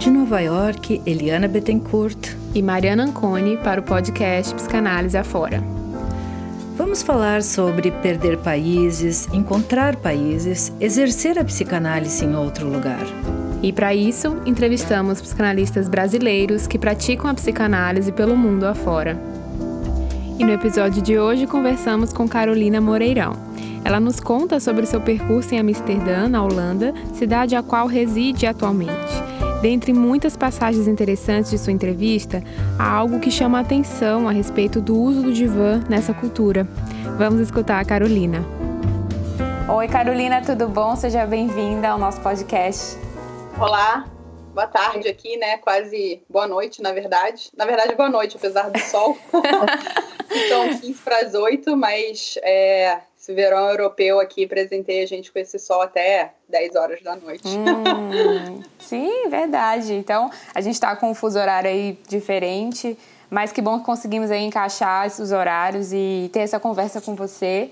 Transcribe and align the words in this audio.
De 0.00 0.10
Nova 0.10 0.40
York, 0.40 1.02
Eliana 1.04 1.46
Bettencourt 1.46 2.34
e 2.54 2.62
Mariana 2.62 3.04
Anconi 3.04 3.58
para 3.58 3.82
o 3.82 3.84
podcast 3.84 4.54
Psicanálise 4.54 5.18
Afora. 5.18 5.62
Vamos 6.74 7.02
falar 7.02 7.42
sobre 7.42 7.90
perder 7.90 8.38
países, 8.38 9.28
encontrar 9.30 9.96
países, 9.96 10.72
exercer 10.80 11.38
a 11.38 11.44
psicanálise 11.44 12.24
em 12.24 12.34
outro 12.34 12.66
lugar. 12.66 13.04
E 13.62 13.74
para 13.74 13.94
isso, 13.94 14.40
entrevistamos 14.46 15.20
psicanalistas 15.20 15.86
brasileiros 15.86 16.66
que 16.66 16.78
praticam 16.78 17.30
a 17.30 17.34
psicanálise 17.34 18.10
pelo 18.10 18.34
mundo 18.34 18.64
afora. 18.64 19.22
E 20.38 20.44
no 20.44 20.50
episódio 20.50 21.02
de 21.02 21.18
hoje 21.18 21.46
conversamos 21.46 22.10
com 22.10 22.26
Carolina 22.26 22.80
Moreirão. 22.80 23.34
Ela 23.84 24.00
nos 24.00 24.18
conta 24.18 24.60
sobre 24.60 24.86
seu 24.86 25.02
percurso 25.02 25.54
em 25.54 25.58
Amsterdã, 25.58 26.26
na 26.26 26.42
Holanda, 26.42 26.94
cidade 27.12 27.54
a 27.54 27.62
qual 27.62 27.86
reside 27.86 28.46
atualmente. 28.46 29.29
Dentre 29.60 29.92
muitas 29.92 30.38
passagens 30.38 30.88
interessantes 30.88 31.50
de 31.50 31.58
sua 31.58 31.70
entrevista, 31.70 32.42
há 32.78 32.90
algo 32.96 33.20
que 33.20 33.30
chama 33.30 33.58
a 33.58 33.60
atenção 33.60 34.26
a 34.26 34.32
respeito 34.32 34.80
do 34.80 34.98
uso 34.98 35.22
do 35.22 35.34
divã 35.34 35.84
nessa 35.86 36.14
cultura. 36.14 36.66
Vamos 37.18 37.42
escutar 37.42 37.78
a 37.78 37.84
Carolina. 37.84 38.42
Oi, 39.68 39.86
Carolina, 39.86 40.40
tudo 40.40 40.66
bom? 40.66 40.96
Seja 40.96 41.26
bem-vinda 41.26 41.90
ao 41.90 41.98
nosso 41.98 42.22
podcast. 42.22 42.96
Olá, 43.60 44.06
boa 44.54 44.66
tarde 44.66 45.08
aqui, 45.08 45.36
né? 45.36 45.58
Quase 45.58 46.22
boa 46.26 46.48
noite, 46.48 46.80
na 46.80 46.92
verdade. 46.92 47.50
Na 47.54 47.66
verdade, 47.66 47.94
boa 47.94 48.08
noite, 48.08 48.38
apesar 48.38 48.70
do 48.70 48.78
sol. 48.78 49.18
São 50.48 50.68
15 50.70 50.94
para 51.04 51.18
as 51.18 51.34
8, 51.34 51.76
mas 51.76 52.38
é, 52.42 52.98
esse 53.30 53.34
verão 53.34 53.68
europeu 53.70 54.18
aqui 54.18 54.46
presentei 54.46 55.02
a 55.02 55.06
gente 55.06 55.30
com 55.30 55.38
esse 55.38 55.58
sol 55.58 55.80
até 55.80 56.32
10 56.48 56.74
horas 56.74 57.02
da 57.02 57.14
noite. 57.16 57.46
Hum, 57.46 58.62
sim, 58.78 59.28
verdade. 59.28 59.94
Então, 59.94 60.30
a 60.54 60.60
gente 60.60 60.74
está 60.74 60.94
com 60.96 61.10
um 61.10 61.14
fuso 61.14 61.38
horário 61.38 61.70
aí 61.70 61.98
diferente, 62.08 62.98
mas 63.30 63.52
que 63.52 63.62
bom 63.62 63.78
que 63.78 63.84
conseguimos 63.84 64.30
aí 64.30 64.42
encaixar 64.42 65.06
esses 65.06 65.30
horários 65.30 65.92
e 65.92 66.28
ter 66.32 66.40
essa 66.40 66.58
conversa 66.58 67.00
com 67.00 67.14
você. 67.14 67.70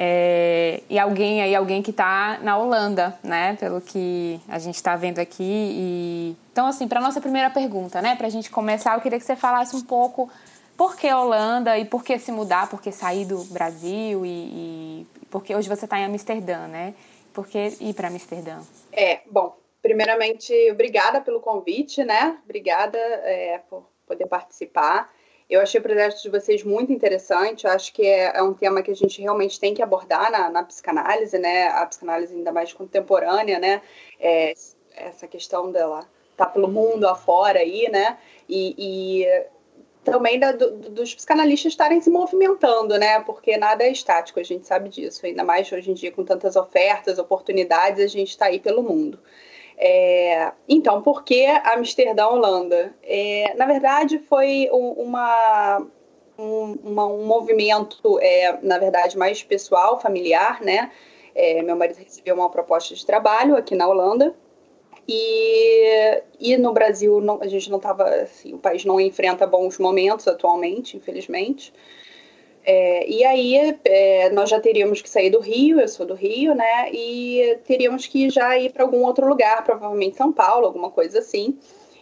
É, 0.00 0.80
e 0.88 0.96
alguém 0.96 1.42
aí, 1.42 1.56
alguém 1.56 1.82
que 1.82 1.90
está 1.90 2.38
na 2.40 2.56
Holanda, 2.56 3.18
né? 3.20 3.56
Pelo 3.58 3.80
que 3.80 4.40
a 4.48 4.60
gente 4.60 4.76
está 4.76 4.94
vendo 4.94 5.18
aqui. 5.18 5.42
E... 5.42 6.36
Então, 6.52 6.68
assim, 6.68 6.86
para 6.86 7.00
nossa 7.00 7.20
primeira 7.20 7.50
pergunta, 7.50 8.00
né? 8.00 8.14
Para 8.14 8.28
a 8.28 8.30
gente 8.30 8.48
começar, 8.48 8.94
eu 8.94 9.00
queria 9.00 9.18
que 9.18 9.24
você 9.24 9.34
falasse 9.34 9.74
um 9.74 9.82
pouco 9.82 10.30
por 10.78 10.96
que 10.96 11.12
Holanda 11.12 11.76
e 11.76 11.84
por 11.84 12.04
que 12.04 12.16
se 12.20 12.30
mudar, 12.30 12.70
por 12.70 12.80
que 12.80 12.92
sair 12.92 13.24
do 13.24 13.42
Brasil 13.46 14.24
e, 14.24 14.28
e 14.28 15.06
porque 15.28 15.54
hoje 15.54 15.68
você 15.68 15.86
está 15.86 15.98
em 15.98 16.04
Amsterdã, 16.04 16.68
né? 16.68 16.94
Por 17.34 17.48
que 17.48 17.76
ir 17.80 17.92
para 17.94 18.06
Amsterdã? 18.06 18.60
É, 18.92 19.20
bom, 19.28 19.56
primeiramente, 19.82 20.54
obrigada 20.70 21.20
pelo 21.20 21.40
convite, 21.40 22.04
né? 22.04 22.38
Obrigada 22.44 22.96
é, 22.96 23.60
por 23.68 23.90
poder 24.06 24.26
participar. 24.26 25.12
Eu 25.50 25.60
achei 25.60 25.80
o 25.80 25.82
projeto 25.82 26.22
de 26.22 26.30
vocês 26.30 26.62
muito 26.62 26.92
interessante. 26.92 27.66
Eu 27.66 27.72
acho 27.72 27.92
que 27.92 28.06
é, 28.06 28.36
é, 28.36 28.42
um 28.42 28.54
tema 28.54 28.80
que 28.80 28.92
a 28.92 28.96
gente 28.96 29.20
realmente 29.20 29.58
tem 29.58 29.74
que 29.74 29.82
abordar 29.82 30.30
na, 30.30 30.48
na 30.48 30.62
psicanálise, 30.62 31.38
né? 31.38 31.68
A 31.68 31.86
psicanálise 31.86 32.34
ainda 32.34 32.52
mais 32.52 32.72
contemporânea, 32.72 33.58
né? 33.58 33.82
É, 34.20 34.54
essa 34.94 35.26
questão 35.26 35.72
dela 35.72 36.06
tá 36.36 36.46
pelo 36.46 36.68
mundo 36.68 37.08
afora 37.08 37.58
aí, 37.58 37.88
né? 37.90 38.16
E, 38.48 38.74
e 38.78 39.26
também 40.10 40.38
da, 40.38 40.52
do, 40.52 40.70
dos 40.70 41.14
psicanalistas 41.14 41.72
estarem 41.72 42.00
se 42.00 42.10
movimentando, 42.10 42.98
né? 42.98 43.20
Porque 43.20 43.56
nada 43.56 43.84
é 43.84 43.90
estático, 43.90 44.40
a 44.40 44.42
gente 44.42 44.66
sabe 44.66 44.88
disso. 44.88 45.24
Ainda 45.24 45.44
mais 45.44 45.70
hoje 45.70 45.90
em 45.90 45.94
dia, 45.94 46.12
com 46.12 46.24
tantas 46.24 46.56
ofertas, 46.56 47.18
oportunidades, 47.18 48.02
a 48.02 48.06
gente 48.06 48.30
está 48.30 48.46
aí 48.46 48.58
pelo 48.58 48.82
mundo. 48.82 49.18
É, 49.76 50.52
então, 50.68 51.02
por 51.02 51.22
que 51.22 51.46
Amsterdã, 51.46 52.26
Holanda? 52.26 52.94
É, 53.02 53.54
na 53.56 53.66
verdade, 53.66 54.18
foi 54.18 54.68
uma, 54.72 55.86
um, 56.38 56.78
uma, 56.82 57.06
um 57.06 57.24
movimento, 57.24 58.18
é, 58.20 58.58
na 58.62 58.78
verdade, 58.78 59.16
mais 59.16 59.42
pessoal, 59.42 60.00
familiar, 60.00 60.60
né? 60.60 60.90
É, 61.34 61.62
meu 61.62 61.76
marido 61.76 61.98
recebeu 61.98 62.34
uma 62.34 62.50
proposta 62.50 62.94
de 62.94 63.06
trabalho 63.06 63.56
aqui 63.56 63.76
na 63.76 63.86
Holanda 63.86 64.34
e, 65.08 66.22
e 66.38 66.56
no 66.58 66.72
Brasil 66.72 67.20
não, 67.20 67.40
a 67.40 67.46
gente 67.46 67.70
não 67.70 67.78
estava, 67.78 68.04
assim, 68.04 68.52
o 68.52 68.58
país 68.58 68.84
não 68.84 69.00
enfrenta 69.00 69.46
bons 69.46 69.78
momentos 69.78 70.28
atualmente, 70.28 70.96
infelizmente. 70.98 71.72
É, 72.62 73.08
e 73.08 73.24
aí 73.24 73.78
é, 73.82 74.28
nós 74.28 74.50
já 74.50 74.60
teríamos 74.60 75.00
que 75.00 75.08
sair 75.08 75.30
do 75.30 75.40
Rio, 75.40 75.80
eu 75.80 75.88
sou 75.88 76.04
do 76.04 76.12
Rio, 76.12 76.54
né? 76.54 76.92
E 76.92 77.58
teríamos 77.66 78.06
que 78.06 78.28
já 78.28 78.58
ir 78.58 78.70
para 78.70 78.84
algum 78.84 79.02
outro 79.06 79.26
lugar, 79.26 79.64
provavelmente 79.64 80.18
São 80.18 80.30
Paulo, 80.30 80.66
alguma 80.66 80.90
coisa 80.90 81.20
assim. 81.20 81.58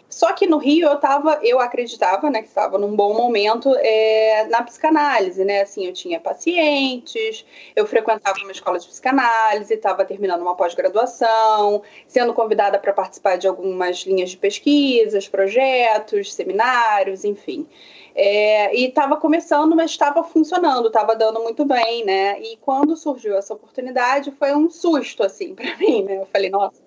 Só 0.09 0.33
que 0.33 0.47
no 0.47 0.59
Rio 0.59 0.89
eu 0.89 0.97
tava, 0.99 1.41
eu 1.43 1.59
acreditava, 1.59 2.31
né, 2.31 2.41
que 2.41 2.49
estava 2.49 2.79
num 2.79 2.95
bom 2.95 3.15
momento 3.15 3.75
é, 3.77 4.47
na 4.49 4.63
psicanálise, 4.63 5.45
né? 5.45 5.63
Assim, 5.63 5.87
eu 5.87 5.93
tinha 5.93 6.21
pacientes, 6.21 7.45
eu 7.75 7.87
frequentava 7.87 8.39
uma 8.39 8.53
escola 8.53 8.79
de 8.79 8.87
psicanálise, 8.87 9.75
estava 9.75 10.05
terminando 10.05 10.43
uma 10.43 10.55
pós-graduação, 10.55 11.83
sendo 12.07 12.33
convidada 12.35 12.79
para 12.79 12.93
participar 12.93 13.37
de 13.37 13.49
algumas 13.49 13.99
linhas 13.99 14.31
de 14.31 14.37
pesquisas, 14.37 15.29
projetos, 15.29 16.33
seminários, 16.33 17.25
enfim. 17.25 17.67
É, 18.15 18.75
e 18.75 18.87
estava 18.87 19.17
começando, 19.17 19.77
mas 19.77 19.91
estava 19.91 20.23
funcionando, 20.25 20.87
estava 20.87 21.15
dando 21.15 21.43
muito 21.43 21.65
bem, 21.65 22.05
né? 22.05 22.41
E 22.41 22.57
quando 22.59 22.97
surgiu 22.97 23.37
essa 23.37 23.53
oportunidade, 23.53 24.31
foi 24.31 24.55
um 24.55 24.71
susto, 24.71 25.23
assim, 25.23 25.53
para 25.57 25.77
mim, 25.77 26.03
né? 26.05 26.17
Eu 26.19 26.27
falei, 26.27 26.49
nossa 26.49 26.86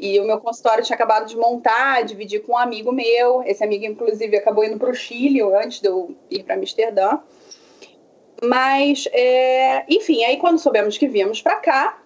e 0.00 0.18
o 0.18 0.24
meu 0.24 0.40
consultório 0.40 0.82
tinha 0.82 0.94
acabado 0.94 1.26
de 1.26 1.36
montar, 1.36 2.02
dividir 2.04 2.40
com 2.40 2.52
um 2.52 2.58
amigo 2.58 2.90
meu. 2.90 3.42
Esse 3.44 3.62
amigo, 3.62 3.84
inclusive, 3.84 4.34
acabou 4.34 4.64
indo 4.64 4.78
para 4.78 4.90
o 4.90 4.94
Chile 4.94 5.42
antes 5.42 5.80
de 5.80 5.88
eu 5.88 6.16
ir 6.30 6.42
para 6.42 6.54
Amsterdã. 6.54 7.18
Mas, 8.42 9.06
é, 9.12 9.84
enfim, 9.86 10.24
aí 10.24 10.38
quando 10.38 10.58
soubemos 10.58 10.96
que 10.96 11.06
viemos 11.06 11.42
para 11.42 11.56
cá, 11.56 12.02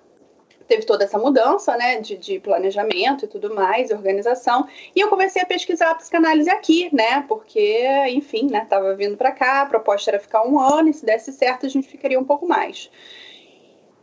teve 0.66 0.84
toda 0.84 1.04
essa 1.04 1.18
mudança, 1.18 1.76
né, 1.76 2.00
de, 2.00 2.16
de, 2.16 2.40
planejamento 2.40 3.24
e 3.24 3.28
tudo 3.28 3.54
mais, 3.54 3.90
organização, 3.90 4.66
e 4.96 5.00
eu 5.00 5.08
comecei 5.08 5.42
a 5.42 5.46
pesquisar 5.46 5.90
a 5.90 5.94
psicanálise 5.94 6.50
aqui, 6.50 6.88
né, 6.92 7.24
porque, 7.28 7.86
enfim, 8.08 8.48
né, 8.50 8.66
tava 8.68 8.94
vindo 8.94 9.16
para 9.16 9.30
cá, 9.30 9.62
a 9.62 9.66
proposta 9.66 10.10
era 10.10 10.18
ficar 10.18 10.44
um 10.44 10.58
ano, 10.58 10.88
e 10.88 10.94
se 10.94 11.04
desse 11.04 11.32
certo 11.32 11.66
a 11.66 11.68
gente 11.68 11.86
ficaria 11.86 12.18
um 12.18 12.24
pouco 12.24 12.48
mais. 12.48 12.90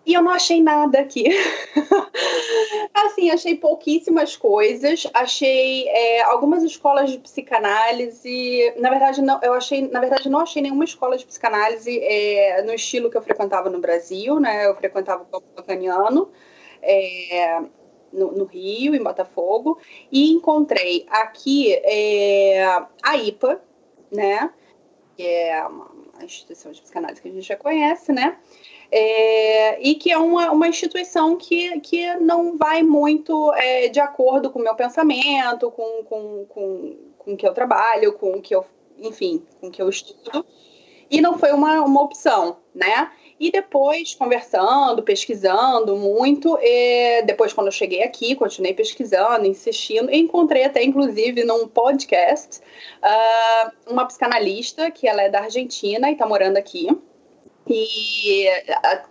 E 0.06 0.13
eu 0.13 0.22
não 0.22 0.31
achei 0.31 0.62
nada 0.62 1.00
aqui. 1.00 1.25
assim, 2.94 3.29
achei 3.29 3.56
pouquíssimas 3.56 4.35
coisas. 4.35 5.07
Achei 5.13 5.88
é, 5.88 6.23
algumas 6.23 6.63
escolas 6.63 7.12
de 7.12 7.19
psicanálise. 7.19 8.73
Na 8.78 8.89
verdade, 8.89 9.22
não, 9.22 9.39
eu 9.44 9.53
achei, 9.53 9.88
na 9.89 10.00
verdade, 10.00 10.29
não 10.29 10.39
achei 10.39 10.62
nenhuma 10.62 10.85
escola 10.85 11.17
de 11.17 11.25
psicanálise 11.25 12.00
é, 12.00 12.63
no 12.63 12.73
estilo 12.73 13.12
que 13.12 13.17
eu 13.17 13.22
frequentava 13.22 13.69
no 13.69 13.79
Brasil, 13.79 14.39
né? 14.39 14.66
Eu 14.66 14.75
frequentava 14.75 15.23
o 15.23 15.25
campo 15.25 15.45
bacaniano. 15.56 16.29
É, 16.81 17.62
no, 18.12 18.31
no, 18.31 18.45
Rio, 18.45 18.94
em 18.94 19.01
Botafogo, 19.01 19.79
e 20.12 20.31
encontrei 20.31 21.06
aqui 21.09 21.73
é, 21.73 22.66
a 23.01 23.16
IPA, 23.16 23.62
né? 24.12 24.51
Que 25.16 25.23
é 25.23 25.66
uma 25.66 25.89
instituição 26.22 26.72
de 26.72 26.81
psicanálise 26.81 27.22
que 27.22 27.29
a 27.29 27.31
gente 27.31 27.47
já 27.47 27.56
conhece, 27.56 28.12
né? 28.12 28.38
É, 28.91 29.81
e 29.81 29.96
que 29.96 30.12
é 30.12 30.18
uma, 30.18 30.52
uma 30.52 30.68
instituição 30.68 31.38
que, 31.38 31.79
que 31.79 32.13
não 32.16 32.57
vai 32.57 32.84
muito 32.84 33.53
é, 33.53 33.88
de 33.88 34.00
acordo 34.02 34.50
com 34.50 34.59
o 34.59 34.63
meu 34.63 34.75
pensamento, 34.75 35.72
com, 35.72 36.03
com, 36.03 36.46
com, 36.50 36.96
com 37.18 37.34
o 37.34 37.38
que 37.38 37.47
eu 37.47 37.53
trabalho, 37.53 38.13
com 38.13 38.34
o 38.34 38.41
que 38.41 38.53
eu, 38.53 38.66
enfim, 39.00 39.41
com 39.59 39.68
o 39.68 39.72
que 39.72 39.81
eu 39.81 39.88
estudo, 39.88 40.46
e 41.09 41.22
não 41.22 41.38
foi 41.38 41.51
uma, 41.51 41.81
uma 41.81 42.01
opção, 42.01 42.57
né? 42.75 43.12
E 43.40 43.50
depois, 43.50 44.13
conversando, 44.13 45.01
pesquisando 45.01 45.96
muito, 45.96 46.59
é, 46.62 47.24
depois, 47.24 47.51
quando 47.51 47.68
eu 47.68 47.72
cheguei 47.72 48.03
aqui, 48.03 48.36
continuei 48.36 48.71
pesquisando, 48.71 49.48
insistindo, 49.48 50.13
encontrei 50.13 50.63
até, 50.63 50.83
inclusive, 50.83 51.44
num 51.44 51.68
podcast, 51.68 52.60
uh, 52.60 53.92
uma 53.92 54.06
psicanalista, 54.06 54.92
que 54.92 55.07
ela 55.07 55.24
é 55.24 55.30
da 55.30 55.39
Argentina 55.39 56.07
e 56.10 56.13
está 56.13 56.27
morando 56.27 56.57
aqui, 56.57 56.88
e 57.68 58.48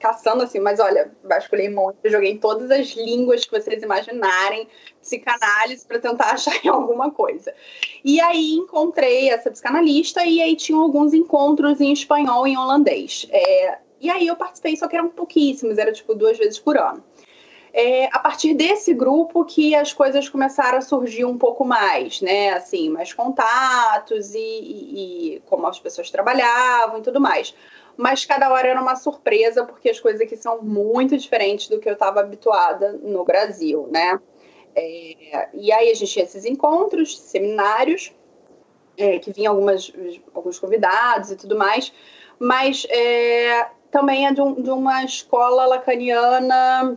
caçando 0.01 0.43
assim, 0.43 0.59
mas 0.59 0.81
olha, 0.81 1.13
vasculhei 1.23 1.69
muito, 1.69 1.99
joguei 2.07 2.37
todas 2.39 2.71
as 2.71 2.89
línguas 2.89 3.45
que 3.45 3.53
vocês 3.53 3.83
imaginarem, 3.83 4.69
psicanálise 5.01 5.87
para 5.87 5.99
tentar 5.99 6.33
achar 6.35 6.55
em 6.65 6.69
alguma 6.69 7.11
coisa. 7.11 7.55
E 8.05 8.21
aí 8.21 8.55
encontrei 8.55 9.31
essa 9.31 9.51
psicanalista 9.51 10.25
e 10.25 10.43
aí 10.43 10.57
tinham 10.57 10.81
alguns 10.81 11.15
encontros 11.15 11.81
em 11.81 11.93
espanhol 11.93 12.47
e 12.47 12.53
em 12.53 12.57
holandês. 12.57 13.27
É, 13.31 13.79
e 14.01 14.11
aí 14.11 14.27
eu 14.27 14.37
participei, 14.37 14.77
só 14.77 14.89
que 14.89 14.97
eram 14.97 15.09
pouquíssimos, 15.09 15.79
era 15.79 15.93
tipo 15.93 16.15
duas 16.15 16.37
vezes 16.37 16.59
por 16.59 16.77
ano. 16.77 17.05
É, 17.73 18.07
a 18.07 18.19
partir 18.19 18.53
desse 18.55 18.93
grupo 18.93 19.45
que 19.45 19.77
as 19.77 19.93
coisas 19.93 20.29
começaram 20.29 20.79
a 20.79 20.81
surgir 20.81 21.25
um 21.25 21.39
pouco 21.39 21.65
mais, 21.65 22.21
né? 22.21 22.51
Assim, 22.51 22.89
mais 22.89 23.13
contatos 23.13 24.35
e, 24.35 24.39
e, 24.39 25.37
e 25.37 25.43
como 25.47 25.69
as 25.69 25.79
pessoas 25.79 26.11
trabalhavam 26.11 26.99
e 26.99 27.03
tudo 27.03 27.21
mais 27.21 27.55
mas 28.01 28.25
cada 28.25 28.51
hora 28.51 28.67
era 28.67 28.81
uma 28.81 28.97
surpresa, 28.97 29.63
porque 29.63 29.91
as 29.91 30.01
coisas 30.01 30.23
aqui 30.23 30.35
são 30.35 30.63
muito 30.63 31.19
diferentes 31.19 31.69
do 31.69 31.79
que 31.79 31.87
eu 31.87 31.93
estava 31.93 32.21
habituada 32.21 32.93
no 32.93 33.23
Brasil, 33.27 33.87
né? 33.93 34.19
É, 34.75 35.49
e 35.53 35.71
aí 35.71 35.91
a 35.91 35.95
gente 35.95 36.11
tinha 36.11 36.25
esses 36.25 36.47
encontros, 36.47 37.21
seminários, 37.21 38.11
é, 38.97 39.19
que 39.19 39.31
vinham 39.31 39.53
algumas, 39.53 39.93
alguns 40.33 40.59
convidados 40.59 41.31
e 41.31 41.37
tudo 41.37 41.59
mais, 41.59 41.93
mas 42.39 42.87
é, 42.89 43.67
também 43.91 44.27
é 44.27 44.33
de, 44.33 44.41
um, 44.41 44.55
de, 44.55 44.71
uma 44.71 45.05
escola 45.05 45.67
lacaniana 45.67 46.97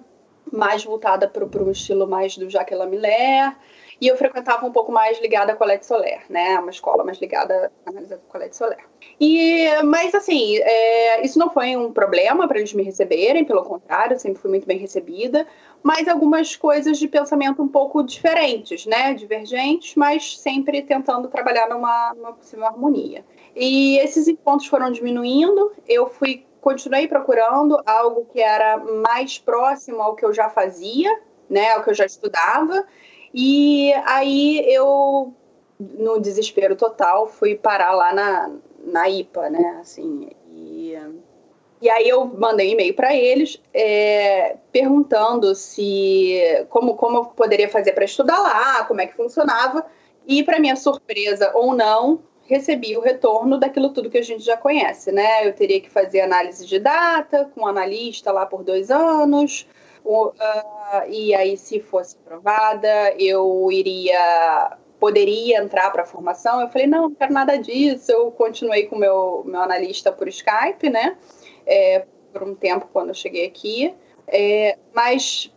mais 0.53 0.85
voltada 0.85 1.27
para 1.27 1.43
um 1.43 1.71
estilo 1.71 2.07
mais 2.07 2.37
do 2.37 2.49
Jacques 2.49 2.77
Lamillère, 2.77 3.57
e 4.03 4.07
eu 4.09 4.17
frequentava 4.17 4.65
um 4.65 4.71
pouco 4.73 4.91
mais 4.91 5.17
ligada 5.21 5.53
à 5.53 5.55
Colette 5.55 5.85
Soler, 5.85 6.23
né? 6.29 6.59
Uma 6.59 6.71
escola 6.71 7.05
mais 7.05 7.19
ligada 7.19 7.71
à 7.85 7.89
análise 7.89 8.09
da 8.09 8.17
Colette 8.27 8.53
Soler. 8.53 8.85
E, 9.17 9.65
mas, 9.85 10.13
assim, 10.13 10.57
é, 10.57 11.25
isso 11.25 11.39
não 11.39 11.49
foi 11.49 11.77
um 11.77 11.89
problema 11.89 12.45
para 12.45 12.59
eles 12.59 12.73
me 12.73 12.83
receberem, 12.83 13.45
pelo 13.45 13.63
contrário, 13.63 14.19
sempre 14.19 14.41
fui 14.41 14.49
muito 14.49 14.67
bem 14.67 14.77
recebida, 14.77 15.47
mas 15.81 16.09
algumas 16.09 16.53
coisas 16.53 16.99
de 16.99 17.07
pensamento 17.07 17.63
um 17.63 17.67
pouco 17.69 18.03
diferentes, 18.03 18.85
né? 18.85 19.13
Divergentes, 19.13 19.95
mas 19.95 20.37
sempre 20.37 20.81
tentando 20.81 21.29
trabalhar 21.29 21.69
numa, 21.69 22.13
numa 22.13 22.33
possível 22.33 22.65
harmonia. 22.65 23.23
E 23.55 23.99
esses 23.99 24.27
encontros 24.27 24.67
foram 24.67 24.91
diminuindo, 24.91 25.71
eu 25.87 26.07
fui 26.07 26.45
continuei 26.59 27.07
procurando 27.07 27.81
algo 27.85 28.25
que 28.25 28.41
era 28.41 28.77
mais 28.77 29.37
próximo 29.37 30.01
ao 30.01 30.13
que 30.13 30.25
eu 30.25 30.33
já 30.33 30.49
fazia, 30.49 31.09
né, 31.49 31.71
ao 31.71 31.83
que 31.83 31.89
eu 31.89 31.93
já 31.93 32.05
estudava, 32.05 32.85
e 33.33 33.91
aí 34.05 34.63
eu, 34.71 35.33
no 35.79 36.19
desespero 36.19 36.75
total, 36.75 37.27
fui 37.27 37.55
parar 37.55 37.93
lá 37.93 38.13
na, 38.13 38.51
na 38.85 39.09
IPA, 39.09 39.49
né? 39.49 39.77
Assim, 39.81 40.29
e, 40.51 40.95
e 41.81 41.89
aí 41.89 42.07
eu 42.07 42.25
mandei 42.25 42.69
um 42.69 42.71
e-mail 42.73 42.93
para 42.93 43.15
eles 43.15 43.61
é, 43.73 44.57
perguntando 44.71 45.55
se 45.55 46.65
como, 46.69 46.95
como 46.95 47.17
eu 47.17 47.25
poderia 47.25 47.67
fazer 47.67 47.93
para 47.93 48.05
estudar 48.05 48.39
lá, 48.39 48.83
como 48.85 49.01
é 49.01 49.07
que 49.07 49.15
funcionava. 49.15 49.85
E, 50.25 50.43
para 50.43 50.59
minha 50.59 50.75
surpresa 50.75 51.51
ou 51.53 51.75
não, 51.75 52.21
recebi 52.45 52.95
o 52.95 53.01
retorno 53.01 53.57
daquilo 53.57 53.89
tudo 53.89 54.09
que 54.09 54.17
a 54.17 54.23
gente 54.23 54.43
já 54.43 54.55
conhece, 54.55 55.11
né? 55.11 55.47
Eu 55.47 55.53
teria 55.53 55.81
que 55.81 55.89
fazer 55.89 56.21
análise 56.21 56.65
de 56.65 56.79
data 56.79 57.49
com 57.53 57.61
um 57.61 57.67
analista 57.67 58.31
lá 58.31 58.45
por 58.45 58.63
dois 58.63 58.91
anos, 58.91 59.67
Uh, 60.05 61.09
e 61.09 61.33
aí, 61.33 61.55
se 61.57 61.79
fosse 61.79 62.17
aprovada, 62.17 63.13
eu 63.17 63.69
iria 63.71 64.77
poderia 64.99 65.61
entrar 65.61 65.91
para 65.91 66.03
a 66.03 66.05
formação. 66.05 66.61
Eu 66.61 66.69
falei, 66.69 66.87
não, 66.87 67.01
não 67.03 67.15
quero 67.15 67.33
nada 67.33 67.57
disso. 67.57 68.09
Eu 68.09 68.31
continuei 68.31 68.85
com 68.85 68.95
o 68.95 68.99
meu, 68.99 69.43
meu 69.45 69.59
analista 69.59 70.13
por 70.13 70.29
Skype, 70.29 70.89
né? 70.89 71.17
É, 71.65 72.05
por 72.31 72.41
um 72.41 72.55
tempo 72.55 72.87
quando 72.91 73.09
eu 73.09 73.13
cheguei 73.13 73.45
aqui. 73.45 73.93
É, 74.25 74.77
mas 74.93 75.51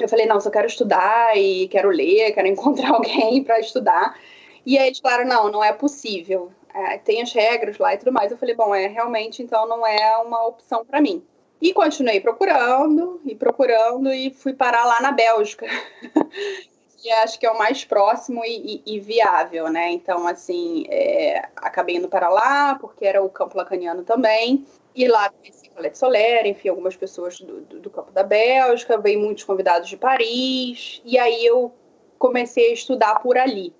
eu 0.00 0.08
falei, 0.08 0.26
não, 0.26 0.40
só 0.40 0.50
quero 0.50 0.66
estudar 0.66 1.36
e 1.36 1.68
quero 1.68 1.90
ler, 1.90 2.32
quero 2.32 2.46
encontrar 2.48 2.90
alguém 2.90 3.42
para 3.44 3.60
estudar. 3.60 4.18
E 4.66 4.76
aí 4.76 4.88
eles 4.88 4.98
falaram, 4.98 5.26
não, 5.26 5.48
não 5.48 5.62
é 5.62 5.72
possível. 5.72 6.50
É, 6.74 6.98
tem 6.98 7.22
as 7.22 7.32
regras 7.32 7.78
lá 7.78 7.94
e 7.94 7.98
tudo 7.98 8.12
mais. 8.12 8.32
Eu 8.32 8.38
falei, 8.38 8.56
bom, 8.56 8.74
é 8.74 8.88
realmente, 8.88 9.44
então 9.44 9.66
não 9.68 9.86
é 9.86 10.16
uma 10.18 10.44
opção 10.44 10.84
para 10.84 11.00
mim. 11.00 11.24
E 11.60 11.72
continuei 11.72 12.20
procurando 12.20 13.20
e 13.24 13.34
procurando 13.34 14.12
e 14.12 14.30
fui 14.30 14.52
parar 14.52 14.84
lá 14.84 15.00
na 15.00 15.12
Bélgica. 15.12 15.66
que 16.98 17.10
acho 17.10 17.38
que 17.38 17.46
é 17.46 17.50
o 17.50 17.58
mais 17.58 17.84
próximo 17.84 18.44
e, 18.44 18.82
e, 18.84 18.96
e 18.96 19.00
viável, 19.00 19.68
né? 19.68 19.90
Então, 19.92 20.26
assim, 20.26 20.84
é, 20.88 21.48
acabei 21.56 21.96
indo 21.96 22.08
para 22.08 22.28
lá, 22.28 22.74
porque 22.74 23.04
era 23.04 23.22
o 23.22 23.30
campo 23.30 23.56
lacaniano 23.56 24.02
também. 24.02 24.66
E 24.94 25.06
lá 25.06 25.30
conheci 25.30 25.70
Colette 25.70 25.96
Soler, 25.96 26.46
enfim, 26.46 26.68
algumas 26.68 26.96
pessoas 26.96 27.40
do, 27.40 27.60
do, 27.60 27.80
do 27.80 27.90
campo 27.90 28.10
da 28.10 28.24
Bélgica, 28.24 28.98
veio 28.98 29.20
muitos 29.20 29.44
convidados 29.44 29.88
de 29.88 29.96
Paris. 29.96 31.00
E 31.04 31.16
aí 31.16 31.46
eu 31.46 31.72
comecei 32.18 32.70
a 32.70 32.74
estudar 32.74 33.20
por 33.20 33.38
ali. 33.38 33.72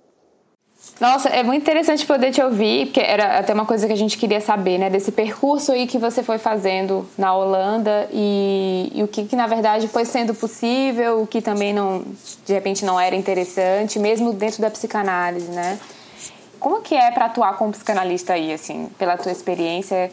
Nossa, 1.01 1.29
é 1.29 1.45
muito 1.45 1.63
interessante 1.63 2.05
poder 2.05 2.33
te 2.33 2.43
ouvir, 2.43 2.87
porque 2.87 3.01
era 3.01 3.39
até 3.39 3.55
uma 3.55 3.65
coisa 3.65 3.87
que 3.87 3.93
a 3.93 3.97
gente 3.97 4.19
queria 4.19 4.41
saber, 4.41 4.79
né? 4.79 4.91
Desse 4.91 5.13
percurso 5.13 5.71
aí 5.71 5.87
que 5.87 5.97
você 5.97 6.25
foi 6.25 6.39
fazendo 6.39 7.09
na 7.17 7.35
Holanda 7.35 8.09
e, 8.13 8.91
e 8.93 9.03
o 9.05 9.07
que, 9.07 9.25
que, 9.25 9.37
na 9.37 9.47
verdade, 9.47 9.87
foi 9.87 10.05
sendo 10.05 10.35
possível, 10.35 11.23
o 11.23 11.27
que 11.27 11.41
também, 11.41 11.73
não, 11.73 12.05
de 12.45 12.53
repente, 12.53 12.85
não 12.85 12.99
era 12.99 13.15
interessante, 13.15 13.99
mesmo 13.99 14.33
dentro 14.33 14.61
da 14.61 14.71
psicanálise, 14.71 15.51
né? 15.53 15.79
Como 16.59 16.81
que 16.81 16.97
é 16.97 17.13
para 17.13 17.27
atuar 17.27 17.57
como 17.57 17.71
psicanalista 17.71 18.33
aí, 18.33 18.53
assim, 18.53 18.89
pela 18.99 19.17
tua 19.17 19.31
experiência? 19.31 20.11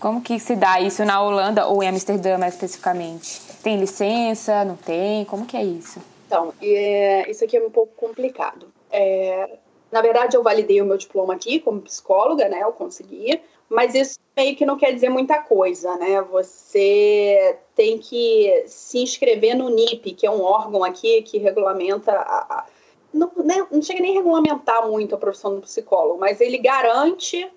Como 0.00 0.20
que 0.20 0.40
se 0.40 0.56
dá 0.56 0.80
isso 0.80 1.04
na 1.04 1.22
Holanda 1.22 1.66
ou 1.66 1.82
em 1.84 1.88
Amsterdã, 1.88 2.36
mais 2.36 2.54
especificamente? 2.54 3.40
Tem 3.62 3.76
licença? 3.76 4.64
Não 4.64 4.74
tem? 4.74 5.24
Como 5.24 5.46
que 5.46 5.56
é 5.56 5.62
isso? 5.62 6.00
Então, 6.26 6.52
é, 6.60 7.30
isso 7.30 7.44
aqui 7.44 7.56
é 7.56 7.62
um 7.62 7.70
pouco 7.70 7.92
complicado. 7.96 8.66
É, 8.90 9.48
na 9.90 10.02
verdade, 10.02 10.36
eu 10.36 10.42
validei 10.42 10.80
o 10.80 10.84
meu 10.84 10.96
diploma 10.96 11.34
aqui 11.34 11.60
como 11.60 11.80
psicóloga, 11.80 12.48
né? 12.48 12.60
Eu 12.62 12.72
consegui, 12.72 13.40
mas 13.68 13.94
isso 13.94 14.18
meio 14.36 14.56
que 14.56 14.66
não 14.66 14.76
quer 14.76 14.92
dizer 14.92 15.08
muita 15.08 15.38
coisa, 15.40 15.96
né? 15.96 16.20
Você 16.22 17.58
tem 17.74 17.98
que 17.98 18.64
se 18.66 18.98
inscrever 18.98 19.56
no 19.56 19.70
NIP, 19.70 20.12
que 20.12 20.26
é 20.26 20.30
um 20.30 20.42
órgão 20.42 20.84
aqui 20.84 21.22
que 21.22 21.38
regulamenta 21.38 22.12
a, 22.12 22.66
não, 23.12 23.30
né, 23.36 23.66
não 23.70 23.80
chega 23.80 24.00
nem 24.00 24.12
a 24.12 24.18
regulamentar 24.18 24.86
muito 24.86 25.14
a 25.14 25.18
profissão 25.18 25.54
do 25.54 25.62
psicólogo, 25.62 26.20
mas 26.20 26.40
ele 26.40 26.58
garante 26.58 27.50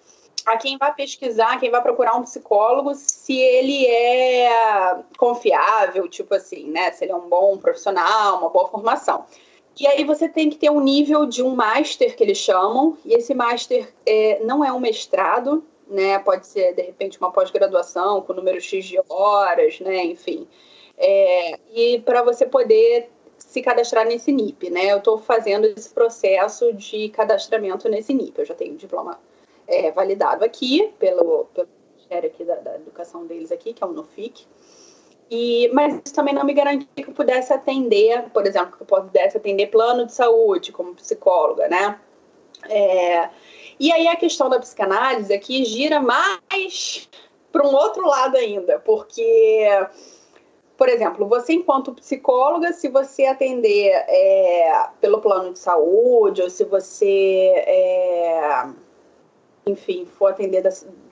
a 0.46 0.58
quem 0.58 0.78
vai 0.78 0.94
pesquisar, 0.94 1.60
quem 1.60 1.70
vai 1.70 1.82
procurar 1.82 2.16
um 2.16 2.24
psicólogo, 2.24 2.94
se 2.96 3.38
ele 3.38 3.86
é 3.86 5.00
confiável, 5.18 6.08
tipo 6.08 6.34
assim, 6.34 6.70
né? 6.70 6.92
Se 6.92 7.04
ele 7.04 7.12
é 7.12 7.16
um 7.16 7.28
bom 7.28 7.58
profissional, 7.58 8.40
uma 8.40 8.50
boa 8.50 8.70
formação. 8.70 9.26
E 9.80 9.88
aí 9.88 10.04
você 10.04 10.28
tem 10.28 10.50
que 10.50 10.58
ter 10.58 10.70
um 10.70 10.82
nível 10.82 11.26
de 11.26 11.42
um 11.42 11.56
master 11.56 12.16
que 12.16 12.24
eles 12.24 12.38
chamam, 12.38 12.98
e 13.06 13.14
esse 13.14 13.34
master 13.34 13.92
é, 14.06 14.44
não 14.44 14.64
é 14.64 14.74
um 14.74 14.80
mestrado, 14.80 15.64
né? 15.88 16.20
Pode 16.20 16.48
ser 16.48 16.74
de 16.74 16.82
repente 16.82 17.18
uma 17.18 17.32
pós-graduação 17.32 18.22
com 18.22 18.34
número 18.34 18.60
X 18.60 18.86
de 18.86 19.00
horas, 19.08 19.80
né? 19.80 20.04
Enfim. 20.04 20.48
É, 20.98 21.58
e 21.74 22.00
para 22.00 22.22
você 22.22 22.46
poder 22.46 23.10
se 23.38 23.62
cadastrar 23.62 24.06
nesse 24.06 24.32
NIP, 24.34 24.70
né? 24.70 24.92
Eu 24.92 24.98
estou 24.98 25.18
fazendo 25.18 25.66
esse 25.66 25.90
processo 25.90 26.74
de 26.74 27.08
cadastramento 27.10 27.88
nesse 27.88 28.14
NIP. 28.14 28.38
Eu 28.40 28.46
já 28.46 28.54
tenho 28.54 28.74
o 28.74 28.78
diploma 28.78 29.18
é, 29.66 29.92
validado 29.92 30.44
aqui 30.44 30.92
pelo, 31.00 31.46
pelo 31.54 31.70
Ministério 31.96 32.30
aqui 32.30 32.44
da, 32.44 32.56
da 32.56 32.76
Educação 32.76 33.26
deles 33.26 33.52
aqui, 33.52 33.74
que 33.74 33.84
é 33.84 33.88
o 33.88 33.94
NUFIC. 33.94 34.46
E, 35.30 35.70
mas 35.74 36.02
isso 36.04 36.14
também 36.14 36.34
não 36.34 36.44
me 36.44 36.54
garantia 36.54 36.88
que 36.96 37.08
eu 37.08 37.14
pudesse 37.14 37.54
atender, 37.54 38.30
por 38.32 38.48
exemplo, 38.48 38.76
que 38.76 38.82
eu 38.82 38.88
pudesse 38.88 39.38
atender 39.38 39.68
plano 39.68 40.06
de 40.06 40.14
saúde 40.14 40.72
como 40.72 40.96
psicóloga, 40.96 41.68
né? 41.68 42.00
É, 42.68 43.30
e 43.80 43.92
aí 43.92 44.08
a 44.08 44.16
questão 44.16 44.50
da 44.50 44.60
psicanálise 44.60 45.32
aqui 45.34 45.64
gira 45.64 46.02
mais 46.02 47.08
para 47.52 47.66
um 47.66 47.74
outro 47.74 48.06
lado 48.08 48.38
ainda, 48.38 48.80
porque, 48.80 49.68
por 50.76 50.90
exemplo, 50.90 51.28
você 51.28 51.54
enquanto 51.54 51.94
psicóloga, 51.94 52.74
se 52.74 52.90
você 52.90 53.26
atender 53.26 53.92
é, 53.92 54.88
pelo 55.00 55.22
plano 55.22 55.54
de 55.54 55.60
saúde, 55.60 56.42
ou 56.42 56.50
se 56.50 56.64
você 56.64 57.54
é, 57.68 58.68
enfim, 59.70 60.06
for 60.06 60.32
atender 60.32 60.62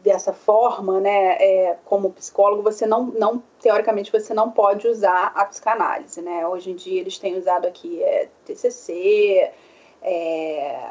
dessa, 0.04 0.34
forma, 0.34 1.00
né, 1.00 1.38
é, 1.40 1.78
como 1.86 2.12
psicólogo, 2.12 2.62
você 2.62 2.86
não, 2.86 3.06
não, 3.06 3.42
teoricamente, 3.60 4.12
você 4.12 4.34
não 4.34 4.52
pode 4.52 4.88
usar 4.88 5.32
a 5.36 5.46
psicanálise, 5.46 6.22
né? 6.22 6.48
Hoje 6.48 6.72
em 6.72 6.76
dia 6.76 7.02
eles 7.02 7.18
têm 7.18 7.38
usado 7.38 7.68
aqui 7.68 8.02
é, 8.04 8.30
TCC, 8.46 9.52
é, 10.02 10.90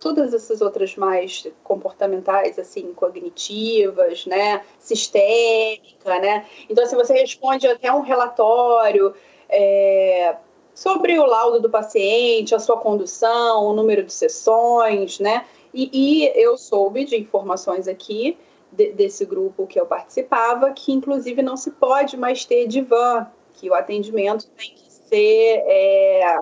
todas 0.00 0.34
essas 0.34 0.60
outras 0.60 0.96
mais 0.96 1.46
comportamentais, 1.62 2.58
assim, 2.58 2.92
cognitivas, 2.92 4.26
né, 4.26 4.62
sistêmica, 4.78 6.18
né? 6.18 6.46
Então, 6.68 6.84
se 6.86 6.96
você 6.96 7.14
responde 7.14 7.68
até 7.68 7.92
um 7.92 8.00
relatório 8.00 9.14
é, 9.48 10.34
sobre 10.74 11.18
o 11.18 11.24
laudo 11.24 11.60
do 11.60 11.70
paciente, 11.70 12.54
a 12.54 12.58
sua 12.58 12.78
condução, 12.78 13.64
o 13.66 13.72
número 13.72 14.02
de 14.02 14.12
sessões, 14.12 15.20
né? 15.20 15.44
E, 15.72 15.90
e 15.92 16.32
eu 16.34 16.56
soube 16.56 17.04
de 17.04 17.16
informações 17.16 17.88
aqui 17.88 18.36
de, 18.70 18.92
desse 18.92 19.24
grupo 19.24 19.66
que 19.66 19.78
eu 19.78 19.86
participava, 19.86 20.72
que 20.72 20.92
inclusive 20.92 21.42
não 21.42 21.56
se 21.56 21.70
pode 21.72 22.16
mais 22.16 22.44
ter 22.44 22.66
divã, 22.66 23.26
que 23.54 23.68
o 23.70 23.74
atendimento 23.74 24.48
tem 24.50 24.74
que 24.74 24.90
ser 24.90 25.62
é, 25.66 26.38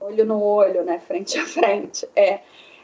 olho 0.00 0.24
no 0.24 0.42
olho, 0.42 0.82
né, 0.82 0.98
frente 0.98 1.38
a 1.38 1.46
frente. 1.46 2.08
É, 2.16 2.40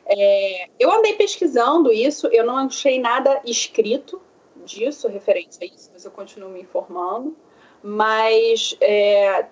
é, 0.07 0.69
eu 0.79 0.91
andei 0.91 1.15
pesquisando 1.15 1.93
isso, 1.93 2.29
eu 2.29 2.45
não 2.45 2.57
achei 2.57 3.01
nada 3.01 3.41
escrito 3.45 4.21
disso, 4.65 5.09
referente 5.09 5.59
a 5.61 5.65
isso, 5.65 5.91
mas 5.93 6.05
eu 6.05 6.11
continuo 6.11 6.51
me 6.51 6.61
informando. 6.61 7.37
Mas 7.83 8.77
é, 8.81 9.47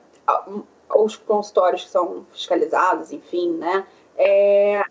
os 0.94 1.16
consultórios 1.16 1.84
que 1.84 1.90
são 1.90 2.26
fiscalizados, 2.32 3.12
enfim, 3.12 3.52
né, 3.52 3.86
é, 4.16 4.83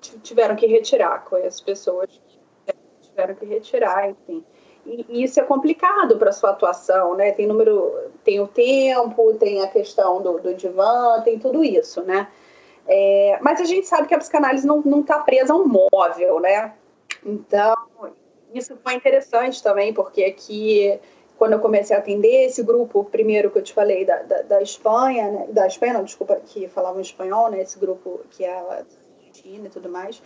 tiveram 0.00 0.56
que 0.56 0.66
retirar, 0.66 1.24
conheço 1.24 1.64
pessoas 1.64 2.20
que 2.66 2.74
tiveram 3.02 3.34
que 3.34 3.44
retirar, 3.44 4.08
enfim. 4.10 4.44
E, 4.86 5.06
e 5.08 5.22
isso 5.22 5.38
é 5.38 5.42
complicado 5.42 6.16
para 6.16 6.32
sua 6.32 6.50
atuação, 6.50 7.14
né? 7.14 7.32
Tem 7.32 7.46
número, 7.46 8.10
tem 8.24 8.40
o 8.40 8.48
tempo, 8.48 9.34
tem 9.34 9.62
a 9.62 9.68
questão 9.68 10.22
do, 10.22 10.38
do 10.38 10.54
divã, 10.54 11.20
tem 11.22 11.38
tudo 11.38 11.62
isso, 11.62 12.02
né? 12.02 12.28
É, 12.86 13.38
mas 13.42 13.60
a 13.60 13.64
gente 13.64 13.86
sabe 13.86 14.08
que 14.08 14.14
a 14.14 14.18
psicanálise 14.18 14.66
não 14.66 15.00
está 15.00 15.18
presa 15.18 15.52
a 15.52 15.56
um 15.56 15.66
móvel, 15.66 16.40
né? 16.40 16.74
Então, 17.24 17.74
isso 18.54 18.76
foi 18.82 18.94
interessante 18.94 19.62
também, 19.62 19.92
porque 19.92 20.24
aqui, 20.24 20.98
quando 21.38 21.52
eu 21.52 21.60
comecei 21.60 21.94
a 21.94 21.98
atender 21.98 22.46
esse 22.46 22.62
grupo, 22.62 23.04
primeiro 23.04 23.50
que 23.50 23.58
eu 23.58 23.62
te 23.62 23.72
falei 23.72 24.04
da, 24.04 24.22
da, 24.22 24.42
da 24.42 24.62
Espanha, 24.62 25.30
né? 25.30 25.46
da 25.50 25.66
Espanha, 25.66 25.92
não, 25.92 26.04
desculpa, 26.04 26.36
que 26.36 26.66
falavam 26.68 27.00
espanhol, 27.00 27.50
né? 27.50 27.60
Esse 27.60 27.78
grupo 27.78 28.20
que 28.30 28.44
é 28.44 28.84
E 29.44 29.68
tudo 29.68 29.88
mais, 29.88 30.22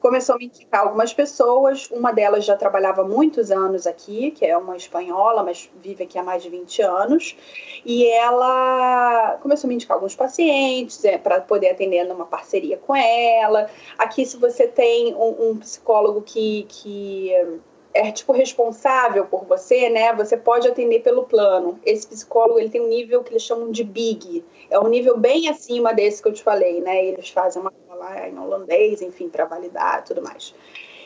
começou 0.00 0.34
a 0.34 0.38
me 0.38 0.46
indicar 0.46 0.82
algumas 0.82 1.12
pessoas. 1.12 1.90
Uma 1.90 2.12
delas 2.12 2.44
já 2.44 2.56
trabalhava 2.56 3.04
muitos 3.04 3.50
anos 3.50 3.86
aqui, 3.86 4.30
que 4.30 4.44
é 4.44 4.56
uma 4.56 4.76
espanhola, 4.76 5.42
mas 5.42 5.70
vive 5.82 6.04
aqui 6.04 6.18
há 6.18 6.22
mais 6.22 6.42
de 6.42 6.50
20 6.50 6.82
anos. 6.82 7.36
E 7.84 8.06
ela 8.06 9.38
começou 9.42 9.66
a 9.66 9.68
me 9.68 9.74
indicar 9.74 9.96
alguns 9.96 10.14
pacientes 10.14 11.04
é, 11.04 11.18
para 11.18 11.40
poder 11.40 11.70
atender 11.70 12.04
numa 12.04 12.26
parceria 12.26 12.76
com 12.76 12.94
ela. 12.94 13.68
Aqui, 13.96 14.24
se 14.24 14.36
você 14.36 14.66
tem 14.68 15.14
um, 15.14 15.50
um 15.50 15.56
psicólogo 15.58 16.22
que, 16.22 16.66
que 16.68 17.60
é 17.94 18.12
tipo 18.12 18.32
responsável 18.32 19.26
por 19.26 19.44
você, 19.44 19.88
né? 19.88 20.12
Você 20.14 20.36
pode 20.36 20.68
atender 20.68 21.00
pelo 21.00 21.24
plano. 21.24 21.80
Esse 21.84 22.06
psicólogo 22.06 22.58
ele 22.58 22.70
tem 22.70 22.80
um 22.80 22.88
nível 22.88 23.22
que 23.22 23.32
eles 23.32 23.42
chamam 23.42 23.70
de 23.70 23.82
big, 23.82 24.44
é 24.70 24.78
um 24.78 24.88
nível 24.88 25.16
bem 25.16 25.48
acima 25.48 25.92
desse 25.92 26.22
que 26.22 26.28
eu 26.28 26.32
te 26.32 26.42
falei, 26.42 26.80
né? 26.80 27.04
Eles 27.06 27.30
fazem 27.30 27.60
uma 27.60 27.72
lá 27.96 28.28
em 28.28 28.38
holandês, 28.38 29.02
enfim, 29.02 29.28
para 29.28 29.44
validar, 29.44 30.04
tudo 30.04 30.22
mais. 30.22 30.54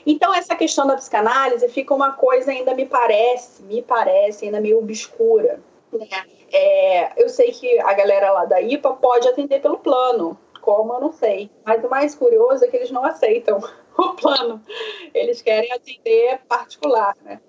Então 0.05 0.35
essa 0.35 0.55
questão 0.55 0.87
da 0.87 0.97
psicanálise 0.97 1.69
fica 1.69 1.95
uma 1.95 2.13
coisa 2.13 2.51
ainda 2.51 2.75
me 2.75 2.87
parece, 2.87 3.63
me 3.63 3.81
parece 3.83 4.45
ainda 4.45 4.61
meio 4.61 4.79
obscura. 4.79 5.61
Né? 5.93 6.09
É, 6.53 7.23
eu 7.23 7.29
sei 7.29 7.53
que 7.53 7.79
a 7.81 7.95
galera 7.95 8.33
lá 8.33 8.45
da 8.45 8.61
IPA 8.61 8.95
pode 8.95 9.29
atender 9.29 9.61
pelo 9.61 9.79
plano, 9.79 10.39
como 10.61 10.93
eu 10.95 11.01
não 11.01 11.13
sei. 11.13 11.51
Mas 11.65 11.83
o 11.85 11.89
mais 11.89 12.15
curioso 12.15 12.65
é 12.65 12.69
que 12.69 12.77
eles 12.77 12.91
não 12.91 13.05
aceitam 13.05 13.63
o 13.99 14.15
plano. 14.15 14.63
Eles 15.15 15.43
querem 15.43 15.73
atender 15.73 16.41
particular, 16.49 17.17
né? 17.23 17.41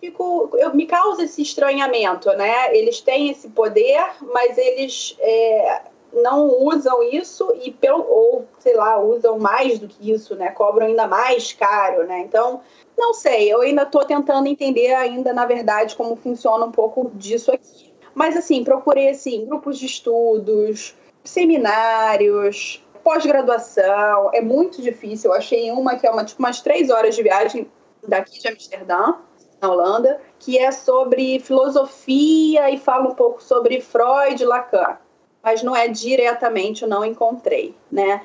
Fico, 0.00 0.50
eu, 0.54 0.74
me 0.74 0.86
causa 0.86 1.24
esse 1.24 1.42
estranhamento, 1.42 2.30
né? 2.36 2.76
Eles 2.76 3.00
têm 3.00 3.30
esse 3.30 3.48
poder, 3.48 4.00
mas 4.32 4.56
eles 4.56 5.16
é, 5.18 5.82
não 6.12 6.48
usam 6.62 7.02
isso 7.02 7.52
e 7.62 7.72
pelo, 7.72 8.04
ou 8.08 8.46
sei 8.58 8.76
lá 8.76 9.00
usam 9.00 9.38
mais 9.38 9.78
do 9.78 9.88
que 9.88 10.12
isso, 10.12 10.34
né? 10.36 10.50
Cobram 10.50 10.86
ainda 10.86 11.06
mais 11.06 11.52
caro, 11.52 12.06
né? 12.06 12.20
Então 12.20 12.60
não 12.96 13.14
sei, 13.14 13.52
eu 13.52 13.60
ainda 13.60 13.82
estou 13.82 14.04
tentando 14.04 14.48
entender 14.48 14.94
ainda 14.94 15.32
na 15.32 15.46
verdade 15.46 15.96
como 15.96 16.16
funciona 16.16 16.64
um 16.64 16.72
pouco 16.72 17.10
disso 17.14 17.50
aqui. 17.50 17.92
Mas 18.14 18.36
assim 18.36 18.64
procurei 18.64 19.10
assim 19.10 19.46
grupos 19.46 19.78
de 19.78 19.86
estudos, 19.86 20.94
seminários, 21.24 22.84
pós-graduação, 23.08 24.30
é 24.34 24.42
muito 24.42 24.82
difícil. 24.82 25.30
Eu 25.30 25.36
achei 25.38 25.70
uma 25.70 25.96
que 25.96 26.06
é 26.06 26.10
uma, 26.10 26.22
tipo, 26.26 26.42
umas 26.42 26.60
três 26.60 26.90
horas 26.90 27.16
de 27.16 27.22
viagem 27.22 27.66
daqui 28.06 28.38
de 28.38 28.46
Amsterdã, 28.46 29.14
na 29.62 29.70
Holanda, 29.70 30.20
que 30.38 30.58
é 30.58 30.70
sobre 30.70 31.40
filosofia 31.40 32.70
e 32.70 32.76
fala 32.76 33.08
um 33.08 33.14
pouco 33.14 33.42
sobre 33.42 33.80
Freud 33.80 34.42
e 34.42 34.44
Lacan. 34.44 34.98
Mas 35.42 35.62
não 35.62 35.74
é 35.74 35.88
diretamente, 35.88 36.82
eu 36.82 36.88
não 36.88 37.02
encontrei, 37.02 37.74
né? 37.90 38.20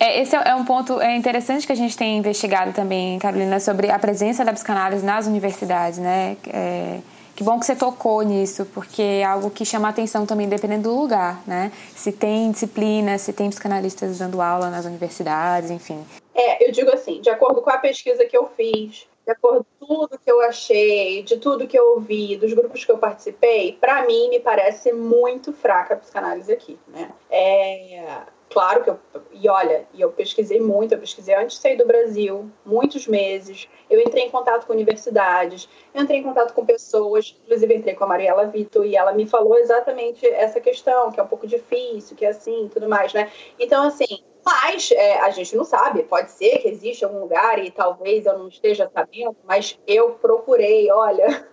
É, 0.00 0.22
esse 0.22 0.34
é 0.34 0.54
um 0.54 0.64
ponto 0.64 0.98
é 0.98 1.14
interessante 1.14 1.66
que 1.66 1.72
a 1.72 1.76
gente 1.76 1.94
tem 1.94 2.16
investigado 2.16 2.72
também, 2.72 3.18
Carolina, 3.18 3.60
sobre 3.60 3.90
a 3.90 3.98
presença 3.98 4.42
da 4.42 4.52
psicanálise 4.54 5.04
nas 5.04 5.26
universidades, 5.26 5.98
né? 5.98 6.38
É 6.48 7.00
que 7.42 7.44
bom 7.44 7.58
que 7.58 7.66
você 7.66 7.74
tocou 7.74 8.22
nisso, 8.22 8.64
porque 8.72 9.02
é 9.02 9.24
algo 9.24 9.50
que 9.50 9.64
chama 9.64 9.88
atenção 9.88 10.24
também 10.24 10.48
dependendo 10.48 10.88
do 10.88 10.96
lugar, 10.96 11.42
né? 11.44 11.72
Se 11.94 12.12
tem 12.12 12.52
disciplina, 12.52 13.18
se 13.18 13.32
tem 13.32 13.50
psicanalistas 13.50 14.18
dando 14.18 14.40
aula 14.40 14.70
nas 14.70 14.86
universidades, 14.86 15.68
enfim. 15.68 16.06
É, 16.32 16.64
eu 16.64 16.70
digo 16.70 16.92
assim, 16.94 17.20
de 17.20 17.28
acordo 17.28 17.60
com 17.60 17.70
a 17.70 17.78
pesquisa 17.78 18.24
que 18.24 18.36
eu 18.36 18.48
fiz, 18.56 19.08
de 19.26 19.32
acordo 19.32 19.66
com 19.80 19.86
tudo 19.86 20.18
que 20.18 20.30
eu 20.30 20.40
achei, 20.42 21.24
de 21.24 21.36
tudo 21.38 21.66
que 21.66 21.76
eu 21.76 21.94
ouvi, 21.94 22.36
dos 22.36 22.52
grupos 22.52 22.84
que 22.84 22.92
eu 22.92 22.98
participei, 22.98 23.76
para 23.80 24.06
mim 24.06 24.30
me 24.30 24.38
parece 24.38 24.92
muito 24.92 25.52
fraca 25.52 25.94
a 25.94 25.96
psicanálise 25.96 26.52
aqui, 26.52 26.78
né? 26.86 27.10
É, 27.28 28.20
claro 28.52 28.84
que 28.84 28.90
eu. 28.90 28.98
E 29.32 29.48
olha, 29.48 29.86
e 29.94 30.00
eu 30.00 30.12
pesquisei 30.12 30.60
muito, 30.60 30.92
eu 30.92 30.98
pesquisei 30.98 31.34
antes 31.34 31.56
de 31.56 31.62
sair 31.62 31.76
do 31.76 31.86
Brasil, 31.86 32.50
muitos 32.64 33.06
meses. 33.06 33.68
Eu 33.88 34.00
entrei 34.00 34.24
em 34.24 34.30
contato 34.30 34.66
com 34.66 34.72
universidades, 34.72 35.68
entrei 35.94 36.20
em 36.20 36.22
contato 36.22 36.52
com 36.52 36.64
pessoas, 36.64 37.36
inclusive 37.44 37.74
entrei 37.74 37.94
com 37.94 38.04
a 38.04 38.06
Mariela 38.06 38.46
Vitor, 38.46 38.84
e 38.84 38.96
ela 38.96 39.12
me 39.12 39.26
falou 39.26 39.58
exatamente 39.58 40.26
essa 40.26 40.60
questão, 40.60 41.10
que 41.10 41.18
é 41.18 41.22
um 41.22 41.26
pouco 41.26 41.46
difícil, 41.46 42.16
que 42.16 42.24
é 42.24 42.28
assim 42.28 42.68
tudo 42.72 42.88
mais, 42.88 43.12
né? 43.12 43.30
Então, 43.58 43.86
assim, 43.86 44.22
mas 44.44 44.90
é, 44.92 45.20
a 45.20 45.30
gente 45.30 45.56
não 45.56 45.64
sabe, 45.64 46.02
pode 46.02 46.30
ser 46.30 46.58
que 46.58 46.68
exista 46.68 47.06
algum 47.06 47.20
lugar 47.20 47.58
e 47.58 47.70
talvez 47.70 48.26
eu 48.26 48.38
não 48.38 48.48
esteja 48.48 48.90
sabendo, 48.92 49.36
mas 49.44 49.78
eu 49.86 50.10
procurei, 50.12 50.90
olha, 50.90 51.48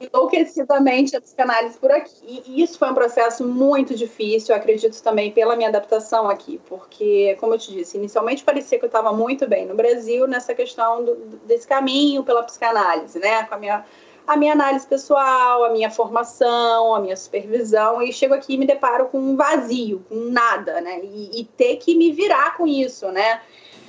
enlouquecidamente 0.00 1.16
a 1.16 1.20
psicanálise 1.20 1.78
por 1.78 1.90
aqui. 1.90 2.42
E 2.46 2.62
isso 2.62 2.78
foi 2.78 2.90
um 2.90 2.94
processo 2.94 3.46
muito 3.46 3.94
difícil, 3.94 4.54
acredito 4.54 5.02
também 5.02 5.32
pela 5.32 5.56
minha 5.56 5.68
adaptação 5.68 6.28
aqui, 6.28 6.60
porque, 6.66 7.36
como 7.40 7.54
eu 7.54 7.58
te 7.58 7.72
disse, 7.72 7.96
inicialmente 7.96 8.44
parecia 8.44 8.78
que 8.78 8.84
eu 8.84 8.88
estava 8.88 9.12
muito 9.12 9.46
bem 9.48 9.66
no 9.66 9.74
Brasil 9.74 10.26
nessa 10.26 10.54
questão 10.54 11.04
do, 11.04 11.14
desse 11.46 11.66
caminho 11.66 12.22
pela 12.22 12.42
psicanálise, 12.42 13.18
né? 13.18 13.44
Com 13.44 13.54
a 13.54 13.58
minha, 13.58 13.84
a 14.26 14.36
minha 14.36 14.52
análise 14.52 14.86
pessoal, 14.86 15.64
a 15.64 15.70
minha 15.70 15.90
formação, 15.90 16.94
a 16.94 17.00
minha 17.00 17.16
supervisão, 17.16 18.02
e 18.02 18.12
chego 18.12 18.34
aqui 18.34 18.54
e 18.54 18.58
me 18.58 18.66
deparo 18.66 19.06
com 19.06 19.18
um 19.18 19.36
vazio, 19.36 20.04
com 20.08 20.16
nada, 20.16 20.80
né? 20.80 21.00
E, 21.02 21.40
e 21.40 21.44
ter 21.44 21.76
que 21.76 21.96
me 21.96 22.12
virar 22.12 22.56
com 22.56 22.66
isso, 22.66 23.10
né? 23.10 23.40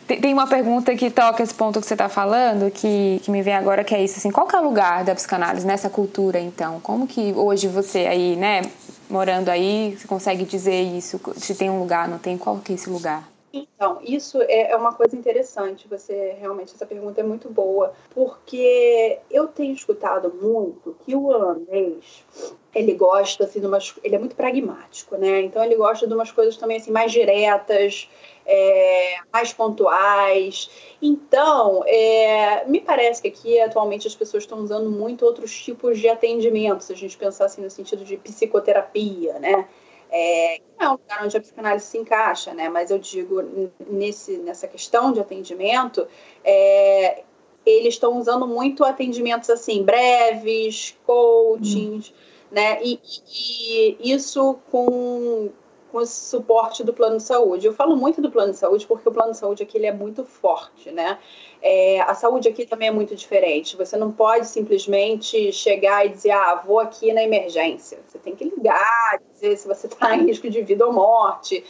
Tem 0.08 0.34
uma 0.34 0.48
pergunta 0.48 0.96
que 0.96 1.12
toca 1.12 1.44
esse 1.44 1.54
ponto 1.54 1.82
que 1.82 1.86
você 1.86 1.94
está 1.94 2.08
falando, 2.08 2.72
que, 2.72 3.20
que 3.24 3.30
me 3.30 3.42
vem 3.42 3.54
agora, 3.54 3.84
que 3.84 3.94
é 3.94 4.02
isso, 4.02 4.18
assim, 4.18 4.32
qual 4.32 4.48
que 4.48 4.56
é 4.56 4.60
o 4.60 4.64
lugar 4.64 5.04
da 5.04 5.14
psicanálise 5.14 5.68
nessa 5.68 5.90
cultura, 5.90 6.40
então? 6.40 6.80
Como 6.80 7.06
que 7.06 7.34
hoje 7.34 7.68
você 7.68 8.00
aí, 8.08 8.38
né, 8.38 8.62
morando 9.10 9.50
aí, 9.50 9.98
você 9.98 10.08
consegue 10.08 10.46
dizer 10.46 10.82
isso? 10.82 11.20
Se 11.36 11.54
tem 11.56 11.70
um 11.70 11.80
lugar, 11.80 12.08
não 12.08 12.18
tem? 12.18 12.38
Qual 12.38 12.58
que 12.60 12.72
é 12.72 12.76
esse 12.76 12.90
lugar? 12.90 13.28
Então, 13.52 14.00
isso 14.04 14.42
é, 14.42 14.72
é 14.72 14.76
uma 14.76 14.94
coisa 14.94 15.16
interessante. 15.16 15.88
Você 15.88 16.36
realmente 16.40 16.74
essa 16.74 16.86
pergunta 16.86 17.20
é 17.20 17.24
muito 17.24 17.50
boa, 17.50 17.94
porque 18.14 19.20
eu 19.32 19.48
tenho 19.48 19.74
escutado 19.74 20.34
muito 20.42 20.96
que 21.06 21.16
o 21.16 21.26
holandês 21.26 22.24
ele 22.74 22.94
gosta 22.94 23.46
assim 23.46 23.60
de 23.60 23.66
umas, 23.66 23.96
ele 24.04 24.16
é 24.16 24.20
muito 24.20 24.36
pragmático, 24.36 25.18
né? 25.18 25.42
Então 25.42 25.64
ele 25.64 25.76
gosta 25.76 26.06
de 26.06 26.14
umas 26.14 26.32
coisas 26.32 26.58
também 26.58 26.78
assim 26.78 26.92
mais 26.92 27.12
diretas, 27.12 28.08
é, 28.48 29.18
mais 29.32 29.52
pontuais. 29.52 30.70
Então, 31.02 31.84
é, 31.86 32.66
me 32.66 32.80
parece 32.80 33.22
que 33.22 33.28
aqui 33.28 33.60
atualmente 33.60 34.08
as 34.08 34.16
pessoas 34.16 34.44
estão 34.44 34.60
usando 34.60 34.90
muito 34.90 35.26
outros 35.26 35.54
tipos 35.62 36.00
de 36.00 36.08
atendimento, 36.08 36.84
se 36.84 36.94
a 36.94 36.96
gente 36.96 37.18
pensar 37.18 37.46
assim 37.46 37.62
no 37.62 37.70
sentido 37.70 38.06
de 38.06 38.16
psicoterapia, 38.16 39.38
né? 39.38 39.68
É, 40.10 40.62
não 40.80 40.86
é 40.86 40.90
um 40.90 40.92
lugar 40.94 41.26
onde 41.26 41.36
a 41.36 41.42
psicanálise 41.42 41.86
se 41.86 41.98
encaixa, 41.98 42.54
né? 42.54 42.70
Mas 42.70 42.90
eu 42.90 42.98
digo 42.98 43.44
nesse, 43.90 44.38
nessa 44.38 44.66
questão 44.66 45.12
de 45.12 45.20
atendimento, 45.20 46.08
é, 46.46 47.24
eles 47.66 47.96
estão 47.96 48.18
usando 48.18 48.48
muito 48.48 48.86
atendimentos 48.86 49.50
assim 49.50 49.84
breves, 49.84 50.98
coachings, 51.06 52.10
hum. 52.10 52.14
né? 52.52 52.80
E, 52.82 53.02
e, 53.30 54.14
isso 54.14 54.58
com 54.72 55.50
com 55.92 56.00
o 56.00 56.06
suporte 56.06 56.84
do 56.84 56.94
plano 56.94 57.18
de 57.18 57.24
saúde. 57.24 57.66
Eu 57.66 57.74
falo 57.74 57.96
muito 57.96 58.22
do 58.22 58.30
plano 58.30 58.52
de 58.52 58.58
saúde 58.58 58.86
porque 58.86 59.08
o 59.08 59.12
plano 59.12 59.32
de 59.32 59.38
saúde 59.38 59.64
aqui 59.64 59.78
ele 59.78 59.86
é 59.86 59.92
muito 59.92 60.24
forte, 60.24 60.92
né? 60.92 61.18
É, 61.62 62.02
a 62.02 62.14
saúde 62.14 62.48
aqui 62.48 62.66
também 62.66 62.90
é 62.90 62.92
muito 62.92 63.16
diferente. 63.16 63.76
Você 63.78 63.98
não 63.98 64.12
pode 64.12 64.48
simplesmente 64.48 65.52
chegar 65.52 66.06
e 66.06 66.10
dizer, 66.10 66.32
ah, 66.32 66.62
vou 66.66 66.80
aqui 66.80 67.12
na 67.14 67.24
emergência. 67.24 68.00
Você 68.08 68.20
tem 68.20 68.36
que 68.36 68.46
ligar, 68.46 69.20
dizer 69.34 69.58
se 69.58 69.68
você 69.68 69.88
está 69.88 70.16
em 70.16 70.26
risco 70.26 70.50
de 70.50 70.62
vida 70.62 70.86
ou 70.86 70.94
morte. 70.94 71.64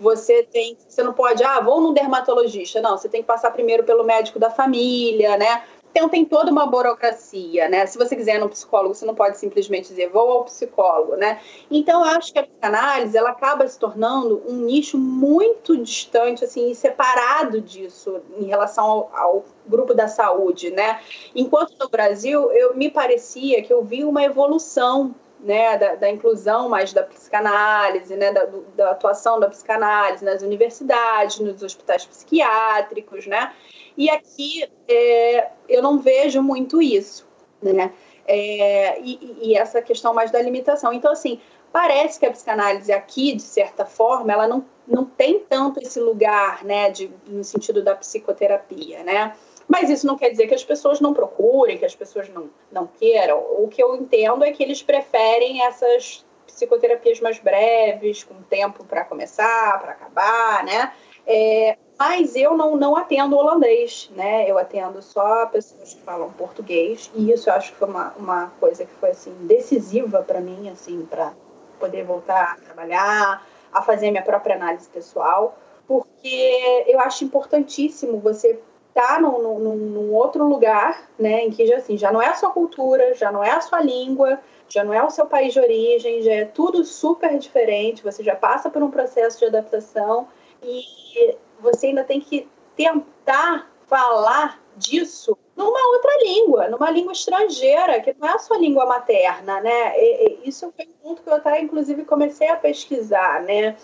Você 0.00 0.42
tem, 0.44 0.76
você 0.88 1.02
não 1.02 1.12
pode, 1.12 1.42
ah, 1.44 1.60
vou 1.60 1.80
no 1.80 1.92
dermatologista. 1.92 2.80
Não, 2.80 2.96
você 2.96 3.08
tem 3.08 3.20
que 3.20 3.26
passar 3.26 3.50
primeiro 3.50 3.84
pelo 3.84 4.04
médico 4.04 4.38
da 4.38 4.50
família, 4.50 5.36
né? 5.36 5.62
Então 5.94 6.08
tem 6.08 6.24
toda 6.24 6.50
uma 6.50 6.66
burocracia, 6.66 7.68
né? 7.68 7.86
Se 7.86 7.96
você 7.96 8.16
quiser 8.16 8.34
ir 8.34 8.40
no 8.40 8.48
psicólogo, 8.48 8.96
você 8.96 9.06
não 9.06 9.14
pode 9.14 9.38
simplesmente 9.38 9.90
dizer 9.90 10.08
vou 10.08 10.28
ao 10.28 10.44
psicólogo, 10.44 11.14
né? 11.14 11.40
Então 11.70 12.04
eu 12.04 12.16
acho 12.16 12.32
que 12.32 12.38
a 12.40 12.42
psicanálise 12.42 13.16
ela 13.16 13.30
acaba 13.30 13.64
se 13.68 13.78
tornando 13.78 14.42
um 14.44 14.56
nicho 14.56 14.98
muito 14.98 15.76
distante, 15.76 16.44
assim, 16.44 16.74
separado 16.74 17.60
disso 17.60 18.20
em 18.36 18.46
relação 18.46 18.84
ao, 18.84 19.10
ao 19.14 19.44
grupo 19.68 19.94
da 19.94 20.08
saúde, 20.08 20.72
né? 20.72 21.00
Enquanto 21.32 21.78
no 21.78 21.88
Brasil 21.88 22.50
eu 22.50 22.74
me 22.74 22.90
parecia 22.90 23.62
que 23.62 23.72
eu 23.72 23.84
vi 23.84 24.04
uma 24.04 24.24
evolução 24.24 25.14
né, 25.38 25.76
da, 25.76 25.94
da, 25.94 26.10
inclusão 26.10 26.70
mais 26.70 26.92
da 26.92 27.02
psicanálise, 27.02 28.16
né, 28.16 28.32
da, 28.32 28.48
da, 28.74 28.90
atuação 28.92 29.38
da 29.38 29.46
psicanálise 29.48 30.24
nas 30.24 30.42
universidades, 30.42 31.38
nos 31.38 31.62
hospitais 31.62 32.06
psiquiátricos, 32.06 33.26
né, 33.26 33.52
e 33.96 34.10
aqui 34.10 34.68
é, 34.88 35.48
eu 35.68 35.82
não 35.82 35.98
vejo 35.98 36.42
muito 36.42 36.82
isso. 36.82 37.26
né? 37.62 37.92
É, 38.26 39.00
e, 39.00 39.36
e, 39.42 39.56
essa 39.56 39.82
questão 39.82 40.14
mais 40.14 40.30
da 40.30 40.40
limitação. 40.40 40.92
Então, 40.92 41.12
assim, 41.12 41.40
parece 41.72 42.18
que 42.18 42.26
a 42.26 42.30
psicanálise 42.30 42.92
aqui, 42.92 43.34
de 43.34 43.42
certa 43.42 43.84
forma, 43.84 44.32
ela 44.32 44.48
não, 44.48 44.64
não 44.86 45.04
tem 45.04 45.40
tanto 45.40 45.80
esse 45.80 46.00
lugar, 46.00 46.64
né, 46.64 46.90
de, 46.90 47.10
no 47.26 47.44
sentido 47.44 47.82
da 47.82 47.94
psicoterapia, 47.94 49.02
né? 49.02 49.34
Mas 49.66 49.90
isso 49.90 50.06
não 50.06 50.16
quer 50.16 50.30
dizer 50.30 50.46
que 50.46 50.54
as 50.54 50.64
pessoas 50.64 51.00
não 51.00 51.14
procurem, 51.14 51.78
que 51.78 51.84
as 51.84 51.94
pessoas 51.94 52.28
não, 52.28 52.50
não 52.70 52.86
queiram. 52.86 53.38
O 53.58 53.68
que 53.68 53.82
eu 53.82 53.94
entendo 53.96 54.44
é 54.44 54.52
que 54.52 54.62
eles 54.62 54.82
preferem 54.82 55.64
essas 55.64 56.24
psicoterapias 56.46 57.20
mais 57.20 57.38
breves, 57.38 58.22
com 58.24 58.34
tempo 58.42 58.84
para 58.84 59.04
começar, 59.04 59.80
para 59.80 59.92
acabar, 59.92 60.64
né? 60.64 60.92
É, 61.26 61.76
mas 61.98 62.34
eu 62.34 62.56
não, 62.56 62.76
não 62.76 62.96
atendo 62.96 63.36
holandês, 63.36 64.10
né? 64.14 64.50
Eu 64.50 64.58
atendo 64.58 65.00
só 65.00 65.46
pessoas 65.46 65.94
que 65.94 66.00
falam 66.02 66.30
português 66.32 67.10
e 67.14 67.30
isso 67.30 67.48
eu 67.48 67.54
acho 67.54 67.72
que 67.72 67.78
foi 67.78 67.88
uma, 67.88 68.12
uma 68.16 68.52
coisa 68.58 68.84
que 68.84 68.92
foi 68.94 69.10
assim 69.10 69.32
decisiva 69.42 70.22
para 70.22 70.40
mim, 70.40 70.68
assim, 70.68 71.06
para 71.06 71.32
poder 71.78 72.04
voltar 72.04 72.52
a 72.52 72.64
trabalhar, 72.64 73.46
a 73.72 73.82
fazer 73.82 74.10
minha 74.10 74.22
própria 74.22 74.56
análise 74.56 74.88
pessoal, 74.88 75.56
porque 75.86 76.84
eu 76.86 76.98
acho 77.00 77.24
importantíssimo 77.24 78.18
você 78.18 78.60
estar 78.88 79.16
tá 79.16 79.20
num, 79.20 80.12
outro 80.14 80.44
lugar, 80.46 81.08
né, 81.18 81.44
em 81.44 81.50
que 81.50 81.66
já 81.66 81.78
assim 81.78 81.98
já 81.98 82.12
não 82.12 82.22
é 82.22 82.28
a 82.28 82.34
sua 82.34 82.50
cultura, 82.50 83.14
já 83.14 83.30
não 83.30 83.42
é 83.42 83.50
a 83.50 83.60
sua 83.60 83.80
língua, 83.80 84.38
já 84.68 84.84
não 84.84 84.94
é 84.94 85.02
o 85.02 85.10
seu 85.10 85.26
país 85.26 85.52
de 85.52 85.60
origem, 85.60 86.22
já 86.22 86.32
é 86.32 86.44
tudo 86.44 86.84
super 86.84 87.38
diferente. 87.38 88.02
Você 88.02 88.22
já 88.22 88.34
passa 88.34 88.70
por 88.70 88.82
um 88.82 88.90
processo 88.90 89.38
de 89.38 89.46
adaptação 89.46 90.26
e 90.62 91.36
você 91.64 91.88
ainda 91.88 92.04
tem 92.04 92.20
que 92.20 92.46
tentar 92.76 93.70
falar 93.86 94.62
disso 94.76 95.36
numa 95.56 95.88
outra 95.88 96.10
língua, 96.22 96.68
numa 96.68 96.90
língua 96.90 97.12
estrangeira, 97.12 98.00
que 98.00 98.14
não 98.18 98.28
é 98.28 98.32
a 98.32 98.38
sua 98.38 98.58
língua 98.58 98.86
materna, 98.86 99.60
né? 99.60 99.98
E, 99.98 100.40
e, 100.44 100.48
isso 100.48 100.72
foi 100.76 100.86
um 100.86 101.08
ponto 101.08 101.22
que 101.22 101.28
eu 101.28 101.34
até, 101.34 101.60
inclusive, 101.60 102.04
comecei 102.04 102.48
a 102.48 102.56
pesquisar, 102.56 103.42
né? 103.42 103.76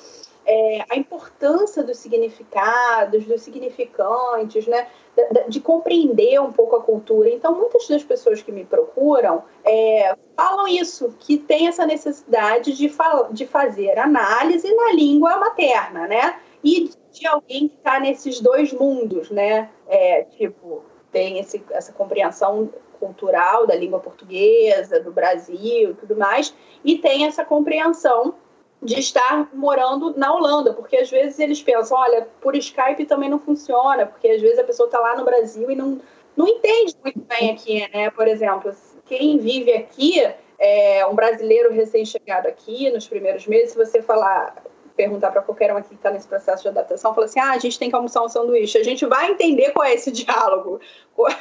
É, 0.45 0.85
a 0.91 0.97
importância 0.97 1.83
dos 1.83 1.99
significados, 1.99 3.25
dos 3.25 3.43
significantes, 3.43 4.67
né? 4.67 4.89
De, 5.17 5.49
de, 5.49 5.61
compreender 5.61 6.41
um 6.41 6.51
pouco 6.51 6.75
a 6.75 6.83
cultura. 6.83 7.31
Então, 7.31 7.55
muitas 7.55 7.87
das 7.87 8.03
pessoas 8.03 8.43
que 8.43 8.51
me 8.51 8.65
procuram 8.65 9.45
é, 9.65 10.17
falam 10.37 10.67
isso, 10.67 11.15
que 11.21 11.39
tem 11.39 11.69
essa 11.69 11.87
necessidade 11.87 12.73
de, 12.73 12.91
de 13.33 13.47
fazer 13.47 13.99
análise 13.99 14.75
na 14.75 14.93
língua 14.93 15.37
materna, 15.37 16.09
né? 16.09 16.41
e 16.63 16.91
de 17.13 17.27
alguém 17.27 17.69
que 17.69 17.77
está 17.77 17.99
nesses 18.01 18.41
dois 18.41 18.73
mundos, 18.73 19.31
né? 19.31 19.71
É, 19.89 20.23
tipo, 20.23 20.83
tem 21.11 21.39
esse, 21.39 21.63
essa 21.71 21.93
compreensão 21.93 22.71
cultural 22.99 23.67
da 23.67 23.75
língua 23.75 23.99
portuguesa, 23.99 25.01
do 25.01 25.11
Brasil 25.11 25.91
e 25.91 25.95
tudo 25.95 26.17
mais, 26.17 26.55
e 26.85 26.99
tem 26.99 27.27
essa 27.27 27.45
compreensão 27.45 28.35
de 28.83 28.99
estar 28.99 29.49
morando 29.55 30.15
na 30.17 30.33
Holanda, 30.33 30.73
porque 30.73 30.97
às 30.97 31.11
vezes 31.11 31.39
eles 31.39 31.63
pensam, 31.63 31.99
olha, 31.99 32.27
por 32.41 32.55
Skype 32.57 33.05
também 33.05 33.29
não 33.29 33.39
funciona, 33.39 34.07
porque 34.07 34.29
às 34.29 34.41
vezes 34.41 34.59
a 34.59 34.65
pessoa 34.65 34.87
está 34.87 34.99
lá 34.99 35.17
no 35.17 35.25
Brasil 35.25 35.71
e 35.71 35.75
não, 35.75 36.01
não 36.37 36.49
entende 36.49 36.97
muito 37.03 37.21
bem 37.21 37.51
aqui, 37.51 37.87
né? 37.93 38.11
Por 38.11 38.27
exemplo, 38.27 38.75
quem 39.07 39.39
vive 39.39 39.73
aqui, 39.73 40.23
é 40.59 41.07
um 41.07 41.15
brasileiro 41.15 41.73
recém-chegado 41.73 42.47
aqui, 42.47 42.91
nos 42.91 43.09
primeiros 43.09 43.47
meses, 43.47 43.73
se 43.73 43.79
você 43.79 44.03
falar 44.03 44.63
perguntar 45.01 45.31
para 45.31 45.41
qualquer 45.41 45.73
um 45.73 45.79
aqui 45.79 45.91
que 45.91 45.95
está 45.95 46.11
nesse 46.11 46.29
processo 46.29 46.63
de 46.63 46.69
adaptação, 46.69 47.15
fala 47.15 47.25
assim: 47.25 47.41
ah, 47.41 47.53
a 47.53 47.59
gente 47.59 47.79
tem 47.79 47.89
que 47.89 47.97
almoçar 47.97 48.23
um 48.23 48.29
sanduíche. 48.29 48.77
A 48.77 48.85
gente 48.85 49.07
vai 49.07 49.31
entender 49.31 49.71
qual 49.71 49.87
é 49.87 49.95
esse 49.95 50.13
diálogo, 50.13 50.79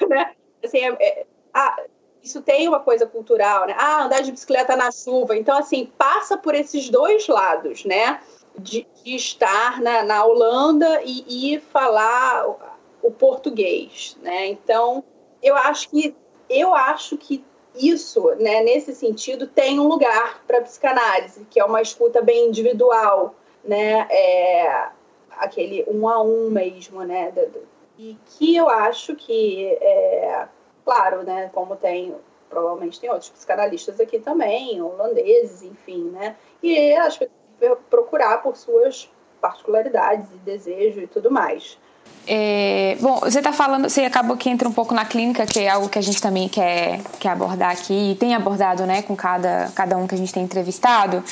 né? 0.07 0.31
Assim, 0.63 0.79
é, 0.79 0.95
é, 1.01 1.25
ah, 1.53 1.83
isso 2.23 2.41
tem 2.41 2.67
uma 2.69 2.79
coisa 2.79 3.05
cultural, 3.05 3.67
né? 3.67 3.75
Ah, 3.77 4.05
andar 4.05 4.21
de 4.21 4.31
bicicleta 4.31 4.77
na 4.77 4.91
chuva. 4.91 5.35
Então, 5.35 5.57
assim, 5.57 5.91
passa 5.97 6.37
por 6.37 6.55
esses 6.55 6.89
dois 6.89 7.27
lados, 7.27 7.83
né? 7.83 8.21
De, 8.57 8.87
de 9.03 9.15
estar 9.15 9.81
na, 9.81 10.03
na 10.03 10.25
Holanda 10.25 11.01
e, 11.03 11.55
e 11.55 11.59
falar 11.59 12.47
o, 12.47 12.57
o 13.03 13.11
português, 13.11 14.17
né? 14.21 14.47
Então, 14.47 15.03
eu 15.43 15.55
acho 15.55 15.89
que 15.89 16.15
eu 16.49 16.73
acho 16.73 17.15
que 17.17 17.43
isso, 17.75 18.31
né, 18.39 18.61
nesse 18.61 18.93
sentido, 18.95 19.47
tem 19.47 19.79
um 19.79 19.87
lugar 19.87 20.43
para 20.47 20.57
a 20.57 20.61
psicanálise, 20.61 21.45
que 21.49 21.59
é 21.59 21.63
uma 21.63 21.81
escuta 21.81 22.21
bem 22.21 22.47
individual, 22.47 23.35
né? 23.63 24.07
É, 24.09 24.89
aquele 25.31 25.85
um 25.87 26.07
a 26.07 26.21
um 26.21 26.49
mesmo, 26.49 27.03
né? 27.03 27.33
E 27.97 28.17
que 28.25 28.55
eu 28.55 28.69
acho 28.69 29.15
que, 29.15 29.67
é, 29.81 30.47
claro, 30.85 31.23
né? 31.23 31.49
Como 31.53 31.75
tem, 31.75 32.15
provavelmente 32.49 32.99
tem 32.99 33.09
outros 33.09 33.29
psicanalistas 33.29 33.99
aqui 33.99 34.19
também, 34.19 34.81
holandeses, 34.81 35.63
enfim, 35.63 36.09
né? 36.11 36.35
E 36.63 36.93
as 36.93 37.17
pessoas 37.17 37.77
procurar 37.89 38.41
por 38.41 38.55
suas 38.55 39.11
particularidades 39.41 40.29
e 40.31 40.37
desejo 40.37 41.01
e 41.01 41.07
tudo 41.07 41.29
mais. 41.31 41.77
É, 42.31 42.95
bom, 43.01 43.19
você 43.21 43.39
está 43.39 43.51
falando, 43.51 43.89
você 43.89 44.01
acabou 44.01 44.37
que 44.37 44.51
entra 44.51 44.69
um 44.69 44.71
pouco 44.71 44.93
na 44.93 45.03
clínica, 45.03 45.47
que 45.47 45.61
é 45.61 45.69
algo 45.69 45.89
que 45.89 45.97
a 45.97 46.01
gente 46.01 46.21
também 46.21 46.47
quer, 46.47 47.01
quer 47.19 47.29
abordar 47.29 47.71
aqui, 47.71 48.11
e 48.11 48.15
tem 48.15 48.35
abordado 48.35 48.85
né, 48.85 49.01
com 49.01 49.15
cada, 49.15 49.71
cada 49.73 49.97
um 49.97 50.05
que 50.05 50.13
a 50.13 50.17
gente 50.17 50.31
tem 50.31 50.43
entrevistado. 50.43 51.23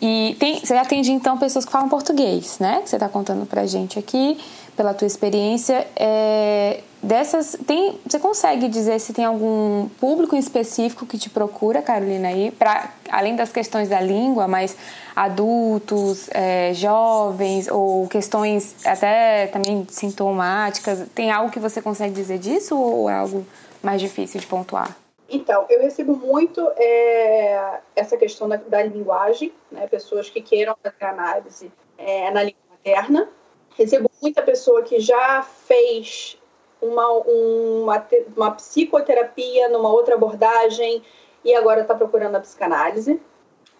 E 0.00 0.34
tem, 0.38 0.58
você 0.60 0.74
atende 0.74 1.12
então 1.12 1.36
pessoas 1.36 1.66
que 1.66 1.72
falam 1.72 1.90
português, 1.90 2.58
né? 2.58 2.80
Que 2.82 2.88
você 2.88 2.96
está 2.96 3.08
contando 3.08 3.44
pra 3.44 3.66
gente 3.66 3.98
aqui, 3.98 4.38
pela 4.76 4.92
tua 4.92 5.06
experiência. 5.06 5.86
É, 5.96 6.80
dessas, 7.02 7.56
tem, 7.66 7.98
você 8.06 8.18
consegue 8.18 8.68
dizer 8.68 9.00
se 9.00 9.12
tem 9.12 9.24
algum 9.24 9.88
público 10.00 10.36
específico 10.36 11.06
que 11.06 11.16
te 11.16 11.30
procura, 11.30 11.80
Carolina, 11.80 12.28
aí, 12.28 12.50
para 12.50 12.92
além 13.10 13.34
das 13.34 13.50
questões 13.50 13.88
da 13.88 14.00
língua, 14.00 14.46
mas 14.46 14.76
adultos, 15.14 16.28
é, 16.32 16.74
jovens 16.74 17.68
ou 17.68 18.06
questões 18.08 18.84
até 18.84 19.46
também 19.46 19.86
sintomáticas, 19.88 21.08
tem 21.14 21.30
algo 21.30 21.50
que 21.50 21.58
você 21.58 21.80
consegue 21.80 22.12
dizer 22.12 22.38
disso 22.38 22.78
ou 22.78 23.08
é 23.08 23.14
algo 23.14 23.46
mais 23.82 24.00
difícil 24.00 24.40
de 24.40 24.46
pontuar? 24.46 24.94
Então, 25.28 25.66
eu 25.68 25.80
recebo 25.80 26.14
muito 26.16 26.60
é, 26.76 27.80
essa 27.96 28.16
questão 28.16 28.48
da, 28.48 28.56
da, 28.56 28.82
linguagem, 28.82 29.52
né? 29.72 29.86
pessoas 29.88 30.30
que 30.30 30.40
queiram 30.40 30.76
fazer 30.80 31.04
análise 31.04 31.72
é, 31.98 32.30
na 32.30 32.44
língua 32.44 32.60
materna. 32.70 33.28
Recebo 33.76 34.10
muita 34.22 34.42
pessoa 34.42 34.82
que 34.82 34.98
já 35.00 35.42
fez 35.42 36.38
uma, 36.80 37.08
uma, 37.10 38.06
uma 38.36 38.50
psicoterapia 38.52 39.68
numa 39.68 39.92
outra 39.92 40.14
abordagem 40.14 41.02
e 41.44 41.54
agora 41.54 41.82
está 41.82 41.94
procurando 41.94 42.36
a 42.36 42.40
psicanálise. 42.40 43.20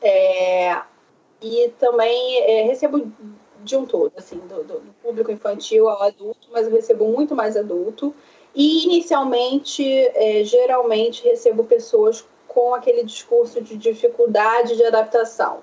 É, 0.00 0.80
e 1.40 1.72
também 1.78 2.42
é, 2.42 2.62
recebo 2.62 3.10
de 3.62 3.76
um 3.76 3.84
todo, 3.84 4.12
assim, 4.16 4.38
do, 4.38 4.62
do, 4.62 4.82
público 5.02 5.30
infantil 5.30 5.88
ao 5.88 6.02
adulto, 6.02 6.48
mas 6.52 6.66
eu 6.66 6.72
recebo 6.72 7.08
muito 7.08 7.34
mais 7.34 7.56
adulto. 7.56 8.14
E 8.54 8.84
inicialmente, 8.84 9.84
é, 10.14 10.44
geralmente, 10.44 11.24
recebo 11.24 11.64
pessoas 11.64 12.24
com 12.46 12.74
aquele 12.74 13.02
discurso 13.02 13.60
de 13.60 13.76
dificuldade 13.76 14.76
de 14.76 14.84
adaptação, 14.84 15.58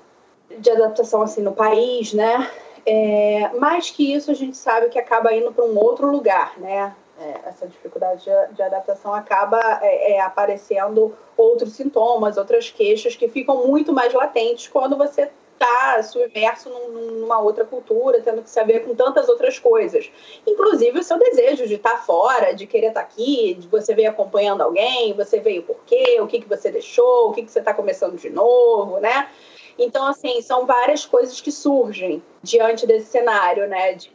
de 0.60 0.70
adaptação 0.70 1.22
assim 1.22 1.42
no 1.42 1.54
país, 1.54 2.14
né? 2.14 2.52
É, 2.86 3.50
mais 3.58 3.90
que 3.90 4.14
isso, 4.14 4.30
a 4.30 4.34
gente 4.34 4.58
sabe 4.58 4.90
que 4.90 5.00
acaba 5.00 5.34
indo 5.34 5.54
para 5.54 5.64
um 5.64 5.78
outro 5.78 6.10
lugar, 6.12 6.58
né? 6.60 6.94
é, 7.20 7.50
essa 7.50 7.68
dificuldade 7.68 8.24
de, 8.24 8.56
de 8.56 8.62
adaptação 8.62 9.14
acaba 9.14 9.60
é, 9.82 10.14
é, 10.14 10.22
aparecendo 10.22 11.16
outros 11.38 11.74
sintomas, 11.74 12.38
outras 12.38 12.70
queixas 12.70 13.16
que 13.16 13.28
ficam 13.28 13.68
muito 13.68 13.94
mais 13.94 14.14
latentes 14.14 14.68
quando 14.68 14.98
você 14.98 15.30
está 15.54 16.02
submerso 16.04 16.70
num, 16.70 17.20
numa 17.20 17.40
outra 17.40 17.64
cultura, 17.64 18.22
tendo 18.22 18.42
que 18.42 18.50
saber 18.50 18.80
com 18.80 18.94
tantas 18.96 19.30
outras 19.30 19.60
coisas. 19.60 20.12
Inclusive 20.46 21.00
o 21.00 21.04
seu 21.04 21.18
desejo 21.18 21.68
de 21.68 21.76
estar 21.76 21.92
tá 21.92 21.98
fora, 22.00 22.54
de 22.54 22.66
querer 22.68 22.88
estar 22.88 23.02
tá 23.02 23.08
aqui, 23.08 23.54
de 23.54 23.68
você 23.68 23.94
veio 23.94 24.10
acompanhando 24.10 24.62
alguém, 24.62 25.14
você 25.14 25.40
veio 25.40 25.64
por 25.64 25.78
quê, 25.86 26.20
o 26.20 26.28
que, 26.28 26.42
que 26.42 26.50
você 26.50 26.70
deixou, 26.72 27.30
o 27.30 27.34
que, 27.34 27.44
que 27.44 27.52
você 27.52 27.60
está 27.60 27.74
começando 27.74 28.18
de 28.18 28.30
novo, 28.30 29.00
né? 29.00 29.30
Então, 29.78 30.06
assim, 30.06 30.42
são 30.42 30.66
várias 30.66 31.06
coisas 31.06 31.42
que 31.42 31.52
surgem 31.52 32.22
diante 32.42 32.86
desse 32.86 33.08
cenário, 33.08 33.68
né? 33.68 33.94
De, 33.94 34.12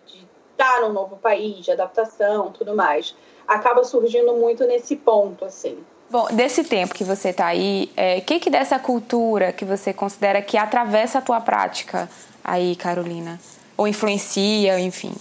estar 0.59 0.81
num 0.81 0.93
novo 0.93 1.17
país, 1.17 1.65
de 1.65 1.71
adaptação, 1.71 2.51
tudo 2.51 2.75
mais. 2.75 3.15
Acaba 3.47 3.85
surgindo 3.85 4.35
muito 4.35 4.67
nesse 4.67 4.97
ponto, 4.97 5.45
assim. 5.45 5.79
Bom, 6.11 6.27
desse 6.33 6.65
tempo 6.65 6.95
que 6.95 7.05
você 7.05 7.29
está 7.29 7.47
aí, 7.47 7.89
o 7.97 8.01
é, 8.01 8.21
que, 8.21 8.41
que 8.41 8.51
dessa 8.51 8.79
cultura 8.79 9.53
que 9.53 9.65
você 9.65 9.93
considera 9.93 10.43
que 10.43 10.57
atravessa 10.57 11.19
a 11.19 11.23
tua 11.23 11.41
prática 11.41 12.11
aí, 12.43 12.75
Carolina? 12.75 13.39
Ou 13.77 13.87
influencia, 13.87 14.81
enfim? 14.81 15.15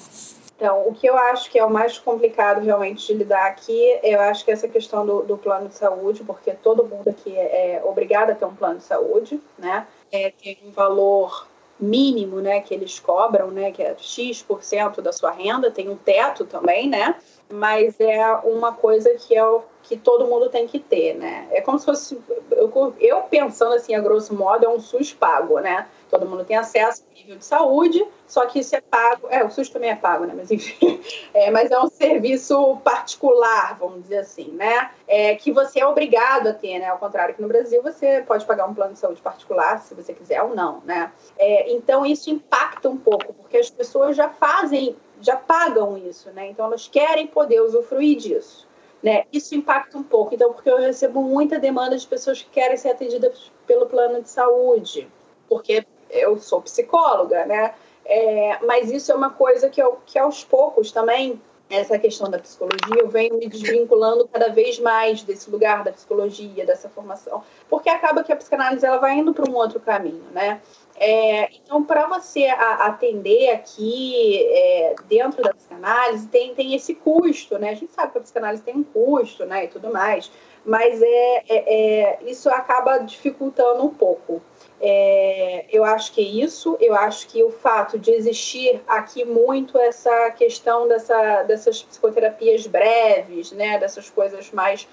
Então, 0.58 0.88
o 0.88 0.94
que 0.94 1.08
eu 1.08 1.16
acho 1.16 1.52
que 1.52 1.60
é 1.60 1.64
o 1.64 1.70
mais 1.70 2.00
complicado 2.00 2.62
realmente 2.62 3.06
de 3.06 3.14
lidar 3.14 3.46
aqui, 3.46 4.00
eu 4.02 4.20
acho 4.20 4.44
que 4.44 4.50
é 4.50 4.56
essa 4.56 4.68
questão 4.68 5.06
do, 5.06 5.22
do 5.22 5.38
plano 5.38 5.68
de 5.68 5.76
saúde, 5.76 6.24
porque 6.24 6.52
todo 6.52 6.84
mundo 6.84 7.08
aqui 7.08 7.38
é, 7.38 7.76
é 7.76 7.82
obrigado 7.86 8.32
a 8.32 8.36
ter 8.36 8.44
um 8.44 8.56
plano 8.56 8.80
de 8.80 8.84
saúde, 8.84 9.40
né? 9.56 9.86
É, 10.12 10.32
tem 10.32 10.58
um 10.66 10.72
valor 10.72 11.48
mínimo, 11.80 12.42
né, 12.42 12.60
que 12.60 12.74
eles 12.74 13.00
cobram, 13.00 13.52
né, 13.52 13.72
que 13.72 13.84
é 13.84 13.96
X% 13.96 15.00
da 15.00 15.14
sua 15.14 15.30
renda, 15.30 15.70
tem 15.70 15.88
um 15.90 15.96
teto 15.96 16.44
também, 16.44 16.90
né, 16.90 17.16
mas 17.54 18.00
é 18.00 18.26
uma 18.44 18.74
coisa 18.74 19.14
que 19.14 19.36
é 19.36 19.46
o 19.46 19.62
que 19.84 19.96
todo 19.96 20.26
mundo 20.26 20.50
tem 20.50 20.68
que 20.68 20.80
ter, 20.80 21.16
né? 21.16 21.48
É 21.50 21.62
como 21.62 21.80
se 21.80 21.86
fosse 21.86 22.20
eu, 22.52 22.96
eu 23.00 23.22
pensando 23.22 23.74
assim, 23.74 23.96
a 23.96 24.02
grosso 24.02 24.36
modo, 24.36 24.66
é 24.66 24.70
um 24.70 24.82
SUS 24.82 25.14
pago, 25.14 25.60
né? 25.60 25.88
Todo 26.10 26.28
mundo 26.28 26.46
tem 26.46 26.56
acesso 26.56 27.04
ao 27.04 27.16
nível 27.16 27.38
de 27.38 27.46
saúde, 27.46 28.08
só 28.26 28.46
que 28.46 28.60
isso 28.60 28.76
é 28.76 28.82
pago. 28.82 29.28
É, 29.30 29.44
o 29.44 29.50
SUS 29.50 29.70
também 29.70 29.90
é 29.90 29.96
pago, 29.96 30.26
né? 30.26 30.34
Mas 30.36 30.52
enfim. 30.52 31.02
É, 31.34 31.52
mas 31.52 31.70
é 31.70 31.80
um 31.80 31.88
serviço 31.88 32.78
particular, 32.84 33.78
vamos 33.78 34.04
dizer 34.04 34.20
assim, 34.20 34.52
né? 34.54 34.90
É, 35.08 35.36
que 35.36 35.52
você 35.52 35.80
é 35.80 35.86
obrigado 35.86 36.48
a 36.48 36.54
ter, 36.54 36.80
né? 36.80 36.88
Ao 36.88 36.98
contrário 36.98 37.36
que 37.36 37.42
no 37.42 37.48
Brasil, 37.48 37.82
você 37.84 38.24
pode 38.26 38.46
pagar 38.46 38.66
um 38.66 38.74
plano 38.74 38.94
de 38.94 39.00
saúde 39.00 39.22
particular, 39.22 39.80
se 39.80 39.94
você 39.94 40.14
quiser 40.14 40.42
ou 40.42 40.56
não, 40.56 40.82
né? 40.84 41.12
É, 41.38 41.72
então 41.72 42.06
isso 42.06 42.30
impacta 42.30 42.90
um 42.90 42.98
pouco, 42.98 43.34
porque 43.34 43.58
as 43.58 43.70
pessoas 43.70 44.16
já 44.16 44.30
fazem, 44.30 44.96
já 45.22 45.36
pagam 45.36 45.98
isso, 45.98 46.32
né? 46.32 46.48
Então 46.48 46.66
elas 46.66 46.88
querem 46.88 47.28
poder 47.28 47.62
usufruir 47.62 48.18
disso. 48.18 48.68
Né? 49.02 49.26
Isso 49.32 49.54
impacta 49.54 49.96
um 49.96 50.04
pouco, 50.04 50.34
então, 50.34 50.52
porque 50.52 50.70
eu 50.70 50.78
recebo 50.78 51.22
muita 51.22 51.60
demanda 51.60 51.96
de 51.96 52.08
pessoas 52.08 52.42
que 52.42 52.50
querem 52.50 52.76
ser 52.78 52.90
atendidas 52.90 53.52
pelo 53.68 53.86
plano 53.86 54.24
de 54.24 54.30
saúde, 54.30 55.08
porque 55.48 55.86
eu 56.10 56.38
sou 56.38 56.62
psicóloga, 56.62 57.46
né? 57.46 57.74
É, 58.06 58.58
mas 58.66 58.90
isso 58.90 59.12
é 59.12 59.16
uma 59.16 59.32
coisa 59.32 59.70
que, 59.70 59.82
eu, 59.82 60.00
que 60.06 60.18
aos 60.18 60.44
poucos 60.44 60.92
também, 60.92 61.42
essa 61.70 62.00
questão 62.00 62.30
da 62.30 62.40
psicologia, 62.40 63.02
eu 63.02 63.10
venho 63.10 63.38
me 63.38 63.48
desvinculando 63.48 64.26
cada 64.30 64.48
vez 64.48 64.80
mais 64.80 65.24
desse 65.24 65.52
lugar 65.52 65.84
da 65.84 65.92
psicologia, 65.92 66.66
dessa 66.66 66.88
formação, 66.88 67.44
porque 67.70 67.90
acaba 67.90 68.24
que 68.24 68.32
a 68.32 68.36
psicanálise 68.38 68.86
ela 68.86 68.98
vai 68.98 69.18
indo 69.18 69.34
para 69.34 69.50
um 69.52 69.54
outro 69.54 69.82
caminho, 69.82 70.24
né? 70.32 70.62
É, 70.96 71.50
então, 71.54 71.84
para 71.84 72.08
você 72.08 72.46
atender 72.46 73.52
aqui 73.52 74.38
é, 74.50 74.96
dentro 75.08 75.44
da 75.44 75.54
psicanálise, 75.54 76.28
tem, 76.28 76.56
tem 76.56 76.74
esse 76.74 76.96
custo, 76.96 77.60
né? 77.60 77.72
A 77.72 77.76
gente 77.76 77.92
sabe 77.92 78.14
que 78.14 78.18
a 78.18 78.22
psicanálise 78.22 78.64
tem 78.64 78.76
um 78.76 78.84
custo, 78.84 79.46
né, 79.46 79.66
e 79.66 79.68
tudo 79.68 79.92
mais, 79.92 80.32
mas 80.66 81.02
é, 81.02 81.44
é, 81.50 81.74
é 81.74 82.20
isso 82.26 82.50
acaba 82.50 82.98
dificultando 83.00 83.84
um 83.84 83.94
pouco. 83.94 84.42
É, 84.80 85.66
eu 85.72 85.84
acho 85.84 86.12
que 86.12 86.22
é 86.22 86.46
isso, 86.46 86.78
eu 86.80 86.94
acho 86.94 87.28
que 87.28 87.42
o 87.42 87.50
fato 87.50 87.98
de 87.98 88.12
existir 88.12 88.80
aqui 88.88 89.26
muito 89.26 89.78
essa 89.80 90.30
questão 90.32 90.88
dessa, 90.88 91.44
dessas 91.44 91.82
psicoterapias 91.82 92.68
breves, 92.68 93.52
né, 93.52 93.80
dessas 93.80 94.08
coisas 94.10 94.52
mais 94.52 94.88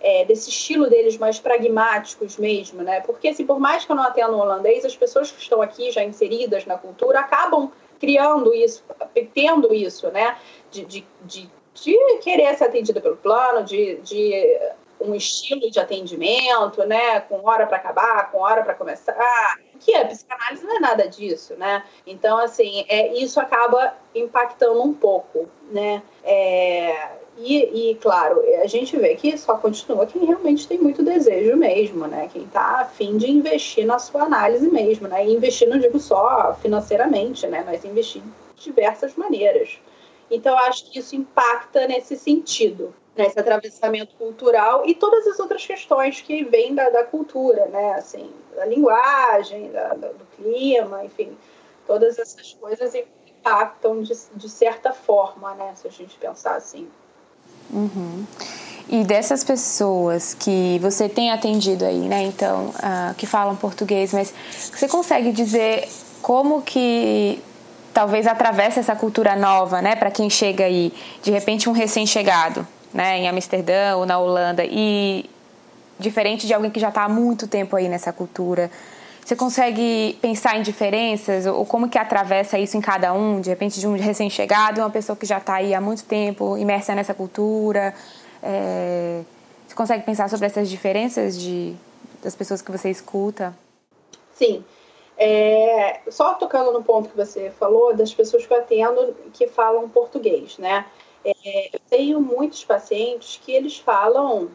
é, 0.00 0.24
desse 0.24 0.50
estilo 0.50 0.88
deles 0.88 1.16
mais 1.18 1.38
pragmáticos 1.38 2.36
mesmo, 2.36 2.82
né? 2.82 3.00
Porque, 3.00 3.28
assim, 3.28 3.46
por 3.46 3.58
mais 3.58 3.84
que 3.84 3.90
eu 3.90 3.96
não 3.96 4.04
atenda 4.04 4.32
o 4.32 4.38
holandês, 4.38 4.84
as 4.84 4.96
pessoas 4.96 5.30
que 5.30 5.40
estão 5.40 5.62
aqui 5.62 5.90
já 5.90 6.04
inseridas 6.04 6.66
na 6.66 6.76
cultura 6.76 7.20
acabam 7.20 7.72
criando 7.98 8.54
isso, 8.54 8.84
tendo 9.34 9.74
isso, 9.74 10.10
né? 10.10 10.36
De, 10.70 10.84
de, 10.84 11.06
de, 11.22 11.50
de 11.74 11.98
querer 12.20 12.54
ser 12.56 12.64
atendida 12.64 13.00
pelo 13.00 13.16
plano, 13.16 13.64
de, 13.64 13.96
de 13.96 14.58
um 15.00 15.14
estilo 15.14 15.70
de 15.70 15.78
atendimento, 15.78 16.84
né? 16.84 17.20
Com 17.20 17.46
hora 17.46 17.66
para 17.66 17.76
acabar, 17.76 18.30
com 18.30 18.38
hora 18.38 18.62
para 18.62 18.74
começar. 18.74 19.58
Que 19.80 19.94
a 19.94 20.06
psicanálise 20.06 20.64
não 20.64 20.76
é 20.76 20.80
nada 20.80 21.08
disso, 21.08 21.54
né? 21.56 21.84
Então, 22.06 22.38
assim, 22.38 22.84
é, 22.88 23.12
isso 23.14 23.38
acaba 23.38 23.94
impactando 24.14 24.82
um 24.82 24.94
pouco, 24.94 25.48
né? 25.70 26.02
É, 26.24 27.10
e, 27.38 27.90
e, 27.90 27.94
claro, 27.96 28.42
a 28.62 28.66
gente 28.66 28.96
vê 28.96 29.14
que 29.14 29.36
só 29.36 29.58
continua 29.58 30.06
quem 30.06 30.24
realmente 30.24 30.66
tem 30.66 30.78
muito 30.78 31.02
desejo 31.02 31.54
mesmo, 31.56 32.06
né? 32.06 32.30
Quem 32.32 32.44
está 32.44 32.80
afim 32.80 33.18
de 33.18 33.30
investir 33.30 33.84
na 33.84 33.98
sua 33.98 34.22
análise 34.22 34.66
mesmo, 34.70 35.06
né? 35.06 35.26
E 35.26 35.34
investir, 35.34 35.68
não 35.68 35.78
digo 35.78 35.98
só 35.98 36.56
financeiramente, 36.62 37.46
né? 37.46 37.62
Mas 37.66 37.84
investir 37.84 38.22
de 38.56 38.64
diversas 38.64 39.14
maneiras. 39.16 39.78
Então, 40.30 40.56
acho 40.58 40.90
que 40.90 40.98
isso 40.98 41.14
impacta 41.14 41.86
nesse 41.86 42.16
sentido, 42.16 42.92
nesse 43.16 43.38
atravessamento 43.38 44.14
cultural 44.16 44.86
e 44.86 44.94
todas 44.94 45.26
as 45.26 45.38
outras 45.38 45.64
questões 45.64 46.20
que 46.20 46.44
vêm 46.44 46.74
da, 46.74 46.90
da 46.90 47.04
cultura, 47.04 47.66
né? 47.66 47.94
Assim, 47.94 48.30
da 48.54 48.64
linguagem, 48.66 49.70
da, 49.70 49.88
da, 49.94 50.08
do 50.08 50.26
clima, 50.36 51.04
enfim, 51.04 51.36
todas 51.86 52.18
essas 52.18 52.52
coisas 52.54 52.94
impactam 52.94 54.02
de, 54.02 54.12
de 54.34 54.48
certa 54.48 54.92
forma, 54.92 55.54
né? 55.54 55.72
Se 55.74 55.86
a 55.88 55.90
gente 55.90 56.16
pensar 56.18 56.56
assim. 56.56 56.88
Uhum. 57.72 58.24
E 58.88 59.02
dessas 59.02 59.42
pessoas 59.42 60.34
que 60.34 60.78
você 60.80 61.08
tem 61.08 61.32
atendido 61.32 61.84
aí, 61.84 62.08
né? 62.08 62.22
Então, 62.22 62.66
uh, 62.68 63.14
que 63.16 63.26
falam 63.26 63.56
português, 63.56 64.12
mas 64.12 64.32
você 64.52 64.86
consegue 64.86 65.32
dizer 65.32 65.88
como 66.22 66.62
que 66.62 67.42
talvez 67.92 68.26
atravessa 68.26 68.78
essa 68.78 68.94
cultura 68.94 69.34
nova, 69.34 69.80
né? 69.80 69.96
Para 69.96 70.10
quem 70.10 70.28
chega 70.28 70.64
aí, 70.64 70.92
de 71.22 71.30
repente 71.30 71.68
um 71.68 71.72
recém-chegado, 71.72 72.66
né? 72.96 73.18
Em 73.18 73.28
Amsterdã 73.28 73.94
ou 73.96 74.06
na 74.06 74.18
Holanda 74.18 74.64
e 74.64 75.28
diferente 75.98 76.46
de 76.46 76.54
alguém 76.54 76.70
que 76.70 76.80
já 76.80 76.88
está 76.88 77.04
há 77.04 77.08
muito 77.08 77.46
tempo 77.46 77.76
aí 77.76 77.88
nessa 77.88 78.10
cultura, 78.10 78.70
você 79.22 79.36
consegue 79.36 80.18
pensar 80.22 80.56
em 80.56 80.62
diferenças 80.62 81.44
ou 81.44 81.66
como 81.66 81.90
que 81.90 81.98
atravessa 81.98 82.58
isso 82.58 82.76
em 82.76 82.80
cada 82.80 83.12
um, 83.12 83.40
de 83.40 83.50
repente 83.50 83.78
de 83.78 83.86
um 83.86 83.96
recém-chegado, 83.96 84.80
uma 84.80 84.88
pessoa 84.88 85.14
que 85.14 85.26
já 85.26 85.36
está 85.36 85.56
aí 85.56 85.74
há 85.74 85.80
muito 85.80 86.04
tempo, 86.04 86.56
imersa 86.56 86.94
nessa 86.94 87.12
cultura? 87.12 87.94
É... 88.42 89.20
Você 89.68 89.74
consegue 89.74 90.04
pensar 90.04 90.30
sobre 90.30 90.46
essas 90.46 90.68
diferenças 90.70 91.38
de, 91.38 91.74
das 92.22 92.34
pessoas 92.34 92.62
que 92.62 92.72
você 92.72 92.88
escuta? 92.88 93.54
Sim. 94.34 94.64
É, 95.18 96.00
só 96.08 96.34
tocando 96.34 96.72
no 96.72 96.82
ponto 96.82 97.08
que 97.08 97.16
você 97.16 97.50
falou, 97.58 97.94
das 97.94 98.14
pessoas 98.14 98.46
que 98.46 98.52
eu 98.52 98.58
atendo 98.58 99.14
que 99.32 99.48
falam 99.48 99.88
português, 99.88 100.56
né? 100.58 100.84
É, 101.26 101.70
eu 101.74 101.80
tenho 101.90 102.20
muitos 102.20 102.64
pacientes 102.64 103.40
que 103.44 103.50
eles 103.50 103.78
falam 103.78 104.50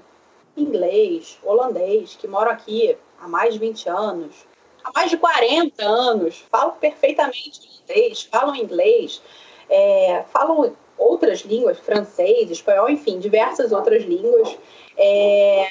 inglês, 0.55 1.37
holandês, 1.43 2.15
que 2.15 2.27
moram 2.27 2.51
aqui 2.51 2.97
há 3.19 3.27
mais 3.27 3.53
de 3.53 3.59
20 3.59 3.89
anos, 3.89 4.47
há 4.83 4.91
mais 4.95 5.09
de 5.09 5.17
40 5.17 5.83
anos, 5.83 6.45
falam 6.49 6.75
perfeitamente 6.75 7.59
inglês, 7.83 8.23
falam 8.23 8.55
inglês, 8.55 9.21
é, 9.69 10.23
falam 10.31 10.75
outras 10.97 11.39
línguas, 11.39 11.79
francês, 11.79 12.49
espanhol, 12.49 12.89
enfim, 12.89 13.19
diversas 13.19 13.71
outras 13.71 14.03
línguas. 14.03 14.57
É, 14.97 15.67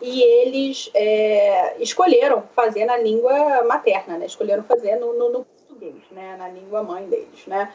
e 0.00 0.22
eles 0.22 0.90
é, 0.94 1.76
escolheram 1.82 2.42
fazer 2.54 2.84
na 2.84 2.96
língua 2.96 3.64
materna, 3.64 4.18
né? 4.18 4.26
escolheram 4.26 4.62
fazer 4.62 4.96
no, 4.96 5.12
no, 5.12 5.30
no 5.30 5.44
português, 5.44 6.02
né? 6.10 6.36
na 6.36 6.48
língua 6.48 6.82
mãe 6.82 7.06
deles. 7.08 7.46
Né? 7.46 7.72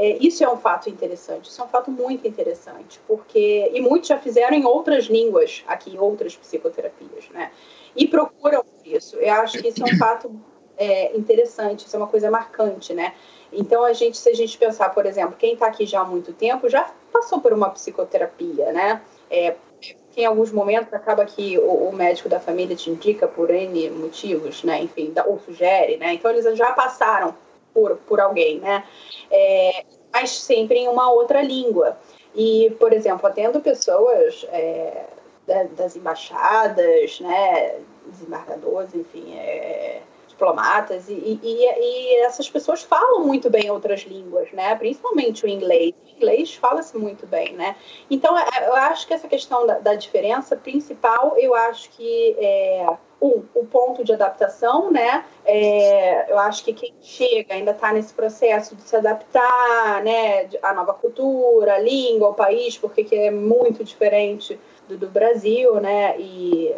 É, 0.00 0.16
isso 0.20 0.44
é 0.44 0.48
um 0.48 0.56
fato 0.56 0.88
interessante, 0.88 1.50
isso 1.50 1.60
é 1.60 1.64
um 1.64 1.68
fato 1.68 1.90
muito 1.90 2.24
interessante, 2.24 3.00
porque 3.04 3.68
e 3.74 3.80
muitos 3.80 4.08
já 4.08 4.16
fizeram 4.16 4.56
em 4.56 4.64
outras 4.64 5.06
línguas 5.06 5.64
aqui, 5.66 5.98
outras 5.98 6.36
psicoterapias, 6.36 7.28
né? 7.30 7.50
E 7.96 8.06
procuram 8.06 8.64
isso. 8.84 9.16
Eu 9.16 9.34
acho 9.34 9.58
que 9.60 9.66
isso 9.66 9.82
é 9.82 9.92
um 9.92 9.98
fato 9.98 10.30
é, 10.76 11.16
interessante, 11.16 11.84
isso 11.84 11.96
é 11.96 11.98
uma 11.98 12.06
coisa 12.06 12.30
marcante, 12.30 12.94
né? 12.94 13.12
Então, 13.52 13.82
a 13.82 13.92
gente, 13.92 14.16
se 14.16 14.28
a 14.28 14.34
gente 14.34 14.56
pensar, 14.56 14.90
por 14.90 15.04
exemplo, 15.04 15.34
quem 15.36 15.54
está 15.54 15.66
aqui 15.66 15.84
já 15.84 16.02
há 16.02 16.04
muito 16.04 16.32
tempo 16.32 16.68
já 16.68 16.88
passou 17.12 17.40
por 17.40 17.52
uma 17.52 17.68
psicoterapia, 17.70 18.70
né? 18.72 19.02
É, 19.28 19.56
em 20.16 20.24
alguns 20.24 20.52
momentos 20.52 20.94
acaba 20.94 21.24
que 21.24 21.58
o, 21.58 21.88
o, 21.88 21.92
médico 21.92 22.28
da 22.28 22.38
família 22.38 22.76
te 22.76 22.88
indica 22.88 23.26
por 23.26 23.50
N 23.50 23.90
motivos, 23.90 24.62
né? 24.62 24.80
Enfim, 24.80 25.12
ou 25.26 25.40
sugere, 25.40 25.96
né? 25.96 26.14
Então, 26.14 26.30
eles 26.30 26.56
já 26.56 26.72
passaram 26.72 27.34
por, 27.78 27.96
por 27.98 28.20
alguém, 28.20 28.58
né? 28.58 28.84
É, 29.30 29.84
mas 30.12 30.30
sempre 30.30 30.78
em 30.78 30.88
uma 30.88 31.10
outra 31.12 31.40
língua. 31.40 31.96
E, 32.34 32.74
por 32.78 32.92
exemplo, 32.92 33.26
atendo 33.26 33.60
pessoas 33.60 34.46
é, 34.50 35.04
das 35.76 35.96
embaixadas, 35.96 37.20
né? 37.20 37.76
desembargadores, 38.06 38.94
enfim, 38.94 39.34
é, 39.36 40.00
diplomatas, 40.26 41.08
e, 41.08 41.12
e, 41.12 41.66
e, 41.66 42.20
essas 42.20 42.48
pessoas 42.48 42.82
falam 42.82 43.26
muito 43.26 43.50
bem 43.50 43.70
outras 43.70 44.00
línguas, 44.00 44.50
né? 44.52 44.74
Principalmente 44.76 45.44
o 45.44 45.48
inglês. 45.48 45.94
O 46.06 46.16
inglês 46.16 46.54
fala-se 46.54 46.96
muito 46.96 47.26
bem, 47.26 47.52
né? 47.52 47.76
Então, 48.10 48.36
é, 48.38 48.46
eu 48.66 48.74
acho 48.74 49.06
que 49.06 49.12
essa 49.12 49.28
questão 49.28 49.66
da, 49.66 49.78
da 49.78 49.94
diferença 49.94 50.56
principal, 50.56 51.36
eu 51.36 51.54
acho 51.54 51.90
que 51.90 52.34
é, 52.38 52.86
um, 53.20 53.42
o 53.54 53.64
ponto 53.66 54.04
de 54.04 54.12
adaptação, 54.12 54.90
né? 54.90 55.24
É, 55.44 56.30
eu 56.30 56.38
acho 56.38 56.64
que 56.64 56.72
quem 56.72 56.92
chega 57.00 57.54
ainda 57.54 57.72
está 57.72 57.92
nesse 57.92 58.14
processo 58.14 58.76
de 58.76 58.82
se 58.82 58.94
adaptar, 58.96 60.02
né? 60.04 60.48
À 60.62 60.72
nova 60.72 60.94
cultura, 60.94 61.74
à 61.74 61.78
língua, 61.78 62.28
ao 62.28 62.34
país, 62.34 62.78
porque 62.78 63.04
que 63.04 63.16
é 63.16 63.30
muito 63.30 63.82
diferente 63.82 64.58
do, 64.88 64.96
do 64.96 65.08
Brasil, 65.08 65.80
né? 65.80 66.18
E 66.18 66.74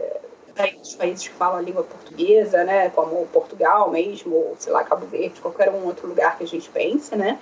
dos 0.78 0.94
países 0.94 1.26
que 1.26 1.34
falam 1.34 1.58
a 1.58 1.62
língua 1.62 1.82
portuguesa, 1.82 2.64
né, 2.64 2.90
como 2.90 3.26
Portugal 3.28 3.90
mesmo, 3.90 4.34
ou, 4.34 4.56
sei 4.58 4.72
lá, 4.72 4.84
Cabo 4.84 5.06
Verde, 5.06 5.40
qualquer 5.40 5.70
um 5.70 5.86
outro 5.86 6.06
lugar 6.06 6.36
que 6.36 6.44
a 6.44 6.46
gente 6.46 6.68
pense, 6.68 7.16
né. 7.16 7.38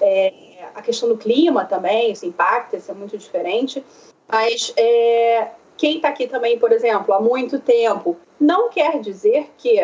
É, 0.00 0.32
a 0.74 0.82
questão 0.82 1.08
do 1.08 1.16
clima 1.16 1.64
também, 1.64 2.10
isso 2.10 2.26
impacta, 2.26 2.76
isso 2.76 2.90
é 2.90 2.94
muito 2.94 3.16
diferente. 3.16 3.84
Mas 4.28 4.72
é, 4.76 5.48
quem 5.76 5.96
está 5.96 6.08
aqui 6.08 6.26
também, 6.26 6.58
por 6.58 6.72
exemplo, 6.72 7.12
há 7.14 7.20
muito 7.20 7.58
tempo, 7.58 8.16
não 8.40 8.68
quer 8.70 9.00
dizer 9.00 9.50
que 9.58 9.78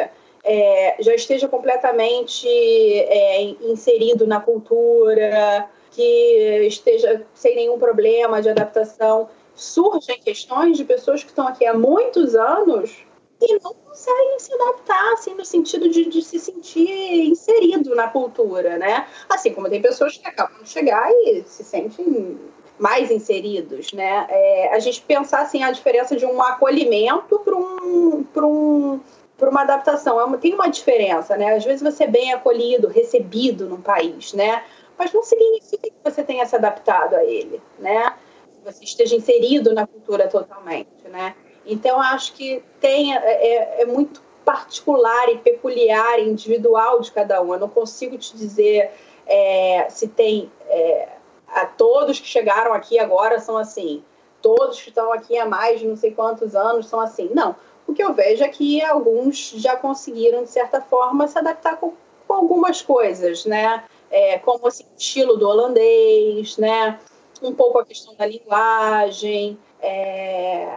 é, 0.45 0.97
já 1.01 1.15
esteja 1.15 1.47
completamente 1.47 2.49
é, 2.49 3.43
inserido 3.43 4.27
na 4.27 4.41
cultura, 4.41 5.69
que 5.91 6.67
esteja 6.67 7.25
sem 7.35 7.55
nenhum 7.55 7.79
problema 7.79 8.41
de 8.41 8.49
adaptação. 8.49 9.29
surgem 9.55 10.19
questões 10.19 10.77
de 10.77 10.85
pessoas 10.85 11.23
que 11.23 11.31
estão 11.31 11.47
aqui 11.47 11.67
há 11.67 11.75
muitos 11.75 12.35
anos 12.35 13.05
e 13.41 13.59
não 13.63 13.75
conseguem 13.75 14.39
se 14.39 14.55
adaptar, 14.55 15.13
assim, 15.13 15.35
no 15.35 15.45
sentido 15.45 15.89
de, 15.89 16.07
de, 16.07 16.23
se 16.23 16.39
sentir 16.39 17.29
inserido 17.29 17.95
na 17.95 18.09
cultura, 18.09 18.79
né? 18.79 19.07
Assim 19.29 19.53
como 19.53 19.69
tem 19.69 19.83
pessoas 19.83 20.17
que 20.17 20.27
acabam 20.27 20.63
de 20.63 20.69
chegar 20.69 21.11
e 21.11 21.43
se 21.45 21.65
sentem 21.65 22.39
mais 22.83 23.13
inseridos, 23.13 23.93
né? 23.93 24.27
É, 24.29 24.75
a 24.75 24.81
gente 24.81 25.01
pensar, 25.03 25.43
assim, 25.43 25.63
a 25.63 25.71
diferença 25.71 26.17
de 26.17 26.27
um 26.27 26.43
acolhimento 26.43 27.39
para 27.39 27.55
um, 27.55 28.27
um, 28.37 29.01
uma 29.41 29.63
adaptação. 29.63 30.21
É 30.21 30.25
uma, 30.25 30.37
tem 30.37 30.53
uma 30.53 30.67
diferença, 30.67 31.37
né? 31.37 31.55
Às 31.55 31.65
vezes 31.65 31.81
você 31.81 32.03
é 32.03 32.09
bem 32.09 32.33
acolhido, 32.33 32.89
recebido 32.89 33.69
num 33.69 33.81
país, 33.81 34.33
né? 34.33 34.65
Mas 34.99 35.13
não 35.13 35.23
significa 35.23 35.91
que 35.91 35.95
você 36.03 36.25
tenha 36.25 36.45
se 36.45 36.57
adaptado 36.57 37.15
a 37.15 37.25
ele, 37.25 37.63
né? 37.79 38.17
Você 38.65 38.83
esteja 38.83 39.15
inserido 39.15 39.73
na 39.73 39.87
cultura 39.87 40.27
totalmente, 40.27 41.09
né? 41.09 41.37
Então, 41.65 42.01
acho 42.01 42.33
que 42.33 42.65
tem, 42.81 43.17
é, 43.17 43.19
é, 43.19 43.83
é 43.83 43.87
muito 43.87 44.21
particular 44.45 45.29
e 45.29 45.39
peculiar, 45.39 46.19
individual 46.19 47.01
de 47.01 47.13
cada 47.13 47.41
um. 47.41 47.55
Eu 47.55 47.61
não 47.61 47.69
consigo 47.69 48.19
te 48.19 48.37
dizer 48.37 48.91
é, 49.25 49.87
se 49.89 50.09
tem. 50.09 50.51
É, 50.69 51.22
a 51.55 51.67
todos 51.67 52.19
que 52.19 52.27
chegaram 52.27 52.73
aqui 52.73 52.99
agora 52.99 53.39
são 53.39 53.57
assim, 53.57 54.03
todos 54.41 54.81
que 54.81 54.89
estão 54.89 55.13
aqui 55.13 55.39
há 55.39 55.47
mais 55.47 55.81
de 55.81 55.87
não 55.87 55.97
sei 55.97 56.13
quantos 56.13 56.55
anos 56.55 56.87
são 56.87 57.01
assim. 57.01 57.31
Não. 57.33 57.55
O 57.87 57.95
que 57.95 58.03
eu 58.03 58.13
vejo 58.13 58.43
é 58.43 58.49
que 58.49 58.83
alguns 58.83 59.53
já 59.57 59.77
conseguiram, 59.77 60.43
de 60.45 60.51
certa 60.51 60.81
forma, 60.81 61.27
se 61.29 61.39
adaptar 61.39 61.77
com, 61.77 61.93
com 62.27 62.35
algumas 62.35 62.81
coisas, 62.81 63.45
né? 63.45 63.85
É, 64.11 64.39
como 64.39 64.67
assim, 64.67 64.85
o 64.85 64.99
estilo 64.99 65.37
do 65.37 65.49
holandês, 65.49 66.57
né? 66.59 66.99
Um 67.43 67.53
pouco 67.53 67.79
a 67.79 67.85
questão 67.85 68.15
da 68.15 68.25
linguagem. 68.25 69.59
É, 69.81 70.69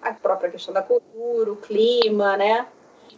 a 0.00 0.12
própria 0.12 0.50
questão 0.50 0.72
da 0.72 0.82
cultura, 0.82 1.52
o 1.52 1.56
clima, 1.56 2.36
né? 2.36 2.66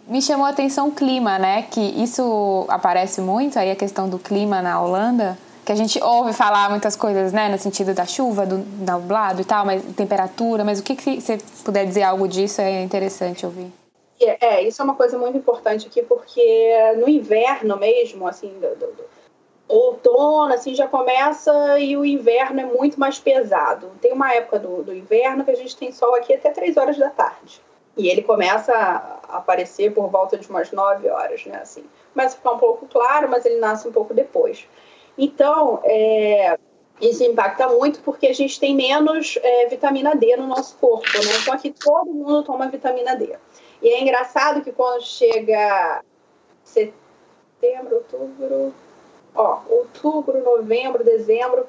Me 0.07 0.23
chamou 0.23 0.47
a 0.47 0.51
atenção 0.51 0.89
o 0.89 0.93
clima, 0.93 1.39
né? 1.39 1.63
Que 1.63 1.81
isso 1.81 2.65
aparece 2.69 3.21
muito 3.21 3.59
aí 3.59 3.71
a 3.71 3.77
questão 3.77 4.09
do 4.09 4.19
clima 4.19 4.63
na 4.63 4.81
Holanda, 4.81 5.39
que 5.69 5.73
a 5.73 5.77
gente 5.77 6.03
ouve 6.03 6.33
falar 6.33 6.71
muitas 6.71 6.97
coisas, 6.97 7.31
né, 7.31 7.47
no 7.51 7.59
sentido 7.59 7.93
da 7.93 8.07
chuva, 8.07 8.47
do 8.47 8.57
nublado 8.57 9.43
e 9.43 9.45
tal, 9.45 9.67
mas 9.67 9.85
temperatura, 9.95 10.65
mas 10.65 10.81
o 10.81 10.83
que, 10.83 10.97
que 10.97 11.21
você 11.21 11.37
puder 11.63 11.85
dizer 11.85 12.05
algo 12.05 12.27
disso 12.27 12.63
é 12.63 12.83
interessante 12.83 13.45
ouvir. 13.45 13.71
É, 14.19 14.47
é, 14.47 14.63
isso 14.63 14.81
é 14.81 14.85
uma 14.87 14.95
coisa 14.95 15.19
muito 15.19 15.37
importante 15.37 15.87
aqui, 15.87 16.03
porque 16.03 16.73
no 16.97 17.07
inverno 17.07 17.77
mesmo, 17.77 18.27
assim, 18.27 18.49
do, 18.59 18.75
do, 18.77 18.87
do 18.95 19.05
outono, 19.69 20.55
assim, 20.55 20.75
já 20.75 20.89
começa 20.89 21.79
e 21.79 21.99
o 21.99 22.03
inverno 22.03 22.61
é 22.63 22.65
muito 22.65 22.99
mais 22.99 23.19
pesado. 23.19 23.91
Tem 24.01 24.15
uma 24.15 24.33
época 24.33 24.59
do, 24.59 24.83
do 24.83 24.95
inverno 24.95 25.45
que 25.45 25.51
a 25.51 25.57
gente 25.57 25.77
tem 25.77 25.93
sol 25.93 26.15
aqui 26.15 26.33
até 26.33 26.51
3 26.51 26.79
horas 26.79 26.97
da 26.97 27.11
tarde. 27.11 27.61
E 27.95 28.09
ele 28.09 28.23
começa 28.23 28.73
a 28.73 29.37
aparecer 29.37 29.93
por 29.93 30.09
volta 30.09 30.39
de 30.39 30.49
umas 30.49 30.73
9 30.73 31.11
horas, 31.11 31.45
né, 31.45 31.59
assim. 31.61 31.85
Começa 32.15 32.37
a 32.37 32.39
ficar 32.39 32.53
um 32.53 32.59
pouco 32.59 32.87
claro, 32.87 33.29
mas 33.29 33.45
ele 33.45 33.57
nasce 33.57 33.87
um 33.87 33.93
pouco 33.93 34.15
depois. 34.15 34.67
Então, 35.19 35.81
é, 35.85 36.57
isso 37.01 37.25
impacta 37.25 37.69
muito 37.69 38.01
porque 38.01 38.29
a 38.29 38.33
gente 38.33 38.59
tem 38.59 38.75
menos 38.75 39.39
é, 39.43 39.67
vitamina 39.67 40.15
D 40.15 40.37
no 40.37 40.47
nosso 40.47 40.77
corpo, 40.77 41.07
né? 41.07 41.37
Então 41.43 41.55
aqui 41.55 41.71
todo 41.71 42.07
mundo 42.07 42.45
toma 42.45 42.69
vitamina 42.69 43.17
D. 43.17 43.37
E 43.83 43.89
é 43.89 44.01
engraçado 44.01 44.63
que 44.63 44.73
quando 44.73 45.03
chega 45.03 46.03
setembro, 46.65 47.97
outubro, 47.97 48.75
ó, 49.35 49.61
outubro, 49.69 50.43
novembro, 50.43 51.05
dezembro, 51.05 51.67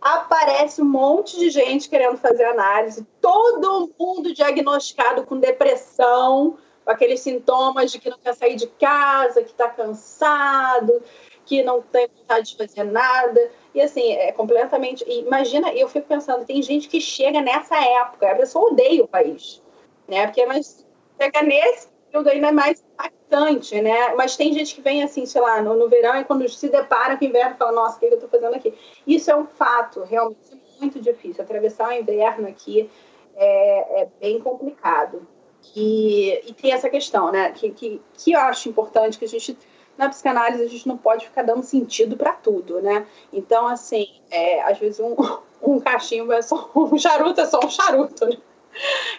aparece 0.00 0.80
um 0.80 0.84
monte 0.84 1.36
de 1.38 1.50
gente 1.50 1.88
querendo 1.88 2.16
fazer 2.16 2.44
análise, 2.44 3.06
todo 3.20 3.90
mundo 3.98 4.32
diagnosticado 4.32 5.24
com 5.24 5.38
depressão, 5.38 6.56
com 6.84 6.90
aqueles 6.90 7.20
sintomas 7.20 7.90
de 7.90 7.98
que 7.98 8.08
não 8.08 8.18
quer 8.18 8.34
sair 8.34 8.54
de 8.54 8.68
casa, 8.68 9.42
que 9.42 9.50
está 9.50 9.68
cansado, 9.68 11.02
que 11.48 11.62
não 11.62 11.80
tem 11.80 12.06
vontade 12.14 12.50
de 12.50 12.56
fazer 12.58 12.84
nada. 12.84 13.50
E 13.74 13.80
assim, 13.80 14.12
é 14.12 14.30
completamente. 14.32 15.02
Imagina, 15.08 15.72
eu 15.72 15.88
fico 15.88 16.06
pensando, 16.06 16.44
tem 16.44 16.60
gente 16.60 16.88
que 16.88 17.00
chega 17.00 17.40
nessa 17.40 17.74
época, 17.82 18.30
a 18.30 18.34
pessoa 18.34 18.70
odeia 18.70 19.02
o 19.02 19.08
país, 19.08 19.62
né? 20.06 20.26
Porque 20.26 20.44
mas 20.44 20.86
chega 21.18 21.42
nesse 21.42 21.88
período 22.10 22.28
ainda 22.28 22.52
mais 22.52 22.84
impactante, 22.92 23.80
né? 23.80 24.14
Mas 24.14 24.36
tem 24.36 24.52
gente 24.52 24.74
que 24.74 24.82
vem 24.82 25.02
assim, 25.02 25.24
sei 25.24 25.40
lá, 25.40 25.62
no, 25.62 25.74
no 25.74 25.88
verão 25.88 26.20
e 26.20 26.24
quando 26.24 26.46
se 26.50 26.68
depara 26.68 27.16
com 27.16 27.24
o 27.24 27.28
inverno 27.28 27.56
fala, 27.56 27.72
nossa, 27.72 27.96
o 27.96 28.00
que 28.00 28.06
eu 28.06 28.14
estou 28.14 28.28
fazendo 28.28 28.54
aqui? 28.54 28.74
Isso 29.06 29.30
é 29.30 29.36
um 29.36 29.46
fato, 29.46 30.02
realmente 30.02 30.52
é 30.52 30.80
muito 30.80 31.00
difícil. 31.00 31.42
Atravessar 31.42 31.88
o 31.88 31.92
inverno 31.92 32.46
aqui 32.46 32.90
é, 33.34 34.02
é 34.02 34.08
bem 34.20 34.38
complicado. 34.38 35.26
E, 35.74 36.42
e 36.46 36.52
tem 36.52 36.72
essa 36.72 36.90
questão, 36.90 37.32
né? 37.32 37.52
Que, 37.52 37.70
que, 37.70 38.02
que 38.12 38.32
eu 38.32 38.40
acho 38.40 38.68
importante 38.68 39.18
que 39.18 39.24
a 39.24 39.28
gente 39.28 39.56
na 39.98 40.08
psicanálise 40.08 40.62
a 40.62 40.68
gente 40.68 40.86
não 40.86 40.96
pode 40.96 41.26
ficar 41.26 41.42
dando 41.42 41.64
sentido 41.64 42.16
para 42.16 42.32
tudo, 42.32 42.80
né? 42.80 43.04
Então, 43.32 43.66
assim, 43.66 44.08
é, 44.30 44.62
às 44.62 44.78
vezes 44.78 45.00
um, 45.00 45.16
um 45.60 45.80
cachimbo 45.80 46.32
é 46.32 46.40
só 46.40 46.70
um 46.74 46.96
charuto, 46.96 47.40
é 47.40 47.46
só 47.46 47.58
um 47.62 47.68
charuto, 47.68 48.24
né? 48.24 48.36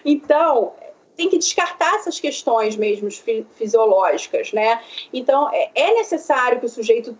Então, 0.05 0.73
tem 1.17 1.29
que 1.29 1.37
descartar 1.37 1.95
essas 1.95 2.17
questões 2.17 2.77
mesmo 2.77 3.09
fisiológicas, 3.55 4.53
né? 4.53 4.81
Então, 5.11 5.49
é, 5.53 5.69
é 5.75 5.93
necessário 5.95 6.61
que 6.61 6.65
o 6.65 6.69
sujeito 6.69 7.15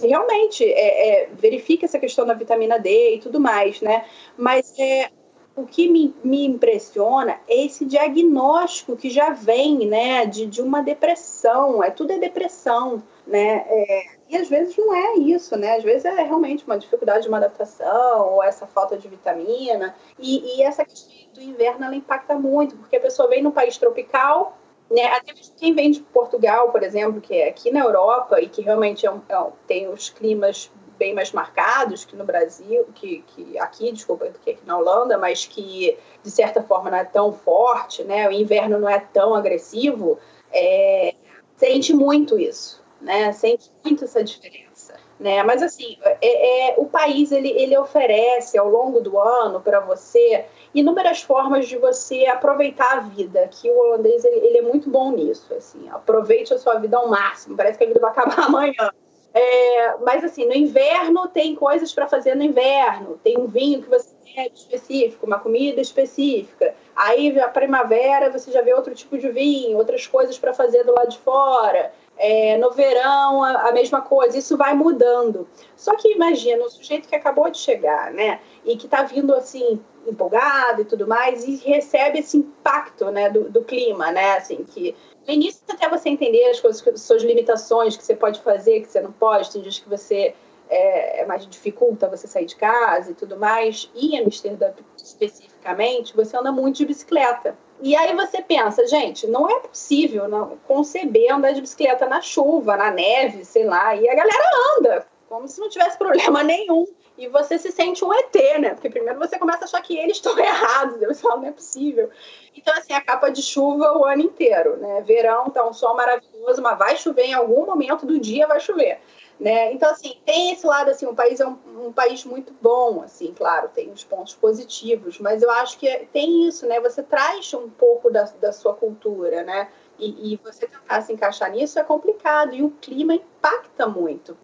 realmente 0.00 0.62
é, 0.64 1.24
é, 1.24 1.28
verifique 1.32 1.84
essa 1.84 1.98
questão 1.98 2.26
da 2.26 2.34
vitamina 2.34 2.78
D 2.78 3.14
e 3.14 3.18
tudo 3.20 3.40
mais, 3.40 3.80
né? 3.80 4.04
Mas 4.36 4.78
é, 4.78 5.10
o 5.58 5.66
que 5.66 5.88
me, 5.88 6.14
me 6.22 6.46
impressiona 6.46 7.38
é 7.48 7.64
esse 7.64 7.84
diagnóstico 7.84 8.96
que 8.96 9.10
já 9.10 9.30
vem, 9.30 9.86
né, 9.86 10.24
de, 10.24 10.46
de 10.46 10.62
uma 10.62 10.82
depressão, 10.82 11.82
é 11.82 11.90
tudo 11.90 12.12
é 12.12 12.18
depressão, 12.18 13.02
né? 13.26 13.64
É, 13.68 14.06
e 14.28 14.36
às 14.36 14.48
vezes 14.48 14.76
não 14.76 14.94
é 14.94 15.14
isso, 15.16 15.56
né? 15.56 15.76
Às 15.76 15.82
vezes 15.82 16.04
é 16.04 16.22
realmente 16.22 16.64
uma 16.64 16.78
dificuldade 16.78 17.22
de 17.22 17.28
uma 17.28 17.38
adaptação 17.38 18.34
ou 18.34 18.42
essa 18.42 18.66
falta 18.66 18.96
de 18.96 19.08
vitamina. 19.08 19.94
E, 20.18 20.56
e 20.56 20.62
essa 20.62 20.84
questão 20.84 21.12
do 21.34 21.42
inverno 21.42 21.84
ela 21.84 21.94
impacta 21.94 22.34
muito, 22.34 22.76
porque 22.76 22.96
a 22.96 23.00
pessoa 23.00 23.28
vem 23.28 23.42
num 23.42 23.50
país 23.50 23.76
tropical, 23.76 24.56
né? 24.90 25.04
Até 25.06 25.32
quem 25.56 25.74
vem 25.74 25.90
de 25.90 26.00
Portugal, 26.00 26.70
por 26.70 26.82
exemplo, 26.82 27.20
que 27.20 27.34
é 27.34 27.48
aqui 27.48 27.70
na 27.70 27.80
Europa 27.80 28.40
e 28.40 28.48
que 28.48 28.62
realmente 28.62 29.06
é 29.06 29.10
um, 29.10 29.20
é 29.28 29.38
um, 29.38 29.52
tem 29.66 29.88
os 29.88 30.08
climas 30.08 30.70
bem 30.98 31.14
mais 31.14 31.32
marcados 31.32 32.04
que 32.04 32.16
no 32.16 32.24
Brasil, 32.24 32.86
que, 32.94 33.24
que 33.28 33.58
aqui, 33.58 33.92
desculpa, 33.92 34.30
que 34.42 34.50
aqui 34.50 34.66
na 34.66 34.76
Holanda, 34.76 35.16
mas 35.16 35.46
que 35.46 35.96
de 36.22 36.30
certa 36.30 36.62
forma 36.62 36.90
não 36.90 36.98
é 36.98 37.04
tão 37.04 37.32
forte, 37.32 38.02
né? 38.04 38.28
O 38.28 38.32
inverno 38.32 38.78
não 38.78 38.88
é 38.88 38.98
tão 38.98 39.34
agressivo, 39.34 40.18
é, 40.52 41.14
sente 41.56 41.94
muito 41.94 42.38
isso, 42.38 42.84
né? 43.00 43.32
Sente 43.32 43.70
muito 43.84 44.04
essa 44.04 44.22
diferença, 44.22 44.94
né? 45.18 45.42
Mas 45.44 45.62
assim, 45.62 45.96
é, 46.02 46.70
é 46.70 46.74
o 46.76 46.86
país 46.86 47.30
ele, 47.30 47.50
ele 47.50 47.78
oferece 47.78 48.58
ao 48.58 48.68
longo 48.68 49.00
do 49.00 49.18
ano 49.18 49.60
para 49.60 49.80
você 49.80 50.44
inúmeras 50.74 51.22
formas 51.22 51.66
de 51.66 51.78
você 51.78 52.26
aproveitar 52.26 52.98
a 52.98 53.00
vida, 53.00 53.48
que 53.48 53.70
o 53.70 53.78
holandês 53.78 54.24
ele, 54.24 54.36
ele, 54.46 54.58
é 54.58 54.62
muito 54.62 54.90
bom 54.90 55.12
nisso, 55.12 55.52
assim, 55.54 55.88
aproveite 55.88 56.52
a 56.52 56.58
sua 56.58 56.74
vida 56.74 56.96
ao 56.96 57.08
máximo, 57.08 57.56
parece 57.56 57.78
que 57.78 57.84
a 57.84 57.86
vida 57.86 58.00
vai 58.00 58.10
acabar 58.10 58.40
amanhã. 58.46 58.90
É, 59.34 59.96
mas 59.98 60.24
assim, 60.24 60.46
no 60.46 60.54
inverno 60.54 61.28
tem 61.28 61.54
coisas 61.54 61.92
para 61.92 62.08
fazer 62.08 62.34
no 62.34 62.42
inverno, 62.42 63.20
tem 63.22 63.38
um 63.38 63.46
vinho 63.46 63.82
que 63.82 63.88
você 63.88 64.08
quer 64.24 64.50
específico, 64.52 65.26
uma 65.26 65.38
comida 65.38 65.80
específica. 65.80 66.74
Aí 66.96 67.38
a 67.38 67.48
primavera 67.48 68.30
você 68.30 68.50
já 68.50 68.62
vê 68.62 68.72
outro 68.72 68.94
tipo 68.94 69.18
de 69.18 69.28
vinho, 69.30 69.76
outras 69.76 70.06
coisas 70.06 70.38
para 70.38 70.54
fazer 70.54 70.84
do 70.84 70.94
lado 70.94 71.10
de 71.10 71.18
fora. 71.18 71.92
É, 72.16 72.56
no 72.56 72.72
verão, 72.72 73.44
a, 73.44 73.68
a, 73.68 73.72
mesma 73.72 74.00
coisa, 74.00 74.36
isso 74.36 74.56
vai 74.56 74.74
mudando. 74.74 75.48
Só 75.76 75.94
que 75.94 76.12
imagina, 76.12 76.64
o 76.64 76.70
sujeito 76.70 77.08
que 77.08 77.14
acabou 77.14 77.48
de 77.48 77.58
chegar, 77.58 78.12
né, 78.12 78.40
e 78.64 78.76
que 78.76 78.86
está 78.86 79.04
vindo 79.04 79.32
assim, 79.32 79.80
empolgado 80.04 80.82
e 80.82 80.84
tudo 80.84 81.06
mais, 81.06 81.46
e 81.46 81.56
recebe 81.56 82.18
esse 82.18 82.36
impacto, 82.36 83.04
né, 83.12 83.30
do, 83.30 83.48
do 83.48 83.62
clima, 83.62 84.10
né, 84.10 84.32
assim, 84.32 84.64
que 84.64 84.96
no 85.28 85.34
início 85.34 85.60
até 85.68 85.86
você 85.90 86.08
entender 86.08 86.42
as 86.46 86.58
coisas, 86.58 86.88
as 86.88 87.02
suas 87.02 87.22
limitações, 87.22 87.96
que 87.96 88.02
você 88.02 88.16
pode 88.16 88.40
fazer, 88.40 88.80
que 88.80 88.88
você 88.88 89.00
não 89.02 89.12
pode, 89.12 89.52
tem 89.52 89.60
dias 89.60 89.78
que 89.78 89.88
você 89.88 90.34
é, 90.70 91.20
é 91.20 91.26
mais 91.26 91.46
dificulta 91.46 92.08
você 92.08 92.26
sair 92.26 92.46
de 92.46 92.56
casa 92.56 93.10
e 93.10 93.14
tudo 93.14 93.36
mais, 93.38 93.90
e 93.94 94.16
em 94.16 94.20
Amsterdã 94.20 94.72
especificamente, 94.96 96.16
você 96.16 96.34
anda 96.34 96.50
muito 96.50 96.78
de 96.78 96.86
bicicleta. 96.86 97.56
E 97.80 97.94
aí 97.94 98.14
você 98.16 98.40
pensa, 98.40 98.86
gente, 98.86 99.26
não 99.26 99.48
é 99.48 99.60
possível 99.60 100.26
não, 100.28 100.56
conceber 100.66 101.32
andar 101.32 101.52
de 101.52 101.60
bicicleta 101.60 102.06
na 102.06 102.22
chuva, 102.22 102.76
na 102.76 102.90
neve, 102.90 103.44
sei 103.44 103.64
lá, 103.64 103.94
e 103.94 104.08
a 104.08 104.14
galera 104.14 104.50
anda, 104.78 105.06
como 105.28 105.46
se 105.46 105.60
não 105.60 105.68
tivesse 105.68 105.96
problema 105.98 106.42
nenhum. 106.42 106.86
E 107.18 107.26
você 107.26 107.58
se 107.58 107.72
sente 107.72 108.04
um 108.04 108.14
ET, 108.14 108.34
né? 108.60 108.70
Porque 108.70 108.88
primeiro 108.88 109.18
você 109.18 109.36
começa 109.38 109.62
a 109.62 109.64
achar 109.64 109.82
que 109.82 109.98
eles 109.98 110.18
estão 110.18 110.38
errados, 110.38 111.00
você 111.00 111.20
fala, 111.20 111.38
não 111.38 111.48
é 111.48 111.52
possível. 111.52 112.08
Então, 112.56 112.72
assim, 112.74 112.92
a 112.92 113.00
capa 113.00 113.28
de 113.28 113.42
chuva 113.42 113.98
o 113.98 114.04
ano 114.04 114.22
inteiro, 114.22 114.76
né? 114.76 115.02
Verão 115.02 115.52
um 115.68 115.72
sol 115.72 115.96
maravilhoso, 115.96 116.62
mas 116.62 116.78
vai 116.78 116.96
chover 116.96 117.24
em 117.24 117.34
algum 117.34 117.66
momento 117.66 118.06
do 118.06 118.20
dia, 118.20 118.46
vai 118.46 118.60
chover. 118.60 119.00
Né? 119.38 119.72
Então, 119.72 119.90
assim, 119.90 120.16
tem 120.24 120.52
esse 120.52 120.66
lado, 120.66 120.90
assim, 120.90 121.06
o 121.06 121.14
país 121.14 121.38
é 121.38 121.46
um, 121.46 121.56
um, 121.86 121.92
país 121.92 122.24
muito 122.24 122.52
bom, 122.60 123.02
assim, 123.02 123.32
claro, 123.32 123.68
tem 123.68 123.88
os 123.88 124.02
pontos 124.02 124.34
positivos, 124.34 125.20
mas 125.20 125.42
eu 125.42 125.50
acho 125.50 125.78
que 125.78 126.08
tem 126.12 126.48
isso, 126.48 126.66
né? 126.66 126.80
Você 126.80 127.04
traz 127.04 127.54
um 127.54 127.70
pouco 127.70 128.10
da, 128.10 128.24
da 128.40 128.52
sua 128.52 128.74
cultura, 128.74 129.44
né? 129.44 129.68
E, 129.96 130.32
e 130.32 130.36
você 130.36 130.66
tentar 130.66 131.02
se 131.02 131.12
encaixar 131.12 131.52
nisso 131.52 131.78
é 131.78 131.84
complicado, 131.84 132.52
e 132.52 132.64
o 132.64 132.70
clima 132.80 133.14
impacta 133.14 133.86
muito. 133.86 134.36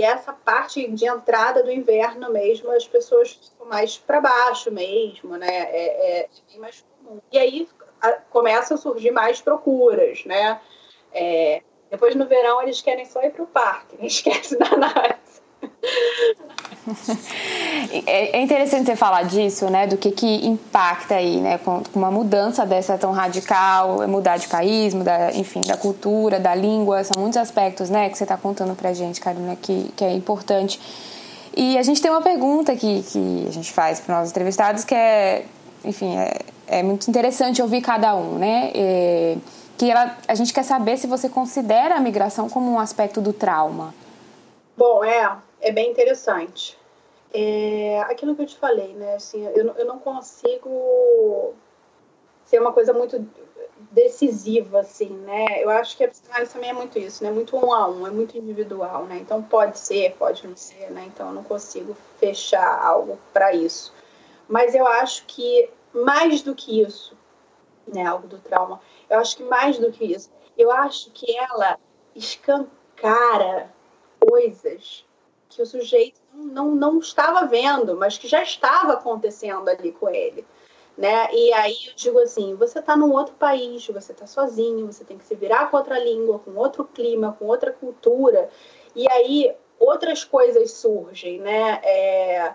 E 0.00 0.02
essa 0.02 0.32
parte 0.32 0.90
de 0.92 1.04
entrada 1.04 1.62
do 1.62 1.70
inverno 1.70 2.32
mesmo, 2.32 2.70
as 2.70 2.88
pessoas 2.88 3.32
ficam 3.32 3.66
mais 3.66 3.98
para 3.98 4.18
baixo 4.18 4.72
mesmo, 4.72 5.36
né? 5.36 5.46
É, 5.46 6.20
é, 6.20 6.28
bem 6.48 6.58
mais 6.58 6.82
comum. 7.04 7.20
E 7.30 7.38
aí 7.38 7.68
a, 8.00 8.12
começam 8.12 8.78
a 8.78 8.80
surgir 8.80 9.10
mais 9.10 9.42
procuras, 9.42 10.24
né? 10.24 10.58
É, 11.12 11.62
depois 11.90 12.14
no 12.14 12.26
verão 12.26 12.62
eles 12.62 12.80
querem 12.80 13.04
só 13.04 13.22
ir 13.22 13.30
para 13.30 13.42
o 13.42 13.46
parque, 13.46 13.94
não 14.00 14.06
esquece 14.06 14.58
da 14.58 14.74
nave. 14.74 15.16
É, 18.06 18.38
é 18.38 18.42
interessante 18.42 18.86
você 18.86 18.96
falar 18.96 19.24
disso, 19.24 19.68
né? 19.68 19.86
Do 19.86 19.96
que, 19.96 20.10
que 20.10 20.46
impacta 20.46 21.16
aí, 21.16 21.40
né? 21.40 21.58
Com 21.58 21.82
uma 21.94 22.10
mudança 22.10 22.64
dessa 22.64 22.96
tão 22.96 23.12
radical, 23.12 24.02
é 24.02 24.06
mudar 24.06 24.36
de 24.36 24.48
país, 24.48 24.94
mudar, 24.94 25.34
enfim, 25.34 25.60
da 25.66 25.76
cultura, 25.76 26.38
da 26.38 26.54
língua, 26.54 27.02
são 27.04 27.20
muitos 27.20 27.36
aspectos, 27.36 27.90
né? 27.90 28.08
Que 28.08 28.16
você 28.16 28.24
está 28.24 28.36
contando 28.36 28.74
pra 28.74 28.92
gente, 28.92 29.20
Carolina, 29.20 29.56
que, 29.56 29.92
que 29.96 30.04
é 30.04 30.12
importante. 30.12 30.80
E 31.56 31.76
a 31.76 31.82
gente 31.82 32.00
tem 32.00 32.10
uma 32.10 32.22
pergunta 32.22 32.74
que, 32.76 33.02
que 33.02 33.46
a 33.48 33.52
gente 33.52 33.72
faz 33.72 34.00
para 34.00 34.18
nós 34.18 34.30
entrevistados 34.30 34.84
que 34.84 34.94
é, 34.94 35.44
enfim, 35.84 36.16
é, 36.16 36.38
é 36.66 36.82
muito 36.82 37.08
interessante 37.08 37.60
ouvir 37.60 37.80
cada 37.82 38.14
um, 38.14 38.38
né? 38.38 38.70
É, 38.74 39.36
que 39.76 39.90
ela, 39.90 40.16
a 40.28 40.34
gente 40.34 40.52
quer 40.52 40.62
saber 40.62 40.96
se 40.96 41.06
você 41.06 41.28
considera 41.28 41.96
a 41.96 42.00
migração 42.00 42.48
como 42.48 42.70
um 42.70 42.78
aspecto 42.78 43.20
do 43.20 43.32
trauma. 43.32 43.94
Bom, 44.76 45.02
é, 45.02 45.30
é 45.60 45.70
bem 45.70 45.90
interessante. 45.90 46.78
É, 47.32 48.00
aquilo 48.02 48.34
que 48.34 48.42
eu 48.42 48.46
te 48.46 48.56
falei, 48.56 48.94
né? 48.94 49.14
Assim, 49.14 49.46
eu, 49.46 49.68
eu 49.76 49.86
não 49.86 49.98
consigo 49.98 51.54
ser 52.44 52.60
uma 52.60 52.72
coisa 52.72 52.92
muito 52.92 53.24
decisiva, 53.90 54.80
assim, 54.80 55.08
né? 55.08 55.62
Eu 55.62 55.70
acho 55.70 55.96
que 55.96 56.04
a 56.04 56.08
psicanálise 56.08 56.52
também 56.52 56.70
é 56.70 56.72
muito 56.72 56.98
isso, 56.98 57.22
né? 57.22 57.30
Muito 57.30 57.56
um 57.56 57.72
a 57.72 57.88
um, 57.88 58.06
é 58.06 58.10
muito 58.10 58.36
individual, 58.36 59.04
né? 59.04 59.18
Então 59.18 59.42
pode 59.42 59.78
ser, 59.78 60.14
pode 60.16 60.46
não 60.46 60.56
ser, 60.56 60.90
né? 60.90 61.04
Então 61.06 61.28
eu 61.28 61.34
não 61.34 61.44
consigo 61.44 61.96
fechar 62.18 62.84
algo 62.84 63.18
para 63.32 63.54
isso. 63.54 63.92
Mas 64.48 64.74
eu 64.74 64.86
acho 64.86 65.24
que 65.26 65.70
mais 65.92 66.42
do 66.42 66.54
que 66.54 66.82
isso, 66.82 67.16
né? 67.86 68.04
Algo 68.06 68.26
do 68.26 68.38
trauma, 68.38 68.80
eu 69.08 69.18
acho 69.18 69.36
que 69.36 69.44
mais 69.44 69.78
do 69.78 69.90
que 69.90 70.04
isso, 70.04 70.30
eu 70.58 70.70
acho 70.70 71.10
que 71.12 71.36
ela 71.36 71.78
escancara 72.14 73.70
coisas 74.20 75.04
que 75.50 75.60
o 75.60 75.66
sujeito 75.66 76.20
não, 76.32 76.74
não 76.74 76.98
estava 76.98 77.46
vendo, 77.46 77.96
mas 77.96 78.16
que 78.16 78.26
já 78.26 78.42
estava 78.42 78.94
acontecendo 78.94 79.68
ali 79.68 79.92
com 79.92 80.08
ele. 80.08 80.46
Né? 80.96 81.28
E 81.32 81.52
aí 81.52 81.76
eu 81.88 81.92
digo 81.96 82.18
assim, 82.18 82.54
você 82.54 82.78
está 82.78 82.96
num 82.96 83.12
outro 83.12 83.34
país, 83.34 83.86
você 83.86 84.12
está 84.12 84.26
sozinho, 84.26 84.86
você 84.86 85.04
tem 85.04 85.18
que 85.18 85.24
se 85.24 85.34
virar 85.34 85.70
com 85.70 85.76
outra 85.76 85.98
língua, 85.98 86.38
com 86.38 86.54
outro 86.56 86.84
clima, 86.84 87.36
com 87.38 87.46
outra 87.46 87.72
cultura, 87.72 88.48
e 88.94 89.10
aí 89.10 89.54
outras 89.78 90.24
coisas 90.24 90.72
surgem, 90.72 91.40
né? 91.40 91.80
É, 91.82 92.54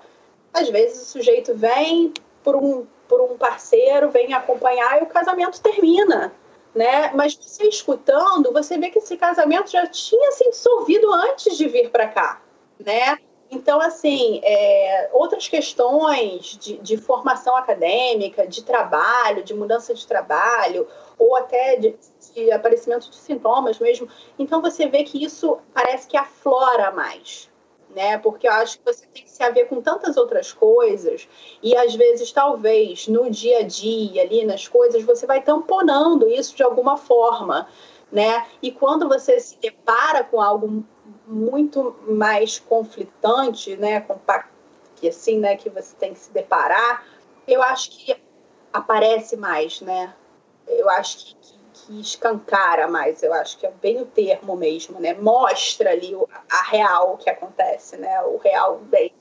às 0.54 0.70
vezes 0.70 1.02
o 1.02 1.06
sujeito 1.06 1.56
vem 1.56 2.14
por 2.44 2.56
um, 2.56 2.86
por 3.08 3.20
um 3.22 3.36
parceiro, 3.36 4.12
vem 4.12 4.34
acompanhar 4.34 5.02
e 5.02 5.04
o 5.04 5.08
casamento 5.08 5.60
termina 5.62 6.32
né? 6.76 7.10
Mas 7.16 7.36
você 7.36 7.68
escutando, 7.68 8.52
você 8.52 8.78
vê 8.78 8.90
que 8.90 9.00
esse 9.00 9.16
casamento 9.16 9.72
já 9.72 9.88
tinha 9.88 10.32
se 10.34 10.50
dissolvido 10.50 11.12
antes 11.12 11.58
de 11.58 11.68
vir 11.70 11.90
para 11.90 12.08
cá, 12.08 12.42
né? 12.80 13.18
Então, 13.50 13.80
assim, 13.80 14.42
é, 14.44 15.10
outras 15.14 15.48
questões 15.48 16.58
de, 16.58 16.78
de, 16.78 16.98
formação 16.98 17.56
acadêmica, 17.56 18.48
de 18.48 18.64
trabalho, 18.64 19.44
de 19.44 19.54
mudança 19.54 19.94
de 19.94 20.06
trabalho, 20.06 20.88
ou 21.18 21.36
até 21.36 21.76
de, 21.76 21.96
de 22.34 22.52
aparecimento 22.52 23.10
de 23.10 23.16
sintomas 23.16 23.78
mesmo. 23.80 24.10
Então, 24.38 24.62
você 24.62 24.88
vê 24.88 25.04
que 25.04 25.24
isso 25.24 25.60
parece 25.74 26.08
que 26.08 26.18
aflora 26.18 26.92
mais, 26.92 27.50
né? 27.96 28.18
Porque 28.18 28.48
eu 28.48 28.52
acho 28.52 28.80
que 28.80 28.86
você 28.86 29.06
tem 29.14 29.24
que 29.24 29.30
se 29.30 29.44
haver 29.44 29.70
com 29.70 29.80
tantas 29.82 30.18
outras 30.18 30.52
coisas 30.52 31.28
e 31.62 31.76
às 31.78 31.96
vezes 31.96 32.32
talvez 32.32 33.08
no 33.08 33.30
dia 33.30 33.60
a 33.60 33.64
dia 33.64 34.24
ali 34.24 34.44
nas 34.44 34.68
coisas 34.68 35.04
você 35.04 35.26
vai 35.26 35.42
tamponando 35.42 36.28
isso 36.28 36.56
de 36.56 36.64
alguma 36.64 36.98
forma, 36.98 37.68
né? 38.12 38.46
E 38.62 38.72
quando 38.72 39.08
você 39.08 39.40
se 39.40 39.58
depara 39.60 40.24
com 40.24 40.42
algo 40.42 40.84
muito 41.28 41.96
mais 42.08 42.60
conflitante, 42.60 43.76
né, 43.78 44.06
que 44.96 45.10
assim, 45.10 45.40
né, 45.40 45.56
que 45.56 45.70
você 45.70 45.96
tem 45.96 46.14
que 46.14 46.20
se 46.20 46.32
deparar, 46.32 47.06
eu 47.48 47.62
acho 47.62 47.92
que 47.92 48.16
aparece 48.72 49.38
mais, 49.38 49.82
né? 49.82 50.14
Eu 50.68 50.90
acho 50.90 51.18
que, 51.18 51.36
que 51.36 51.56
que 51.76 52.00
escancara 52.00 52.88
mais, 52.88 53.22
eu 53.22 53.34
acho 53.34 53.58
que 53.58 53.66
é 53.66 53.72
bem 53.82 54.02
o 54.02 54.06
termo 54.06 54.56
mesmo, 54.56 55.00
né? 55.00 55.14
Mostra 55.14 55.92
ali 55.92 56.16
a 56.50 56.64
real 56.70 57.18
que 57.18 57.30
acontece, 57.30 57.98
né? 57.98 58.22
O 58.24 58.38
real 58.38 58.80
bem, 58.84 59.14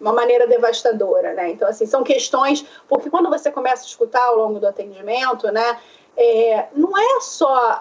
uma 0.00 0.12
maneira 0.12 0.46
devastadora, 0.46 1.32
né? 1.32 1.50
Então, 1.50 1.66
assim, 1.68 1.86
são 1.86 2.04
questões, 2.04 2.64
porque 2.88 3.08
quando 3.08 3.30
você 3.30 3.50
começa 3.50 3.82
a 3.84 3.86
escutar 3.86 4.22
ao 4.24 4.36
longo 4.36 4.60
do 4.60 4.66
atendimento, 4.66 5.50
né? 5.50 5.80
É, 6.16 6.68
não 6.74 6.96
é 6.96 7.20
só 7.20 7.78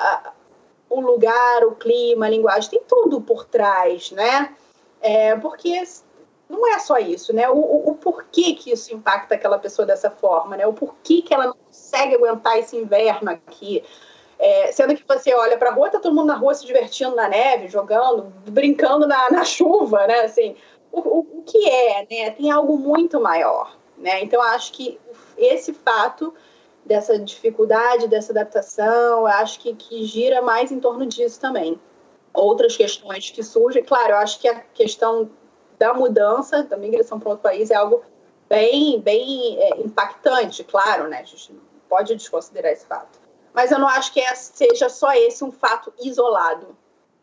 o 0.92 1.00
lugar, 1.00 1.64
o 1.66 1.76
clima, 1.76 2.26
a 2.26 2.30
linguagem, 2.30 2.70
tem 2.70 2.82
tudo 2.88 3.22
por 3.22 3.46
trás, 3.46 4.12
né? 4.12 4.54
É, 5.02 5.36
porque 5.38 5.82
não 6.50 6.68
é 6.68 6.78
só 6.80 6.98
isso, 6.98 7.34
né? 7.34 7.50
O, 7.50 7.56
o, 7.56 7.92
o, 7.92 7.96
porquê 7.96 8.54
que 8.54 8.72
isso 8.72 8.94
impacta 8.94 9.36
aquela 9.36 9.58
pessoa 9.58 9.86
dessa 9.86 10.12
forma, 10.12 10.58
né? 10.58 10.68
O 10.68 10.74
porquê 10.74 11.22
que 11.22 11.34
ela 11.34 11.48
não 11.48 11.56
consegue 11.56 12.16
aguentar 12.16 12.60
esse 12.60 12.76
inverno 12.76 13.32
aqui, 13.32 13.84
é, 14.38 14.72
sendo 14.72 14.96
que 14.96 15.04
você 15.08 15.34
olha 15.34 15.58
para 15.58 15.70
a 15.70 15.74
rua, 15.74 15.90
tá 15.90 16.00
todo 16.00 16.14
mundo 16.14 16.28
na 16.28 16.36
rua 16.36 16.54
se 16.54 16.66
divertindo 16.66 17.16
na 17.16 17.30
neve, 17.30 17.68
jogando, 17.68 18.34
brincando 18.48 19.08
na, 19.08 19.30
na 19.32 19.46
chuva, 19.46 20.06
né? 20.08 20.22
Assim, 20.22 20.56
o, 20.92 21.00
o, 21.00 21.44
que 21.46 21.70
é, 21.70 22.08
né? 22.10 22.32
Tem 22.32 22.52
algo 22.52 22.78
muito 22.78 23.20
maior, 23.20 23.78
né? 23.98 24.22
Então, 24.22 24.42
acho 24.42 24.74
que 24.74 25.00
esse 25.38 25.74
fato 25.74 26.34
dessa 26.86 27.18
dificuldade, 27.18 28.08
dessa 28.08 28.32
adaptação, 28.32 29.26
acho 29.26 29.60
que, 29.60 29.74
que 29.76 30.06
gira 30.06 30.42
mais 30.42 30.72
em 30.72 30.80
torno 30.80 31.06
disso 31.06 31.40
também. 31.40 31.80
Outras 32.34 32.76
questões 32.76 33.30
que 33.30 33.44
surgem, 33.44 33.84
claro, 33.84 34.14
eu 34.14 34.18
acho 34.18 34.40
que 34.40 34.48
a 34.48 34.60
questão 34.60 35.30
da 35.78 35.94
mudança, 35.94 36.64
da 36.64 36.78
migração 36.78 37.20
para 37.20 37.30
outro 37.30 37.44
país 37.44 37.72
é 37.72 37.76
algo 37.76 38.04
bem, 38.48 39.00
bem 39.00 39.58
é, 39.60 39.82
impactante, 39.82 40.64
claro, 40.64 41.08
né? 41.08 41.20
A 41.20 41.24
gente 41.24 41.54
não 41.54 41.62
pode 41.90 42.16
desconsiderar 42.16 42.72
esse 42.72 42.86
fato. 42.86 43.20
Mas 43.54 43.72
eu 43.72 43.80
não 43.80 43.88
acho 43.88 44.14
que 44.14 44.20
é, 44.20 44.34
seja 44.36 44.90
só 44.90 45.14
esse 45.14 45.44
um 45.44 45.52
fato 45.52 45.92
isolado. 46.02 46.76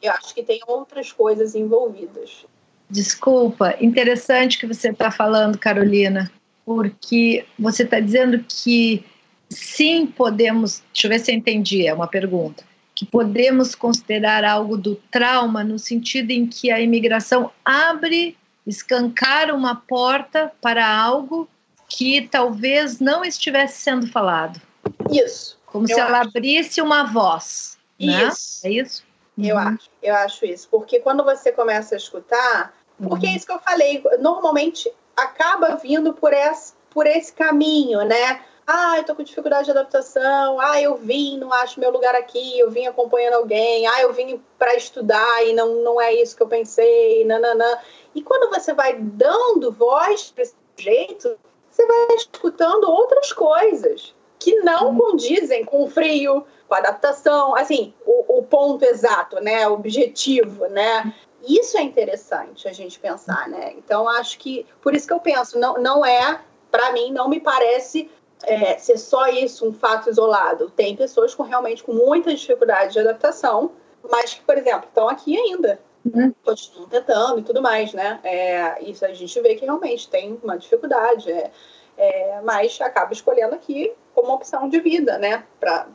Eu 0.02 0.12
acho 0.12 0.34
que 0.34 0.42
tem 0.42 0.60
outras 0.66 1.12
coisas 1.12 1.54
envolvidas. 1.54 2.46
Desculpa, 2.90 3.74
interessante 3.80 4.58
que 4.58 4.66
você 4.66 4.90
está 4.90 5.10
falando, 5.10 5.58
Carolina, 5.58 6.30
porque 6.64 7.46
você 7.58 7.82
está 7.82 8.00
dizendo 8.00 8.44
que 8.48 9.04
sim 9.48 10.06
podemos. 10.06 10.82
Deixa 10.92 11.06
eu 11.06 11.10
ver 11.10 11.18
se 11.20 11.32
eu 11.32 11.36
entendi, 11.36 11.86
é 11.86 11.94
uma 11.94 12.06
pergunta. 12.06 12.64
Que 12.94 13.06
podemos 13.06 13.74
considerar 13.74 14.44
algo 14.44 14.76
do 14.76 14.96
trauma 15.10 15.62
no 15.62 15.78
sentido 15.78 16.30
em 16.30 16.46
que 16.46 16.70
a 16.70 16.80
imigração 16.80 17.50
abre, 17.64 18.36
escancara 18.66 19.54
uma 19.54 19.76
porta 19.76 20.52
para 20.60 20.86
algo 20.86 21.48
que 21.88 22.28
talvez 22.28 23.00
não 23.00 23.24
estivesse 23.24 23.80
sendo 23.80 24.06
falado. 24.08 24.60
Isso. 25.10 25.58
Como 25.66 25.86
se 25.86 25.98
ela 25.98 26.22
abrisse 26.22 26.80
uma 26.80 27.04
voz. 27.04 27.78
Né? 27.98 28.28
Isso. 28.28 28.66
É 28.66 28.70
isso? 28.70 29.04
Eu 29.38 29.56
uhum. 29.56 29.62
acho, 29.62 29.90
eu 30.02 30.14
acho 30.14 30.44
isso. 30.44 30.68
Porque 30.70 30.98
quando 31.00 31.22
você 31.24 31.52
começa 31.52 31.94
a 31.94 31.98
escutar, 31.98 32.74
porque 32.98 33.26
uhum. 33.26 33.32
é 33.32 33.36
isso 33.36 33.46
que 33.46 33.52
eu 33.52 33.60
falei, 33.60 34.02
normalmente 34.20 34.90
acaba 35.16 35.76
vindo 35.76 36.12
por 36.12 36.32
esse, 36.32 36.72
por 36.90 37.06
esse 37.06 37.32
caminho, 37.32 38.02
né? 38.04 38.40
Ah, 38.70 38.98
eu 38.98 39.04
tô 39.04 39.14
com 39.14 39.22
dificuldade 39.22 39.64
de 39.64 39.70
adaptação. 39.70 40.60
Ah, 40.60 40.78
eu 40.78 40.94
vim, 40.94 41.38
não 41.38 41.50
acho 41.54 41.80
meu 41.80 41.90
lugar 41.90 42.14
aqui. 42.14 42.58
Eu 42.58 42.70
vim 42.70 42.86
acompanhando 42.86 43.36
alguém. 43.36 43.86
Ah, 43.86 44.02
eu 44.02 44.12
vim 44.12 44.44
para 44.58 44.74
estudar 44.74 45.46
e 45.46 45.54
não, 45.54 45.76
não 45.76 45.98
é 45.98 46.12
isso 46.12 46.36
que 46.36 46.42
eu 46.42 46.46
pensei. 46.46 47.24
Nananã. 47.24 47.78
E 48.14 48.20
quando 48.20 48.52
você 48.54 48.74
vai 48.74 48.94
dando 48.94 49.72
voz 49.72 50.30
para 50.32 50.42
esse 50.42 50.54
jeito, 50.76 51.38
você 51.70 51.86
vai 51.86 52.16
escutando 52.16 52.90
outras 52.90 53.32
coisas 53.32 54.14
que 54.38 54.56
não 54.56 54.88
uhum. 54.88 54.98
condizem 54.98 55.64
com 55.64 55.84
o 55.84 55.88
frio, 55.88 56.44
com 56.68 56.74
a 56.74 56.78
adaptação, 56.78 57.56
assim, 57.56 57.94
o, 58.04 58.38
o 58.38 58.42
ponto 58.42 58.84
exato, 58.84 59.40
né, 59.40 59.66
o 59.66 59.72
objetivo, 59.72 60.66
né? 60.66 61.14
Isso 61.42 61.78
é 61.78 61.82
interessante 61.82 62.68
a 62.68 62.72
gente 62.72 63.00
pensar, 63.00 63.48
né? 63.48 63.72
Então 63.78 64.06
acho 64.08 64.38
que 64.38 64.66
por 64.82 64.94
isso 64.94 65.06
que 65.06 65.12
eu 65.12 65.20
penso, 65.20 65.58
não, 65.58 65.74
não 65.74 66.04
é, 66.04 66.40
para 66.70 66.92
mim, 66.92 67.10
não 67.10 67.28
me 67.28 67.40
parece 67.40 68.10
é, 68.42 68.78
ser 68.78 68.98
só 68.98 69.26
isso 69.28 69.66
um 69.66 69.72
fato 69.72 70.08
isolado. 70.08 70.70
Tem 70.70 70.96
pessoas 70.96 71.34
com 71.34 71.42
realmente 71.42 71.82
com 71.82 71.92
muita 71.92 72.34
dificuldade 72.34 72.92
de 72.92 73.00
adaptação, 73.00 73.72
mas 74.10 74.34
que, 74.34 74.42
por 74.42 74.56
exemplo, 74.56 74.88
estão 74.88 75.08
aqui 75.08 75.36
ainda. 75.38 75.80
uhum. 76.04 76.32
continuam 76.44 76.88
tentando 76.88 77.40
e 77.40 77.42
tudo 77.42 77.60
mais, 77.60 77.92
né? 77.92 78.20
É, 78.22 78.82
isso 78.82 79.04
a 79.04 79.12
gente 79.12 79.40
vê 79.40 79.54
que 79.54 79.64
realmente 79.64 80.08
tem 80.08 80.38
uma 80.42 80.56
dificuldade, 80.56 81.30
é, 81.30 81.50
é, 81.96 82.40
mas 82.42 82.80
acaba 82.80 83.12
escolhendo 83.12 83.54
aqui 83.54 83.92
como 84.14 84.32
opção 84.32 84.68
de 84.68 84.80
vida, 84.80 85.18
né? 85.18 85.44
Para 85.58 85.88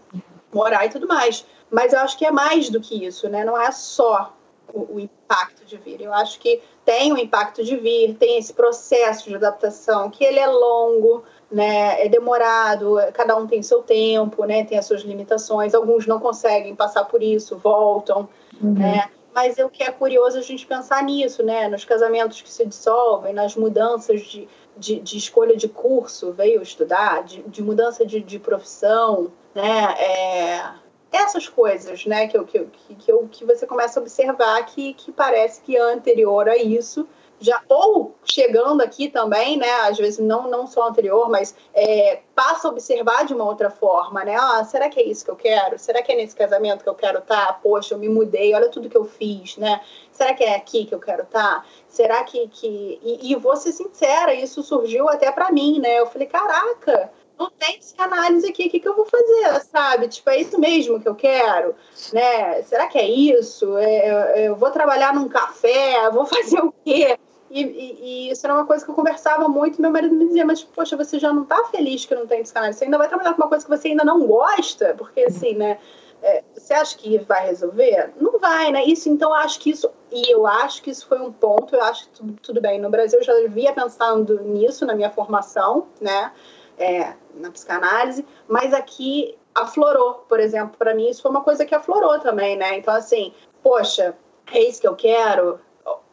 morar 0.54 0.86
e 0.86 0.90
tudo 0.90 1.08
mais. 1.08 1.46
Mas 1.72 1.94
eu 1.94 2.00
acho 2.00 2.18
que 2.18 2.26
é 2.26 2.32
mais 2.32 2.70
do 2.70 2.80
que 2.80 3.06
isso, 3.06 3.28
né? 3.30 3.44
Não 3.44 3.60
é 3.60 3.72
só 3.72 4.34
o, 4.72 4.96
o 4.96 5.00
impacto 5.00 5.66
de 5.66 5.78
vir. 5.78 6.02
Eu 6.02 6.14
acho 6.14 6.40
que 6.40 6.62
tem 6.86 7.12
o 7.12 7.18
impacto 7.18 7.64
de 7.64 7.76
vir, 7.78 8.16
tem 8.16 8.38
esse 8.38 8.54
processo 8.54 9.30
de 9.30 9.36
adaptação, 9.36 10.10
que 10.10 10.24
ele 10.24 10.40
é 10.40 10.48
longo, 10.48 11.24
né, 11.54 12.04
é 12.04 12.10
demorado, 12.10 12.98
cada 13.14 13.38
um 13.38 13.46
tem 13.46 13.62
seu 13.62 13.84
tempo, 13.84 14.44
né, 14.44 14.66
tem 14.66 14.78
as 14.78 14.88
suas 14.88 15.02
limitações, 15.02 15.76
alguns 15.76 16.08
não 16.08 16.20
conseguem 16.20 16.76
passar 16.76 17.06
por 17.06 17.22
isso, 17.22 17.56
voltam, 17.58 18.28
uhum. 18.60 18.74
né, 18.74 19.08
mas 19.36 19.60
é 19.60 19.66
o 19.66 19.70
que 19.70 19.84
é 19.84 19.92
curioso 19.92 20.40
a 20.40 20.42
gente 20.42 20.66
pensar 20.66 21.04
nisso, 21.04 21.44
né, 21.44 21.68
nos 21.68 21.86
casamentos 21.86 22.42
que 22.42 22.50
se 22.50 22.66
dissolvem, 22.66 23.34
nas 23.34 23.56
mudanças 23.56 24.22
de, 24.22 24.48
de, 24.76 25.00
de 25.00 25.18
escolha 25.18 25.56
de 25.56 25.70
curso, 25.70 26.32
veio 26.32 26.62
estudar, 26.62 27.24
de, 27.24 27.44
de 27.44 27.62
mudança 27.62 28.04
de, 28.04 28.20
de 28.20 28.40
profissão, 28.40 29.32
né, 29.54 29.94
é, 30.00 30.64
essas 31.12 31.48
coisas, 31.48 32.04
né, 32.08 32.28
que, 32.28 32.44
que, 32.46 32.60
que, 32.66 32.96
que, 32.96 33.14
que 33.32 33.46
você 33.46 33.68
começa 33.68 34.00
a 34.00 34.02
observar 34.02 34.66
que, 34.66 34.96
que 34.96 35.12
parece 35.12 35.62
que 35.62 35.78
é 35.78 35.82
anterior 35.82 36.50
a 36.50 36.58
isso, 36.58 37.08
já 37.44 37.62
ou 37.68 38.16
chegando 38.24 38.82
aqui 38.82 39.10
também, 39.10 39.58
né? 39.58 39.70
Às 39.82 39.98
vezes 39.98 40.20
não 40.20 40.50
não 40.50 40.66
só 40.66 40.88
anterior, 40.88 41.30
mas 41.30 41.54
é, 41.74 42.22
passa 42.34 42.68
a 42.68 42.72
observar 42.72 43.26
de 43.26 43.34
uma 43.34 43.44
outra 43.44 43.70
forma, 43.70 44.24
né? 44.24 44.36
Ah, 44.40 44.64
será 44.64 44.90
que 44.90 45.00
é 45.00 45.04
isso 45.04 45.26
que 45.26 45.32
eu 45.32 45.36
quero? 45.36 45.78
Será 45.78 46.02
que 46.02 46.12
é 46.12 46.16
nesse 46.16 46.36
casamento 46.36 46.84
que 46.84 46.90
eu 46.90 46.96
quero 46.96 47.20
estar? 47.20 47.48
Tá? 47.48 47.54
Poxa, 47.54 47.94
eu 47.94 47.98
me 47.98 48.08
mudei, 48.08 48.54
olha 48.56 48.70
tudo 48.70 48.90
que 48.90 48.98
eu 48.98 49.06
fiz, 49.06 49.58
né? 49.58 49.82
Será 50.12 50.34
que 50.34 50.44
é 50.44 50.56
aqui 50.56 50.86
que 50.86 50.96
eu 50.96 51.00
quero 51.00 51.24
estar? 51.24 51.62
Tá? 51.62 51.66
Será 51.88 52.24
que 52.24 52.48
que 52.48 53.00
e, 53.04 53.32
e 53.32 53.36
vou 53.36 53.58
ser 53.58 53.74
sincera, 53.74 54.34
isso 54.34 54.64
surgiu 54.64 55.10
até 55.10 55.32
para 55.32 55.52
mim, 55.52 55.80
né? 55.80 56.00
Eu 56.00 56.08
falei, 56.08 56.28
caraca, 56.28 57.12
não 57.38 57.50
tem 57.50 57.78
psicanálise 57.78 58.48
aqui, 58.48 58.68
o 58.68 58.70
que, 58.70 58.80
que 58.80 58.88
eu 58.88 58.96
vou 58.96 59.06
fazer, 59.06 59.60
sabe? 59.72 60.08
Tipo, 60.08 60.30
é 60.30 60.38
isso 60.38 60.60
mesmo 60.60 61.00
que 61.00 61.10
eu 61.10 61.16
quero, 61.16 61.76
né? 62.14 62.62
Será 62.64 62.88
que 62.88 62.98
é 62.98 63.08
isso? 63.08 63.78
É, 63.78 64.48
eu 64.48 64.56
vou 64.56 64.72
trabalhar 64.72 65.14
num 65.14 65.28
café, 65.28 66.10
vou 66.12 66.26
fazer 66.28 66.60
o 66.60 66.74
quê? 66.84 67.18
E, 67.56 67.62
e, 67.62 68.32
isso 68.32 68.44
era 68.48 68.56
uma 68.56 68.66
coisa 68.66 68.84
que 68.84 68.90
eu 68.90 68.96
conversava 68.96 69.48
muito 69.48 69.80
meu 69.80 69.92
marido 69.92 70.16
me 70.16 70.26
dizia, 70.26 70.44
mas, 70.44 70.64
poxa, 70.64 70.98
você 70.98 71.20
já 71.20 71.32
não 71.32 71.46
tá 71.46 71.66
feliz 71.66 72.04
que 72.04 72.16
não 72.16 72.26
tem 72.26 72.42
psicanálise? 72.42 72.80
Você 72.80 72.86
ainda 72.86 72.98
vai 72.98 73.08
trabalhar 73.08 73.36
com 73.36 73.44
uma 73.44 73.48
coisa 73.48 73.64
que 73.64 73.70
você 73.70 73.90
ainda 73.90 74.04
não 74.04 74.26
gosta? 74.26 74.96
Porque, 74.98 75.22
assim, 75.22 75.54
né, 75.54 75.78
é, 76.24 76.44
você 76.56 76.74
acha 76.74 76.98
que 76.98 77.20
vai 77.20 77.46
resolver? 77.46 78.12
Não 78.20 78.40
vai, 78.40 78.72
né? 78.72 78.84
Isso, 78.86 79.08
então, 79.08 79.30
eu 79.30 79.36
acho 79.36 79.60
que 79.60 79.70
isso, 79.70 79.88
e 80.12 80.32
eu 80.32 80.48
acho 80.48 80.82
que 80.82 80.90
isso 80.90 81.06
foi 81.06 81.20
um 81.20 81.32
ponto, 81.32 81.76
eu 81.76 81.84
acho 81.84 82.06
que 82.06 82.16
tudo, 82.16 82.34
tudo 82.42 82.60
bem. 82.62 82.82
No 82.82 82.90
Brasil, 82.90 83.20
eu 83.20 83.24
já 83.24 83.34
via 83.48 83.72
pensando 83.72 84.42
nisso 84.42 84.84
na 84.84 84.96
minha 84.96 85.12
formação, 85.12 85.86
né, 86.02 86.32
é, 86.80 87.14
na 87.36 87.52
psicanálise, 87.52 88.26
mas 88.48 88.74
aqui 88.74 89.38
aflorou, 89.54 90.26
por 90.28 90.40
exemplo, 90.40 90.76
para 90.76 90.96
mim 90.96 91.08
isso 91.08 91.22
foi 91.22 91.30
uma 91.30 91.44
coisa 91.44 91.66
que 91.66 91.76
aflorou 91.76 92.20
também, 92.20 92.58
né? 92.58 92.80
Então, 92.80 92.96
assim, 92.96 93.32
poxa, 93.62 94.18
é 94.52 94.60
isso 94.60 94.82
que 94.82 94.88
eu 94.88 94.96
quero, 94.96 95.60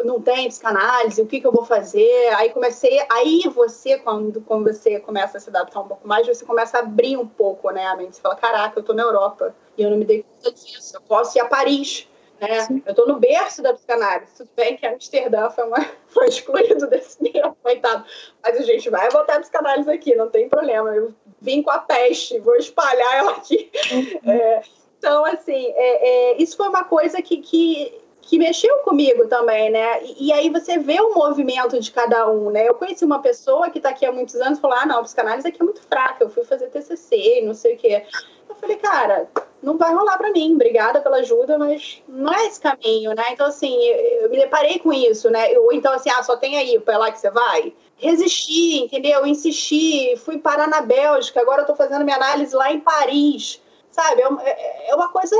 não 0.04 0.20
tem 0.20 0.48
psicanálise, 0.48 1.20
o 1.20 1.26
que, 1.26 1.40
que 1.40 1.46
eu 1.46 1.52
vou 1.52 1.64
fazer? 1.64 2.28
Aí 2.34 2.50
comecei, 2.50 3.04
aí 3.10 3.42
você, 3.54 3.98
quando, 3.98 4.40
quando 4.42 4.72
você 4.72 4.98
começa 5.00 5.38
a 5.38 5.40
se 5.40 5.48
adaptar 5.48 5.80
um 5.80 5.88
pouco 5.88 6.06
mais, 6.06 6.26
você 6.26 6.44
começa 6.44 6.78
a 6.78 6.80
abrir 6.80 7.16
um 7.16 7.26
pouco, 7.26 7.70
né, 7.70 7.86
a 7.86 7.96
mente. 7.96 8.16
Você 8.16 8.22
fala, 8.22 8.36
caraca, 8.36 8.78
eu 8.78 8.82
tô 8.82 8.92
na 8.92 9.02
Europa 9.02 9.54
e 9.76 9.82
eu 9.82 9.90
não 9.90 9.98
me 9.98 10.04
dei 10.04 10.22
conta 10.22 10.52
disso, 10.52 10.96
eu 10.96 11.00
posso 11.02 11.36
ir 11.36 11.40
a 11.40 11.44
Paris, 11.46 12.08
né? 12.40 12.60
Sim. 12.60 12.82
Eu 12.86 12.94
tô 12.94 13.06
no 13.06 13.18
berço 13.18 13.62
da 13.62 13.74
psicanálise. 13.74 14.32
Tudo 14.36 14.50
bem 14.56 14.76
que 14.76 14.86
Amsterdã 14.86 15.50
foi, 15.50 15.64
uma, 15.64 15.86
foi 16.08 16.26
excluído 16.26 16.86
desse 16.86 17.22
meio, 17.22 17.54
coitado. 17.62 18.04
Mas 18.42 18.56
a 18.56 18.62
gente 18.62 18.88
vai 18.88 19.10
botar 19.10 19.36
a 19.36 19.40
psicanálise 19.40 19.90
aqui, 19.90 20.14
não 20.14 20.30
tem 20.30 20.48
problema. 20.48 20.94
Eu 20.94 21.14
vim 21.40 21.62
com 21.62 21.70
a 21.70 21.78
peste, 21.78 22.38
vou 22.40 22.56
espalhar 22.56 23.14
ela 23.16 23.32
aqui. 23.32 23.70
Uhum. 23.92 24.30
É, 24.30 24.62
então, 24.98 25.24
assim, 25.24 25.72
é, 25.76 26.32
é, 26.32 26.42
isso 26.42 26.56
foi 26.56 26.68
uma 26.68 26.84
coisa 26.84 27.20
que, 27.22 27.38
que 27.38 28.00
que 28.30 28.38
mexeu 28.38 28.76
comigo 28.84 29.26
também, 29.26 29.70
né? 29.70 30.04
E, 30.04 30.28
e, 30.28 30.32
aí 30.32 30.48
você 30.50 30.78
vê 30.78 31.00
o 31.00 31.12
movimento 31.12 31.80
de 31.80 31.90
cada 31.90 32.30
um, 32.30 32.48
né? 32.48 32.68
Eu 32.68 32.74
conheci 32.74 33.04
uma 33.04 33.18
pessoa 33.18 33.68
que 33.70 33.78
está 33.78 33.90
aqui 33.90 34.06
há 34.06 34.12
muitos 34.12 34.36
anos 34.36 34.56
e 34.56 34.60
falou: 34.60 34.76
ah, 34.78 34.86
não, 34.86 35.00
a 35.00 35.02
psicanálise 35.02 35.48
aqui 35.48 35.60
é 35.60 35.64
muito 35.64 35.82
fraca, 35.82 36.22
eu 36.22 36.30
fui 36.30 36.44
fazer 36.44 36.68
TCC, 36.68 37.42
não 37.44 37.54
sei 37.54 37.74
o 37.74 37.76
quê. 37.76 38.04
Eu 38.48 38.54
falei, 38.54 38.76
cara, 38.76 39.28
não 39.60 39.76
vai 39.76 39.92
rolar 39.92 40.16
para 40.16 40.30
mim, 40.30 40.54
obrigada 40.54 41.00
pela 41.00 41.16
ajuda, 41.16 41.58
mas 41.58 42.04
não 42.06 42.32
é 42.32 42.46
esse 42.46 42.60
caminho, 42.60 43.16
né? 43.16 43.32
Então, 43.32 43.48
assim, 43.48 43.76
eu 44.22 44.30
me 44.30 44.36
deparei 44.36 44.78
com 44.78 44.92
isso, 44.92 45.28
né? 45.28 45.58
Ou 45.58 45.72
então, 45.72 45.92
assim, 45.92 46.10
ah, 46.10 46.22
só 46.22 46.36
tem 46.36 46.56
aí, 46.56 46.78
para 46.78 46.98
lá 46.98 47.10
que 47.10 47.18
você 47.18 47.30
vai. 47.30 47.74
Resisti, 47.96 48.84
entendeu? 48.84 49.26
Insisti, 49.26 50.16
fui 50.18 50.38
parar 50.38 50.68
na 50.68 50.82
Bélgica, 50.82 51.40
agora 51.40 51.62
eu 51.62 51.66
tô 51.66 51.74
fazendo 51.74 52.04
minha 52.04 52.16
análise 52.16 52.54
lá 52.54 52.70
em 52.70 52.78
Paris, 52.78 53.60
sabe? 53.90 54.22
É, 54.22 54.50
é, 54.50 54.90
é 54.90 54.94
uma 54.94 55.08
coisa 55.08 55.36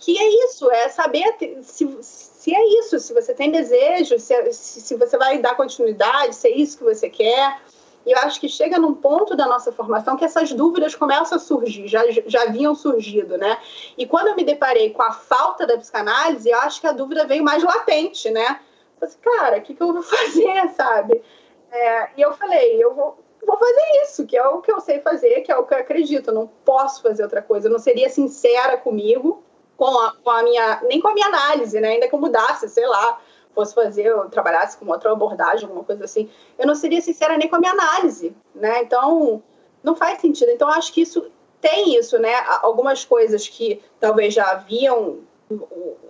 que 0.00 0.18
é 0.18 0.44
isso, 0.44 0.70
é 0.70 0.88
saber 0.88 1.34
se, 1.62 1.98
se 2.00 2.54
é 2.54 2.78
isso, 2.80 2.98
se 2.98 3.12
você 3.12 3.34
tem 3.34 3.50
desejo, 3.50 4.18
se, 4.18 4.52
se 4.52 4.94
você 4.94 5.18
vai 5.18 5.38
dar 5.38 5.56
continuidade, 5.56 6.34
se 6.34 6.48
é 6.48 6.56
isso 6.56 6.78
que 6.78 6.84
você 6.84 7.08
quer. 7.08 7.60
E 8.06 8.12
eu 8.12 8.18
acho 8.20 8.40
que 8.40 8.48
chega 8.48 8.78
num 8.78 8.94
ponto 8.94 9.36
da 9.36 9.46
nossa 9.46 9.70
formação 9.70 10.16
que 10.16 10.24
essas 10.24 10.52
dúvidas 10.52 10.94
começam 10.94 11.36
a 11.36 11.40
surgir, 11.40 11.88
já, 11.88 12.02
já 12.26 12.44
haviam 12.44 12.74
surgido, 12.74 13.36
né? 13.36 13.58
E 13.98 14.06
quando 14.06 14.28
eu 14.28 14.36
me 14.36 14.44
deparei 14.44 14.90
com 14.90 15.02
a 15.02 15.12
falta 15.12 15.66
da 15.66 15.76
psicanálise, 15.76 16.48
eu 16.48 16.58
acho 16.60 16.80
que 16.80 16.86
a 16.86 16.92
dúvida 16.92 17.26
veio 17.26 17.44
mais 17.44 17.62
latente, 17.62 18.30
né? 18.30 18.60
Eu 19.00 19.08
falei, 19.08 19.14
assim, 19.14 19.18
cara, 19.20 19.58
o 19.58 19.62
que, 19.62 19.74
que 19.74 19.82
eu 19.82 19.92
vou 19.92 20.00
fazer, 20.02 20.70
sabe? 20.74 21.22
É, 21.70 22.08
e 22.16 22.22
eu 22.22 22.32
falei, 22.32 22.82
eu 22.82 22.94
vou, 22.94 23.18
vou 23.46 23.58
fazer 23.58 24.02
isso, 24.04 24.26
que 24.26 24.36
é 24.36 24.46
o 24.46 24.62
que 24.62 24.72
eu 24.72 24.80
sei 24.80 25.00
fazer, 25.00 25.42
que 25.42 25.52
é 25.52 25.56
o 25.56 25.64
que 25.64 25.74
eu 25.74 25.78
acredito, 25.78 26.28
eu 26.28 26.34
não 26.34 26.46
posso 26.64 27.02
fazer 27.02 27.22
outra 27.22 27.42
coisa, 27.42 27.68
eu 27.68 27.72
não 27.72 27.78
seria 27.78 28.08
sincera 28.08 28.78
comigo, 28.78 29.42
com 29.78 29.96
a, 29.96 30.12
com 30.12 30.28
a 30.28 30.42
minha, 30.42 30.82
nem 30.82 31.00
com 31.00 31.08
a 31.08 31.14
minha 31.14 31.28
análise, 31.28 31.80
né? 31.80 31.90
Ainda 31.90 32.08
que 32.08 32.14
eu 32.14 32.18
mudasse, 32.18 32.68
sei 32.68 32.84
lá, 32.84 33.20
fosse 33.54 33.72
fazer, 33.74 34.06
eu 34.06 34.28
trabalhasse 34.28 34.76
com 34.76 34.90
outra 34.90 35.12
abordagem, 35.12 35.64
alguma 35.64 35.84
coisa 35.84 36.04
assim, 36.04 36.28
eu 36.58 36.66
não 36.66 36.74
seria 36.74 37.00
sincera 37.00 37.38
nem 37.38 37.48
com 37.48 37.56
a 37.56 37.60
minha 37.60 37.70
análise, 37.70 38.34
né? 38.54 38.82
Então, 38.82 39.40
não 39.82 39.94
faz 39.94 40.20
sentido. 40.20 40.50
Então, 40.50 40.68
acho 40.68 40.92
que 40.92 41.00
isso 41.00 41.30
tem 41.60 41.96
isso, 41.96 42.18
né? 42.18 42.34
Algumas 42.60 43.04
coisas 43.04 43.46
que 43.46 43.80
talvez 44.00 44.34
já 44.34 44.50
haviam, 44.50 45.20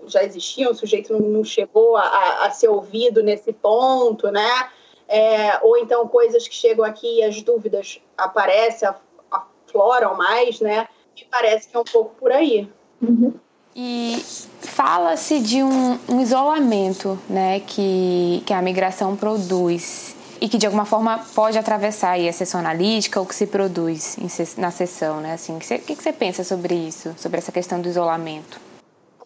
já 0.07 0.25
existiam, 0.25 0.73
o 0.73 0.75
sujeito 0.75 1.13
não, 1.13 1.21
não 1.21 1.45
chegou 1.45 1.95
a, 1.95 2.47
a, 2.47 2.51
ser 2.51 2.69
ouvido 2.69 3.23
nesse 3.23 3.53
ponto, 3.53 4.31
né? 4.31 4.71
É, 5.07 5.59
ou 5.63 5.77
então 5.77 6.09
coisas 6.09 6.49
que 6.49 6.55
chegam 6.55 6.85
aqui 6.85 7.19
e 7.19 7.23
as 7.23 7.41
dúvidas 7.43 8.01
aparecem, 8.17 8.89
afloram 9.31 10.15
mais, 10.17 10.59
né? 10.61 10.89
Me 11.15 11.27
parece 11.31 11.69
que 11.69 11.77
é 11.77 11.81
um 11.81 11.85
pouco 11.85 12.15
por 12.15 12.33
aí. 12.33 12.71
Uhum. 13.03 13.35
E 13.81 14.17
fala-se 14.61 15.39
de 15.39 15.63
um, 15.63 15.97
um, 16.09 16.21
isolamento 16.21 17.17
né, 17.31 17.61
que, 17.61 18.43
que 18.45 18.53
a 18.53 18.61
migração 18.61 19.15
produz 19.15 20.17
e 20.41 20.49
que 20.49 20.59
de 20.59 20.67
alguma 20.67 20.85
forma 20.85 21.25
pode 21.33 21.57
atravessar 21.57 22.11
aí 22.11 22.29
a 22.29 22.33
sessão 22.33 22.59
analítica 22.59 23.21
ou 23.21 23.27
que 23.27 23.37
se 23.37 23.47
produz 23.47 24.19
em, 24.19 24.27
na 24.61 24.73
sessão, 24.73 25.21
né? 25.21 25.35
Assim, 25.35 25.57
o 25.57 25.61
que, 25.61 25.79
que, 25.79 25.95
você 25.95 26.13
pensa 26.13 26.43
sobre 26.43 26.75
isso, 26.75 27.15
sobre 27.17 27.39
essa 27.39 27.53
questão 27.53 27.81
do 27.81 27.89
isolamento? 27.89 28.61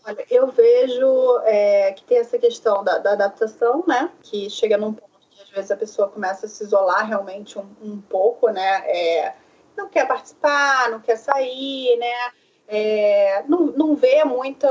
Olha, 0.05 0.23
eu 0.31 0.49
vejo 0.49 1.41
é, 1.45 1.93
que 1.93 2.05
tem 2.05 2.19
essa 2.19 2.39
questão 2.39 2.85
da, 2.85 2.99
da, 2.99 3.13
adaptação, 3.13 3.83
né? 3.89 4.11
Que 4.23 4.51
chega 4.51 4.77
num 4.77 4.93
ponto 4.93 5.11
que 5.31 5.41
às 5.41 5.49
vezes 5.49 5.71
a 5.71 5.77
pessoa 5.77 6.11
começa 6.11 6.45
a 6.45 6.49
se 6.51 6.63
isolar 6.63 7.07
realmente 7.07 7.59
um, 7.59 7.67
um 7.83 7.99
pouco, 8.03 8.51
né? 8.51 8.83
É, 8.85 9.33
não 9.75 9.89
quer 9.89 10.07
participar, 10.07 10.91
não 10.91 11.01
quer 11.01 11.17
sair, 11.17 11.97
né? 11.97 12.42
É, 12.75 13.45
não, 13.47 13.67
não 13.67 13.95
vê 13.95 14.25
muita, 14.25 14.67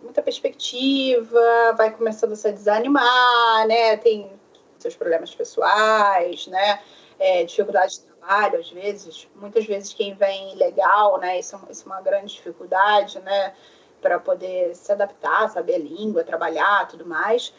muita 0.00 0.22
perspectiva, 0.22 1.74
vai 1.76 1.90
começando 1.90 2.32
a 2.32 2.36
se 2.36 2.52
desanimar, 2.52 3.66
né? 3.66 3.96
Tem 3.96 4.30
seus 4.78 4.94
problemas 4.94 5.34
pessoais, 5.34 6.46
né? 6.46 6.80
É, 7.18 7.42
dificuldade 7.42 7.94
de 7.94 8.00
trabalho, 8.02 8.60
às 8.60 8.70
vezes. 8.70 9.26
Muitas 9.34 9.66
vezes 9.66 9.92
quem 9.92 10.14
vem 10.14 10.54
legal, 10.54 11.18
né? 11.18 11.40
Isso, 11.40 11.56
é 11.56 11.72
isso 11.72 11.82
é 11.82 11.86
uma 11.86 12.00
grande 12.00 12.34
dificuldade, 12.34 13.18
né? 13.18 13.52
Para 14.00 14.20
poder 14.20 14.76
se 14.76 14.92
adaptar, 14.92 15.50
saber 15.50 15.74
a 15.74 15.78
língua, 15.78 16.22
trabalhar, 16.22 16.86
tudo 16.86 17.04
mais. 17.04 17.52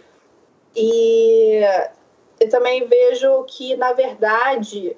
E 0.73 1.59
eu 2.39 2.49
também 2.49 2.87
vejo 2.87 3.43
que, 3.43 3.75
na 3.75 3.91
verdade, 3.91 4.95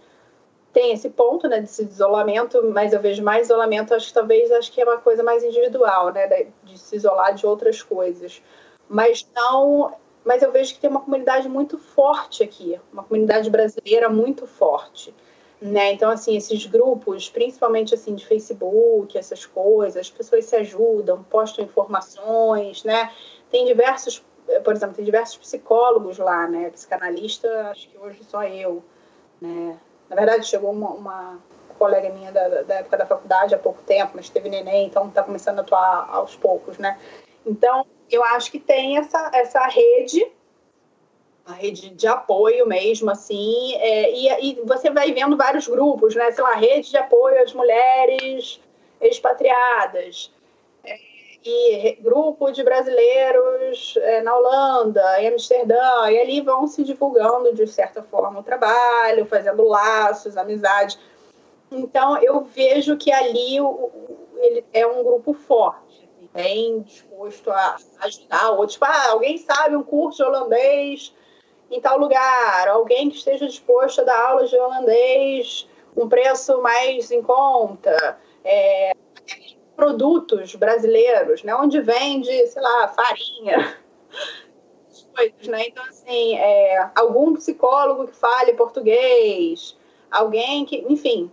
tem 0.74 0.94
esse 0.94 1.10
ponto, 1.10 1.48
né, 1.48 1.60
desse 1.60 1.84
isolamento, 1.84 2.64
mas 2.72 2.94
eu 2.94 3.00
vejo 3.00 3.24
mais 3.24 3.48
isolamento, 3.48 3.94
acho 3.94 4.08
que 4.08 4.14
talvez 4.14 4.52
acho 4.52 4.72
que 4.72 4.82
é 4.82 4.86
uma 4.86 4.98
coisa 4.98 5.22
mais 5.22 5.44
individual, 5.44 6.12
né, 6.12 6.48
de 6.64 6.78
se 6.78 6.96
isolar 6.96 7.34
de 7.34 7.46
outras 7.46 7.82
coisas. 7.82 8.42
Mas 8.88 9.28
não, 9.36 9.94
mas 10.24 10.42
eu 10.42 10.52
vejo 10.52 10.74
que 10.74 10.80
tem 10.80 10.90
uma 10.90 11.02
comunidade 11.02 11.50
muito 11.50 11.78
forte 11.78 12.44
aqui, 12.44 12.80
uma 12.92 13.04
comunidade 13.04 13.50
brasileira 13.50 14.10
muito 14.10 14.46
forte, 14.48 15.14
né? 15.62 15.94
Então 15.94 16.10
assim, 16.10 16.36
esses 16.36 16.66
grupos, 16.66 17.30
principalmente 17.30 17.94
assim 17.94 18.16
de 18.16 18.26
Facebook, 18.26 19.18
essas 19.18 19.46
coisas, 19.46 19.98
as 19.98 20.10
pessoas 20.10 20.46
se 20.46 20.56
ajudam, 20.56 21.24
postam 21.24 21.64
informações, 21.64 22.84
né? 22.84 23.12
tem 23.52 23.66
diversos, 23.66 24.24
por 24.64 24.74
exemplo, 24.74 24.96
tem 24.96 25.06
diversos 25.06 25.38
psicólogos 25.38 26.18
lá, 26.18 26.48
né? 26.48 26.70
Psicanalista, 26.72 27.70
acho 27.70 27.90
que 27.90 27.98
hoje 28.00 28.24
só 28.24 28.44
eu, 28.44 28.82
né? 29.40 29.78
Na 30.12 30.18
verdade, 30.18 30.45
chegou 30.45 30.72
uma, 30.72 30.89
uma 30.89 31.39
colega 31.80 32.09
minha 32.09 32.34
da, 32.34 32.64
da, 32.64 32.76
época 32.76 32.97
da 32.97 33.05
faculdade 33.05 33.55
há 33.55 33.57
pouco 33.57 33.82
tempo, 33.84 34.12
mas 34.14 34.30
teve 34.30 34.49
neném, 34.49 34.88
então 34.88 35.07
está 35.07 35.24
começando 35.24 35.59
a 35.59 35.62
atuar 35.62 36.09
aos 36.12 36.36
poucos, 36.36 36.78
né? 36.78 36.99
Então, 37.45 37.86
eu 38.09 38.22
acho 38.22 38.51
que 38.51 38.59
tem 38.59 38.97
essa, 38.97 39.32
essa 39.34 39.66
rede, 39.68 40.30
a 41.45 41.53
rede 41.53 41.91
de 41.91 42.07
apoio 42.07 42.68
mesmo, 42.68 43.09
assim, 43.09 43.74
é, 43.76 44.12
e, 44.12 44.51
e, 44.51 44.62
você 44.66 44.89
vai 44.89 45.14
vendo 45.14 45.38
vários 45.38 45.66
grupos, 45.66 46.14
né? 46.14 46.30
Sei 46.32 46.43
lá, 46.43 46.55
rede 46.55 46.89
de 46.89 46.97
apoio 46.97 47.41
às 47.41 47.53
mulheres 47.53 48.59
expatriadas, 48.99 50.30
e 51.44 51.98
grupo 52.02 52.52
de 52.52 52.64
brasileiros 52.64 53.96
é, 53.98 54.22
na 54.22 54.36
Holanda, 54.36 55.22
em 55.22 55.30
Amsterdã, 55.30 56.10
e 56.10 56.20
ali 56.20 56.42
vão 56.42 56.68
se 56.68 56.84
divulgando 56.84 57.54
de 57.54 57.66
certa 57.68 58.04
forma 58.04 58.39
o 58.39 58.44
trabalho, 58.44 59.26
fazendo 59.26 59.64
laços, 59.64 60.38
amizade. 60.38 61.00
Então 61.72 62.22
eu 62.22 62.42
vejo 62.42 62.98
que 62.98 63.12
ali 63.12 63.60
o, 63.60 63.89
ele 64.38 64.66
é 64.72 64.86
um 64.86 65.04
grupo 65.04 65.34
forte, 65.34 66.08
assim, 66.16 66.30
bem 66.34 66.82
disposto 66.82 67.50
a 67.50 67.78
ajudar. 68.02 68.52
Ou 68.52 68.68
tipo, 68.68 68.86
ah, 68.86 69.12
alguém 69.12 69.38
sabe 69.38 69.76
um 69.76 69.84
curso 69.84 70.18
de 70.18 70.24
holandês 70.24 71.14
em 71.72 71.80
tal 71.80 71.98
lugar, 71.98 72.68
alguém 72.68 73.10
que 73.10 73.16
esteja 73.16 73.48
disposto 73.48 74.02
a 74.02 74.04
dar 74.04 74.30
aulas 74.30 74.50
de 74.50 74.58
holandês 74.58 75.68
um 75.96 76.08
preço 76.08 76.62
mais 76.62 77.12
em 77.12 77.22
conta. 77.22 78.18
É, 78.44 78.94
produtos 79.76 80.56
brasileiros, 80.56 81.44
né? 81.44 81.56
Onde 81.56 81.82
vende, 81.82 82.48
sei 82.48 82.62
lá, 82.62 82.88
farinha, 82.90 83.78
coisas, 85.16 85.48
né? 85.48 85.68
Então, 85.68 85.84
assim, 85.86 86.36
é, 86.36 86.90
algum 86.96 87.34
psicólogo 87.34 88.08
que 88.08 88.16
fale 88.16 88.54
português, 88.54 89.76
alguém 90.10 90.66
que, 90.66 90.86
enfim, 90.90 91.32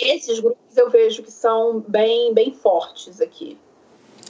esses 0.00 0.38
grupos 0.40 0.76
eu 0.76 0.90
vejo 0.90 1.22
que 1.22 1.30
são 1.30 1.84
bem, 1.86 2.32
bem 2.32 2.52
fortes 2.52 3.20
aqui. 3.20 3.58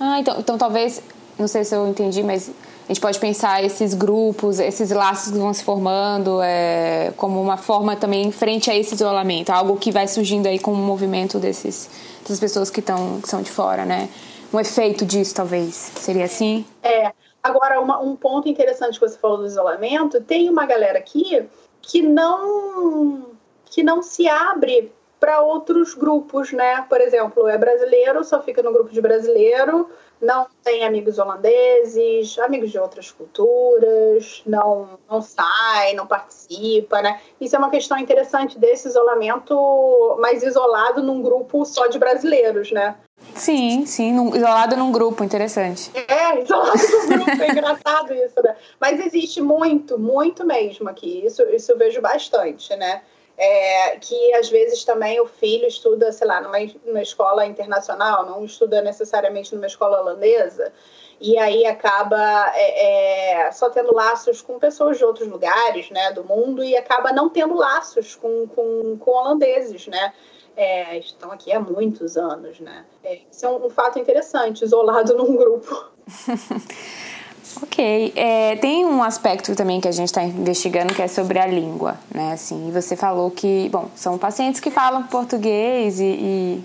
Ah, 0.01 0.21
então, 0.21 0.39
então 0.39 0.57
talvez, 0.57 1.03
não 1.39 1.49
sei 1.49 1.65
se 1.65 1.75
eu 1.75 1.87
entendi, 1.87 2.23
mas 2.23 2.49
a 2.49 2.89
gente 2.89 3.01
pode 3.01 3.19
pensar 3.19 3.63
esses 3.63 3.93
grupos, 3.93 4.59
esses 4.59 4.91
laços 4.91 5.33
que 5.33 5.39
vão 5.39 5.53
se 5.53 5.63
formando 5.63 6.41
é, 6.41 7.13
como 7.17 7.41
uma 7.41 7.57
forma 7.57 7.97
também 7.97 8.31
frente 8.33 8.71
a 8.71 8.77
esse 8.77 8.95
isolamento, 8.95 9.51
algo 9.51 9.77
que 9.77 9.93
vai 9.93 10.09
surgindo 10.09 10.47
aí 10.47 10.59
com 10.59 10.73
o 10.73 10.77
movimento 10.77 11.39
desses 11.39 11.91
das 12.29 12.41
pessoas 12.41 12.71
que, 12.71 12.81
estão 12.81 13.21
que 13.21 13.29
são 13.29 13.43
de 13.43 13.51
fora, 13.51 13.85
né? 13.85 14.09
Um 14.53 14.59
efeito 14.61 15.05
disso, 15.05 15.35
talvez. 15.35 15.75
Seria 15.75 16.25
assim? 16.25 16.65
É. 16.83 17.13
Agora, 17.43 17.81
uma, 17.81 18.01
um 18.01 18.17
ponto 18.17 18.49
interessante 18.49 18.99
que 18.99 19.07
você 19.07 19.17
falou 19.19 19.39
do 19.39 19.47
isolamento, 19.47 20.21
tem 20.21 20.49
uma 20.49 20.67
galera 20.67 20.99
aqui 20.99 21.47
que 21.81 22.03
não 22.03 23.27
que 23.65 23.83
não 23.83 24.03
se 24.03 24.27
abre 24.29 24.91
para 25.21 25.41
outros 25.41 25.95
grupos, 25.95 26.53
né? 26.53 26.83
Por 26.89 27.01
exemplo, 27.01 27.49
é 27.49 27.59
brasileiro, 27.59 28.25
só 28.25 28.43
fica 28.43 28.63
no 28.63 28.73
grupo 28.73 28.91
de 28.91 29.01
brasileiro, 29.01 29.89
não 30.21 30.47
tem 30.63 30.85
amigos 30.85 31.19
holandeses, 31.19 32.39
amigos 32.39 32.71
de 32.71 32.79
outras 32.79 33.11
culturas, 33.11 34.43
não, 34.47 34.99
não 35.09 35.23
sai, 35.23 35.95
não 35.95 36.07
participa, 36.07 37.01
né? 37.01 37.21
Isso 37.41 37.55
é 37.55 37.59
uma 37.59 37.71
questão 37.71 37.99
interessante 37.99 38.59
desse 38.59 38.89
isolamento 38.89 40.17
mais 40.21 40.43
isolado 40.43 41.03
num 41.03 41.23
grupo 41.23 41.65
só 41.65 41.87
de 41.87 41.99
brasileiros, 41.99 42.73
né? 42.73 42.97
Sim, 43.35 43.87
sim, 43.87 44.13
num, 44.13 44.35
isolado 44.35 44.77
num 44.77 44.91
grupo, 44.91 45.23
interessante. 45.23 45.91
É, 45.95 46.41
isolado 46.41 46.79
num 47.09 47.25
grupo, 47.25 47.43
é 47.43 47.51
engraçado 47.51 48.13
isso, 48.15 48.43
né? 48.43 48.57
Mas 48.81 49.05
existe 49.05 49.41
muito, 49.41 49.99
muito 49.99 50.45
mesmo 50.45 50.89
aqui, 50.89 51.25
isso, 51.25 51.43
isso 51.51 51.73
eu 51.73 51.79
vejo 51.79 52.01
bastante, 52.01 52.75
né? 52.77 53.03
É, 53.39 53.97
que 53.99 54.35
às 54.35 54.51
vezes 54.51 54.85
também 54.85 55.21
o 55.21 55.27
filho 55.27 55.67
estuda, 55.67 56.11
sei 56.11 56.27
lá, 56.27 56.41
numa, 56.41 56.59
numa 56.85 57.01
escola 57.01 57.47
internacional, 57.47 58.27
não 58.27 58.45
estuda 58.45 58.83
necessariamente 58.83 59.55
numa 59.55 59.67
escola 59.67 60.01
holandesa, 60.01 60.73
e 61.21 61.39
aí 61.39 61.65
acaba 61.65 62.53
é, 62.55 63.45
é, 63.47 63.53
só 63.53 63.71
tendo 63.71 63.95
laços 63.95 64.43
com 64.43 64.59
pessoas 64.59 64.99
de 64.99 65.05
outros 65.05 65.29
lugares 65.29 65.89
né, 65.91 66.13
do 66.13 66.25
mundo 66.25 66.63
e 66.65 66.77
acaba 66.77 67.13
não 67.13 67.29
tendo 67.29 67.55
laços 67.55 68.17
com, 68.17 68.47
com, 68.49 68.97
com 68.99 69.11
holandeses, 69.11 69.87
né? 69.87 70.13
É, 70.57 70.99
estão 70.99 71.31
aqui 71.31 71.53
há 71.53 71.61
muitos 71.61 72.17
anos, 72.17 72.59
né? 72.59 72.85
É, 73.05 73.21
isso 73.31 73.47
é 73.47 73.49
um, 73.49 73.67
um 73.67 73.71
fato 73.71 73.99
interessante, 73.99 74.65
isolado 74.65 75.15
num 75.19 75.37
grupo. 75.37 75.93
Ok. 77.63 78.13
É, 78.15 78.57
tem 78.57 78.85
um 78.85 79.03
aspecto 79.03 79.55
também 79.55 79.81
que 79.81 79.89
a 79.89 79.93
gente 79.93 80.09
está 80.09 80.23
investigando 80.23 80.95
que 80.95 81.03
é 81.03 81.09
sobre 81.09 81.39
a 81.39 81.47
língua, 81.47 81.99
né? 82.15 82.33
Assim, 82.33 82.71
você 82.71 82.95
falou 82.95 83.31
que, 83.31 83.69
bom, 83.71 83.89
são 83.95 84.19
pacientes 84.19 84.61
que 84.61 84.71
falam 84.71 85.05
português 85.05 85.99
e, 85.99 86.05
e, 86.05 86.65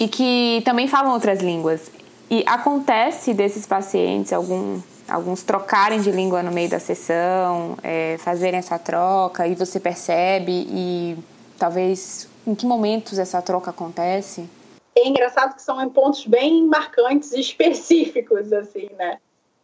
e 0.00 0.08
que 0.08 0.62
também 0.64 0.86
falam 0.86 1.12
outras 1.12 1.40
línguas. 1.40 1.90
E 2.30 2.44
acontece 2.46 3.34
desses 3.34 3.66
pacientes 3.66 4.32
algum, 4.32 4.80
alguns 5.08 5.42
trocarem 5.42 6.00
de 6.00 6.12
língua 6.12 6.42
no 6.42 6.52
meio 6.52 6.68
da 6.70 6.78
sessão, 6.78 7.76
é, 7.82 8.16
fazerem 8.18 8.58
essa 8.58 8.78
troca 8.78 9.48
e 9.48 9.54
você 9.54 9.80
percebe 9.80 10.52
e 10.52 11.18
talvez 11.58 12.28
em 12.46 12.54
que 12.54 12.66
momentos 12.66 13.18
essa 13.18 13.42
troca 13.42 13.70
acontece? 13.70 14.48
É 14.96 15.08
engraçado 15.08 15.54
que 15.54 15.62
são 15.62 15.82
em 15.82 15.88
pontos 15.88 16.26
bem 16.26 16.64
marcantes 16.66 17.32
e 17.32 17.40
específicos, 17.40 18.52
assim, 18.52 18.88
né? 18.96 19.18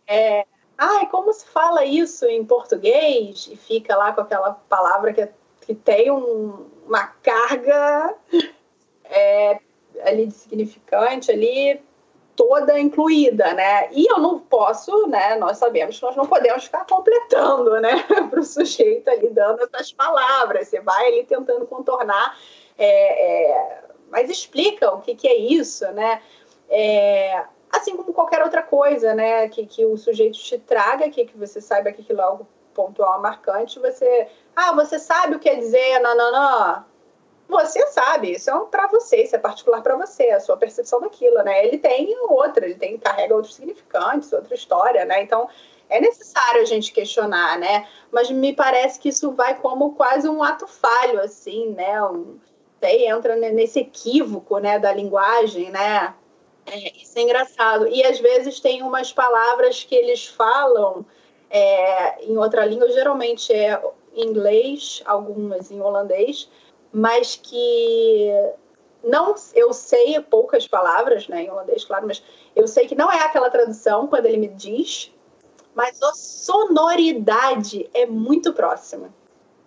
É, 0.07 0.47
como 1.11 1.33
se 1.33 1.47
fala 1.47 1.85
isso 1.85 2.27
em 2.27 2.45
português? 2.45 3.49
E 3.51 3.57
fica 3.57 3.97
lá 3.97 4.13
com 4.13 4.21
aquela 4.21 4.53
palavra 4.69 5.13
que, 5.13 5.29
que 5.63 5.75
tem 5.75 6.11
um, 6.11 6.67
uma 6.87 7.07
carga 7.23 8.15
é, 9.05 9.61
ali 10.05 10.27
de 10.27 10.35
significante 10.35 11.31
ali 11.31 11.81
toda 12.37 12.79
incluída, 12.79 13.55
né? 13.55 13.89
E 13.93 14.07
eu 14.11 14.19
não 14.19 14.39
posso, 14.39 15.07
né? 15.07 15.37
Nós 15.37 15.57
sabemos 15.57 15.99
que 15.99 16.05
nós 16.05 16.15
não 16.15 16.27
podemos 16.27 16.65
ficar 16.65 16.85
completando, 16.85 17.81
né? 17.81 18.05
Para 18.31 18.41
o 18.41 18.45
sujeito 18.45 19.09
ali 19.09 19.31
dando 19.31 19.63
essas 19.63 19.91
palavras. 19.91 20.69
Você 20.69 20.81
vai 20.81 21.07
ali 21.09 21.25
tentando 21.25 21.67
contornar, 21.67 22.39
é, 22.77 23.53
é, 23.53 23.85
mas 24.11 24.29
explica 24.29 24.93
o 24.93 25.01
que, 25.01 25.15
que 25.15 25.27
é 25.27 25.35
isso, 25.35 25.91
né? 25.93 26.21
É, 26.69 27.43
assim 27.71 27.97
como 27.97 28.13
qualquer 28.13 28.43
outra 28.43 28.63
coisa, 28.63 29.15
né? 29.15 29.49
Que, 29.49 29.67
que 29.67 29.85
o 29.85 29.97
sujeito 29.97 30.39
te 30.39 30.59
traga, 30.59 31.09
que, 31.11 31.25
que 31.25 31.37
você 31.37 31.61
saiba 31.61 31.93
que 31.93 32.03
aquilo 32.03 32.21
é 32.21 32.25
algo 32.25 32.47
pontual, 32.75 33.21
marcante, 33.21 33.79
você. 33.79 34.29
Ah, 34.55 34.73
você 34.75 34.99
sabe 34.99 35.37
o 35.37 35.39
que 35.39 35.49
quer 35.49 35.57
dizer, 35.57 35.99
não, 36.01 36.17
não, 36.17 36.33
não. 36.33 36.85
Você 37.49 37.87
sabe, 37.89 38.33
isso 38.33 38.51
é 38.51 38.65
para 38.67 38.89
você, 38.89 39.23
isso 39.23 39.37
é 39.37 39.39
particular 39.39 39.81
para 39.81 39.95
você, 39.95 40.31
a 40.31 40.41
sua 40.41 40.57
percepção 40.57 41.01
daquilo, 41.01 41.43
né? 41.45 41.65
Ele 41.65 41.79
tem 41.79 42.17
outra, 42.29 42.67
ele 42.67 42.75
tem 42.75 42.99
carrega 42.99 43.37
outros 43.37 43.55
significantes, 43.55 44.33
outra 44.33 44.55
história, 44.55 45.05
né? 45.05 45.23
Então 45.23 45.49
é 45.89 46.01
necessário 46.01 46.61
a 46.61 46.65
gente 46.65 46.93
questionar, 46.93 47.59
né? 47.59 47.87
Mas 48.11 48.31
me 48.31 48.53
parece 48.53 48.99
que 48.99 49.11
isso 49.11 49.31
vai 49.31 49.55
como 49.61 49.95
quase 49.95 50.29
um 50.29 50.43
ato 50.43 50.67
falho, 50.67 51.21
assim, 51.21 51.71
né? 51.71 52.03
Um, 52.03 52.37
sei, 52.81 53.07
entra 53.09 53.37
nesse 53.37 53.81
equívoco, 53.81 54.59
né, 54.59 54.79
da 54.79 54.93
linguagem, 54.93 55.71
né? 55.71 56.15
É, 56.67 56.93
isso 56.97 57.19
é 57.19 57.23
engraçado. 57.23 57.87
E 57.89 58.05
às 58.05 58.19
vezes 58.19 58.61
tem 58.61 58.83
umas 58.83 59.13
palavras 59.13 59.85
que 59.85 59.95
eles 59.95 60.27
falam 60.27 61.07
é, 61.49 62.25
em 62.25 62.37
outra 62.37 62.65
língua, 62.65 62.91
geralmente 62.91 63.53
é 63.53 63.81
inglês, 64.15 65.03
algumas 65.05 65.71
em 65.71 65.81
holandês, 65.81 66.51
mas 66.93 67.37
que 67.37 68.31
não 69.05 69.35
eu 69.55 69.73
sei 69.73 70.21
poucas 70.21 70.67
palavras, 70.67 71.29
né, 71.29 71.45
em 71.45 71.51
holandês, 71.51 71.85
claro, 71.85 72.07
mas 72.07 72.23
eu 72.55 72.67
sei 72.67 72.87
que 72.89 72.95
não 72.95 73.13
é 73.13 73.23
aquela 73.23 73.51
tradução 73.51 74.07
quando 74.07 74.27
ele 74.27 74.39
me 74.39 74.49
diz, 74.49 75.13
mas 75.75 76.03
a 76.03 76.13
sonoridade 76.15 77.89
é 77.93 78.07
muito 78.07 78.53
próxima. 78.53 79.15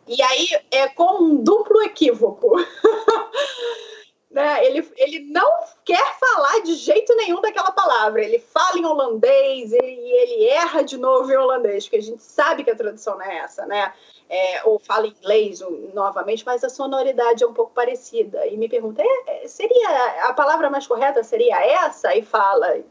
E 0.07 0.21
aí 0.23 0.47
é 0.71 0.87
com 0.87 1.23
um 1.23 1.43
duplo 1.43 1.81
equívoco. 1.83 2.55
né? 4.29 4.63
Ele, 4.63 4.87
ele 4.95 5.19
não 5.31 5.63
quer 5.83 6.15
falar 6.19 6.59
de 6.61 6.75
jeito 6.75 7.15
nenhum 7.15 7.41
daquela 7.41 7.71
palavra. 7.71 8.23
Ele 8.23 8.37
fala 8.37 8.77
em 8.77 8.85
holandês 8.85 9.71
e 9.73 9.77
ele, 9.77 10.11
ele, 10.11 10.45
erra 10.45 10.83
de 10.83 10.97
novo 10.97 11.31
em 11.31 11.37
holandês, 11.37 11.85
porque 11.85 11.97
a 11.97 12.01
gente 12.01 12.21
sabe 12.21 12.63
que 12.63 12.69
a 12.69 12.75
tradução 12.75 13.17
não 13.17 13.25
é 13.25 13.37
essa, 13.39 13.65
né? 13.65 13.91
É, 14.29 14.63
ou 14.65 14.77
fala 14.77 15.07
inglês 15.07 15.61
ou, 15.61 15.89
novamente, 15.93 16.45
mas 16.45 16.63
a 16.63 16.69
sonoridade 16.69 17.43
é 17.43 17.47
um 17.47 17.53
pouco 17.53 17.73
parecida. 17.73 18.45
E 18.45 18.55
me 18.55 18.69
pergunta, 18.69 19.01
é, 19.01 19.43
é 19.43 19.47
seria 19.47 20.29
a 20.29 20.33
palavra 20.33 20.69
mais 20.69 20.85
correta 20.85 21.23
seria 21.23 21.59
essa? 21.85 22.15
E 22.15 22.21
fala. 22.21 22.83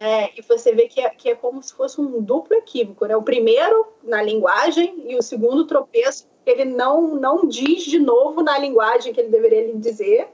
É, 0.00 0.36
e 0.36 0.42
você 0.42 0.72
vê 0.72 0.88
que 0.88 1.00
é, 1.00 1.08
que 1.10 1.30
é 1.30 1.36
como 1.36 1.62
se 1.62 1.72
fosse 1.72 2.00
um 2.00 2.20
duplo 2.20 2.56
equívoco, 2.56 3.06
né? 3.06 3.16
O 3.16 3.22
primeiro 3.22 3.86
na 4.02 4.20
linguagem 4.20 5.04
e 5.06 5.16
o 5.16 5.22
segundo 5.22 5.64
tropeço 5.64 6.26
ele 6.44 6.64
não 6.64 7.14
não 7.14 7.46
diz 7.46 7.84
de 7.84 8.00
novo 8.00 8.42
na 8.42 8.58
linguagem 8.58 9.12
que 9.12 9.20
ele 9.20 9.28
deveria 9.28 9.72
dizer 9.76 10.28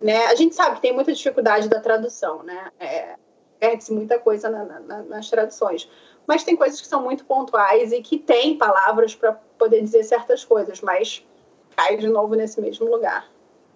né? 0.00 0.26
A 0.26 0.34
gente 0.34 0.54
sabe 0.54 0.76
que 0.76 0.82
tem 0.82 0.92
muita 0.92 1.12
dificuldade 1.12 1.68
da 1.68 1.80
tradução, 1.80 2.42
né? 2.42 2.70
É, 2.78 3.16
Perde-se 3.58 3.92
muita 3.92 4.18
coisa 4.20 4.48
na, 4.48 4.64
na, 4.64 5.02
nas 5.02 5.28
traduções. 5.28 5.90
mas 6.26 6.44
tem 6.44 6.54
coisas 6.54 6.80
que 6.80 6.86
são 6.86 7.02
muito 7.02 7.24
pontuais 7.24 7.90
e 7.92 8.00
que 8.00 8.18
tem 8.18 8.56
palavras 8.56 9.14
para 9.14 9.32
poder 9.32 9.82
dizer 9.82 10.04
certas 10.04 10.44
coisas, 10.44 10.80
mas 10.80 11.26
cai 11.74 11.96
de 11.96 12.08
novo 12.08 12.34
nesse 12.34 12.60
mesmo 12.60 12.88
lugar. 12.88 13.28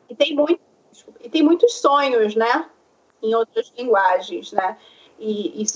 E 0.09 0.15
tem, 0.15 0.37
muito, 0.37 0.61
e 1.21 1.29
tem 1.29 1.43
muitos 1.43 1.75
sonhos, 1.75 2.37
né? 2.37 2.69
Em 3.21 3.35
outras 3.35 3.73
linguagens, 3.77 4.53
né? 4.53 4.77
E, 5.19 5.63
e 5.63 5.67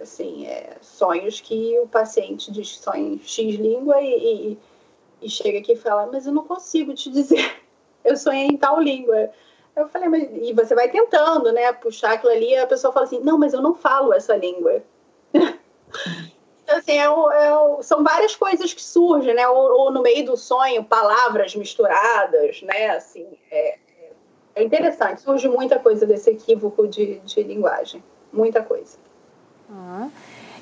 assim, 0.00 0.46
é, 0.46 0.76
sonhos 0.80 1.40
que 1.40 1.78
o 1.78 1.88
paciente 1.88 2.52
diz 2.52 2.76
sonho 2.76 3.14
em 3.14 3.18
X 3.18 3.54
língua 3.56 4.00
e, 4.00 4.52
e, 4.52 4.58
e 5.22 5.30
chega 5.30 5.58
aqui 5.58 5.72
e 5.72 5.76
fala, 5.76 6.08
mas 6.12 6.26
eu 6.26 6.32
não 6.32 6.44
consigo 6.44 6.94
te 6.94 7.10
dizer, 7.10 7.62
eu 8.04 8.16
sonhei 8.16 8.46
em 8.46 8.56
tal 8.56 8.80
língua. 8.80 9.30
Eu 9.76 9.88
falei, 9.88 10.08
mas 10.08 10.28
e 10.32 10.52
você 10.52 10.74
vai 10.74 10.88
tentando, 10.88 11.52
né, 11.52 11.72
puxar 11.72 12.12
aquilo 12.12 12.32
ali, 12.32 12.56
a 12.56 12.66
pessoa 12.66 12.92
fala 12.92 13.06
assim, 13.06 13.20
não, 13.20 13.38
mas 13.38 13.52
eu 13.52 13.62
não 13.62 13.74
falo 13.74 14.12
essa 14.12 14.36
língua. 14.36 14.82
então, 15.32 16.76
assim, 16.76 16.98
é, 16.98 17.04
é, 17.04 17.82
são 17.82 18.02
várias 18.02 18.34
coisas 18.34 18.74
que 18.74 18.82
surgem, 18.82 19.34
né, 19.34 19.48
ou, 19.48 19.80
ou, 19.80 19.92
no 19.92 20.02
meio 20.02 20.24
do 20.26 20.36
sonho, 20.36 20.84
palavras 20.84 21.54
misturadas, 21.54 22.60
né, 22.62 22.90
assim, 22.90 23.26
é, 23.50 23.78
é 24.56 24.62
interessante, 24.62 25.22
surge 25.22 25.48
muita 25.48 25.78
coisa 25.78 26.04
desse 26.04 26.30
equívoco 26.30 26.86
de, 26.86 27.20
de 27.20 27.42
linguagem, 27.42 28.02
muita 28.32 28.62
coisa. 28.62 28.98
Ah. 29.70 30.08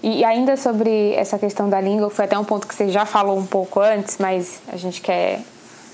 E 0.02 0.24
ainda 0.24 0.56
sobre 0.56 1.12
essa 1.14 1.38
questão 1.38 1.68
da 1.68 1.80
língua, 1.80 2.08
foi 2.08 2.26
até 2.26 2.38
um 2.38 2.44
ponto 2.44 2.68
que 2.68 2.74
você 2.74 2.88
já 2.88 3.04
falou 3.04 3.36
um 3.36 3.46
pouco 3.46 3.80
antes, 3.80 4.16
mas 4.18 4.62
a 4.68 4.76
gente 4.76 5.00
quer 5.00 5.40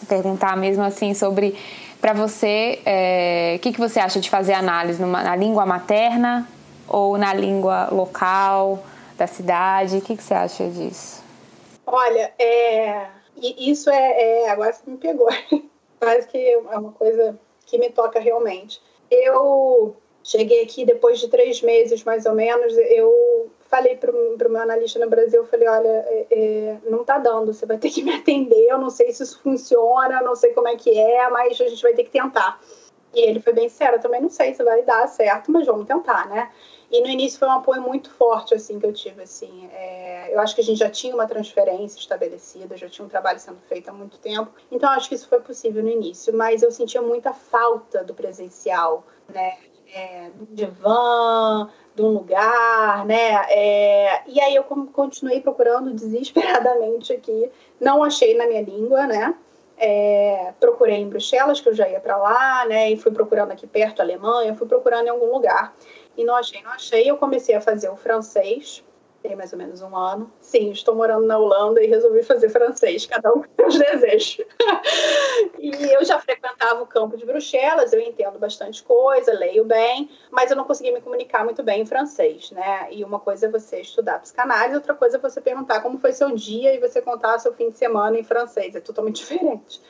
perguntar 0.07 0.57
mesmo 0.57 0.83
assim 0.83 1.15
sobre 1.15 1.57
para 2.05 2.13
você, 2.13 2.81
é, 2.85 3.55
o 3.57 3.61
que, 3.61 3.73
que 3.73 3.81
você 3.81 3.99
acha 3.99 4.21
de 4.21 4.29
fazer 4.29 4.53
análise 4.53 5.01
numa, 5.01 5.23
na 5.23 5.35
língua 5.35 5.65
materna 5.65 6.47
ou 6.87 7.17
na 7.17 7.33
língua 7.33 7.89
local 7.91 8.85
da 9.17 9.27
cidade? 9.27 9.97
O 9.97 10.03
que, 10.03 10.15
que 10.15 10.23
você 10.23 10.35
acha 10.35 10.69
disso? 10.69 11.25
Olha, 11.87 12.31
é, 12.39 13.07
isso 13.41 13.89
é, 13.89 14.43
é 14.43 14.51
agora 14.51 14.75
você 14.75 14.83
me 14.87 14.99
pegou. 14.99 15.29
Parece 15.99 16.29
que 16.29 16.37
é 16.37 16.59
uma 16.59 16.93
coisa 16.93 17.41
que 17.65 17.79
me 17.79 17.89
toca 17.89 18.21
realmente. 18.21 18.83
Eu 19.11 19.97
cheguei 20.23 20.63
aqui 20.63 20.85
depois 20.85 21.19
de 21.19 21.29
três 21.29 21.63
meses, 21.63 22.05
mais 22.05 22.27
ou 22.27 22.35
menos. 22.35 22.77
Eu 22.77 23.51
falei 23.75 23.97
para 23.97 24.13
o 24.13 24.51
meu 24.51 24.63
analista 24.63 25.01
no 25.01 25.11
Brasil, 25.11 25.41
eu 25.41 25.47
falei, 25.47 25.67
olha, 25.67 25.89
é, 25.89 26.27
é, 26.31 26.79
não 26.89 27.01
está 27.01 27.19
dando, 27.19 27.53
você 27.53 27.67
vai 27.67 27.77
ter 27.77 27.91
que 27.91 28.05
me 28.05 28.15
atender, 28.15 28.67
eu 28.69 28.79
não 28.79 28.89
sei 28.89 29.13
se 29.13 29.25
isso 29.25 29.41
funciona, 29.41 30.23
não 30.23 30.37
sei 30.37 30.53
como 30.53 30.69
é 30.69 30.77
que 30.77 30.97
é, 30.97 31.29
mas 31.31 31.61
a 31.61 31.69
gente 31.69 31.83
vai 31.83 31.93
ter 31.93 32.05
que 32.05 32.11
tentar. 32.11 32.61
E 33.13 33.21
ele 33.21 33.41
foi 33.41 33.53
bem 33.53 33.69
sério, 33.69 34.01
também 34.01 34.21
não 34.21 34.31
sei 34.31 34.55
se 34.55 34.63
vai 34.63 34.83
dar 34.83 35.07
certo, 35.09 35.51
mas 35.51 35.67
vamos 35.67 35.87
tentar, 35.87 36.29
né? 36.29 36.51
E 36.91 37.01
no 37.01 37.09
início 37.09 37.39
foi 37.39 37.49
um 37.49 37.53
apoio 37.53 37.81
muito 37.81 38.11
forte, 38.11 38.55
assim, 38.55 38.79
que 38.79 38.87
eu 38.87 38.93
tive, 38.93 39.23
assim. 39.23 39.69
É, 39.73 40.35
eu 40.35 40.41
acho 40.41 40.55
que 40.55 40.61
a 40.61 40.65
gente 40.65 40.79
já 40.79 40.91
tinha 40.91 41.15
uma 41.15 41.27
transferência 41.27 41.99
estabelecida, 41.99 42.77
já 42.77 42.89
tinha 42.89 43.05
um 43.05 43.09
trabalho 43.09 43.39
sendo 43.39 43.61
feito 43.69 43.89
há 43.89 43.93
muito 43.93 44.19
tempo. 44.19 44.53
Então, 44.71 44.91
acho 44.91 45.09
que 45.09 45.15
isso 45.15 45.29
foi 45.29 45.41
possível 45.41 45.83
no 45.83 45.89
início. 45.89 46.37
Mas 46.37 46.63
eu 46.63 46.71
sentia 46.71 47.01
muita 47.01 47.33
falta 47.33 48.05
do 48.05 48.15
presencial, 48.15 49.05
né? 49.33 49.57
É, 49.95 50.31
do 50.35 50.47
divã, 50.47 51.71
de 51.95 52.03
um 52.03 52.09
lugar, 52.09 53.07
né? 53.07 53.47
É, 53.49 54.23
e 54.27 54.41
aí 54.41 54.57
eu 54.57 54.65
continuei 54.65 55.41
procurando 55.41 55.93
desesperadamente 55.95 57.13
aqui, 57.13 57.51
não 57.81 58.03
achei 58.03 58.37
na 58.37 58.47
minha 58.47 58.63
língua, 58.63 59.07
né? 59.07 59.35
É, 59.77 60.53
procurei 60.61 60.97
em 60.97 61.09
Bruxelas, 61.09 61.61
que 61.61 61.69
eu 61.69 61.75
já 61.75 61.89
ia 61.89 62.01
para 62.01 62.17
lá, 62.17 62.65
né? 62.67 62.91
E 62.91 62.97
fui 62.97 63.13
procurando 63.13 63.53
aqui 63.53 63.67
perto, 63.67 64.01
Alemanha, 64.01 64.55
fui 64.55 64.67
procurando 64.67 65.07
em 65.07 65.11
algum 65.11 65.33
lugar. 65.33 65.75
E 66.17 66.25
não 66.25 66.35
achei, 66.37 66.63
não 66.63 66.71
achei. 66.71 67.09
Eu 67.09 67.17
comecei 67.17 67.55
a 67.55 67.61
fazer 67.61 67.89
o 67.89 67.97
francês, 67.97 68.84
tem 69.25 69.35
mais 69.35 69.55
ou 69.55 69.59
menos 69.59 69.81
um 69.81 69.97
ano. 69.97 70.31
Sim, 70.39 70.71
estou 70.71 70.95
morando 70.95 71.27
na 71.27 71.39
Holanda 71.39 71.83
e 71.83 71.87
resolvi 71.87 72.23
fazer 72.23 72.51
francês, 72.51 73.07
cada 73.07 73.33
um 73.33 73.43
com 73.43 73.49
seus 73.57 73.79
desejos. 73.79 74.45
e 75.59 75.71
eu 75.71 76.05
já 76.05 76.21
frequentava 76.21 76.83
o 76.83 76.87
campo 76.87 77.17
de 77.17 77.25
Bruxelas, 77.25 77.95
eu 77.95 78.01
entendo 78.01 78.39
bastante 78.39 78.83
coisa, 78.83 79.33
leio 79.33 79.65
bem, 79.65 80.11
mas 80.31 80.51
eu 80.51 80.57
não 80.57 80.65
conseguia 80.65 80.93
me 80.93 81.01
comunicar 81.01 81.43
muito 81.43 81.63
bem 81.63 81.81
em 81.81 81.87
francês, 81.87 82.51
né? 82.51 82.89
E 82.91 83.03
uma 83.03 83.19
coisa 83.19 83.47
é 83.47 83.49
você 83.49 83.81
estudar 83.81 84.21
psicanálise, 84.21 84.75
outra 84.75 84.95
coisa 84.95 85.17
é 85.17 85.21
você 85.21 85.41
perguntar 85.41 85.81
como 85.81 85.99
foi 85.99 86.13
seu 86.13 86.31
dia 86.33 86.75
e 86.75 86.79
você 86.79 87.01
contar 87.01 87.39
seu 87.39 87.55
fim 87.55 87.71
de 87.71 87.79
semana 87.79 88.19
em 88.19 88.23
francês, 88.23 88.77
é 88.77 88.81
totalmente 88.81 89.17
diferente. 89.25 89.81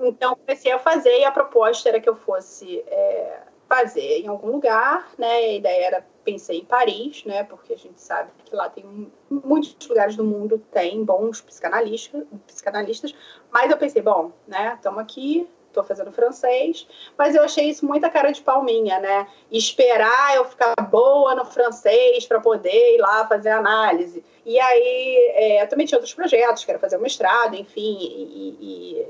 Então, 0.00 0.36
comecei 0.36 0.70
a 0.70 0.78
fazer 0.78 1.18
e 1.18 1.24
a 1.24 1.32
proposta 1.32 1.88
era 1.88 2.00
que 2.00 2.08
eu 2.08 2.14
fosse 2.14 2.78
é, 2.86 3.40
fazer 3.68 4.20
em 4.20 4.26
algum 4.26 4.50
lugar, 4.50 5.10
né? 5.18 5.30
A 5.30 5.52
ideia 5.52 5.86
era 5.86 6.06
pensei 6.24 6.58
em 6.58 6.64
Paris, 6.64 7.24
né? 7.24 7.44
Porque 7.44 7.74
a 7.74 7.76
gente 7.76 8.00
sabe 8.00 8.30
que 8.44 8.54
lá 8.54 8.68
tem 8.68 9.10
muitos 9.30 9.86
lugares 9.86 10.16
do 10.16 10.24
mundo 10.24 10.62
tem 10.72 11.04
bons 11.04 11.40
psicanalistas, 11.40 12.24
psicanalistas. 12.46 13.14
Mas 13.52 13.70
eu 13.70 13.76
pensei, 13.76 14.02
bom, 14.02 14.32
né? 14.46 14.74
Estamos 14.74 14.98
aqui, 15.00 15.48
estou 15.78 15.84
fazendo 15.84 16.12
francês, 16.12 16.86
mas 17.16 17.34
eu 17.34 17.42
achei 17.42 17.68
isso 17.68 17.86
muita 17.86 18.10
cara 18.10 18.30
de 18.30 18.40
palminha, 18.40 18.98
né? 18.98 19.26
Esperar 19.50 20.34
eu 20.36 20.44
ficar 20.44 20.74
boa 20.90 21.34
no 21.34 21.44
francês 21.44 22.26
para 22.26 22.40
poder 22.40 22.96
ir 22.96 22.98
lá 22.98 23.26
fazer 23.26 23.50
análise. 23.50 24.24
E 24.44 24.58
aí 24.58 25.32
é, 25.34 25.62
eu 25.62 25.68
também 25.68 25.86
tinha 25.86 25.98
outros 25.98 26.14
projetos, 26.14 26.64
quero 26.64 26.78
fazer 26.78 26.96
um 26.96 27.02
mestrado, 27.02 27.54
enfim, 27.54 27.98
e, 28.00 28.56
e, 28.60 29.06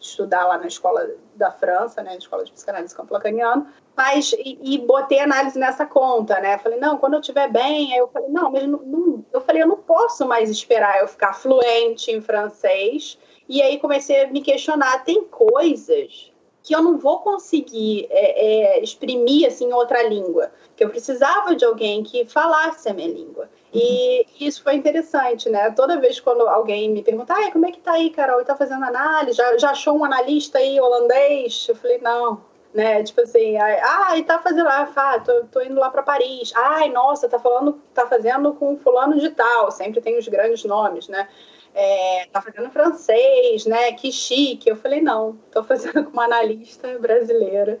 estudar 0.00 0.46
lá 0.46 0.58
na 0.58 0.66
escola 0.66 1.08
da 1.36 1.50
França, 1.50 2.02
né? 2.02 2.16
Escola 2.16 2.44
de 2.44 2.52
psicanálise 2.52 2.94
campo 2.94 3.14
lacaniano. 3.14 3.66
Mas, 3.96 4.32
e, 4.32 4.58
e, 4.60 4.78
botei 4.78 5.20
análise 5.20 5.58
nessa 5.58 5.86
conta, 5.86 6.40
né? 6.40 6.58
Falei, 6.58 6.78
não, 6.78 6.98
quando 6.98 7.14
eu 7.14 7.20
estiver 7.20 7.48
bem, 7.50 7.92
aí 7.92 7.98
eu 7.98 8.08
falei, 8.08 8.28
não, 8.28 8.50
mas 8.50 8.66
não, 8.66 8.78
não, 8.80 9.24
eu 9.32 9.40
falei, 9.40 9.62
eu 9.62 9.68
não 9.68 9.76
posso 9.76 10.26
mais 10.26 10.50
esperar 10.50 11.00
eu 11.00 11.06
ficar 11.06 11.34
fluente 11.34 12.10
em 12.10 12.20
francês. 12.20 13.18
E 13.52 13.60
aí 13.60 13.78
comecei 13.78 14.24
a 14.24 14.28
me 14.28 14.40
questionar, 14.40 15.04
tem 15.04 15.24
coisas 15.24 16.32
que 16.62 16.74
eu 16.74 16.80
não 16.80 16.96
vou 16.96 17.18
conseguir 17.18 18.06
é, 18.08 18.78
é, 18.78 18.82
exprimir 18.82 19.46
assim 19.46 19.66
em 19.66 19.74
outra 19.74 20.02
língua, 20.04 20.50
que 20.74 20.82
eu 20.82 20.88
precisava 20.88 21.54
de 21.54 21.62
alguém 21.62 22.02
que 22.02 22.24
falasse 22.24 22.88
a 22.88 22.94
minha 22.94 23.08
língua. 23.08 23.50
E 23.70 24.24
isso 24.40 24.62
foi 24.62 24.76
interessante, 24.76 25.50
né? 25.50 25.70
Toda 25.72 26.00
vez 26.00 26.18
quando 26.18 26.48
alguém 26.48 26.88
me 26.88 27.02
pergunta, 27.02 27.34
ah, 27.34 27.52
como 27.52 27.66
é 27.66 27.72
que 27.72 27.80
tá 27.80 27.92
aí, 27.92 28.08
Carol? 28.08 28.40
E 28.40 28.44
tá 28.46 28.56
fazendo 28.56 28.86
análise? 28.86 29.36
Já, 29.36 29.58
já 29.58 29.70
achou 29.72 29.98
um 29.98 30.04
analista 30.04 30.56
aí 30.56 30.80
holandês? 30.80 31.66
Eu 31.68 31.76
falei, 31.76 31.98
não, 31.98 32.40
né? 32.72 33.02
Tipo 33.02 33.20
assim, 33.20 33.58
ah, 33.58 34.16
e 34.16 34.22
tá 34.22 34.38
fazendo 34.38 34.64
lá, 34.64 34.90
ah, 34.96 35.20
tô, 35.20 35.44
tô 35.52 35.60
indo 35.60 35.78
lá 35.78 35.90
para 35.90 36.02
Paris. 36.02 36.54
Ai, 36.56 36.88
nossa, 36.88 37.28
tá 37.28 37.38
falando, 37.38 37.78
tá 37.92 38.06
fazendo 38.06 38.54
com 38.54 38.78
fulano 38.78 39.20
de 39.20 39.28
tal, 39.28 39.70
sempre 39.70 40.00
tem 40.00 40.18
os 40.18 40.26
grandes 40.26 40.64
nomes, 40.64 41.06
né? 41.06 41.28
É, 41.74 42.26
tá 42.26 42.42
fazendo 42.42 42.70
francês, 42.70 43.64
né? 43.66 43.92
Que 43.92 44.12
chique. 44.12 44.68
Eu 44.68 44.76
falei, 44.76 45.00
não, 45.00 45.38
tô 45.50 45.62
fazendo 45.64 46.04
com 46.04 46.10
uma 46.10 46.24
analista 46.24 46.98
brasileira. 46.98 47.80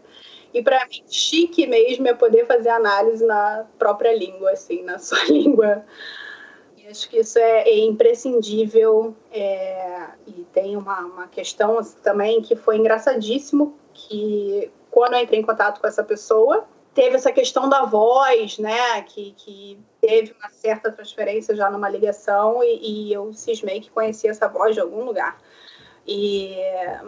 E 0.52 0.62
para 0.62 0.86
mim, 0.86 1.02
chique 1.08 1.66
mesmo 1.66 2.06
é 2.08 2.14
poder 2.14 2.46
fazer 2.46 2.68
análise 2.68 3.24
na 3.24 3.66
própria 3.78 4.14
língua, 4.14 4.50
assim, 4.50 4.82
na 4.82 4.98
sua 5.00 5.24
língua. 5.24 5.84
E 6.76 6.86
acho 6.86 7.08
que 7.08 7.18
isso 7.18 7.38
é, 7.38 7.62
é 7.62 7.78
imprescindível. 7.78 9.14
É, 9.30 10.08
e 10.26 10.44
tem 10.52 10.76
uma, 10.76 11.00
uma 11.00 11.28
questão 11.28 11.78
assim, 11.78 11.96
também 12.02 12.40
que 12.42 12.56
foi 12.56 12.76
engraçadíssimo, 12.76 13.76
que 13.92 14.70
quando 14.90 15.14
eu 15.14 15.20
entrei 15.20 15.40
em 15.40 15.44
contato 15.44 15.80
com 15.80 15.86
essa 15.86 16.04
pessoa, 16.04 16.66
teve 16.94 17.16
essa 17.16 17.32
questão 17.32 17.68
da 17.68 17.84
voz, 17.84 18.58
né, 18.58 19.02
que, 19.02 19.32
que 19.36 19.78
teve 20.00 20.34
uma 20.38 20.50
certa 20.50 20.90
transferência 20.90 21.54
já 21.54 21.70
numa 21.70 21.88
ligação 21.88 22.62
e, 22.62 23.08
e 23.08 23.12
eu 23.12 23.32
cismei 23.32 23.80
que 23.80 23.90
conhecia 23.90 24.30
essa 24.30 24.48
voz 24.48 24.74
de 24.74 24.80
algum 24.80 25.04
lugar. 25.04 25.38
E, 26.06 26.56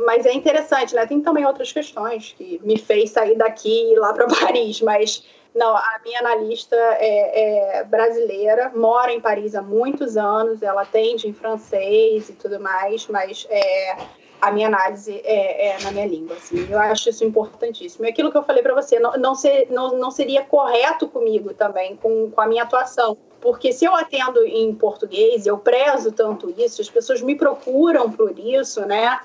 mas 0.07 0.25
é 0.25 0.33
interessante, 0.33 0.95
né? 0.95 1.05
Tem 1.05 1.21
também 1.21 1.45
outras 1.45 1.73
questões 1.73 2.33
que 2.39 2.61
me 2.63 2.79
fez 2.79 3.11
sair 3.11 3.37
daqui 3.37 3.69
e 3.69 3.93
ir 3.95 3.99
lá 3.99 4.13
para 4.13 4.27
Paris, 4.41 4.81
mas 4.81 5.25
não, 5.55 5.77
a 5.77 6.01
minha 6.05 6.19
analista 6.21 6.77
é, 6.77 7.79
é, 7.79 7.85
brasileira, 7.85 8.73
mora 8.75 9.13
em 9.13 9.21
Paris 9.21 9.55
há 9.55 9.63
muitos 9.63 10.17
anos, 10.17 10.63
ela 10.63 10.83
atende 10.83 11.29
em 11.29 11.33
francês 11.33 12.29
e 12.29 12.33
tudo 12.35 12.59
mais, 12.61 13.07
mas 13.07 13.47
é, 13.51 13.97
a 14.45 14.53
minha 14.53 14.69
análise 14.69 15.21
é, 15.25 15.69
é, 15.69 15.83
na 15.83 15.91
minha 15.91 16.07
língua. 16.07 16.37
Assim. 16.37 16.67
Eu 16.71 16.79
acho 16.79 17.09
isso 17.09 17.25
importantíssimo. 17.25 18.05
E 18.05 18.09
aquilo 18.09 18.31
que 18.31 18.37
eu 18.37 18.43
falei 18.43 18.63
para 18.63 18.75
você, 18.75 18.99
não, 18.99 19.13
não, 19.13 19.35
ser, 19.35 19.69
não, 19.71 19.97
não 19.97 20.11
seria 20.11 20.45
correto 20.45 21.09
comigo 21.09 21.55
também, 21.55 21.97
com, 21.97 22.31
com 22.31 22.41
a 22.41 22.47
minha 22.47 22.63
atuação. 22.63 23.17
Porque 23.41 23.73
se 23.73 23.85
eu 23.85 23.95
atendo 23.95 24.45
em 24.45 24.75
português, 24.75 25.47
eu 25.47 25.59
prezo 25.59 26.13
tanto 26.13 26.53
isso, 26.57 26.81
as 26.81 26.89
pessoas 26.89 27.21
me 27.21 27.35
procuram 27.35 28.11
por 28.11 28.39
isso, 28.39 28.81
né? 28.87 29.21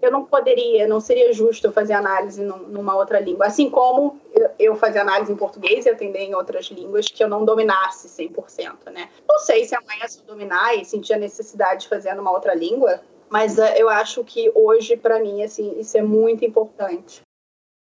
Eu 0.00 0.10
não 0.10 0.24
poderia, 0.24 0.86
não 0.88 1.00
seria 1.00 1.32
justo 1.32 1.66
eu 1.66 1.72
fazer 1.72 1.92
análise 1.92 2.42
numa 2.42 2.96
outra 2.96 3.20
língua. 3.20 3.46
Assim 3.46 3.70
como 3.70 4.18
eu 4.58 4.74
fazer 4.74 4.98
análise 4.98 5.30
em 5.30 5.36
português 5.36 5.86
e 5.86 5.90
atender 5.90 6.20
em 6.20 6.34
outras 6.34 6.66
línguas 6.66 7.06
que 7.08 7.22
eu 7.22 7.28
não 7.28 7.44
dominasse 7.44 8.08
100%, 8.08 8.90
né? 8.92 9.08
Não 9.28 9.38
sei 9.38 9.64
se 9.64 9.74
amanhã 9.74 10.08
se 10.08 10.18
eu 10.18 10.24
dominar 10.24 10.74
e 10.74 10.84
sentir 10.84 11.12
a 11.12 11.18
necessidade 11.18 11.82
de 11.82 11.88
fazer 11.88 12.14
numa 12.14 12.32
outra 12.32 12.54
língua, 12.54 13.00
mas 13.32 13.56
uh, 13.56 13.62
eu 13.76 13.88
acho 13.88 14.22
que 14.22 14.52
hoje, 14.54 14.94
para 14.94 15.18
mim, 15.18 15.42
assim, 15.42 15.80
isso 15.80 15.96
é 15.96 16.02
muito 16.02 16.44
importante. 16.44 17.22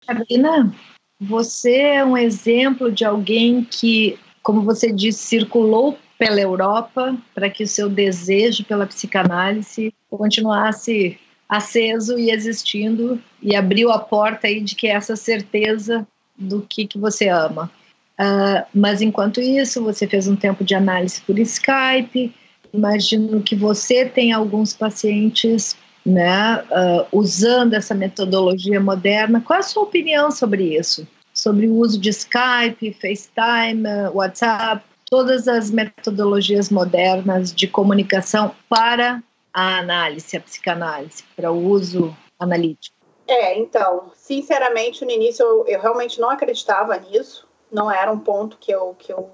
Carolina, 0.04 0.74
você 1.20 1.76
é 1.78 2.04
um 2.04 2.18
exemplo 2.18 2.90
de 2.90 3.04
alguém 3.04 3.62
que, 3.62 4.18
como 4.42 4.62
você 4.62 4.90
disse, 4.90 5.20
circulou 5.20 5.96
pela 6.18 6.40
Europa 6.40 7.16
para 7.32 7.48
que 7.48 7.62
o 7.62 7.68
seu 7.68 7.88
desejo 7.88 8.64
pela 8.64 8.86
psicanálise 8.86 9.94
continuasse 10.10 11.16
aceso 11.48 12.18
e 12.18 12.32
existindo 12.32 13.22
e 13.40 13.54
abriu 13.54 13.92
a 13.92 14.00
porta 14.00 14.48
aí 14.48 14.60
de 14.60 14.74
que 14.74 14.88
essa 14.88 15.14
certeza 15.14 16.04
do 16.36 16.60
que, 16.62 16.88
que 16.88 16.98
você 16.98 17.28
ama. 17.28 17.70
Uh, 18.18 18.66
mas 18.74 19.00
enquanto 19.00 19.40
isso, 19.40 19.84
você 19.84 20.08
fez 20.08 20.26
um 20.26 20.34
tempo 20.34 20.64
de 20.64 20.74
análise 20.74 21.20
por 21.20 21.38
Skype. 21.38 22.34
Imagino 22.76 23.42
que 23.42 23.56
você 23.56 24.04
tem 24.04 24.32
alguns 24.32 24.72
pacientes 24.72 25.76
né, 26.04 26.62
uh, 26.62 27.06
usando 27.10 27.74
essa 27.74 27.94
metodologia 27.94 28.78
moderna. 28.78 29.40
Qual 29.40 29.56
é 29.56 29.60
a 29.60 29.62
sua 29.62 29.82
opinião 29.82 30.30
sobre 30.30 30.76
isso? 30.76 31.06
Sobre 31.34 31.66
o 31.66 31.74
uso 31.74 31.98
de 31.98 32.10
Skype, 32.10 32.96
FaceTime, 33.00 34.08
WhatsApp, 34.14 34.84
todas 35.10 35.48
as 35.48 35.70
metodologias 35.70 36.70
modernas 36.70 37.52
de 37.52 37.66
comunicação 37.66 38.54
para 38.68 39.22
a 39.52 39.78
análise, 39.78 40.36
a 40.36 40.40
psicanálise, 40.40 41.24
para 41.34 41.50
o 41.50 41.66
uso 41.66 42.14
analítico? 42.38 42.94
É, 43.26 43.58
então, 43.58 44.12
sinceramente, 44.14 45.04
no 45.04 45.10
início 45.10 45.44
eu, 45.44 45.66
eu, 45.66 45.80
realmente 45.80 46.20
não 46.20 46.30
acreditava 46.30 46.96
nisso, 46.96 47.48
não 47.72 47.90
era 47.90 48.12
um 48.12 48.18
ponto 48.18 48.56
que 48.58 48.70
eu, 48.70 48.94
que, 48.98 49.12
eu, 49.12 49.30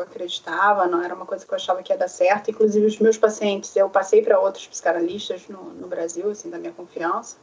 acreditava, 0.00 0.86
não 0.86 1.02
era 1.02 1.14
uma 1.14 1.26
coisa 1.26 1.46
que 1.46 1.52
eu 1.52 1.56
achava 1.56 1.82
que 1.82 1.92
ia 1.92 1.98
dar 1.98 2.08
certo. 2.08 2.50
Inclusive, 2.50 2.86
os 2.86 2.98
meus 2.98 3.16
pacientes, 3.16 3.74
eu 3.76 3.88
passei 3.88 4.22
para 4.22 4.38
outros 4.38 4.66
psicanalistas 4.66 5.48
no, 5.48 5.64
no 5.74 5.86
Brasil, 5.86 6.30
assim, 6.30 6.50
da 6.50 6.58
minha 6.58 6.72
confiança. 6.72 7.36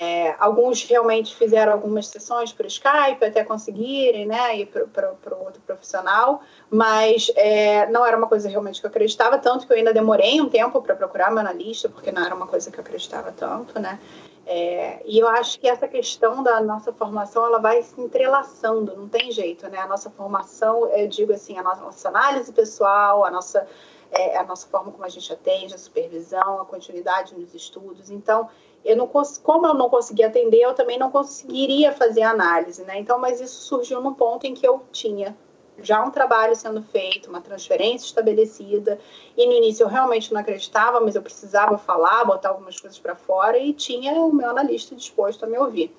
É, 0.00 0.34
alguns 0.38 0.84
realmente 0.84 1.34
fizeram 1.36 1.72
algumas 1.72 2.06
sessões 2.06 2.52
por 2.52 2.64
Skype 2.66 3.22
até 3.22 3.44
conseguirem, 3.44 4.24
né, 4.24 4.56
ir 4.58 4.66
para 4.66 5.10
outro 5.10 5.60
profissional, 5.66 6.40
mas 6.70 7.30
é, 7.34 7.86
não 7.90 8.06
era 8.06 8.16
uma 8.16 8.28
coisa 8.28 8.48
realmente 8.48 8.80
que 8.80 8.86
eu 8.86 8.90
acreditava, 8.90 9.38
tanto 9.38 9.66
que 9.66 9.72
eu 9.72 9.76
ainda 9.76 9.92
demorei 9.92 10.40
um 10.40 10.48
tempo 10.48 10.80
para 10.80 10.94
procurar 10.94 11.30
meu 11.30 11.40
analista, 11.40 11.88
porque 11.88 12.12
não 12.12 12.24
era 12.24 12.34
uma 12.34 12.46
coisa 12.46 12.70
que 12.70 12.78
eu 12.78 12.82
acreditava 12.82 13.32
tanto, 13.32 13.78
né. 13.78 13.98
É, 14.48 15.02
e 15.04 15.18
eu 15.18 15.26
acho 15.26 15.58
que 15.58 15.68
essa 15.68 15.88
questão 15.88 16.40
da 16.40 16.60
nossa 16.60 16.92
formação 16.92 17.44
ela 17.44 17.58
vai 17.58 17.82
se 17.82 18.00
entrelaçando, 18.00 18.96
não 18.96 19.08
tem 19.08 19.32
jeito, 19.32 19.68
né? 19.68 19.78
A 19.78 19.88
nossa 19.88 20.08
formação, 20.08 20.86
eu 20.86 21.08
digo 21.08 21.32
assim, 21.32 21.58
a 21.58 21.64
nossa 21.64 22.08
análise 22.08 22.52
pessoal, 22.52 23.24
a 23.24 23.30
nossa 23.30 23.66
é, 24.12 24.38
a 24.38 24.44
nossa 24.44 24.68
forma 24.68 24.92
como 24.92 25.04
a 25.04 25.08
gente 25.08 25.32
atende, 25.32 25.74
a 25.74 25.78
supervisão, 25.78 26.60
a 26.60 26.64
continuidade 26.64 27.36
nos 27.36 27.52
estudos. 27.54 28.08
Então, 28.08 28.48
eu 28.84 28.96
não 28.96 29.08
como 29.42 29.66
eu 29.66 29.74
não 29.74 29.90
conseguia 29.90 30.28
atender, 30.28 30.60
eu 30.60 30.74
também 30.74 30.96
não 30.96 31.10
conseguiria 31.10 31.92
fazer 31.92 32.22
análise, 32.22 32.84
né? 32.84 33.00
Então, 33.00 33.18
mas 33.18 33.40
isso 33.40 33.62
surgiu 33.62 34.00
num 34.00 34.14
ponto 34.14 34.46
em 34.46 34.54
que 34.54 34.66
eu 34.66 34.80
tinha 34.92 35.36
já 35.82 36.02
um 36.02 36.10
trabalho 36.10 36.56
sendo 36.56 36.82
feito, 36.82 37.28
uma 37.28 37.40
transferência 37.40 38.06
estabelecida, 38.06 38.98
e 39.36 39.46
no 39.46 39.52
início 39.52 39.84
eu 39.84 39.88
realmente 39.88 40.32
não 40.32 40.40
acreditava, 40.40 41.00
mas 41.00 41.14
eu 41.14 41.22
precisava 41.22 41.76
falar, 41.76 42.24
botar 42.24 42.50
algumas 42.50 42.80
coisas 42.80 42.98
para 42.98 43.14
fora 43.14 43.58
e 43.58 43.72
tinha 43.72 44.12
o 44.14 44.32
meu 44.32 44.50
analista 44.50 44.94
disposto 44.94 45.44
a 45.44 45.48
me 45.48 45.58
ouvir. 45.58 45.94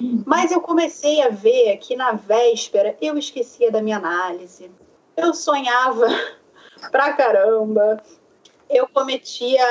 Uhum. 0.00 0.22
Mas 0.26 0.50
eu 0.50 0.60
comecei 0.60 1.22
a 1.22 1.28
ver 1.28 1.76
que 1.78 1.96
na 1.96 2.12
véspera 2.12 2.96
eu 3.00 3.16
esquecia 3.16 3.70
da 3.70 3.80
minha 3.80 3.96
análise. 3.96 4.70
Eu 5.16 5.32
sonhava 5.32 6.06
pra 6.90 7.12
caramba. 7.12 8.02
Eu 8.68 8.88
cometia 8.88 9.64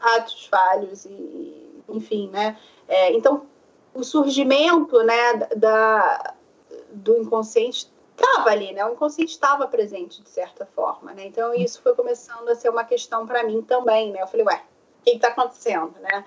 atos 0.00 0.46
falhos 0.46 1.04
e, 1.06 1.82
enfim, 1.88 2.28
né? 2.28 2.58
É, 2.86 3.12
então, 3.12 3.46
o 3.94 4.04
surgimento, 4.04 5.02
né, 5.02 5.34
da, 5.56 6.34
do 6.92 7.16
inconsciente 7.16 7.90
estava 8.18 8.50
ali, 8.50 8.72
né? 8.72 8.84
O 8.84 8.92
inconsciente 8.92 9.32
estava 9.32 9.66
presente 9.66 10.22
de 10.22 10.28
certa 10.28 10.66
forma, 10.66 11.12
né? 11.12 11.26
Então, 11.26 11.54
isso 11.54 11.80
foi 11.82 11.94
começando 11.94 12.48
a 12.48 12.54
ser 12.54 12.68
uma 12.68 12.84
questão 12.84 13.26
para 13.26 13.42
mim 13.44 13.62
também, 13.62 14.12
né? 14.12 14.22
Eu 14.22 14.26
falei, 14.26 14.46
ué, 14.46 14.62
o 15.00 15.04
que 15.04 15.10
está 15.10 15.28
acontecendo, 15.28 15.94
né? 16.00 16.24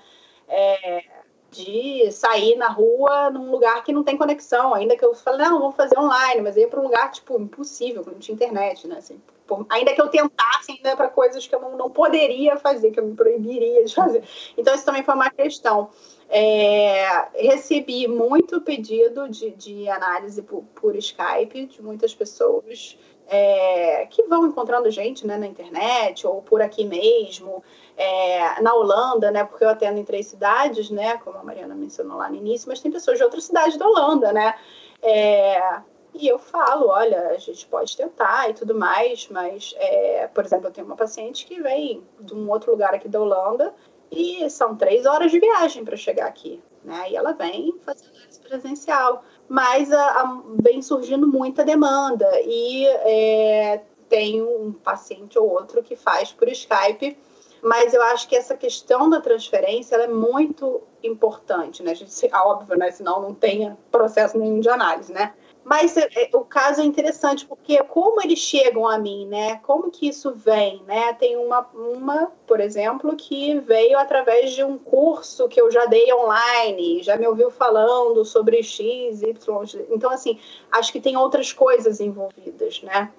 É, 0.48 1.04
de 1.52 2.10
sair 2.12 2.56
na 2.56 2.70
rua 2.70 3.30
num 3.30 3.52
lugar 3.52 3.84
que 3.84 3.92
não 3.92 4.04
tem 4.04 4.18
conexão, 4.18 4.74
ainda 4.74 4.96
que 4.96 5.04
eu 5.04 5.14
falei, 5.14 5.46
não, 5.46 5.60
vamos 5.60 5.76
fazer 5.76 6.00
online, 6.00 6.42
mas 6.42 6.56
ia 6.56 6.68
para 6.68 6.80
um 6.80 6.84
lugar, 6.84 7.12
tipo, 7.12 7.40
impossível, 7.40 8.04
não 8.06 8.20
tinha 8.20 8.34
internet, 8.34 8.88
né? 8.88 8.98
Assim, 8.98 9.22
ainda 9.70 9.94
que 9.94 10.02
eu 10.02 10.08
tentasse 10.08 10.72
ainda 10.72 10.96
para 10.96 11.10
coisas 11.10 11.46
que 11.46 11.54
eu 11.54 11.60
não, 11.60 11.76
não 11.76 11.90
poderia 11.90 12.56
fazer, 12.58 12.92
que 12.92 13.00
eu 13.00 13.06
me 13.06 13.16
proibiria 13.16 13.84
de 13.84 13.94
fazer. 13.94 14.24
Então, 14.58 14.74
isso 14.74 14.86
também 14.86 15.04
foi 15.04 15.14
uma 15.14 15.30
questão. 15.30 15.90
É, 16.34 17.28
recebi 17.36 18.08
muito 18.08 18.62
pedido 18.62 19.28
de, 19.28 19.52
de 19.52 19.90
análise 19.90 20.42
por, 20.42 20.64
por, 20.74 20.96
Skype 20.96 21.66
de 21.66 21.82
muitas 21.82 22.16
pessoas 22.16 22.98
é, 23.28 24.06
que 24.10 24.24
vão 24.24 24.48
encontrando 24.48 24.90
gente 24.90 25.28
né, 25.28 25.36
na 25.36 25.46
internet 25.46 26.26
ou 26.26 26.42
por 26.42 26.62
aqui 26.62 26.86
mesmo. 26.86 27.62
É, 27.98 28.62
na 28.62 28.74
Holanda, 28.74 29.30
né, 29.30 29.44
porque 29.44 29.66
eu 29.66 29.70
atendo 29.70 30.00
em 30.00 30.06
três 30.06 30.28
cidades, 30.28 30.90
né, 30.90 31.18
como 31.18 31.38
a 31.38 31.44
Mariana 31.44 31.76
mencionou 31.76 32.18
lá 32.18 32.30
no 32.30 32.38
início, 32.38 32.70
mas 32.70 32.80
tem 32.80 32.90
pessoas 32.90 33.18
de 33.18 33.26
outras 33.26 33.44
cidades 33.44 33.76
da 33.76 33.86
Holanda, 33.86 34.32
né, 34.32 34.56
é, 35.02 35.82
e 36.14 36.28
eu 36.28 36.40
falo, 36.40 36.88
olha, 36.88 37.28
a 37.28 37.38
gente 37.38 37.66
pode 37.68 37.96
tentar 37.96 38.50
e 38.50 38.54
tudo 38.54 38.74
mais, 38.74 39.28
mas, 39.30 39.76
é, 39.78 40.28
por 40.28 40.46
exemplo, 40.46 40.68
eu 40.68 40.72
tenho 40.72 40.88
uma 40.88 40.96
paciente 40.96 41.46
que 41.46 41.62
vem 41.62 42.04
de 42.20 42.34
um 42.34 42.50
outro 42.50 42.72
lugar 42.72 42.94
aqui 42.94 43.08
da 43.08 43.20
Holanda 43.20 43.74
e 44.12 44.50
são 44.50 44.76
três 44.76 45.06
horas 45.06 45.32
de 45.32 45.40
viagem 45.40 45.86
para 45.86 45.96
chegar 45.96 46.28
aqui, 46.28 46.62
né? 46.84 47.10
E 47.10 47.16
ela 47.16 47.32
vem 47.32 47.74
fazendo 47.86 48.12
isso 48.30 48.42
presencial, 48.42 49.24
mas 49.48 49.92
a, 49.92 50.06
a, 50.22 50.42
vem 50.62 50.82
surgindo 50.82 51.26
muita 51.26 51.64
demanda 51.64 52.30
e 52.44 52.86
é, 52.86 53.82
tem 54.10 54.42
um 54.42 54.74
paciente 54.74 55.40
ou 55.40 55.50
outro 55.50 55.82
que 55.82 55.96
faz 55.96 56.32
por 56.34 56.50
Skype, 56.50 57.18
mas 57.64 57.94
eu 57.94 58.02
acho 58.02 58.28
que 58.28 58.36
essa 58.36 58.58
questão 58.58 59.10
da 59.10 59.22
transferência 59.22 59.96
é 59.96 60.08
muito 60.08 60.82
importante, 61.02 61.82
né? 61.82 61.92
A 61.92 61.94
gente, 61.94 62.12
óbvio, 62.34 62.78
né? 62.78 62.92
Senão 62.92 63.22
não 63.22 63.34
tem 63.34 63.76
processo 63.90 64.38
nenhum 64.38 64.60
de 64.60 64.70
análise, 64.70 65.14
né? 65.14 65.34
Mas 65.64 65.96
é, 65.96 66.10
é, 66.16 66.30
o 66.34 66.44
caso 66.44 66.82
é 66.82 66.84
interessante 66.84 67.46
porque 67.46 67.82
como 67.84 68.22
eles 68.22 68.40
chegam 68.40 68.88
a 68.88 68.98
mim, 68.98 69.28
né? 69.28 69.58
Como 69.58 69.92
que 69.92 70.08
isso 70.08 70.34
vem, 70.34 70.82
né? 70.88 71.14
Tem 71.14 71.38
uma, 71.38 71.62
uma, 71.74 72.32
por 72.48 72.60
exemplo, 72.60 73.16
que 73.16 73.60
veio 73.60 73.98
através 73.98 74.54
de 74.54 74.64
um 74.64 74.78
curso 74.78 75.48
que 75.48 75.62
eu 75.62 75.70
já 75.72 75.86
dei 75.86 76.12
online, 76.14 77.04
já 77.04 77.16
me 77.16 77.28
ouviu 77.28 77.52
falando 77.52 78.26
sobre 78.26 78.64
X, 78.64 79.22
Y. 79.22 79.86
Então, 79.92 80.10
assim, 80.10 80.40
acho 80.72 80.92
que 80.92 81.00
tem 81.00 81.16
outras 81.16 81.54
coisas 81.54 82.00
envolvidas, 82.00 82.82
né? 82.82 83.12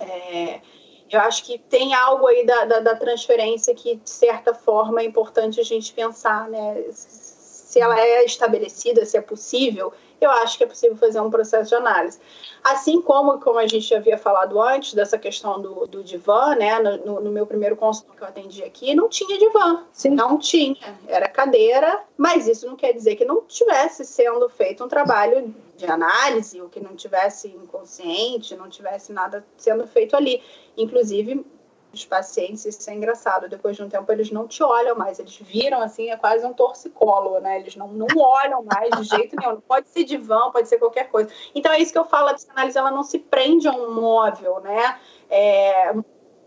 É, 0.00 0.60
eu 1.08 1.20
acho 1.20 1.44
que 1.44 1.56
tem 1.56 1.94
algo 1.94 2.26
aí 2.26 2.44
da, 2.44 2.64
da, 2.64 2.80
da 2.80 2.96
transferência 2.96 3.74
que, 3.74 3.94
de 3.94 4.10
certa 4.10 4.54
forma, 4.54 5.00
é 5.00 5.04
importante 5.04 5.60
a 5.60 5.64
gente 5.64 5.92
pensar, 5.92 6.48
né? 6.48 6.84
Se 6.90 7.78
ela 7.80 8.00
é 8.00 8.24
estabelecida, 8.24 9.04
se 9.04 9.16
é 9.16 9.20
possível 9.20 9.92
eu 10.24 10.30
acho 10.30 10.58
que 10.58 10.64
é 10.64 10.66
possível 10.66 10.96
fazer 10.96 11.20
um 11.20 11.30
processo 11.30 11.68
de 11.68 11.74
análise. 11.74 12.18
Assim 12.62 13.00
como, 13.00 13.40
como 13.40 13.58
a 13.58 13.66
gente 13.66 13.94
havia 13.94 14.18
falado 14.18 14.60
antes, 14.60 14.92
dessa 14.94 15.18
questão 15.18 15.60
do, 15.60 15.86
do 15.86 16.04
divã, 16.04 16.54
né? 16.54 16.78
No, 16.78 17.20
no, 17.20 17.30
meu 17.30 17.46
primeiro 17.46 17.76
consultório 17.76 18.18
que 18.18 18.24
eu 18.24 18.28
atendi 18.28 18.62
aqui, 18.62 18.94
não 18.94 19.08
tinha 19.08 19.38
divã. 19.38 19.84
Sim. 19.92 20.10
Não 20.10 20.38
tinha. 20.38 20.76
Era 21.08 21.28
cadeira, 21.28 22.02
mas 22.16 22.46
isso 22.46 22.66
não 22.66 22.76
quer 22.76 22.92
dizer 22.92 23.16
que 23.16 23.24
não 23.24 23.42
tivesse 23.42 24.04
sendo 24.04 24.48
feito 24.48 24.84
um 24.84 24.88
trabalho 24.88 25.54
de 25.76 25.86
análise, 25.86 26.60
ou 26.60 26.68
que 26.68 26.80
não 26.80 26.94
tivesse 26.94 27.48
inconsciente, 27.48 28.54
não 28.56 28.68
tivesse 28.68 29.12
nada 29.12 29.44
sendo 29.56 29.86
feito 29.86 30.14
ali. 30.14 30.42
Inclusive, 30.76 31.44
os 31.92 32.04
pacientes, 32.04 32.64
isso 32.64 32.88
é 32.88 32.94
engraçado, 32.94 33.48
depois 33.48 33.76
de 33.76 33.82
um 33.82 33.88
tempo 33.88 34.10
eles 34.12 34.30
não 34.30 34.46
te 34.46 34.62
olham 34.62 34.94
mais, 34.96 35.18
eles 35.18 35.36
viram 35.36 35.80
assim, 35.80 36.10
é 36.10 36.16
quase 36.16 36.46
um 36.46 36.52
torcicolo, 36.52 37.40
né? 37.40 37.58
Eles 37.58 37.74
não, 37.74 37.88
não 37.88 38.06
olham 38.16 38.62
mais 38.62 38.90
de 38.90 39.04
jeito 39.04 39.36
nenhum, 39.36 39.60
pode 39.60 39.88
ser 39.88 40.04
divã, 40.04 40.50
pode 40.50 40.68
ser 40.68 40.78
qualquer 40.78 41.08
coisa. 41.08 41.30
Então 41.54 41.72
é 41.72 41.80
isso 41.80 41.92
que 41.92 41.98
eu 41.98 42.04
falo, 42.04 42.28
a 42.28 42.34
psicanálise 42.34 42.78
ela 42.78 42.90
não 42.90 43.02
se 43.02 43.18
prende 43.18 43.66
a 43.66 43.72
um 43.72 43.92
móvel, 43.92 44.60
né? 44.60 44.98
É, 45.28 45.92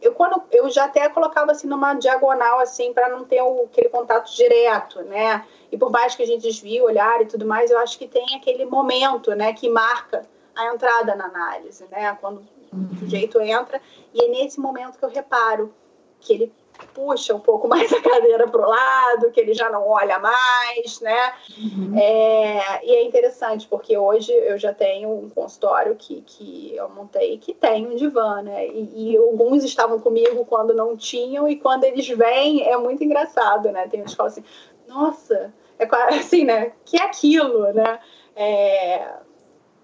eu 0.01 0.13
quando 0.13 0.41
eu 0.51 0.69
já 0.69 0.85
até 0.85 1.07
colocava 1.09 1.51
assim 1.51 1.67
numa 1.67 1.93
diagonal 1.93 2.59
assim 2.59 2.93
para 2.93 3.09
não 3.09 3.23
ter 3.23 3.41
o, 3.41 3.63
aquele 3.63 3.89
contato 3.89 4.33
direto, 4.33 5.01
né? 5.03 5.45
E 5.71 5.77
por 5.77 5.89
mais 5.91 6.15
que 6.15 6.23
a 6.23 6.27
gente 6.27 6.41
desvie 6.41 6.81
o 6.81 6.85
olhar 6.85 7.21
e 7.21 7.25
tudo 7.25 7.45
mais, 7.45 7.71
eu 7.71 7.79
acho 7.79 7.97
que 7.97 8.07
tem 8.07 8.35
aquele 8.35 8.65
momento, 8.65 9.33
né, 9.33 9.53
que 9.53 9.69
marca 9.69 10.21
a 10.55 10.73
entrada 10.73 11.15
na 11.15 11.25
análise, 11.25 11.85
né? 11.89 12.15
Quando 12.21 12.45
o 12.73 12.99
sujeito 12.99 13.39
entra, 13.41 13.81
e 14.13 14.23
é 14.23 14.27
nesse 14.27 14.59
momento 14.59 14.97
que 14.97 15.05
eu 15.05 15.09
reparo 15.09 15.73
que 16.19 16.33
ele 16.33 16.53
puxa 16.93 17.33
um 17.35 17.39
pouco 17.39 17.67
mais 17.69 17.91
a 17.91 18.01
cadeira 18.01 18.47
para 18.47 18.61
o 18.61 18.69
lado, 18.69 19.31
que 19.31 19.39
ele 19.39 19.53
já 19.53 19.69
não 19.69 19.87
olha 19.87 20.19
mais, 20.19 20.99
né? 21.01 21.33
Uhum. 21.57 21.97
É, 21.97 22.85
e 22.85 22.95
é 22.95 23.03
interessante, 23.03 23.67
porque 23.67 23.97
hoje 23.97 24.31
eu 24.31 24.57
já 24.57 24.73
tenho 24.73 25.09
um 25.09 25.29
consultório 25.29 25.95
que, 25.95 26.21
que 26.25 26.75
eu 26.75 26.89
montei 26.89 27.37
que 27.37 27.53
tem 27.53 27.87
um 27.87 27.95
divã, 27.95 28.41
né? 28.41 28.67
E, 28.67 29.13
e 29.13 29.17
alguns 29.17 29.63
estavam 29.63 29.99
comigo 29.99 30.45
quando 30.45 30.73
não 30.73 30.97
tinham, 30.97 31.47
e 31.47 31.55
quando 31.55 31.83
eles 31.83 32.07
vêm 32.07 32.67
é 32.67 32.77
muito 32.77 33.03
engraçado, 33.03 33.71
né? 33.71 33.87
Tem 33.87 34.01
uns 34.01 34.11
que 34.11 34.17
falam 34.17 34.31
assim, 34.31 34.43
nossa, 34.87 35.53
é 35.79 35.85
assim, 36.15 36.43
né? 36.43 36.73
Que 36.85 36.97
é 36.97 37.03
aquilo, 37.03 37.71
né? 37.73 37.99
É, 38.35 39.07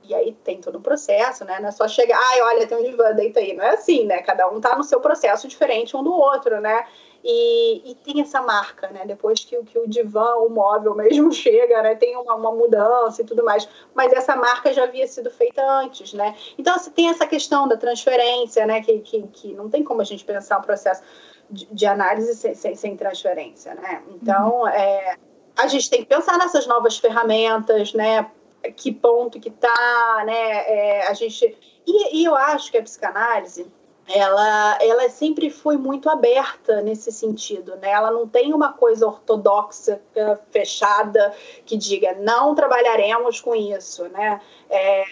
E 0.09 0.15
aí 0.15 0.33
tem 0.43 0.59
todo 0.59 0.79
um 0.79 0.81
processo, 0.81 1.45
né? 1.45 1.59
Não 1.59 1.69
é 1.69 1.71
só 1.71 1.87
chegar, 1.87 2.17
ai, 2.17 2.41
olha, 2.41 2.65
tem 2.65 2.75
um 2.75 2.83
divã, 2.83 3.13
deita 3.13 3.39
aí. 3.39 3.53
Não 3.53 3.63
é 3.63 3.75
assim, 3.75 4.05
né? 4.05 4.23
Cada 4.23 4.47
um 4.49 4.59
tá 4.59 4.75
no 4.75 4.83
seu 4.83 4.99
processo 4.99 5.47
diferente 5.47 5.95
um 5.95 6.01
do 6.01 6.11
outro, 6.11 6.59
né? 6.59 6.83
E, 7.23 7.91
e, 7.91 7.95
tem 7.95 8.21
essa 8.21 8.41
marca, 8.41 8.87
né? 8.89 9.03
Depois 9.05 9.45
que, 9.45 9.55
que 9.65 9.77
o 9.77 9.87
divã, 9.87 10.35
o 10.37 10.49
móvel 10.49 10.95
mesmo 10.95 11.31
chega, 11.33 11.83
né? 11.83 11.93
Tem 11.93 12.17
uma, 12.17 12.33
uma, 12.33 12.51
mudança 12.51 13.21
e 13.21 13.25
tudo 13.25 13.43
mais. 13.43 13.69
Mas 13.93 14.11
essa 14.11 14.35
marca 14.35 14.73
já 14.73 14.85
havia 14.85 15.05
sido 15.05 15.29
feita 15.29 15.61
antes, 15.63 16.11
né? 16.13 16.35
Então, 16.57 16.73
assim, 16.73 16.89
tem 16.89 17.09
essa 17.09 17.27
questão 17.27 17.67
da 17.67 17.77
transferência, 17.77 18.65
né? 18.65 18.81
Que, 18.81 18.99
que, 19.01 19.21
que 19.27 19.53
não 19.53 19.69
tem 19.69 19.83
como 19.83 20.01
a 20.01 20.05
gente 20.05 20.25
pensar 20.25 20.57
um 20.57 20.63
processo 20.63 21.03
de, 21.51 21.67
de 21.71 21.85
análise 21.85 22.33
sem, 22.33 22.55
sem, 22.55 22.73
sem, 22.73 22.97
transferência, 22.97 23.75
né? 23.75 24.01
Então, 24.09 24.61
uhum. 24.61 24.67
é, 24.69 25.17
a 25.55 25.67
gente 25.67 25.87
tem 25.87 25.99
que 25.99 26.07
pensar 26.07 26.35
nessas 26.39 26.65
novas 26.65 26.97
ferramentas, 26.97 27.93
né? 27.93 28.31
Que 28.75 28.91
ponto 28.91 29.39
que 29.39 29.49
tá, 29.49 30.23
né? 30.25 30.33
É, 30.33 31.07
a 31.07 31.13
gente... 31.13 31.57
E, 31.87 32.21
e 32.21 32.25
eu 32.25 32.35
acho 32.35 32.71
que 32.71 32.77
a 32.77 32.83
psicanálise 32.83 33.65
ela, 34.09 34.77
ela 34.81 35.07
sempre 35.09 35.49
foi 35.51 35.77
muito 35.77 36.09
aberta 36.09 36.81
nesse 36.81 37.11
sentido, 37.11 37.75
né? 37.75 37.91
Ela 37.91 38.09
não 38.09 38.27
tem 38.27 38.53
uma 38.53 38.73
coisa 38.73 39.05
ortodoxa 39.05 40.01
fechada 40.49 41.33
que 41.65 41.77
diga 41.77 42.15
não 42.15 42.55
trabalharemos 42.55 43.39
com 43.39 43.55
isso, 43.55 44.07
né? 44.09 44.41
É, 44.67 45.03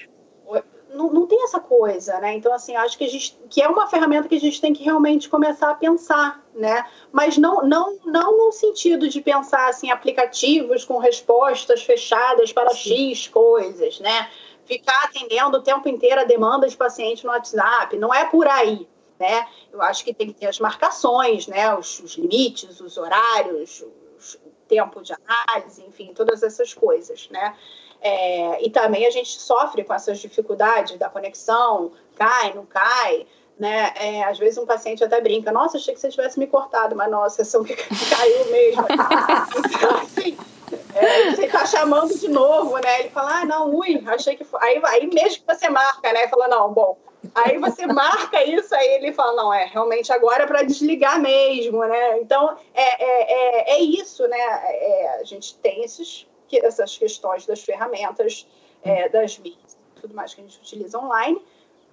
não, 0.97 1.09
não 1.11 1.27
tem 1.27 1.43
essa 1.43 1.59
coisa, 1.59 2.19
né? 2.19 2.33
Então, 2.33 2.53
assim, 2.53 2.75
acho 2.75 2.97
que 2.97 3.05
a 3.05 3.09
gente 3.09 3.37
que 3.49 3.61
é 3.61 3.67
uma 3.69 3.87
ferramenta 3.87 4.27
que 4.27 4.35
a 4.35 4.39
gente 4.39 4.59
tem 4.59 4.73
que 4.73 4.83
realmente 4.83 5.29
começar 5.29 5.69
a 5.69 5.75
pensar, 5.75 6.43
né? 6.53 6.85
Mas 7.11 7.37
não, 7.37 7.63
não, 7.63 7.97
não 8.05 8.37
no 8.37 8.51
sentido 8.51 9.07
de 9.07 9.21
pensar 9.21 9.69
assim 9.69 9.91
aplicativos 9.91 10.83
com 10.83 10.97
respostas 10.97 11.83
fechadas 11.83 12.51
para 12.51 12.71
Sim. 12.71 13.13
X 13.13 13.27
coisas, 13.27 13.99
né? 13.99 14.27
ficar 14.67 15.05
atendendo 15.05 15.57
o 15.57 15.61
tempo 15.61 15.87
inteiro 15.87 16.21
a 16.21 16.25
demanda 16.25 16.67
de 16.67 16.75
paciente 16.75 17.25
no 17.25 17.31
WhatsApp. 17.31 17.97
Não 17.97 18.13
é 18.13 18.25
por 18.25 18.47
aí. 18.47 18.87
Né? 19.17 19.47
Eu 19.71 19.81
acho 19.81 20.03
que 20.03 20.13
tem 20.13 20.27
que 20.27 20.33
ter 20.33 20.45
as 20.45 20.59
marcações, 20.59 21.47
né? 21.47 21.73
os, 21.73 21.99
os 22.01 22.15
limites, 22.17 22.79
os 22.79 22.97
horários, 22.97 23.81
o 23.81 24.51
tempo 24.67 25.01
de 25.01 25.13
análise, 25.13 25.83
enfim, 25.87 26.13
todas 26.13 26.43
essas 26.43 26.73
coisas. 26.73 27.27
Né? 27.29 27.55
É, 28.01 28.63
e 28.65 28.69
também 28.69 29.05
a 29.05 29.09
gente 29.09 29.39
sofre 29.39 29.83
com 29.83 29.93
essas 29.93 30.19
dificuldades 30.19 30.97
da 30.97 31.09
conexão, 31.09 31.91
cai, 32.15 32.53
não 32.53 32.65
cai. 32.65 33.25
Né? 33.59 33.91
É, 33.95 34.23
às 34.23 34.37
vezes 34.37 34.59
um 34.59 34.67
paciente 34.67 35.03
até 35.03 35.19
brinca, 35.19 35.51
nossa, 35.51 35.77
achei 35.77 35.93
que 35.93 35.99
você 35.99 36.09
tivesse 36.09 36.37
me 36.37 36.45
cortado, 36.45 36.95
mas 36.95 37.09
nossa, 37.09 37.37
sessão 37.37 37.63
que 37.63 37.73
caiu 37.75 38.51
mesmo. 38.51 38.85
então, 39.65 39.97
assim, 39.97 40.37
é, 40.93 41.31
você 41.31 41.47
tá 41.47 41.65
chamando 41.65 42.17
de 42.17 42.27
novo, 42.27 42.77
né? 42.77 42.99
Ele 42.99 43.09
fala, 43.09 43.41
ah, 43.41 43.45
não, 43.45 43.73
ui, 43.73 44.03
achei 44.07 44.35
que 44.35 44.43
foi. 44.43 44.59
Aí, 44.61 44.81
aí 44.85 45.07
mesmo 45.07 45.43
que 45.43 45.55
você 45.55 45.69
marca, 45.69 46.13
né? 46.13 46.27
Fala, 46.27 46.47
não, 46.47 46.71
bom. 46.71 46.97
Aí 47.33 47.57
você 47.57 47.85
marca 47.87 48.43
isso, 48.43 48.73
aí 48.75 48.95
ele 48.95 49.13
fala, 49.13 49.33
não, 49.35 49.53
é, 49.53 49.65
realmente 49.65 50.11
agora 50.11 50.43
é 50.43 50.47
para 50.47 50.63
desligar 50.63 51.19
mesmo, 51.19 51.83
né? 51.85 52.19
Então, 52.19 52.55
é, 52.73 53.03
é, 53.03 53.33
é, 53.33 53.77
é 53.77 53.79
isso, 53.81 54.27
né? 54.27 54.37
É, 54.37 55.19
a 55.19 55.23
gente 55.23 55.55
tem 55.57 55.83
esses, 55.83 56.27
essas 56.53 56.97
questões 56.97 57.45
das 57.45 57.61
ferramentas, 57.61 58.47
é, 58.83 59.09
das 59.09 59.37
mídias, 59.37 59.77
tudo 59.99 60.13
mais 60.13 60.33
que 60.33 60.41
a 60.41 60.43
gente 60.43 60.59
utiliza 60.59 60.99
online, 60.99 61.41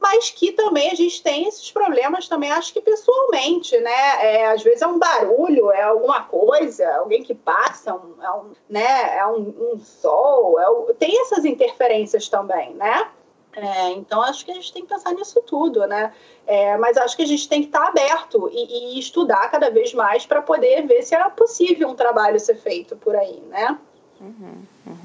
mas 0.01 0.31
que 0.31 0.53
também 0.53 0.91
a 0.91 0.95
gente 0.95 1.23
tem 1.23 1.49
esses 1.49 1.71
problemas 1.71 2.29
também, 2.29 2.51
acho 2.53 2.73
que 2.73 2.81
pessoalmente, 2.81 3.79
né? 3.79 3.91
É, 4.21 4.47
às 4.49 4.63
vezes 4.63 4.83
é 4.83 4.87
um 4.87 4.99
barulho, 4.99 5.71
é 5.71 5.83
alguma 5.83 6.25
coisa, 6.25 6.97
alguém 6.97 7.23
que 7.23 7.35
passa, 7.35 7.95
um, 7.95 8.23
é 8.23 8.31
um, 8.33 8.53
né? 8.69 9.17
É 9.17 9.27
um, 9.27 9.73
um 9.73 9.79
sol, 9.79 10.61
é 10.61 10.93
tem 10.95 11.21
essas 11.23 11.45
interferências 11.45 12.29
também, 12.29 12.75
né? 12.75 13.09
É, 13.57 13.93
então 13.93 14.21
acho 14.21 14.45
que 14.45 14.51
a 14.51 14.55
gente 14.55 14.73
tem 14.73 14.83
que 14.83 14.89
pensar 14.89 15.13
nisso 15.15 15.41
tudo, 15.43 15.87
né? 15.87 16.13
É, 16.47 16.77
mas 16.77 16.97
acho 16.97 17.17
que 17.17 17.23
a 17.23 17.27
gente 17.27 17.49
tem 17.49 17.61
que 17.63 17.69
estar 17.69 17.87
aberto 17.87 18.51
e, 18.53 18.97
e 18.97 18.99
estudar 18.99 19.51
cada 19.51 19.71
vez 19.71 19.95
mais 19.95 20.27
para 20.27 20.43
poder 20.43 20.87
ver 20.87 21.03
se 21.03 21.15
é 21.15 21.31
possível 21.31 21.89
um 21.89 21.95
trabalho 21.95 22.39
ser 22.39 22.57
feito 22.57 22.97
por 22.97 23.15
aí, 23.15 23.41
né? 23.49 23.79
Uhum, 24.21 24.55
uhum. 24.87 24.97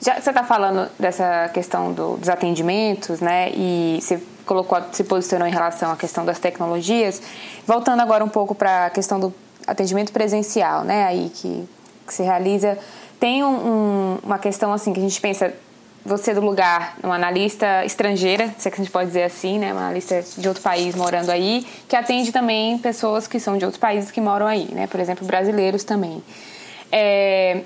Já 0.00 0.20
você 0.20 0.30
está 0.30 0.44
falando 0.44 0.90
dessa 0.98 1.48
questão 1.52 1.92
do, 1.92 2.16
dos 2.16 2.28
atendimentos, 2.28 3.20
né? 3.20 3.50
E 3.52 3.98
você 4.00 4.22
colocou, 4.44 4.78
se 4.92 5.04
posicionou 5.04 5.48
em 5.48 5.50
relação 5.50 5.90
à 5.90 5.96
questão 5.96 6.24
das 6.24 6.38
tecnologias. 6.38 7.20
Voltando 7.66 8.00
agora 8.00 8.24
um 8.24 8.28
pouco 8.28 8.54
para 8.54 8.86
a 8.86 8.90
questão 8.90 9.18
do 9.18 9.34
atendimento 9.66 10.12
presencial, 10.12 10.84
né? 10.84 11.04
Aí 11.04 11.30
que, 11.34 11.68
que 12.06 12.14
se 12.14 12.22
realiza. 12.22 12.78
Tem 13.18 13.42
um, 13.42 13.48
um, 13.48 14.18
uma 14.22 14.38
questão 14.38 14.72
assim 14.72 14.92
que 14.92 15.00
a 15.00 15.02
gente 15.02 15.20
pensa 15.20 15.54
você 16.04 16.34
do 16.34 16.42
lugar, 16.42 16.96
uma 17.02 17.14
analista 17.14 17.82
estrangeira, 17.84 18.54
se 18.58 18.68
é 18.68 18.70
que 18.70 18.78
a 18.78 18.84
gente 18.84 18.92
pode 18.92 19.06
dizer 19.06 19.22
assim, 19.22 19.58
né, 19.58 19.72
uma 19.72 19.80
analista 19.80 20.22
de 20.36 20.46
outro 20.46 20.62
país 20.62 20.94
morando 20.94 21.30
aí, 21.30 21.66
que 21.88 21.96
atende 21.96 22.30
também 22.30 22.76
pessoas 22.76 23.26
que 23.26 23.40
são 23.40 23.56
de 23.56 23.64
outros 23.64 23.80
países 23.80 24.10
que 24.10 24.20
moram 24.20 24.46
aí, 24.46 24.68
né, 24.74 24.86
por 24.86 25.00
exemplo, 25.00 25.26
brasileiros 25.26 25.82
também. 25.82 26.22
É, 26.92 27.62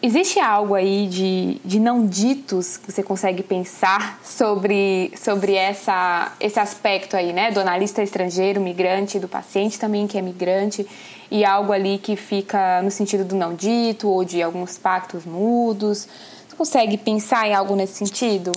Existe 0.00 0.38
algo 0.38 0.76
aí 0.76 1.08
de, 1.08 1.60
de 1.64 1.80
não 1.80 2.06
ditos 2.06 2.76
que 2.76 2.92
você 2.92 3.02
consegue 3.02 3.42
pensar 3.42 4.20
sobre, 4.22 5.12
sobre 5.16 5.54
essa, 5.56 6.32
esse 6.38 6.60
aspecto 6.60 7.16
aí, 7.16 7.32
né? 7.32 7.50
Do 7.50 7.58
analista 7.58 8.00
estrangeiro, 8.00 8.60
migrante, 8.60 9.18
do 9.18 9.26
paciente 9.26 9.76
também 9.76 10.06
que 10.06 10.16
é 10.16 10.22
migrante, 10.22 10.86
e 11.28 11.44
algo 11.44 11.72
ali 11.72 11.98
que 11.98 12.14
fica 12.14 12.80
no 12.80 12.92
sentido 12.92 13.24
do 13.24 13.34
não 13.34 13.54
dito 13.54 14.08
ou 14.08 14.24
de 14.24 14.40
alguns 14.40 14.78
pactos 14.78 15.24
mudos. 15.24 16.06
Você 16.48 16.56
consegue 16.56 16.96
pensar 16.96 17.48
em 17.48 17.54
algo 17.54 17.74
nesse 17.74 17.94
sentido, 17.94 18.52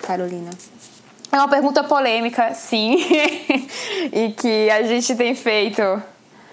Carolina? 0.00 0.48
É 1.30 1.36
uma 1.36 1.48
pergunta 1.48 1.84
polêmica, 1.84 2.54
sim, 2.54 2.96
e 4.10 4.32
que 4.32 4.70
a 4.70 4.82
gente 4.84 5.14
tem 5.14 5.34
feito. 5.34 5.82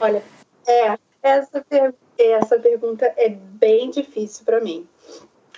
Olha, 0.01 0.21
é, 0.67 0.97
essa 1.21 1.61
pergunta 1.61 2.02
essa 2.18 2.59
pergunta 2.59 3.05
é 3.18 3.30
bem 3.30 3.89
difícil 3.89 4.45
para 4.45 4.59
mim. 4.59 4.88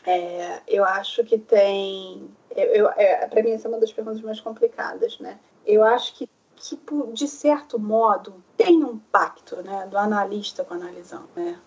É, 0.05 0.61
eu 0.67 0.85
acho 0.85 1.23
que 1.23 1.37
tem. 1.37 2.29
Eu, 2.55 2.89
é, 2.91 3.27
para 3.27 3.41
mim, 3.41 3.51
essa 3.51 3.67
é 3.67 3.69
uma 3.69 3.79
das 3.79 3.91
perguntas 3.91 4.21
mais 4.21 4.39
complicadas, 4.39 5.19
né? 5.19 5.39
Eu 5.65 5.83
acho 5.83 6.15
que, 6.15 6.29
que 6.55 6.79
de 7.13 7.27
certo 7.27 7.79
modo, 7.79 8.43
tem 8.55 8.83
um 8.83 8.97
pacto 8.97 9.57
né, 9.63 9.87
do 9.89 9.97
analista 9.97 10.63
com 10.63 10.75
o 10.75 10.77
analisão, 10.77 11.23
né? 11.35 11.59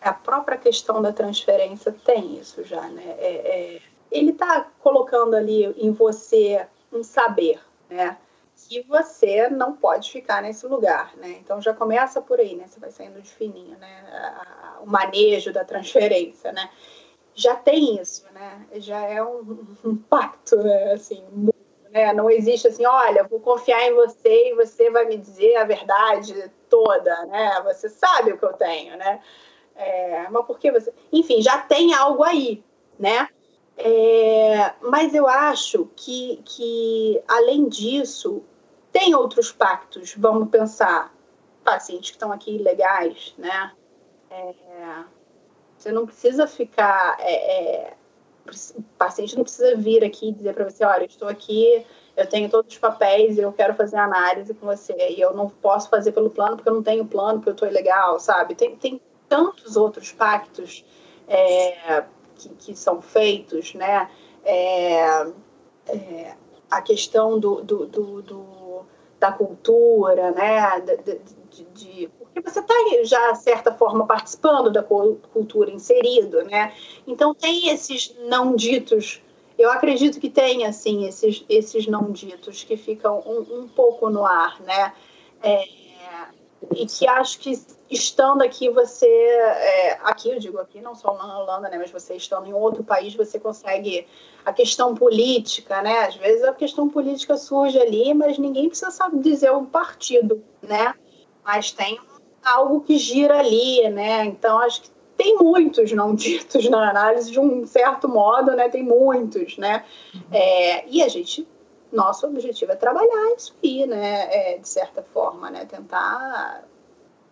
A 0.00 0.12
própria 0.12 0.58
questão 0.58 1.00
da 1.00 1.12
transferência 1.12 1.94
tem 2.04 2.38
isso 2.38 2.62
já, 2.64 2.82
né? 2.88 3.16
É, 3.18 3.76
é, 3.76 3.82
ele 4.10 4.30
está 4.30 4.68
colocando 4.80 5.34
ali 5.34 5.64
em 5.78 5.92
você 5.92 6.66
um 6.92 7.02
saber, 7.02 7.60
né? 7.88 8.18
Que 8.68 8.82
você 8.82 9.48
não 9.48 9.74
pode 9.74 10.10
ficar 10.10 10.42
nesse 10.42 10.66
lugar, 10.66 11.16
né? 11.16 11.36
Então 11.40 11.60
já 11.60 11.72
começa 11.72 12.20
por 12.20 12.40
aí, 12.40 12.54
né? 12.54 12.66
Você 12.66 12.80
vai 12.80 12.90
saindo 12.90 13.20
de 13.20 13.30
fininho, 13.30 13.78
né? 13.78 14.34
O 14.82 14.86
manejo 14.86 15.52
da 15.52 15.64
transferência, 15.64 16.52
né? 16.52 16.70
Já 17.34 17.56
tem 17.56 18.00
isso, 18.00 18.24
né? 18.32 18.66
Já 18.74 19.00
é 19.06 19.22
um, 19.22 19.66
um 19.84 19.96
pacto, 19.96 20.56
né? 20.56 20.92
Assim, 20.92 21.22
né? 21.90 22.12
Não 22.12 22.30
existe 22.30 22.68
assim, 22.68 22.84
olha, 22.84 23.24
vou 23.24 23.40
confiar 23.40 23.82
em 23.82 23.94
você 23.94 24.50
e 24.50 24.54
você 24.54 24.90
vai 24.90 25.04
me 25.04 25.16
dizer 25.16 25.56
a 25.56 25.64
verdade 25.64 26.50
toda, 26.68 27.26
né? 27.26 27.60
Você 27.64 27.88
sabe 27.88 28.32
o 28.32 28.38
que 28.38 28.44
eu 28.44 28.52
tenho, 28.52 28.96
né? 28.96 29.20
É, 29.76 30.28
mas 30.30 30.46
por 30.46 30.58
que 30.58 30.70
você... 30.70 30.92
Enfim, 31.12 31.42
já 31.42 31.58
tem 31.58 31.94
algo 31.94 32.22
aí, 32.22 32.62
né? 32.98 33.28
É, 33.76 34.72
mas 34.80 35.14
eu 35.14 35.26
acho 35.26 35.90
que, 35.96 36.40
que, 36.44 37.20
além 37.26 37.68
disso, 37.68 38.42
tem 38.94 39.12
outros 39.12 39.50
pactos, 39.50 40.14
vamos 40.16 40.48
pensar, 40.50 41.12
pacientes 41.64 42.10
que 42.10 42.16
estão 42.16 42.30
aqui 42.30 42.54
ilegais, 42.54 43.34
né? 43.36 43.72
É, 44.30 44.54
você 45.76 45.90
não 45.90 46.06
precisa 46.06 46.46
ficar. 46.46 47.16
É, 47.18 47.88
é, 47.88 47.94
o 48.46 48.82
paciente 48.96 49.36
não 49.36 49.42
precisa 49.42 49.74
vir 49.74 50.04
aqui 50.04 50.28
e 50.28 50.32
dizer 50.32 50.54
para 50.54 50.70
você: 50.70 50.84
olha, 50.84 51.06
estou 51.06 51.26
aqui, 51.26 51.84
eu 52.16 52.28
tenho 52.28 52.48
todos 52.48 52.72
os 52.72 52.78
papéis, 52.78 53.36
eu 53.36 53.52
quero 53.52 53.74
fazer 53.74 53.96
análise 53.96 54.54
com 54.54 54.64
você, 54.64 54.94
e 55.10 55.20
eu 55.20 55.34
não 55.34 55.50
posso 55.50 55.88
fazer 55.90 56.12
pelo 56.12 56.30
plano 56.30 56.54
porque 56.54 56.68
eu 56.68 56.74
não 56.74 56.82
tenho 56.82 57.04
plano, 57.04 57.40
porque 57.40 57.50
eu 57.50 57.54
estou 57.54 57.66
ilegal, 57.66 58.20
sabe? 58.20 58.54
Tem, 58.54 58.76
tem 58.76 59.00
tantos 59.28 59.76
outros 59.76 60.12
pactos 60.12 60.84
é, 61.26 62.04
que, 62.36 62.48
que, 62.50 62.76
são 62.76 63.02
feitos, 63.02 63.74
né? 63.74 64.08
É, 64.44 65.32
é, 65.88 66.36
a 66.70 66.80
questão 66.80 67.40
do, 67.40 67.60
do, 67.60 67.86
do, 67.86 68.22
do 68.22 68.63
da 69.24 69.32
cultura, 69.32 70.30
né? 70.32 70.80
De, 70.80 71.18
de, 71.50 71.64
de, 71.72 72.08
porque 72.18 72.42
você 72.42 72.60
está 72.60 72.74
já, 73.04 73.32
de 73.32 73.42
certa 73.42 73.72
forma, 73.72 74.06
participando 74.06 74.70
da 74.70 74.82
cultura, 74.82 75.70
inserido, 75.70 76.42
né? 76.42 76.74
Então, 77.06 77.34
tem 77.34 77.70
esses 77.70 78.14
não 78.26 78.54
ditos. 78.54 79.22
Eu 79.58 79.70
acredito 79.70 80.20
que 80.20 80.28
tem, 80.28 80.66
assim, 80.66 81.06
esses, 81.06 81.42
esses 81.48 81.86
não 81.86 82.12
ditos 82.12 82.64
que 82.64 82.76
ficam 82.76 83.22
um, 83.24 83.60
um 83.60 83.68
pouco 83.68 84.10
no 84.10 84.26
ar, 84.26 84.60
né? 84.60 84.92
É, 85.42 85.64
e 86.74 86.84
que 86.86 87.06
acho 87.06 87.38
que 87.38 87.58
estando 87.94 88.42
aqui, 88.42 88.68
você. 88.68 89.06
É, 89.06 89.98
aqui, 90.02 90.30
eu 90.30 90.38
digo 90.38 90.58
aqui, 90.58 90.80
não 90.80 90.94
só 90.94 91.14
na 91.16 91.38
Holanda, 91.38 91.68
né? 91.68 91.78
Mas 91.78 91.90
você 91.90 92.14
estando 92.14 92.46
em 92.46 92.52
outro 92.52 92.84
país, 92.84 93.14
você 93.14 93.38
consegue. 93.38 94.06
A 94.44 94.52
questão 94.52 94.94
política, 94.94 95.80
né? 95.80 96.00
Às 96.00 96.16
vezes 96.16 96.44
a 96.44 96.52
questão 96.52 96.88
política 96.88 97.36
surge 97.36 97.80
ali, 97.80 98.12
mas 98.12 98.36
ninguém 98.36 98.68
precisa 98.68 98.90
saber 98.90 99.20
dizer 99.20 99.50
o 99.50 99.64
partido, 99.64 100.44
né? 100.60 100.94
Mas 101.42 101.70
tem 101.70 101.98
algo 102.44 102.82
que 102.82 102.98
gira 102.98 103.38
ali, 103.38 103.88
né? 103.88 104.26
Então, 104.26 104.58
acho 104.58 104.82
que 104.82 104.90
tem 105.16 105.38
muitos 105.38 105.90
não 105.92 106.12
ditos 106.14 106.68
na 106.68 106.90
análise, 106.90 107.30
de 107.30 107.40
um 107.40 107.66
certo 107.66 108.06
modo, 108.06 108.52
né? 108.52 108.68
Tem 108.68 108.82
muitos, 108.82 109.56
né? 109.56 109.84
É, 110.30 110.86
e 110.88 111.02
a 111.02 111.08
gente 111.08 111.48
nosso 111.94 112.26
objetivo 112.26 112.72
é 112.72 112.76
trabalhar 112.76 113.34
isso 113.36 113.54
aí, 113.62 113.86
né? 113.86 114.54
É, 114.54 114.58
de 114.58 114.68
certa 114.68 115.02
forma, 115.02 115.48
né? 115.50 115.64
Tentar 115.64 116.64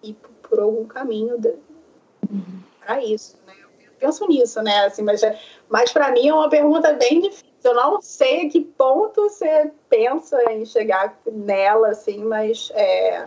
ir 0.02 0.16
por 0.52 0.60
algum 0.60 0.84
caminho 0.84 1.38
de, 1.38 1.54
para 2.78 3.02
isso, 3.02 3.38
né? 3.46 3.54
Eu 3.80 3.90
penso 3.98 4.28
nisso, 4.28 4.60
né? 4.60 4.84
Assim, 4.84 5.00
mas 5.00 5.22
mas 5.66 5.90
para 5.90 6.12
mim 6.12 6.28
é 6.28 6.34
uma 6.34 6.50
pergunta 6.50 6.92
bem 6.92 7.22
difícil. 7.22 7.46
Eu 7.64 7.74
não 7.74 8.02
sei 8.02 8.46
a 8.46 8.50
que 8.50 8.60
ponto 8.60 9.22
você 9.22 9.72
pensa 9.88 10.52
em 10.52 10.66
chegar 10.66 11.18
nela, 11.24 11.88
assim, 11.88 12.18
mas 12.18 12.70
é, 12.74 13.26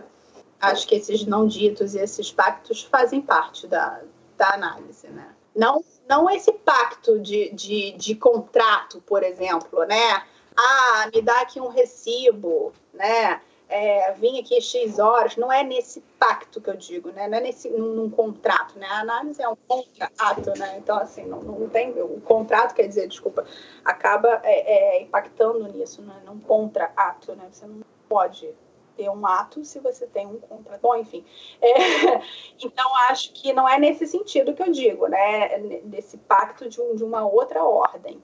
acho 0.60 0.86
que 0.86 0.94
esses 0.94 1.26
não 1.26 1.48
ditos 1.48 1.96
e 1.96 1.98
esses 1.98 2.30
pactos 2.30 2.84
fazem 2.84 3.20
parte 3.20 3.66
da, 3.66 4.00
da 4.36 4.54
análise, 4.54 5.08
né? 5.08 5.26
Não, 5.52 5.82
não 6.08 6.30
esse 6.30 6.52
pacto 6.52 7.18
de, 7.18 7.50
de, 7.50 7.92
de 7.92 8.14
contrato, 8.14 9.02
por 9.04 9.24
exemplo, 9.24 9.84
né? 9.84 10.22
ah, 10.56 11.08
me 11.14 11.20
dá 11.20 11.40
aqui 11.40 11.60
um 11.60 11.68
recibo, 11.68 12.72
né? 12.94 13.40
É, 13.68 14.12
vim 14.12 14.38
aqui 14.38 14.60
X 14.60 14.98
horas, 14.98 15.36
não 15.36 15.52
é 15.52 15.64
nesse 15.64 16.00
pacto 16.20 16.60
que 16.60 16.70
eu 16.70 16.76
digo, 16.76 17.10
né? 17.10 17.26
Não 17.26 17.38
é 17.38 17.40
nesse, 17.40 17.68
num, 17.68 17.94
num 17.94 18.10
contrato, 18.10 18.78
né? 18.78 18.86
A 18.86 19.00
análise 19.00 19.42
é 19.42 19.48
um 19.48 19.56
contrato, 19.56 20.56
né? 20.56 20.76
Então, 20.78 20.96
assim, 20.98 21.26
não, 21.26 21.40
não 21.40 21.68
tem... 21.68 21.90
O 22.00 22.20
contrato, 22.20 22.74
quer 22.74 22.86
dizer, 22.86 23.08
desculpa, 23.08 23.44
acaba 23.84 24.40
é, 24.44 24.98
é, 24.98 25.02
impactando 25.02 25.66
nisso, 25.72 26.00
né? 26.02 26.22
Num 26.24 26.38
contrato, 26.38 27.34
né? 27.34 27.48
Você 27.50 27.66
não 27.66 27.80
pode 28.08 28.54
ter 28.96 29.10
um 29.10 29.26
ato 29.26 29.64
se 29.64 29.78
você 29.80 30.06
tem 30.06 30.26
um 30.26 30.38
contrato. 30.38 30.80
Bom, 30.80 30.96
enfim. 30.96 31.24
É, 31.60 31.68
então, 32.64 32.96
acho 33.10 33.32
que 33.32 33.52
não 33.52 33.68
é 33.68 33.78
nesse 33.78 34.06
sentido 34.06 34.54
que 34.54 34.62
eu 34.62 34.70
digo, 34.70 35.06
né? 35.08 35.58
Nesse 35.84 36.16
pacto 36.16 36.68
de, 36.68 36.80
um, 36.80 36.94
de 36.94 37.04
uma 37.04 37.26
outra 37.26 37.64
ordem. 37.64 38.22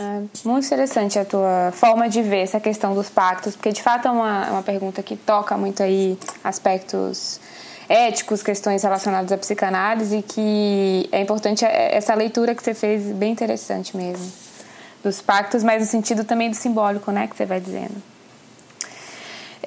É 0.00 0.22
muito 0.44 0.64
interessante 0.64 1.18
a 1.18 1.24
tua 1.24 1.72
forma 1.72 2.08
de 2.08 2.22
ver 2.22 2.42
essa 2.42 2.60
questão 2.60 2.94
dos 2.94 3.10
pactos, 3.10 3.56
porque 3.56 3.72
de 3.72 3.82
fato 3.82 4.06
é 4.06 4.10
uma, 4.12 4.46
é 4.46 4.50
uma 4.52 4.62
pergunta 4.62 5.02
que 5.02 5.16
toca 5.16 5.58
muito 5.58 5.82
aí 5.82 6.16
aspectos 6.44 7.40
éticos, 7.88 8.40
questões 8.40 8.84
relacionadas 8.84 9.32
à 9.32 9.36
psicanálise, 9.36 10.18
e 10.18 10.22
que 10.22 11.08
é 11.10 11.20
importante 11.20 11.64
é, 11.64 11.96
essa 11.96 12.14
leitura 12.14 12.54
que 12.54 12.62
você 12.62 12.74
fez, 12.74 13.06
bem 13.06 13.32
interessante 13.32 13.96
mesmo, 13.96 14.24
dos 15.02 15.20
pactos, 15.20 15.64
mas 15.64 15.82
no 15.82 15.88
sentido 15.88 16.22
também 16.22 16.48
do 16.48 16.54
simbólico, 16.54 17.10
né, 17.10 17.26
que 17.26 17.36
você 17.36 17.44
vai 17.44 17.58
dizendo. 17.58 18.00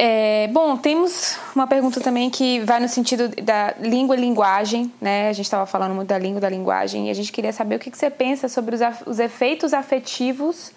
É, 0.03 0.47
bom, 0.47 0.75
temos 0.77 1.37
uma 1.55 1.67
pergunta 1.67 2.01
também 2.01 2.27
que 2.27 2.59
vai 2.61 2.79
no 2.79 2.89
sentido 2.89 3.27
da 3.43 3.75
língua 3.79 4.15
e 4.15 4.19
linguagem, 4.19 4.91
né? 4.99 5.29
A 5.29 5.33
gente 5.33 5.45
estava 5.45 5.67
falando 5.67 5.93
muito 5.93 6.07
da 6.07 6.17
língua 6.17 6.39
e 6.39 6.41
da 6.41 6.49
linguagem, 6.49 7.07
e 7.07 7.11
a 7.11 7.13
gente 7.13 7.31
queria 7.31 7.53
saber 7.53 7.75
o 7.75 7.79
que, 7.79 7.91
que 7.91 7.97
você 7.99 8.09
pensa 8.09 8.47
sobre 8.47 8.73
os, 8.73 8.81
os 9.05 9.19
efeitos 9.19 9.75
afetivos 9.75 10.71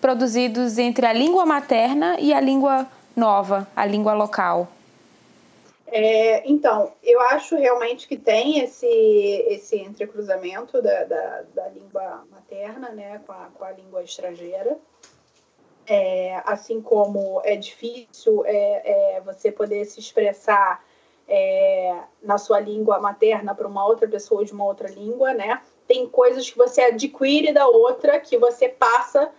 produzidos 0.00 0.78
entre 0.78 1.04
a 1.04 1.12
língua 1.12 1.44
materna 1.44 2.16
e 2.18 2.32
a 2.32 2.40
língua 2.40 2.86
nova, 3.14 3.68
a 3.76 3.84
língua 3.84 4.14
local. 4.14 4.68
É, 5.88 6.42
então, 6.50 6.92
eu 7.02 7.20
acho 7.20 7.56
realmente 7.56 8.08
que 8.08 8.16
tem 8.16 8.60
esse, 8.60 8.86
esse 9.48 9.76
entrecruzamento 9.76 10.80
da, 10.80 11.04
da, 11.04 11.42
da 11.54 11.68
língua 11.68 12.24
materna 12.30 12.88
né, 12.88 13.20
com, 13.26 13.32
a, 13.32 13.48
com 13.54 13.64
a 13.64 13.72
língua 13.72 14.02
estrangeira. 14.02 14.78
É, 15.88 16.42
assim 16.44 16.80
como 16.80 17.40
é 17.44 17.54
difícil 17.54 18.44
é, 18.44 19.16
é, 19.16 19.20
você 19.20 19.52
poder 19.52 19.84
se 19.84 20.00
expressar 20.00 20.84
é, 21.28 21.96
na 22.22 22.38
sua 22.38 22.60
língua 22.60 22.98
materna 22.98 23.54
para 23.54 23.66
uma 23.66 23.86
outra 23.86 24.08
pessoa 24.08 24.44
de 24.44 24.52
uma 24.52 24.64
outra 24.64 24.88
língua, 24.88 25.32
né? 25.32 25.60
Tem 25.86 26.08
coisas 26.08 26.50
que 26.50 26.58
você 26.58 26.82
adquire 26.82 27.52
da 27.52 27.66
outra 27.66 28.18
que 28.18 28.36
você 28.36 28.68
passa 28.68 29.30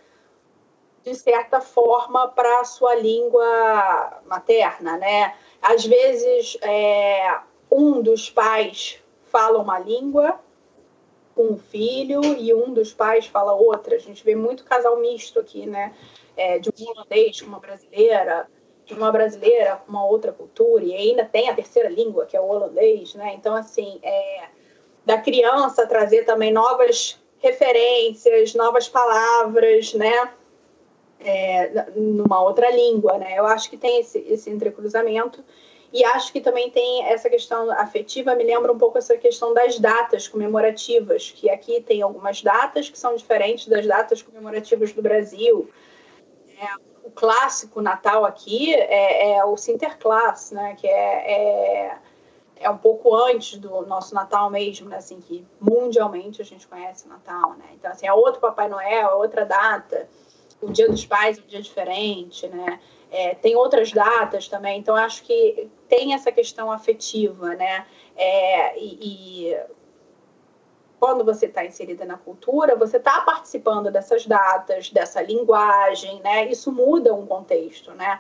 de 1.03 1.15
certa 1.15 1.61
forma 1.61 2.27
para 2.29 2.61
a 2.61 2.65
sua 2.65 2.95
língua 2.95 4.21
materna, 4.25 4.97
né? 4.97 5.35
Às 5.61 5.85
vezes 5.85 6.57
é, 6.61 7.39
um 7.71 8.01
dos 8.01 8.29
pais 8.29 9.01
fala 9.25 9.59
uma 9.59 9.79
língua 9.79 10.39
com 11.35 11.53
um 11.53 11.57
filho 11.57 12.21
e 12.37 12.53
um 12.53 12.73
dos 12.73 12.93
pais 12.93 13.27
fala 13.27 13.53
outra. 13.53 13.95
A 13.95 13.99
gente 13.99 14.23
vê 14.23 14.35
muito 14.35 14.63
casal 14.63 14.97
misto 14.97 15.39
aqui, 15.39 15.65
né? 15.65 15.93
É, 16.37 16.59
de 16.59 16.69
um 16.69 16.89
holandês 16.91 17.41
com 17.41 17.47
uma 17.47 17.59
brasileira, 17.59 18.47
de 18.85 18.93
uma 18.93 19.11
brasileira 19.11 19.77
com 19.77 19.91
uma 19.91 20.05
outra 20.05 20.31
cultura, 20.31 20.85
e 20.85 20.95
ainda 20.95 21.25
tem 21.25 21.49
a 21.49 21.55
terceira 21.55 21.89
língua, 21.89 22.25
que 22.25 22.37
é 22.37 22.39
o 22.39 22.47
holandês, 22.47 23.15
né? 23.15 23.33
Então, 23.35 23.55
assim, 23.55 23.99
é, 24.03 24.45
da 25.05 25.17
criança 25.17 25.87
trazer 25.87 26.23
também 26.23 26.51
novas 26.51 27.19
referências, 27.39 28.53
novas 28.53 28.87
palavras, 28.87 29.93
né? 29.93 30.31
É, 31.19 31.91
numa 31.95 32.41
outra 32.41 32.69
língua, 32.69 33.17
né? 33.17 33.33
Eu 33.37 33.45
acho 33.45 33.69
que 33.69 33.77
tem 33.77 33.99
esse, 33.99 34.19
esse 34.19 34.49
entrecruzamento 34.49 35.43
e 35.91 36.03
acho 36.03 36.31
que 36.33 36.41
também 36.41 36.69
tem 36.69 37.05
essa 37.05 37.29
questão 37.29 37.71
afetiva, 37.71 38.35
me 38.35 38.43
lembra 38.43 38.71
um 38.71 38.77
pouco 38.77 38.97
essa 38.97 39.17
questão 39.17 39.53
das 39.53 39.79
datas 39.79 40.27
comemorativas, 40.27 41.31
que 41.35 41.49
aqui 41.49 41.81
tem 41.81 42.01
algumas 42.01 42.41
datas 42.41 42.89
que 42.89 42.99
são 42.99 43.15
diferentes 43.15 43.67
das 43.67 43.85
datas 43.87 44.21
comemorativas 44.21 44.91
do 44.91 45.01
Brasil. 45.01 45.69
É, 46.59 46.67
o 47.03 47.11
clássico 47.11 47.81
Natal 47.81 48.25
aqui 48.25 48.73
é, 48.73 49.33
é, 49.33 49.45
o 49.45 49.55
Sinterklaas, 49.55 50.51
né? 50.51 50.75
Que 50.75 50.87
é, 50.87 51.31
é, 51.31 51.97
é, 52.57 52.69
um 52.69 52.77
pouco 52.77 53.15
antes 53.15 53.57
do 53.59 53.85
nosso 53.85 54.15
Natal 54.15 54.49
mesmo, 54.49 54.89
né? 54.89 54.97
Assim, 54.97 55.19
que 55.21 55.45
mundialmente 55.61 56.41
a 56.41 56.45
gente 56.45 56.67
conhece 56.67 57.07
Natal, 57.07 57.53
né? 57.53 57.65
Então, 57.73 57.91
assim, 57.91 58.07
é 58.07 58.13
outro 58.13 58.41
Papai 58.41 58.67
Noel, 58.67 59.09
é 59.09 59.13
outra 59.13 59.45
data. 59.45 60.09
O 60.59 60.71
Dia 60.71 60.89
dos 60.89 61.05
Pais 61.05 61.37
é 61.37 61.41
um 61.41 61.45
dia 61.45 61.61
diferente, 61.61 62.47
né? 62.47 62.79
É, 63.11 63.35
tem 63.35 63.55
outras 63.55 63.91
datas 63.91 64.47
também, 64.49 64.79
então 64.79 64.95
acho 64.95 65.23
que 65.23 65.69
tem 65.87 66.13
essa 66.13 66.31
questão 66.31 66.71
afetiva, 66.71 67.55
né? 67.55 67.85
É, 68.15 68.77
e, 68.77 69.51
e 69.51 69.59
quando 70.99 71.23
você 71.23 71.45
está 71.45 71.63
inserida 71.63 72.05
na 72.05 72.17
cultura, 72.17 72.75
você 72.75 72.97
está 72.97 73.21
participando 73.21 73.91
dessas 73.91 74.25
datas, 74.25 74.89
dessa 74.89 75.21
linguagem, 75.21 76.21
né? 76.21 76.49
Isso 76.49 76.71
muda 76.71 77.13
um 77.13 77.25
contexto, 77.25 77.91
né? 77.93 78.19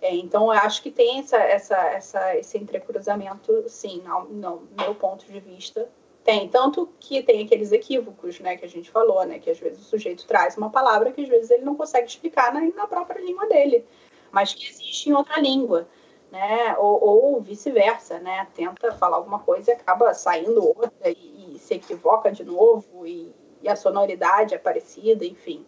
É, 0.00 0.14
então, 0.14 0.52
eu 0.52 0.60
acho 0.60 0.82
que 0.82 0.90
tem 0.90 1.18
essa, 1.20 1.36
essa, 1.36 1.76
essa, 1.76 2.36
esse 2.36 2.56
entrecruzamento, 2.56 3.64
sim, 3.68 4.02
no, 4.02 4.24
no 4.24 4.68
meu 4.76 4.94
ponto 4.94 5.26
de 5.26 5.40
vista, 5.40 5.88
tem. 6.24 6.48
Tanto 6.48 6.88
que 7.00 7.22
tem 7.22 7.44
aqueles 7.44 7.72
equívocos, 7.72 8.38
né, 8.40 8.56
que 8.56 8.64
a 8.64 8.68
gente 8.68 8.90
falou, 8.90 9.24
né? 9.24 9.38
Que 9.38 9.50
às 9.50 9.58
vezes 9.58 9.80
o 9.80 9.84
sujeito 9.84 10.26
traz 10.26 10.56
uma 10.56 10.70
palavra 10.70 11.12
que 11.12 11.22
às 11.22 11.28
vezes 11.28 11.50
ele 11.50 11.64
não 11.64 11.74
consegue 11.74 12.06
explicar 12.06 12.52
na, 12.52 12.60
na 12.60 12.86
própria 12.86 13.20
língua 13.20 13.46
dele, 13.46 13.84
mas 14.30 14.54
que 14.54 14.68
existe 14.68 15.08
em 15.08 15.14
outra 15.14 15.40
língua. 15.40 15.88
Né? 16.30 16.76
Ou, 16.76 17.02
ou 17.02 17.40
vice-versa, 17.40 18.18
né? 18.18 18.46
Tenta 18.54 18.92
falar 18.92 19.16
alguma 19.16 19.38
coisa 19.38 19.70
e 19.70 19.74
acaba 19.74 20.12
saindo 20.12 20.62
outra 20.62 21.08
e, 21.08 21.37
se 21.68 21.74
equivoca 21.74 22.32
de 22.32 22.42
novo 22.42 23.06
e, 23.06 23.32
e 23.62 23.68
a 23.68 23.76
sonoridade 23.76 24.54
é 24.54 24.58
parecida, 24.58 25.24
enfim. 25.24 25.64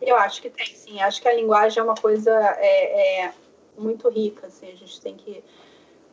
Eu 0.00 0.16
acho 0.16 0.40
que 0.40 0.48
tem 0.48 0.66
sim. 0.66 1.00
Acho 1.00 1.20
que 1.20 1.28
a 1.28 1.34
linguagem 1.34 1.80
é 1.80 1.82
uma 1.82 1.94
coisa 1.94 2.32
é, 2.58 3.24
é 3.24 3.34
muito 3.76 4.08
rica. 4.08 4.46
Assim, 4.46 4.70
a 4.70 4.74
gente 4.76 5.00
tem 5.00 5.16
que 5.16 5.42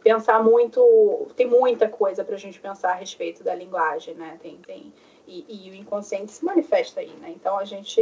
pensar 0.04 0.44
muito. 0.44 1.28
Tem 1.36 1.48
muita 1.48 1.88
coisa 1.88 2.24
para 2.24 2.36
a 2.36 2.40
gente 2.40 2.60
pensar 2.60 2.92
a 2.92 2.96
respeito 2.96 3.44
da 3.44 3.54
linguagem, 3.54 4.16
né? 4.16 4.38
Tem, 4.42 4.58
tem, 4.58 4.94
e, 5.28 5.46
e, 5.48 5.72
o 5.72 5.76
inconsciente 5.76 6.32
se 6.32 6.44
manifesta 6.44 7.00
aí, 7.00 7.14
né? 7.22 7.32
Então 7.36 7.58
a 7.58 7.66
gente 7.66 8.02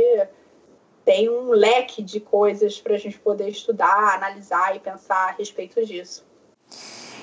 tem 1.03 1.29
um 1.29 1.51
leque 1.51 2.01
de 2.01 2.19
coisas 2.19 2.79
para 2.79 2.95
a 2.95 2.97
gente 2.97 3.19
poder 3.19 3.49
estudar, 3.49 4.15
analisar 4.15 4.75
e 4.75 4.79
pensar 4.79 5.29
a 5.29 5.31
respeito 5.31 5.85
disso. 5.85 6.25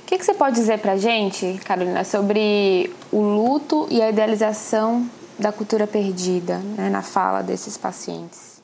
O 0.05 0.07
que, 0.07 0.19
que, 0.19 0.25
você 0.25 0.35
pode 0.35 0.57
dizer 0.57 0.81
para 0.81 0.93
a 0.93 0.97
gente, 0.99 1.59
Carolina, 1.65 2.05
sobre 2.05 2.93
o 3.11 3.23
luto 3.23 3.89
e 3.91 4.03
a 4.03 4.11
idealização 4.11 5.09
da 5.39 5.51
cultura 5.51 5.87
perdida 5.87 6.59
né, 6.59 6.91
na 6.91 7.01
fala 7.01 7.41
desses 7.41 7.79
pacientes? 7.79 8.63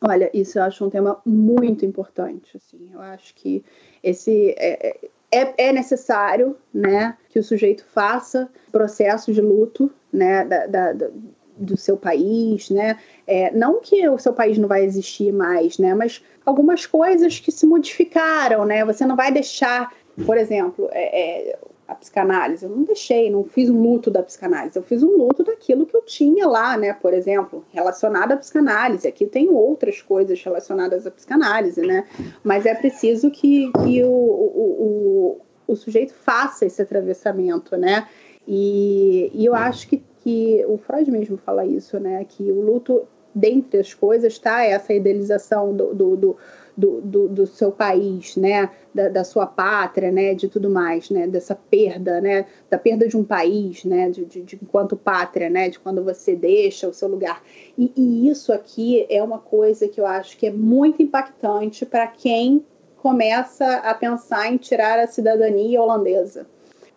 Olha, 0.00 0.28
isso 0.34 0.58
eu 0.58 0.64
acho 0.64 0.84
um 0.84 0.90
tema 0.90 1.20
muito 1.24 1.86
importante. 1.86 2.56
Assim, 2.56 2.90
eu 2.92 3.00
acho 3.00 3.32
que 3.36 3.64
esse 4.02 4.56
é, 4.58 4.96
é, 5.30 5.68
é 5.68 5.72
necessário, 5.72 6.56
né, 6.74 7.16
que 7.28 7.38
o 7.38 7.44
sujeito 7.44 7.84
faça 7.94 8.50
processo 8.72 9.32
de 9.32 9.40
luto, 9.40 9.88
né, 10.12 10.44
da, 10.44 10.66
da, 10.66 10.92
da 10.92 11.08
do 11.56 11.76
seu 11.76 11.96
país, 11.96 12.70
né? 12.70 12.98
É, 13.26 13.50
não 13.52 13.80
que 13.80 14.08
o 14.08 14.18
seu 14.18 14.32
país 14.32 14.58
não 14.58 14.66
vai 14.66 14.84
existir 14.84 15.32
mais, 15.32 15.78
né? 15.78 15.94
Mas 15.94 16.24
algumas 16.44 16.86
coisas 16.86 17.38
que 17.38 17.52
se 17.52 17.66
modificaram, 17.66 18.64
né? 18.64 18.84
Você 18.84 19.06
não 19.06 19.14
vai 19.14 19.30
deixar 19.30 19.92
por 20.26 20.36
exemplo, 20.36 20.88
é, 20.92 21.50
é, 21.50 21.58
a 21.86 21.94
psicanálise. 21.94 22.64
Eu 22.64 22.70
não 22.70 22.82
deixei, 22.84 23.30
não 23.30 23.44
fiz 23.44 23.70
um 23.70 23.80
luto 23.80 24.10
da 24.10 24.22
psicanálise, 24.22 24.76
eu 24.76 24.82
fiz 24.82 25.02
um 25.02 25.16
luto 25.16 25.42
daquilo 25.44 25.86
que 25.86 25.96
eu 25.96 26.02
tinha 26.02 26.46
lá, 26.46 26.76
né? 26.76 26.92
Por 26.92 27.14
exemplo, 27.14 27.64
relacionado 27.70 28.32
à 28.32 28.36
psicanálise. 28.36 29.06
Aqui 29.06 29.26
tem 29.26 29.48
outras 29.48 30.02
coisas 30.02 30.42
relacionadas 30.42 31.06
à 31.06 31.10
psicanálise, 31.10 31.80
né? 31.80 32.06
Mas 32.42 32.66
é 32.66 32.74
preciso 32.74 33.30
que, 33.30 33.70
que 33.84 34.02
o, 34.02 34.08
o, 34.08 35.40
o, 35.68 35.72
o 35.72 35.76
sujeito 35.76 36.12
faça 36.14 36.66
esse 36.66 36.80
atravessamento, 36.82 37.76
né? 37.76 38.06
E, 38.46 39.30
e 39.34 39.46
eu 39.46 39.54
acho 39.54 39.88
que, 39.88 40.02
que 40.22 40.64
o 40.66 40.76
Freud 40.78 41.10
mesmo 41.10 41.36
fala 41.36 41.64
isso, 41.64 41.98
né? 42.00 42.24
Que 42.28 42.50
o 42.50 42.60
luto, 42.60 43.02
dentre 43.34 43.80
as 43.80 43.94
coisas, 43.94 44.32
está 44.32 44.64
essa 44.64 44.92
idealização 44.92 45.74
do, 45.74 45.94
do, 45.94 46.16
do 46.16 46.36
do, 46.76 47.00
do, 47.00 47.28
do 47.28 47.46
seu 47.46 47.70
país, 47.70 48.36
né, 48.36 48.70
da, 48.94 49.08
da, 49.08 49.24
sua 49.24 49.46
pátria, 49.46 50.10
né, 50.10 50.34
de 50.34 50.48
tudo 50.48 50.70
mais, 50.70 51.10
né, 51.10 51.26
dessa 51.26 51.54
perda, 51.54 52.20
né, 52.20 52.46
da 52.70 52.78
perda 52.78 53.06
de 53.06 53.16
um 53.16 53.24
país, 53.24 53.84
né, 53.84 54.10
de, 54.10 54.24
de, 54.24 54.42
de 54.42 54.58
enquanto 54.62 54.96
pátria, 54.96 55.50
né, 55.50 55.68
de 55.68 55.78
quando 55.78 56.02
você 56.02 56.34
deixa 56.34 56.88
o 56.88 56.94
seu 56.94 57.08
lugar. 57.08 57.42
E, 57.76 57.92
e 57.96 58.28
isso 58.28 58.52
aqui 58.52 59.06
é 59.10 59.22
uma 59.22 59.38
coisa 59.38 59.88
que 59.88 60.00
eu 60.00 60.06
acho 60.06 60.36
que 60.36 60.46
é 60.46 60.50
muito 60.50 61.02
impactante 61.02 61.84
para 61.84 62.06
quem 62.06 62.64
começa 62.96 63.78
a 63.78 63.92
pensar 63.94 64.52
em 64.52 64.56
tirar 64.56 64.98
a 64.98 65.06
cidadania 65.06 65.82
holandesa. 65.82 66.46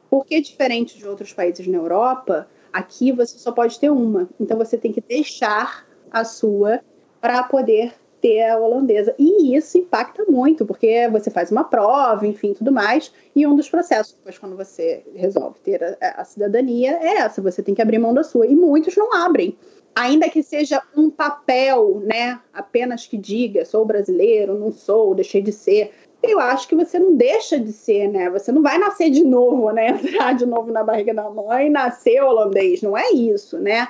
Porque 0.10 0.40
diferente 0.40 0.98
de 0.98 1.08
outros 1.08 1.34
países 1.34 1.68
na 1.68 1.78
Europa, 1.78 2.48
aqui 2.72 3.12
você 3.12 3.38
só 3.38 3.52
pode 3.52 3.80
ter 3.80 3.90
uma. 3.90 4.30
Então 4.40 4.58
você 4.58 4.78
tem 4.78 4.94
que 4.94 5.02
deixar 5.02 5.86
a 6.12 6.24
sua 6.24 6.80
para 7.20 7.42
poder 7.44 7.96
ter 8.26 8.42
a 8.42 8.58
holandesa. 8.58 9.14
E 9.20 9.56
isso 9.56 9.78
impacta 9.78 10.26
muito, 10.28 10.66
porque 10.66 11.08
você 11.10 11.30
faz 11.30 11.52
uma 11.52 11.64
prova, 11.64 12.26
enfim, 12.26 12.56
tudo 12.56 12.72
mais. 12.72 13.14
E 13.36 13.46
um 13.46 13.56
dos 13.56 13.70
processos, 13.70 14.14
depois, 14.14 14.40
quando 14.40 14.58
você 14.58 15.06
resolve 15.14 15.60
ter 15.60 15.84
a, 16.02 16.22
a 16.22 16.26
cidadania, 16.26 16.98
é 17.00 17.18
essa: 17.18 17.40
você 17.40 17.62
tem 17.62 17.76
que 17.76 17.82
abrir 17.84 18.00
mão 18.00 18.16
da 18.16 18.24
sua. 18.24 18.48
E 18.48 18.56
muitos 18.56 18.96
não 18.98 19.14
abrem. 19.14 19.56
Ainda 19.94 20.28
que 20.28 20.42
seja 20.42 20.82
um 20.98 21.10
papel, 21.10 22.02
né? 22.04 22.40
Apenas 22.52 23.06
que 23.06 23.16
diga, 23.16 23.64
sou 23.64 23.86
brasileiro, 23.86 24.58
não 24.58 24.72
sou, 24.72 25.14
deixei 25.14 25.42
de 25.42 25.52
ser 25.52 25.92
eu 26.28 26.40
acho 26.40 26.68
que 26.68 26.74
você 26.74 26.98
não 26.98 27.16
deixa 27.16 27.60
de 27.60 27.72
ser, 27.72 28.08
né? 28.08 28.32
Você 28.32 28.52
não 28.52 28.64
vai 28.64 28.80
nascer 28.80 29.12
de 29.12 29.24
novo, 29.24 29.72
né? 29.72 29.90
Entrar 30.04 30.34
de 30.34 30.44
novo 30.44 30.72
na 30.72 30.84
barriga 30.84 31.14
da 31.14 31.30
mãe 31.30 31.70
nascer 31.70 32.20
holandês, 32.20 32.82
não 32.82 32.98
é 32.98 33.12
isso, 33.12 33.60
né? 33.60 33.88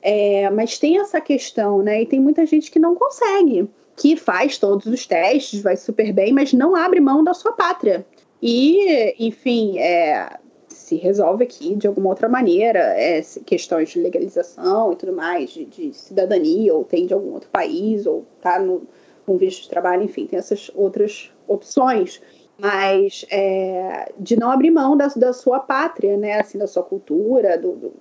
É, 0.00 0.48
mas 0.50 0.78
tem 0.78 0.98
essa 0.98 1.20
questão, 1.20 1.82
né? 1.82 2.02
E 2.02 2.06
tem 2.06 2.20
muita 2.20 2.46
gente 2.46 2.70
que 2.70 2.78
não 2.78 2.94
consegue, 2.94 3.68
que 3.96 4.16
faz 4.16 4.58
todos 4.58 4.86
os 4.86 5.06
testes, 5.06 5.62
vai 5.62 5.76
super 5.76 6.12
bem, 6.12 6.32
mas 6.32 6.52
não 6.52 6.76
abre 6.76 7.00
mão 7.00 7.24
da 7.24 7.34
sua 7.34 7.52
pátria. 7.52 8.06
E, 8.40 9.14
enfim, 9.18 9.78
é, 9.78 10.38
se 10.68 10.96
resolve 10.96 11.44
aqui 11.44 11.74
de 11.74 11.86
alguma 11.86 12.10
outra 12.10 12.28
maneira, 12.28 12.78
é, 12.78 13.20
questões 13.44 13.90
de 13.90 14.00
legalização 14.00 14.92
e 14.92 14.96
tudo 14.96 15.12
mais, 15.12 15.50
de, 15.50 15.64
de, 15.64 15.92
cidadania, 15.92 16.72
ou 16.72 16.84
tem 16.84 17.06
de 17.06 17.14
algum 17.14 17.32
outro 17.32 17.50
país, 17.50 18.06
ou 18.06 18.24
tá 18.40 18.60
no, 18.60 18.82
com 19.26 19.36
visto 19.36 19.62
de 19.62 19.68
trabalho, 19.68 20.04
enfim, 20.04 20.26
tem 20.26 20.38
essas 20.38 20.70
outras 20.74 21.32
opções 21.46 22.20
mas 22.58 23.24
é, 23.30 24.12
de 24.18 24.36
não 24.36 24.50
abrir 24.50 24.72
mão 24.72 24.96
da, 24.96 25.06
da 25.06 25.32
sua 25.32 25.60
pátria, 25.60 26.16
né, 26.16 26.40
assim, 26.40 26.58
da 26.58 26.66
sua 26.66 26.82
cultura, 26.82 27.56
do, 27.56 27.72
do 27.76 27.92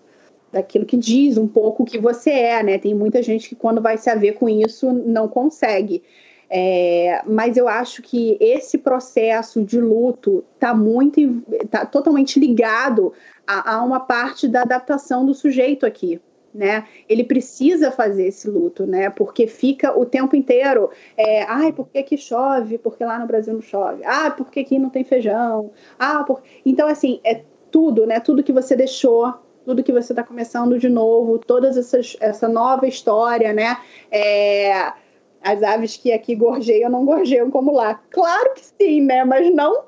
daquilo 0.52 0.86
que 0.86 0.98
diz 0.98 1.38
um 1.38 1.48
pouco 1.48 1.84
o 1.84 1.86
que 1.86 2.00
você 2.00 2.32
é, 2.32 2.64
né? 2.64 2.78
Tem 2.78 2.93
muita 2.93 3.22
gente 3.22 3.50
que 3.50 3.56
quando 3.56 3.82
vai 3.82 3.98
se 3.98 4.10
haver 4.10 4.34
com 4.34 4.48
isso 4.48 4.91
não 4.91 5.28
consegue. 5.28 6.04
É, 6.50 7.22
mas 7.26 7.58
eu 7.58 7.68
acho 7.68 8.02
que 8.02 8.38
esse 8.39 8.78
processo 8.78 9.64
de 9.64 9.80
luto 9.82 10.45
está 10.56 10.74
muito, 10.74 11.43
tá 11.70 11.86
totalmente 11.86 12.39
ligado 12.39 13.14
a, 13.45 13.76
a, 13.76 13.84
uma 13.84 14.00
parte 14.00 14.48
da 14.48 14.62
adaptação 14.62 15.26
do 15.26 15.34
sujeito 15.34 15.86
aqui. 15.86 16.22
Né? 16.54 16.86
Ele 17.08 17.24
precisa 17.24 17.91
fazer 17.91 18.28
esse 18.28 18.50
luto, 18.50 18.88
né? 18.88 19.12
Porque 19.12 19.45
fica 19.45 19.95
o 19.95 20.06
tempo 20.06 20.36
inteiro, 20.36 20.89
é, 21.16 21.43
ai, 21.43 21.72
por 21.72 21.88
que, 21.89 22.02
que 22.02 22.18
chove? 22.18 22.80
Porque 22.80 23.04
lá 23.06 23.20
no 23.20 23.28
Brasil 23.28 23.54
não 23.54 23.62
chove. 23.62 24.02
Ah, 24.04 24.32
porque 24.32 24.62
aqui 24.62 24.80
não 24.80 24.89
tem 24.89 25.04
feijão. 25.04 25.72
Ah, 26.00 26.24
por... 26.24 26.41
então 26.66 26.88
assim 26.88 27.20
é 27.24 27.43
tudo, 27.70 28.08
né? 28.08 28.20
Tudo 28.20 28.41
que 28.41 28.54
você 28.54 28.76
deixou 28.76 29.36
tudo 29.68 29.84
que 29.84 29.91
você 29.91 30.13
está 30.13 30.24
começando 30.24 30.80
de 30.80 30.88
novo, 30.88 31.41
essas 31.68 32.15
essa 32.22 32.47
nova 32.47 32.88
história, 32.88 33.51
né? 33.51 33.78
É, 34.09 34.93
as 35.41 35.61
aves 35.61 35.97
que 35.97 36.13
aqui 36.13 36.36
gorjeiam 36.36 36.89
não 36.89 37.03
gorjeiam 37.03 37.51
como 37.51 37.74
lá. 37.74 38.01
Claro 38.09 38.53
que 38.53 38.61
sim, 38.63 39.01
né? 39.01 39.26
Mas 39.26 39.53
não 39.53 39.84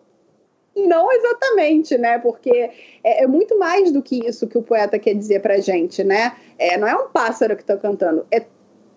não 0.76 1.10
exatamente, 1.10 1.98
né? 1.98 2.20
Porque 2.20 2.52
é, 3.02 3.24
é, 3.24 3.26
muito 3.26 3.58
mais 3.58 3.90
do 3.90 4.02
que 4.02 4.28
isso 4.28 4.48
que 4.48 4.58
o 4.58 4.62
poeta 4.62 5.00
quer 5.00 5.14
dizer 5.14 5.42
pra 5.42 5.62
gente, 5.62 6.04
né? 6.04 6.36
É, 6.58 6.78
não 6.78 6.86
é 6.86 6.96
um 6.98 7.08
pássaro 7.08 7.56
que 7.56 7.64
está 7.64 7.78
cantando, 7.78 8.28
é 8.30 8.46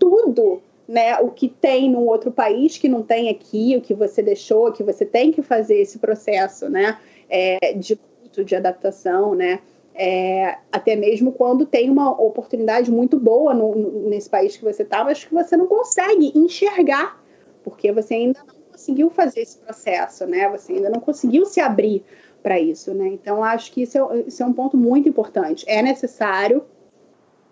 tudo, 0.01 0.61
né? 0.89 1.17
O 1.21 1.31
que 1.31 1.49
tem 1.49 1.89
num 1.89 2.09
outro 2.09 2.33
país 2.33 2.77
que 2.77 2.89
não 2.89 3.05
tem 3.05 3.29
aqui, 3.29 3.77
o 3.77 3.81
que 3.81 3.95
você 3.95 4.21
deixou, 4.21 4.73
que 4.73 4.83
você 4.83 5.07
tem 5.07 5.31
que 5.31 5.43
fazer 5.43 5.77
esse 5.77 6.01
processo, 6.01 6.69
né? 6.69 6.99
É, 7.31 7.73
de 7.73 7.97
de 8.41 8.57
adaptação, 8.57 9.35
né? 9.35 9.61
É, 9.95 10.57
até 10.71 10.97
mesmo 10.97 11.33
quando 11.33 11.67
tem 11.67 11.91
uma 11.91 12.11
oportunidade 12.11 12.91
muito 12.91 13.19
boa 13.19 13.53
no, 13.53 13.75
no, 13.75 14.09
nesse 14.09 14.29
país 14.29 14.57
que 14.57 14.65
você 14.65 14.83
está, 14.83 15.05
mas 15.05 15.25
que 15.25 15.35
você 15.35 15.55
não 15.57 15.67
consegue 15.67 16.33
enxergar, 16.35 17.23
porque 17.63 17.93
você 17.93 18.15
ainda 18.15 18.41
não 18.47 18.55
conseguiu 18.71 19.11
fazer 19.11 19.41
esse 19.41 19.59
processo, 19.59 20.27
né? 20.27 20.49
Você 20.49 20.73
ainda 20.73 20.89
não 20.89 21.01
conseguiu 21.01 21.45
se 21.45 21.61
abrir 21.61 22.03
para 22.43 22.59
isso, 22.59 22.93
né? 22.93 23.07
Então, 23.09 23.45
acho 23.45 23.71
que 23.71 23.83
isso 23.83 23.99
é, 23.99 24.25
isso 24.27 24.43
é, 24.43 24.47
um 24.47 24.53
ponto 24.53 24.77
muito 24.77 25.09
importante. 25.09 25.65
É 25.69 25.83
necessário, 25.83 26.65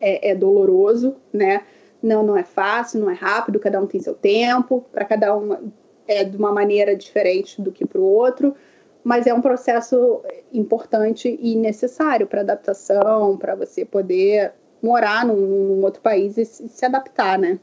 é, 0.01 0.30
é 0.30 0.34
doloroso, 0.34 1.16
né? 1.32 1.62
Não, 2.03 2.22
não 2.22 2.36
é 2.36 2.43
fácil, 2.43 3.01
não 3.01 3.11
é 3.11 3.14
rápido, 3.14 3.61
cada 3.61 3.80
um 3.80 3.86
tem 3.86 4.01
seu 4.01 4.14
tempo, 4.14 4.84
para 4.91 5.05
cada 5.05 5.36
um 5.36 5.70
é 6.09 6.24
de 6.24 6.36
uma 6.36 6.51
maneira 6.51 6.97
diferente 6.97 7.61
do 7.62 7.70
que 7.70 7.86
para 7.86 8.01
o 8.01 8.05
outro, 8.05 8.55
mas 9.03 9.27
é 9.27 9.35
um 9.35 9.41
processo 9.41 10.23
importante 10.53 11.39
e 11.41 11.57
necessário 11.57 12.27
para 12.27 12.41
adaptação, 12.41 13.37
para 13.37 13.55
você 13.55 13.85
poder 13.85 14.53
morar 14.83 15.25
num, 15.25 15.37
num, 15.37 15.85
outro 15.85 16.01
país 16.01 16.37
e 16.37 16.45
se 16.45 16.85
adaptar, 16.85 17.39
né? 17.39 17.59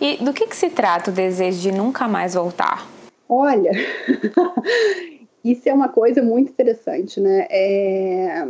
E 0.00 0.16
do 0.18 0.32
que, 0.32 0.46
que 0.46 0.56
se 0.56 0.70
trata 0.70 1.10
o 1.10 1.14
desejo 1.14 1.60
de 1.60 1.72
nunca 1.72 2.06
mais 2.06 2.34
voltar? 2.34 2.86
Olha, 3.28 3.72
isso 5.44 5.68
é 5.68 5.72
uma 5.72 5.88
coisa 5.88 6.22
muito 6.22 6.50
interessante, 6.50 7.20
né? 7.20 7.46
É... 7.50 8.46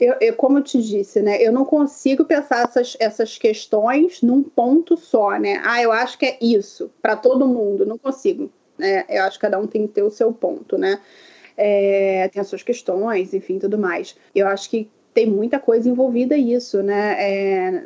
Eu, 0.00 0.14
eu, 0.20 0.36
como 0.36 0.58
eu 0.58 0.62
te 0.62 0.80
disse, 0.80 1.20
né? 1.20 1.42
Eu 1.42 1.50
não 1.50 1.64
consigo 1.64 2.24
pensar 2.24 2.64
essas, 2.64 2.96
essas 3.00 3.36
questões 3.36 4.22
num 4.22 4.44
ponto 4.44 4.96
só, 4.96 5.36
né? 5.36 5.60
Ah, 5.64 5.82
eu 5.82 5.90
acho 5.90 6.16
que 6.16 6.24
é 6.24 6.38
isso 6.40 6.88
para 7.02 7.16
todo 7.16 7.48
mundo. 7.48 7.84
Não 7.84 7.98
consigo. 7.98 8.48
Né? 8.78 9.04
Eu 9.08 9.24
acho 9.24 9.38
que 9.38 9.42
cada 9.42 9.58
um 9.58 9.66
tem 9.66 9.88
que 9.88 9.94
ter 9.94 10.02
o 10.02 10.10
seu 10.10 10.32
ponto, 10.32 10.78
né? 10.78 11.00
É, 11.58 12.28
tem 12.28 12.40
as 12.40 12.46
suas 12.46 12.62
questões, 12.62 13.34
enfim, 13.34 13.58
tudo 13.58 13.76
mais. 13.76 14.16
Eu 14.32 14.46
acho 14.46 14.70
que 14.70 14.88
tem 15.12 15.26
muita 15.26 15.58
coisa 15.58 15.88
envolvida 15.88 16.36
isso, 16.36 16.80
né? 16.82 17.16
É, 17.18 17.84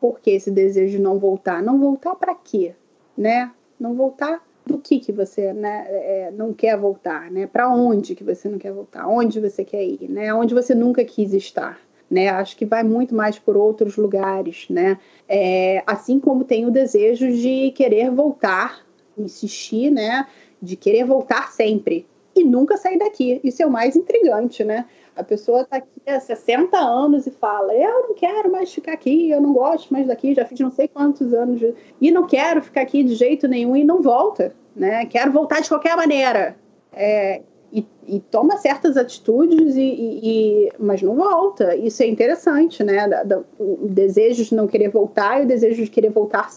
por 0.00 0.18
que 0.18 0.32
esse 0.32 0.50
desejo 0.50 0.96
de 0.96 1.02
não 1.02 1.18
voltar? 1.20 1.62
Não 1.62 1.78
voltar 1.78 2.16
para 2.16 2.34
quê, 2.34 2.74
né? 3.16 3.52
Não 3.78 3.94
voltar 3.94 4.44
do 4.66 4.78
que 4.78 4.98
que 4.98 5.12
você 5.12 5.52
né, 5.52 5.86
é, 5.88 6.30
não 6.32 6.52
quer 6.52 6.76
voltar, 6.76 7.30
né? 7.30 7.46
Para 7.46 7.72
onde 7.72 8.16
que 8.16 8.24
você 8.24 8.48
não 8.48 8.58
quer 8.58 8.72
voltar? 8.72 9.06
Onde 9.06 9.40
você 9.40 9.64
quer 9.64 9.84
ir, 9.84 10.10
né? 10.10 10.34
Onde 10.34 10.54
você 10.54 10.74
nunca 10.74 11.04
quis 11.04 11.32
estar. 11.32 11.80
Né, 12.10 12.28
acho 12.28 12.58
que 12.58 12.66
vai 12.66 12.82
muito 12.82 13.14
mais 13.14 13.38
por 13.38 13.56
outros 13.56 13.96
lugares, 13.96 14.66
né? 14.68 14.98
É, 15.26 15.82
assim 15.86 16.20
como 16.20 16.44
tem 16.44 16.66
o 16.66 16.70
desejo 16.70 17.32
de 17.32 17.70
querer 17.70 18.10
voltar, 18.10 18.84
insistir, 19.16 19.90
né? 19.90 20.26
De 20.60 20.76
querer 20.76 21.06
voltar 21.06 21.50
sempre, 21.50 22.06
e 22.34 22.44
nunca 22.44 22.76
sair 22.76 22.98
daqui. 22.98 23.40
Isso 23.42 23.62
é 23.62 23.66
o 23.66 23.70
mais 23.70 23.96
intrigante, 23.96 24.64
né? 24.64 24.86
A 25.14 25.22
pessoa 25.22 25.62
está 25.62 25.76
aqui 25.76 25.88
há 26.06 26.18
60 26.18 26.76
anos 26.78 27.26
e 27.26 27.30
fala: 27.30 27.74
Eu 27.74 28.08
não 28.08 28.14
quero 28.14 28.50
mais 28.50 28.72
ficar 28.72 28.92
aqui, 28.92 29.30
eu 29.30 29.40
não 29.40 29.52
gosto 29.52 29.92
mais 29.92 30.06
daqui, 30.06 30.34
já 30.34 30.44
fiz 30.44 30.58
não 30.60 30.70
sei 30.70 30.88
quantos 30.88 31.34
anos 31.34 31.60
de... 31.60 31.74
e 32.00 32.10
não 32.10 32.26
quero 32.26 32.62
ficar 32.62 32.80
aqui 32.80 33.02
de 33.04 33.14
jeito 33.14 33.46
nenhum 33.46 33.76
e 33.76 33.84
não 33.84 34.00
volta, 34.00 34.54
né? 34.74 35.04
Quero 35.06 35.30
voltar 35.30 35.60
de 35.60 35.68
qualquer 35.68 35.96
maneira. 35.96 36.56
É, 36.94 37.42
e, 37.72 37.86
e, 38.06 38.20
toma 38.20 38.58
certas 38.58 38.98
atitudes, 38.98 39.76
e, 39.76 40.20
e, 40.22 40.72
mas 40.78 41.00
não 41.00 41.14
volta. 41.14 41.74
Isso 41.74 42.02
é 42.02 42.06
interessante, 42.06 42.82
né? 42.82 43.08
Da, 43.08 43.22
da, 43.22 43.42
o 43.58 43.88
desejo 43.88 44.44
de 44.44 44.54
não 44.54 44.66
querer 44.66 44.88
voltar 44.88 45.40
e 45.40 45.44
o 45.44 45.48
desejo 45.48 45.82
de 45.82 45.90
querer 45.90 46.10
voltar, 46.10 46.50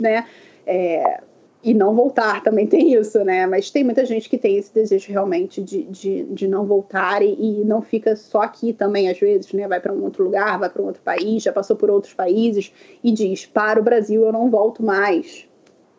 né? 0.00 0.26
É, 0.66 1.20
e 1.62 1.72
não 1.72 1.94
voltar 1.94 2.42
também 2.42 2.66
tem 2.66 2.94
isso, 2.94 3.22
né? 3.24 3.46
Mas 3.46 3.70
tem 3.70 3.84
muita 3.84 4.04
gente 4.04 4.28
que 4.28 4.36
tem 4.36 4.56
esse 4.56 4.74
desejo 4.74 5.10
realmente 5.10 5.62
de, 5.62 5.84
de, 5.84 6.24
de 6.24 6.48
não 6.48 6.66
voltar 6.66 7.22
e, 7.22 7.32
e 7.32 7.64
não 7.64 7.80
fica 7.80 8.16
só 8.16 8.42
aqui 8.42 8.72
também, 8.72 9.08
às 9.08 9.18
vezes, 9.18 9.52
né? 9.52 9.68
Vai 9.68 9.80
para 9.80 9.92
um 9.92 10.02
outro 10.02 10.24
lugar, 10.24 10.58
vai 10.58 10.68
para 10.68 10.82
um 10.82 10.86
outro 10.86 11.02
país, 11.02 11.42
já 11.42 11.52
passou 11.52 11.76
por 11.76 11.90
outros 11.90 12.12
países 12.14 12.72
e 13.02 13.12
diz: 13.12 13.46
para 13.46 13.78
o 13.80 13.82
Brasil 13.82 14.24
eu 14.24 14.32
não 14.32 14.50
volto 14.50 14.82
mais. 14.82 15.46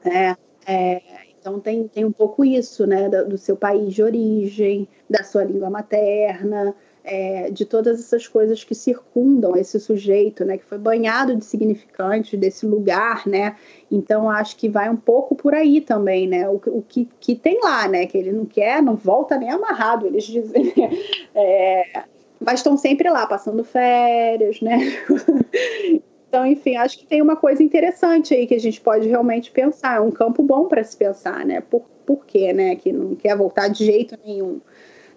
É, 0.04 0.36
é, 0.68 1.02
Então 1.40 1.60
tem, 1.60 1.88
tem 1.88 2.06
um 2.06 2.12
pouco 2.12 2.44
isso, 2.44 2.86
né, 2.86 3.08
do, 3.10 3.30
do 3.30 3.38
seu 3.38 3.56
país 3.56 3.94
de 3.94 4.04
origem, 4.04 4.88
da 5.10 5.24
sua 5.24 5.44
língua 5.44 5.70
materna, 5.70 6.76
é, 7.04 7.52
de 7.52 7.66
todas 7.66 8.00
essas 8.00 8.28
coisas 8.28 8.64
que 8.64 8.74
circundam 8.74 9.56
esse 9.58 9.80
sujeito, 9.80 10.46
né, 10.46 10.58
que 10.58 10.64
foi 10.64 10.78
banhado 10.78 11.36
de 11.36 11.44
significantes 11.44 12.40
desse 12.40 12.66
lugar, 12.66 13.28
né, 13.28 13.58
então 13.92 14.30
acho 14.30 14.56
que 14.56 14.70
vai 14.70 14.90
um 14.90 14.96
pouco 14.96 15.36
por 15.36 15.54
aí 15.54 15.82
também, 15.82 16.28
né, 16.28 16.48
o, 16.48 16.62
o 16.68 16.82
que, 16.88 17.08
que 17.20 17.36
tem 17.36 17.60
lá, 17.62 17.88
né, 17.88 18.06
que 18.06 18.18
ele 18.18 18.32
não 18.32 18.46
quer, 18.46 18.82
não 18.82 18.96
volta 18.96 19.38
nem 19.38 19.50
amarrado, 19.50 20.08
eles 20.08 20.24
dizem, 20.24 20.74
né, 20.78 20.90
é, 21.36 22.04
mas 22.40 22.60
estão 22.60 22.78
sempre 22.78 23.10
lá, 23.10 23.28
passando 23.28 23.64
férias, 23.66 24.62
né, 24.62 24.78
então, 26.30 26.46
enfim, 26.46 26.78
acho 26.78 26.98
que 26.98 27.06
tem 27.06 27.22
uma 27.22 27.36
coisa 27.36 27.62
interessante 27.62 28.34
aí 28.34 28.48
que 28.48 28.56
a 28.56 28.60
gente 28.60 28.80
pode 28.80 29.10
realmente 29.10 29.52
pensar, 29.52 29.98
é 29.98 30.00
um 30.00 30.12
campo 30.12 30.42
bom 30.42 30.70
para 30.70 30.84
se 30.86 30.96
pensar, 30.96 31.46
né, 31.46 31.60
por, 31.60 31.82
por 32.06 32.26
quê, 32.26 32.54
né, 32.54 32.78
que 32.78 32.94
não 32.94 33.14
quer 33.14 33.36
voltar 33.36 33.68
de 33.68 33.86
jeito 33.86 34.18
nenhum, 34.26 34.62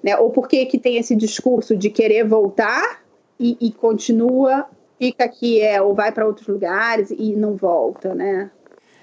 né? 0.07 0.17
Ou 0.17 0.31
por 0.31 0.47
que, 0.47 0.65
que 0.67 0.79
tem 0.79 0.99
esse 0.99 1.17
discurso 1.17 1.77
de 1.77 1.91
querer 1.91 2.25
voltar 2.25 3.03
e, 3.41 3.57
e 3.61 3.73
continua, 3.73 4.65
fica 5.01 5.25
aqui, 5.25 5.61
é, 5.61 5.83
ou 5.83 5.95
vai 5.95 6.13
para 6.13 6.25
outros 6.25 6.47
lugares 6.47 7.11
e 7.11 7.35
não 7.35 7.57
volta, 7.57 8.15
né? 8.15 8.49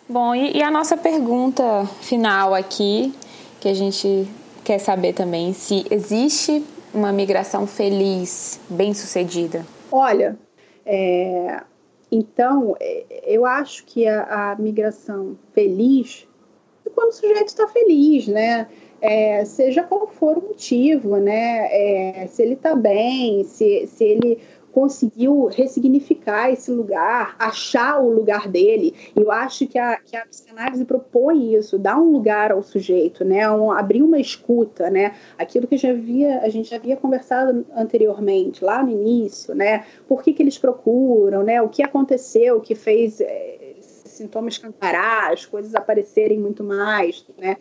Bom, 0.08 0.34
e, 0.34 0.58
e 0.58 0.64
a 0.64 0.72
nossa 0.72 0.96
pergunta 0.96 1.86
final 2.00 2.56
aqui, 2.56 3.14
que 3.60 3.68
a 3.68 3.74
gente 3.74 4.26
quer 4.64 4.80
saber 4.80 5.12
também, 5.12 5.52
se 5.52 5.86
existe 5.92 6.64
uma 6.94 7.12
migração 7.12 7.68
feliz, 7.68 8.58
bem 8.70 8.94
sucedida? 8.94 9.66
Olha, 9.92 10.38
é, 10.86 11.62
então, 12.10 12.78
é, 12.80 13.24
eu 13.26 13.46
acho 13.46 13.84
que 13.84 14.08
a, 14.08 14.52
a 14.52 14.56
migração 14.56 15.38
feliz 15.54 16.26
é 16.86 16.90
quando 16.90 17.10
o 17.10 17.14
sujeito 17.14 17.48
está 17.48 17.68
feliz, 17.68 18.26
né? 18.28 18.68
É, 19.04 19.44
seja 19.44 19.84
qual 19.84 20.08
for 20.08 20.38
o 20.38 20.42
motivo, 20.42 21.18
né? 21.18 21.68
É, 21.70 22.28
se 22.28 22.42
ele 22.42 22.54
está 22.54 22.74
bem, 22.74 23.44
se, 23.44 23.86
se 23.86 24.02
ele 24.02 24.40
conseguiu 24.72 25.46
ressignificar 25.48 26.50
esse 26.50 26.72
lugar, 26.72 27.36
achar 27.38 28.00
o 28.00 28.10
lugar 28.10 28.48
dele. 28.48 28.96
Eu 29.14 29.30
acho 29.30 29.68
que 29.68 29.78
a, 29.78 29.98
que 29.98 30.16
a 30.16 30.26
psicanálise 30.26 30.86
propõe 30.86 31.54
isso, 31.54 31.78
dar 31.78 32.00
um 32.00 32.14
lugar 32.14 32.54
ao 32.54 32.64
sujeito, 32.64 33.26
né? 33.26 33.52
Um, 33.52 33.72
abrir 33.74 34.02
uma 34.02 34.20
escuta, 34.20 34.90
né? 34.90 35.14
Aquilo 35.38 35.68
que 35.68 35.76
já 35.76 35.90
havia, 35.90 36.40
a 36.40 36.48
gente 36.48 36.70
já 36.70 36.78
havia 36.78 36.96
conversado 36.96 37.66
anteriormente, 37.76 38.64
lá 38.64 38.82
no 38.82 38.90
início, 38.90 39.54
né? 39.54 39.86
Por 40.08 40.24
que, 40.24 40.32
que 40.32 40.42
eles 40.42 40.58
procuram, 40.58 41.44
né? 41.44 41.62
O 41.62 41.68
que 41.68 41.84
aconteceu 41.84 42.62
que 42.62 42.74
fez 42.74 43.20
é, 43.20 43.76
sintomas 44.14 44.54
escancarar, 44.54 45.34
as 45.34 45.46
coisas 45.46 45.76
aparecerem 45.76 46.40
muito 46.40 46.64
mais, 46.64 47.26
né? 47.38 47.58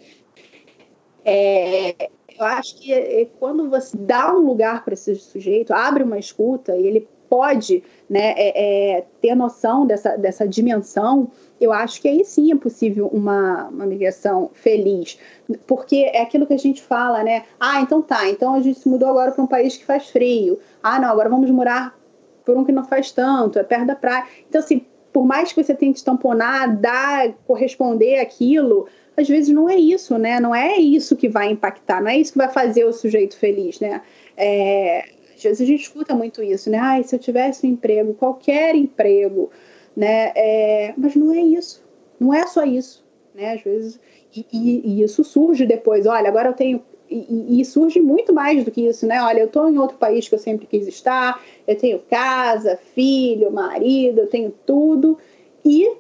É, 1.25 2.11
eu 2.39 2.45
acho 2.45 2.77
que 2.77 2.93
é, 2.93 3.27
quando 3.39 3.69
você 3.71 3.97
dá 3.97 4.35
um 4.35 4.41
lugar 4.41 4.85
para 4.85 4.95
esse 4.95 5.15
sujeito, 5.17 5.73
abre 5.73 6.03
uma 6.03 6.19
escuta 6.19 6.77
e 6.77 6.87
ele 6.87 7.09
pode 7.33 7.83
né, 8.11 8.35
é, 8.37 8.99
é, 8.99 9.07
ter 9.23 9.35
noção 9.35 9.87
dessa, 9.87 10.19
dessa 10.19 10.47
dimensão, 10.47 11.31
eu 11.59 11.73
acho 11.73 12.03
que 12.03 12.07
aí 12.07 12.23
sim 12.27 12.53
é 12.53 12.57
possível 12.57 13.07
uma, 13.07 13.69
uma 13.69 13.87
migração 13.87 14.51
feliz. 14.53 15.19
Porque 15.67 16.11
é 16.13 16.21
aquilo 16.21 16.47
que 16.47 16.53
a 16.53 16.59
gente 16.59 16.83
fala, 16.83 17.25
né? 17.25 17.45
Ah, 17.59 17.81
então 17.81 18.03
tá, 18.03 18.29
então 18.29 18.53
a 18.55 18.61
gente 18.61 18.81
se 18.81 18.87
mudou 18.87 19.09
agora 19.09 19.33
para 19.33 19.43
um 19.43 19.47
país 19.47 19.79
que 19.79 19.85
faz 19.87 20.11
frio. 20.11 20.59
Ah, 20.83 21.01
não, 21.01 21.09
agora 21.09 21.31
vamos 21.31 21.51
morar 21.51 21.99
por 22.45 22.55
um 22.55 22.65
que 22.65 22.73
não 22.73 22.85
faz 22.85 23.13
tanto, 23.13 23.59
é 23.59 23.63
perto 23.63 23.87
da 23.87 23.97
praia. 23.97 24.27
Então, 24.47 24.61
assim, 24.61 24.85
por 25.11 25.25
mais 25.25 25.53
que 25.53 25.63
você 25.63 25.75
tente 25.75 26.05
tamponar, 26.05 26.77
dar, 26.77 27.33
corresponder 27.47 28.19
aquilo, 28.19 28.87
às 29.17 29.29
vezes 29.29 29.55
não 29.55 29.69
é 29.69 29.77
isso, 29.77 30.17
né? 30.19 30.41
Não 30.41 30.55
é 30.55 30.77
isso 30.77 31.17
que 31.17 31.29
vai 31.29 31.51
impactar, 31.51 32.01
não 32.01 32.09
é 32.09 32.19
isso 32.19 32.33
que 32.33 32.39
vai 32.39 32.49
fazer 32.49 32.85
o 32.85 32.93
sujeito 32.93 33.37
feliz, 33.37 33.81
né? 33.81 34.03
É, 34.37 35.05
às 35.35 35.43
vezes 35.43 35.61
a 35.61 35.65
gente 35.65 35.83
escuta 35.83 36.15
muito 36.15 36.43
isso, 36.43 36.71
né? 36.71 36.79
Ai, 36.79 37.03
se 37.03 37.15
eu 37.15 37.19
tivesse 37.19 37.67
um 37.67 37.71
emprego, 37.71 38.15
qualquer 38.15 38.75
emprego, 38.75 39.51
né? 39.97 40.33
É, 40.35 40.95
mas 40.97 41.15
não 41.15 41.33
é 41.33 41.41
isso, 41.41 41.85
não 42.19 42.33
é 42.33 42.47
só 42.47 42.65
isso, 42.65 43.05
né? 43.35 43.55
Às 43.55 43.63
vezes, 43.63 44.01
e, 44.35 44.47
e, 44.53 44.83
e 44.85 45.03
isso 45.03 45.23
surge 45.23 45.67
depois, 45.67 46.07
olha, 46.07 46.29
agora 46.29 46.49
eu 46.49 46.55
tenho 46.55 46.83
e, 47.11 47.61
e, 47.61 47.65
surge 47.67 48.01
muito 48.01 48.33
mais 48.33 48.65
do 48.65 48.71
que 48.71 48.89
isso, 48.89 49.07
né? 49.07 49.23
Olha, 49.23 49.41
eu 49.41 49.47
estou 49.47 49.69
em 49.69 49.77
outro 49.77 49.99
país 49.99 50.27
que 50.27 50.35
eu 50.35 50.39
sempre 50.39 50.67
quis 50.67 50.87
estar, 50.87 51.43
eu 51.67 51.77
tenho 51.77 51.99
casa, 51.99 52.79
filho, 52.95 53.53
marido, 53.53 54.21
eu 54.23 54.27
tenho 54.27 54.51
tudo, 54.65 55.19
e 55.63 55.95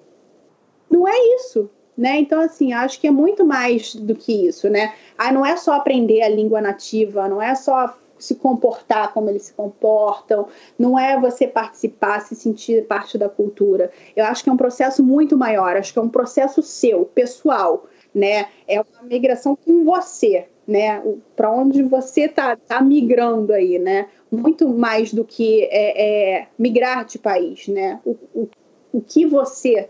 não 0.91 1.07
é 1.07 1.15
isso, 1.37 1.69
né? 1.97 2.19
Então, 2.19 2.40
assim, 2.40 2.73
acho 2.73 3.01
que 3.01 3.06
é 3.06 3.10
muito 3.10 3.44
mais 3.44 3.94
do 3.94 4.14
que 4.14 4.47
isso, 4.47 4.69
né? 4.69 4.94
Ah, 5.16 5.32
não 5.32 5.44
é 5.44 5.56
só 5.56 5.74
aprender 5.74 6.23
a 6.23 6.28
língua 6.28 6.60
nativa, 6.60 7.28
não 7.28 7.40
é 7.40 7.55
só 7.55 7.97
se 8.19 8.36
comportar 8.36 9.12
como 9.12 9.28
eles 9.28 9.43
se 9.43 9.52
comportam, 9.52 10.47
não 10.78 10.97
é 10.97 11.20
você 11.20 11.47
participar, 11.47 12.20
se 12.20 12.36
sentir 12.36 12.86
parte 12.86 13.19
da 13.19 13.28
cultura. 13.28 13.90
Eu 14.14 14.24
acho 14.24 14.44
que 14.44 14.48
é 14.48 14.52
um 14.52 14.56
processo 14.56 15.02
muito 15.02 15.36
maior, 15.36 15.77
acho 15.77 15.93
que 15.93 15.98
é 15.98 16.02
um 16.02 16.09
processo 16.09 16.62
seu, 16.62 17.05
pessoal, 17.05 17.86
né? 18.14 18.47
É 18.69 18.81
uma 18.81 19.02
migração 19.02 19.56
com 19.56 19.85
você, 19.85 20.47
né? 20.66 21.02
Para 21.35 21.51
onde 21.51 21.82
você 21.82 22.28
tá, 22.28 22.56
tá 22.56 22.81
migrando 22.81 23.52
aí, 23.52 23.78
né? 23.78 24.06
Muito 24.31 24.69
mais 24.69 25.12
do 25.12 25.24
que 25.24 25.64
é, 25.64 26.36
é 26.39 26.47
migrar 26.56 27.05
de 27.05 27.19
país, 27.19 27.66
né? 27.66 28.01
O, 28.05 28.16
o, 28.32 28.48
o 28.93 29.01
que 29.01 29.27
você 29.27 29.89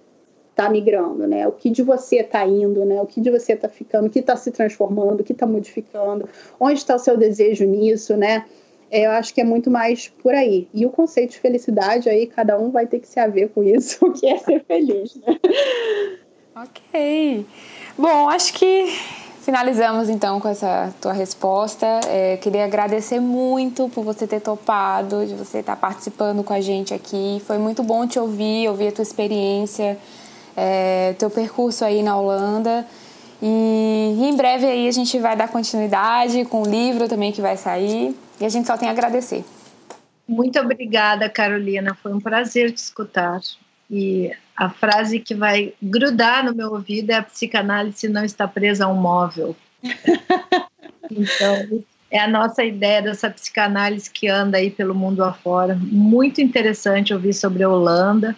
está 0.52 0.68
migrando, 0.68 1.26
né? 1.26 1.48
O 1.48 1.52
que 1.52 1.70
de 1.70 1.82
você 1.82 2.16
está 2.16 2.46
indo, 2.46 2.84
né? 2.84 3.00
O 3.00 3.06
que 3.06 3.20
de 3.20 3.30
você 3.30 3.54
está 3.54 3.68
ficando, 3.68 4.06
o 4.06 4.10
que 4.10 4.20
está 4.20 4.36
se 4.36 4.50
transformando, 4.50 5.20
o 5.20 5.24
que 5.24 5.32
está 5.32 5.46
modificando, 5.46 6.28
onde 6.60 6.74
está 6.74 6.94
o 6.94 6.98
seu 6.98 7.16
desejo 7.16 7.64
nisso, 7.64 8.16
né? 8.16 8.44
É, 8.90 9.06
eu 9.06 9.10
acho 9.12 9.32
que 9.32 9.40
é 9.40 9.44
muito 9.44 9.70
mais 9.70 10.08
por 10.08 10.34
aí. 10.34 10.68
E 10.72 10.84
o 10.84 10.90
conceito 10.90 11.30
de 11.30 11.40
felicidade 11.40 12.10
aí, 12.10 12.26
cada 12.26 12.58
um 12.58 12.70
vai 12.70 12.86
ter 12.86 13.00
que 13.00 13.08
se 13.08 13.18
haver 13.18 13.48
com 13.48 13.64
isso, 13.64 13.98
o 14.06 14.12
que 14.12 14.26
é 14.26 14.36
ser 14.38 14.62
feliz, 14.64 15.16
né? 15.16 15.38
Ok. 16.54 17.46
Bom, 17.96 18.28
acho 18.28 18.52
que 18.52 18.94
finalizamos 19.40 20.10
então 20.10 20.38
com 20.38 20.48
essa 20.48 20.92
tua 21.00 21.14
resposta. 21.14 21.86
É, 22.06 22.36
queria 22.36 22.66
agradecer 22.66 23.18
muito 23.18 23.88
por 23.88 24.04
você 24.04 24.26
ter 24.26 24.40
topado, 24.40 25.24
de 25.24 25.34
você 25.34 25.60
estar 25.60 25.76
participando 25.76 26.44
com 26.44 26.52
a 26.52 26.60
gente 26.60 26.92
aqui. 26.92 27.42
Foi 27.46 27.56
muito 27.56 27.82
bom 27.82 28.06
te 28.06 28.18
ouvir, 28.18 28.68
ouvir 28.68 28.88
a 28.88 28.92
tua 28.92 29.02
experiência 29.02 29.96
é, 30.56 31.14
teu 31.18 31.30
percurso 31.30 31.84
aí 31.84 32.02
na 32.02 32.16
Holanda. 32.16 32.86
E, 33.42 34.16
e, 34.18 34.24
em 34.24 34.36
breve 34.36 34.66
aí 34.66 34.86
a 34.86 34.92
gente 34.92 35.18
vai 35.18 35.36
dar 35.36 35.48
continuidade 35.48 36.44
com 36.44 36.62
o 36.62 36.68
livro 36.68 37.08
também 37.08 37.32
que 37.32 37.40
vai 37.40 37.56
sair. 37.56 38.16
E 38.40 38.44
a 38.44 38.48
gente 38.48 38.66
só 38.66 38.76
tem 38.76 38.88
a 38.88 38.92
agradecer. 38.92 39.44
Muito 40.28 40.58
obrigada, 40.60 41.28
Carolina. 41.28 41.96
Foi 42.00 42.12
um 42.12 42.20
prazer 42.20 42.72
te 42.72 42.78
escutar. 42.78 43.40
E 43.90 44.30
a 44.56 44.70
frase 44.70 45.18
que 45.20 45.34
vai 45.34 45.74
grudar 45.82 46.44
no 46.44 46.54
meu 46.54 46.70
ouvido 46.72 47.10
é 47.10 47.16
a 47.16 47.22
psicanálise 47.22 48.08
não 48.08 48.24
está 48.24 48.46
presa 48.46 48.86
a 48.86 48.88
um 48.88 48.94
móvel. 48.94 49.56
então, 51.10 51.82
é 52.10 52.18
a 52.18 52.28
nossa 52.28 52.62
ideia 52.62 53.02
dessa 53.02 53.28
psicanálise 53.28 54.10
que 54.10 54.28
anda 54.28 54.58
aí 54.58 54.70
pelo 54.70 54.94
mundo 54.94 55.24
afora. 55.24 55.76
Muito 55.80 56.40
interessante 56.40 57.12
ouvir 57.12 57.32
sobre 57.32 57.62
a 57.62 57.68
Holanda, 57.68 58.36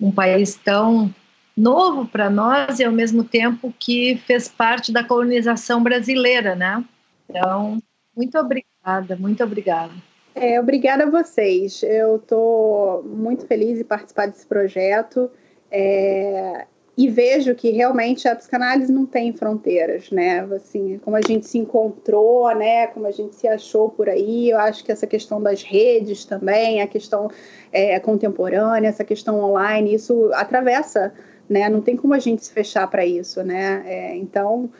um 0.00 0.12
país 0.12 0.54
tão 0.54 1.12
novo 1.56 2.06
para 2.06 2.28
nós 2.28 2.78
e 2.78 2.84
ao 2.84 2.92
mesmo 2.92 3.22
tempo 3.24 3.72
que 3.78 4.16
fez 4.26 4.48
parte 4.48 4.92
da 4.92 5.04
colonização 5.04 5.82
brasileira, 5.82 6.54
né? 6.54 6.84
Então, 7.28 7.78
muito 8.16 8.38
obrigada, 8.38 9.16
muito 9.16 9.42
obrigada. 9.42 9.92
É, 10.34 10.58
obrigada 10.60 11.04
a 11.04 11.10
vocês. 11.10 11.82
Eu 11.82 12.16
estou 12.16 13.02
muito 13.04 13.46
feliz 13.46 13.78
em 13.78 13.84
participar 13.84 14.26
desse 14.26 14.44
projeto 14.44 15.30
é, 15.70 16.66
e 16.96 17.08
vejo 17.08 17.54
que 17.54 17.70
realmente 17.70 18.26
a 18.26 18.34
psicanálise 18.34 18.92
não 18.92 19.06
tem 19.06 19.32
fronteiras, 19.32 20.10
né? 20.10 20.40
Assim, 20.54 20.98
como 21.04 21.16
a 21.16 21.20
gente 21.20 21.46
se 21.46 21.58
encontrou, 21.58 22.52
né? 22.54 22.88
Como 22.88 23.06
a 23.06 23.12
gente 23.12 23.36
se 23.36 23.46
achou 23.46 23.90
por 23.90 24.08
aí. 24.08 24.50
Eu 24.50 24.58
acho 24.58 24.84
que 24.84 24.90
essa 24.90 25.06
questão 25.06 25.40
das 25.40 25.62
redes 25.62 26.24
também, 26.24 26.82
a 26.82 26.86
questão 26.88 27.30
é, 27.72 27.98
contemporânea, 28.00 28.88
essa 28.88 29.04
questão 29.04 29.40
online, 29.40 29.94
isso 29.94 30.30
atravessa 30.34 31.12
né? 31.48 31.68
Não 31.68 31.80
tem 31.80 31.96
como 31.96 32.14
a 32.14 32.18
gente 32.18 32.44
se 32.44 32.52
fechar 32.52 32.86
para 32.88 33.04
isso, 33.04 33.42
né? 33.42 33.82
É, 33.86 34.16
então, 34.16 34.70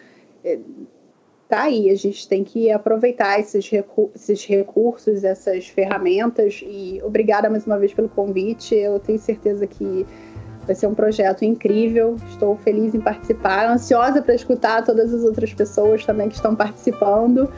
é, 0.45 0.59
tá 1.49 1.63
aí, 1.63 1.91
a 1.91 1.95
gente 1.95 2.29
tem 2.29 2.43
que 2.43 2.71
aproveitar 2.71 3.39
esses, 3.39 3.69
recu 3.69 4.11
esses 4.15 4.45
recursos, 4.45 5.25
essas 5.25 5.69
ferramentas 5.69 6.63
e 6.65 7.01
obrigada 7.05 7.49
mais 7.51 7.67
uma 7.67 7.79
vez 7.79 7.93
pelo 7.93 8.09
convite. 8.09 8.75
Eu 8.75 8.99
tenho 8.99 9.19
certeza 9.19 9.67
que 9.67 10.07
vai 10.67 10.75
ser 10.75 10.87
um 10.87 10.95
projeto 10.95 11.45
incrível. 11.45 12.17
Estou 12.29 12.57
feliz 12.57 12.95
em 12.95 13.01
participar, 13.01 13.69
ansiosa 13.69 14.23
para 14.23 14.35
escutar 14.35 14.85
todas 14.85 15.13
as 15.13 15.23
outras 15.23 15.53
pessoas 15.53 16.05
também 16.05 16.29
que 16.29 16.35
estão 16.37 16.55
participando. 16.57 17.51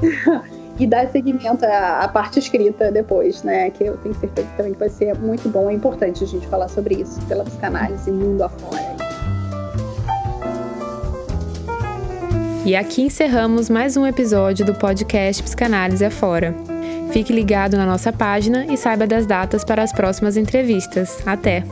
e 0.78 0.86
dar 0.86 1.08
seguimento 1.08 1.64
à, 1.64 2.00
à, 2.00 2.08
parte 2.08 2.38
escrita 2.38 2.92
depois, 2.92 3.42
né? 3.42 3.70
Que 3.70 3.84
eu 3.84 3.96
tenho 3.98 4.14
certeza 4.14 4.48
também 4.56 4.72
que 4.72 4.78
vai 4.78 4.88
ser 4.88 5.14
muito 5.18 5.48
bom. 5.48 5.68
É 5.68 5.72
importante 5.72 6.22
a 6.22 6.26
gente 6.26 6.46
falar 6.46 6.68
sobre 6.68 6.94
isso 6.94 7.20
pela 7.22 7.44
psicanálise 7.44 8.10
mundo 8.10 8.42
afora. 8.42 8.96
E 12.64 12.76
aqui 12.76 13.02
encerramos 13.02 13.70
mais 13.70 13.96
um 13.96 14.06
episódio 14.06 14.64
do 14.64 14.74
podcast 14.74 15.42
Psicanálise 15.42 16.04
Afora. 16.04 16.54
Fique 17.12 17.32
ligado 17.32 17.76
na 17.76 17.86
nossa 17.86 18.12
página 18.12 18.66
e 18.66 18.76
saiba 18.76 19.06
das 19.06 19.26
datas 19.26 19.64
para 19.64 19.82
as 19.82 19.92
próximas 19.92 20.36
entrevistas. 20.36 21.18
Até! 21.26 21.64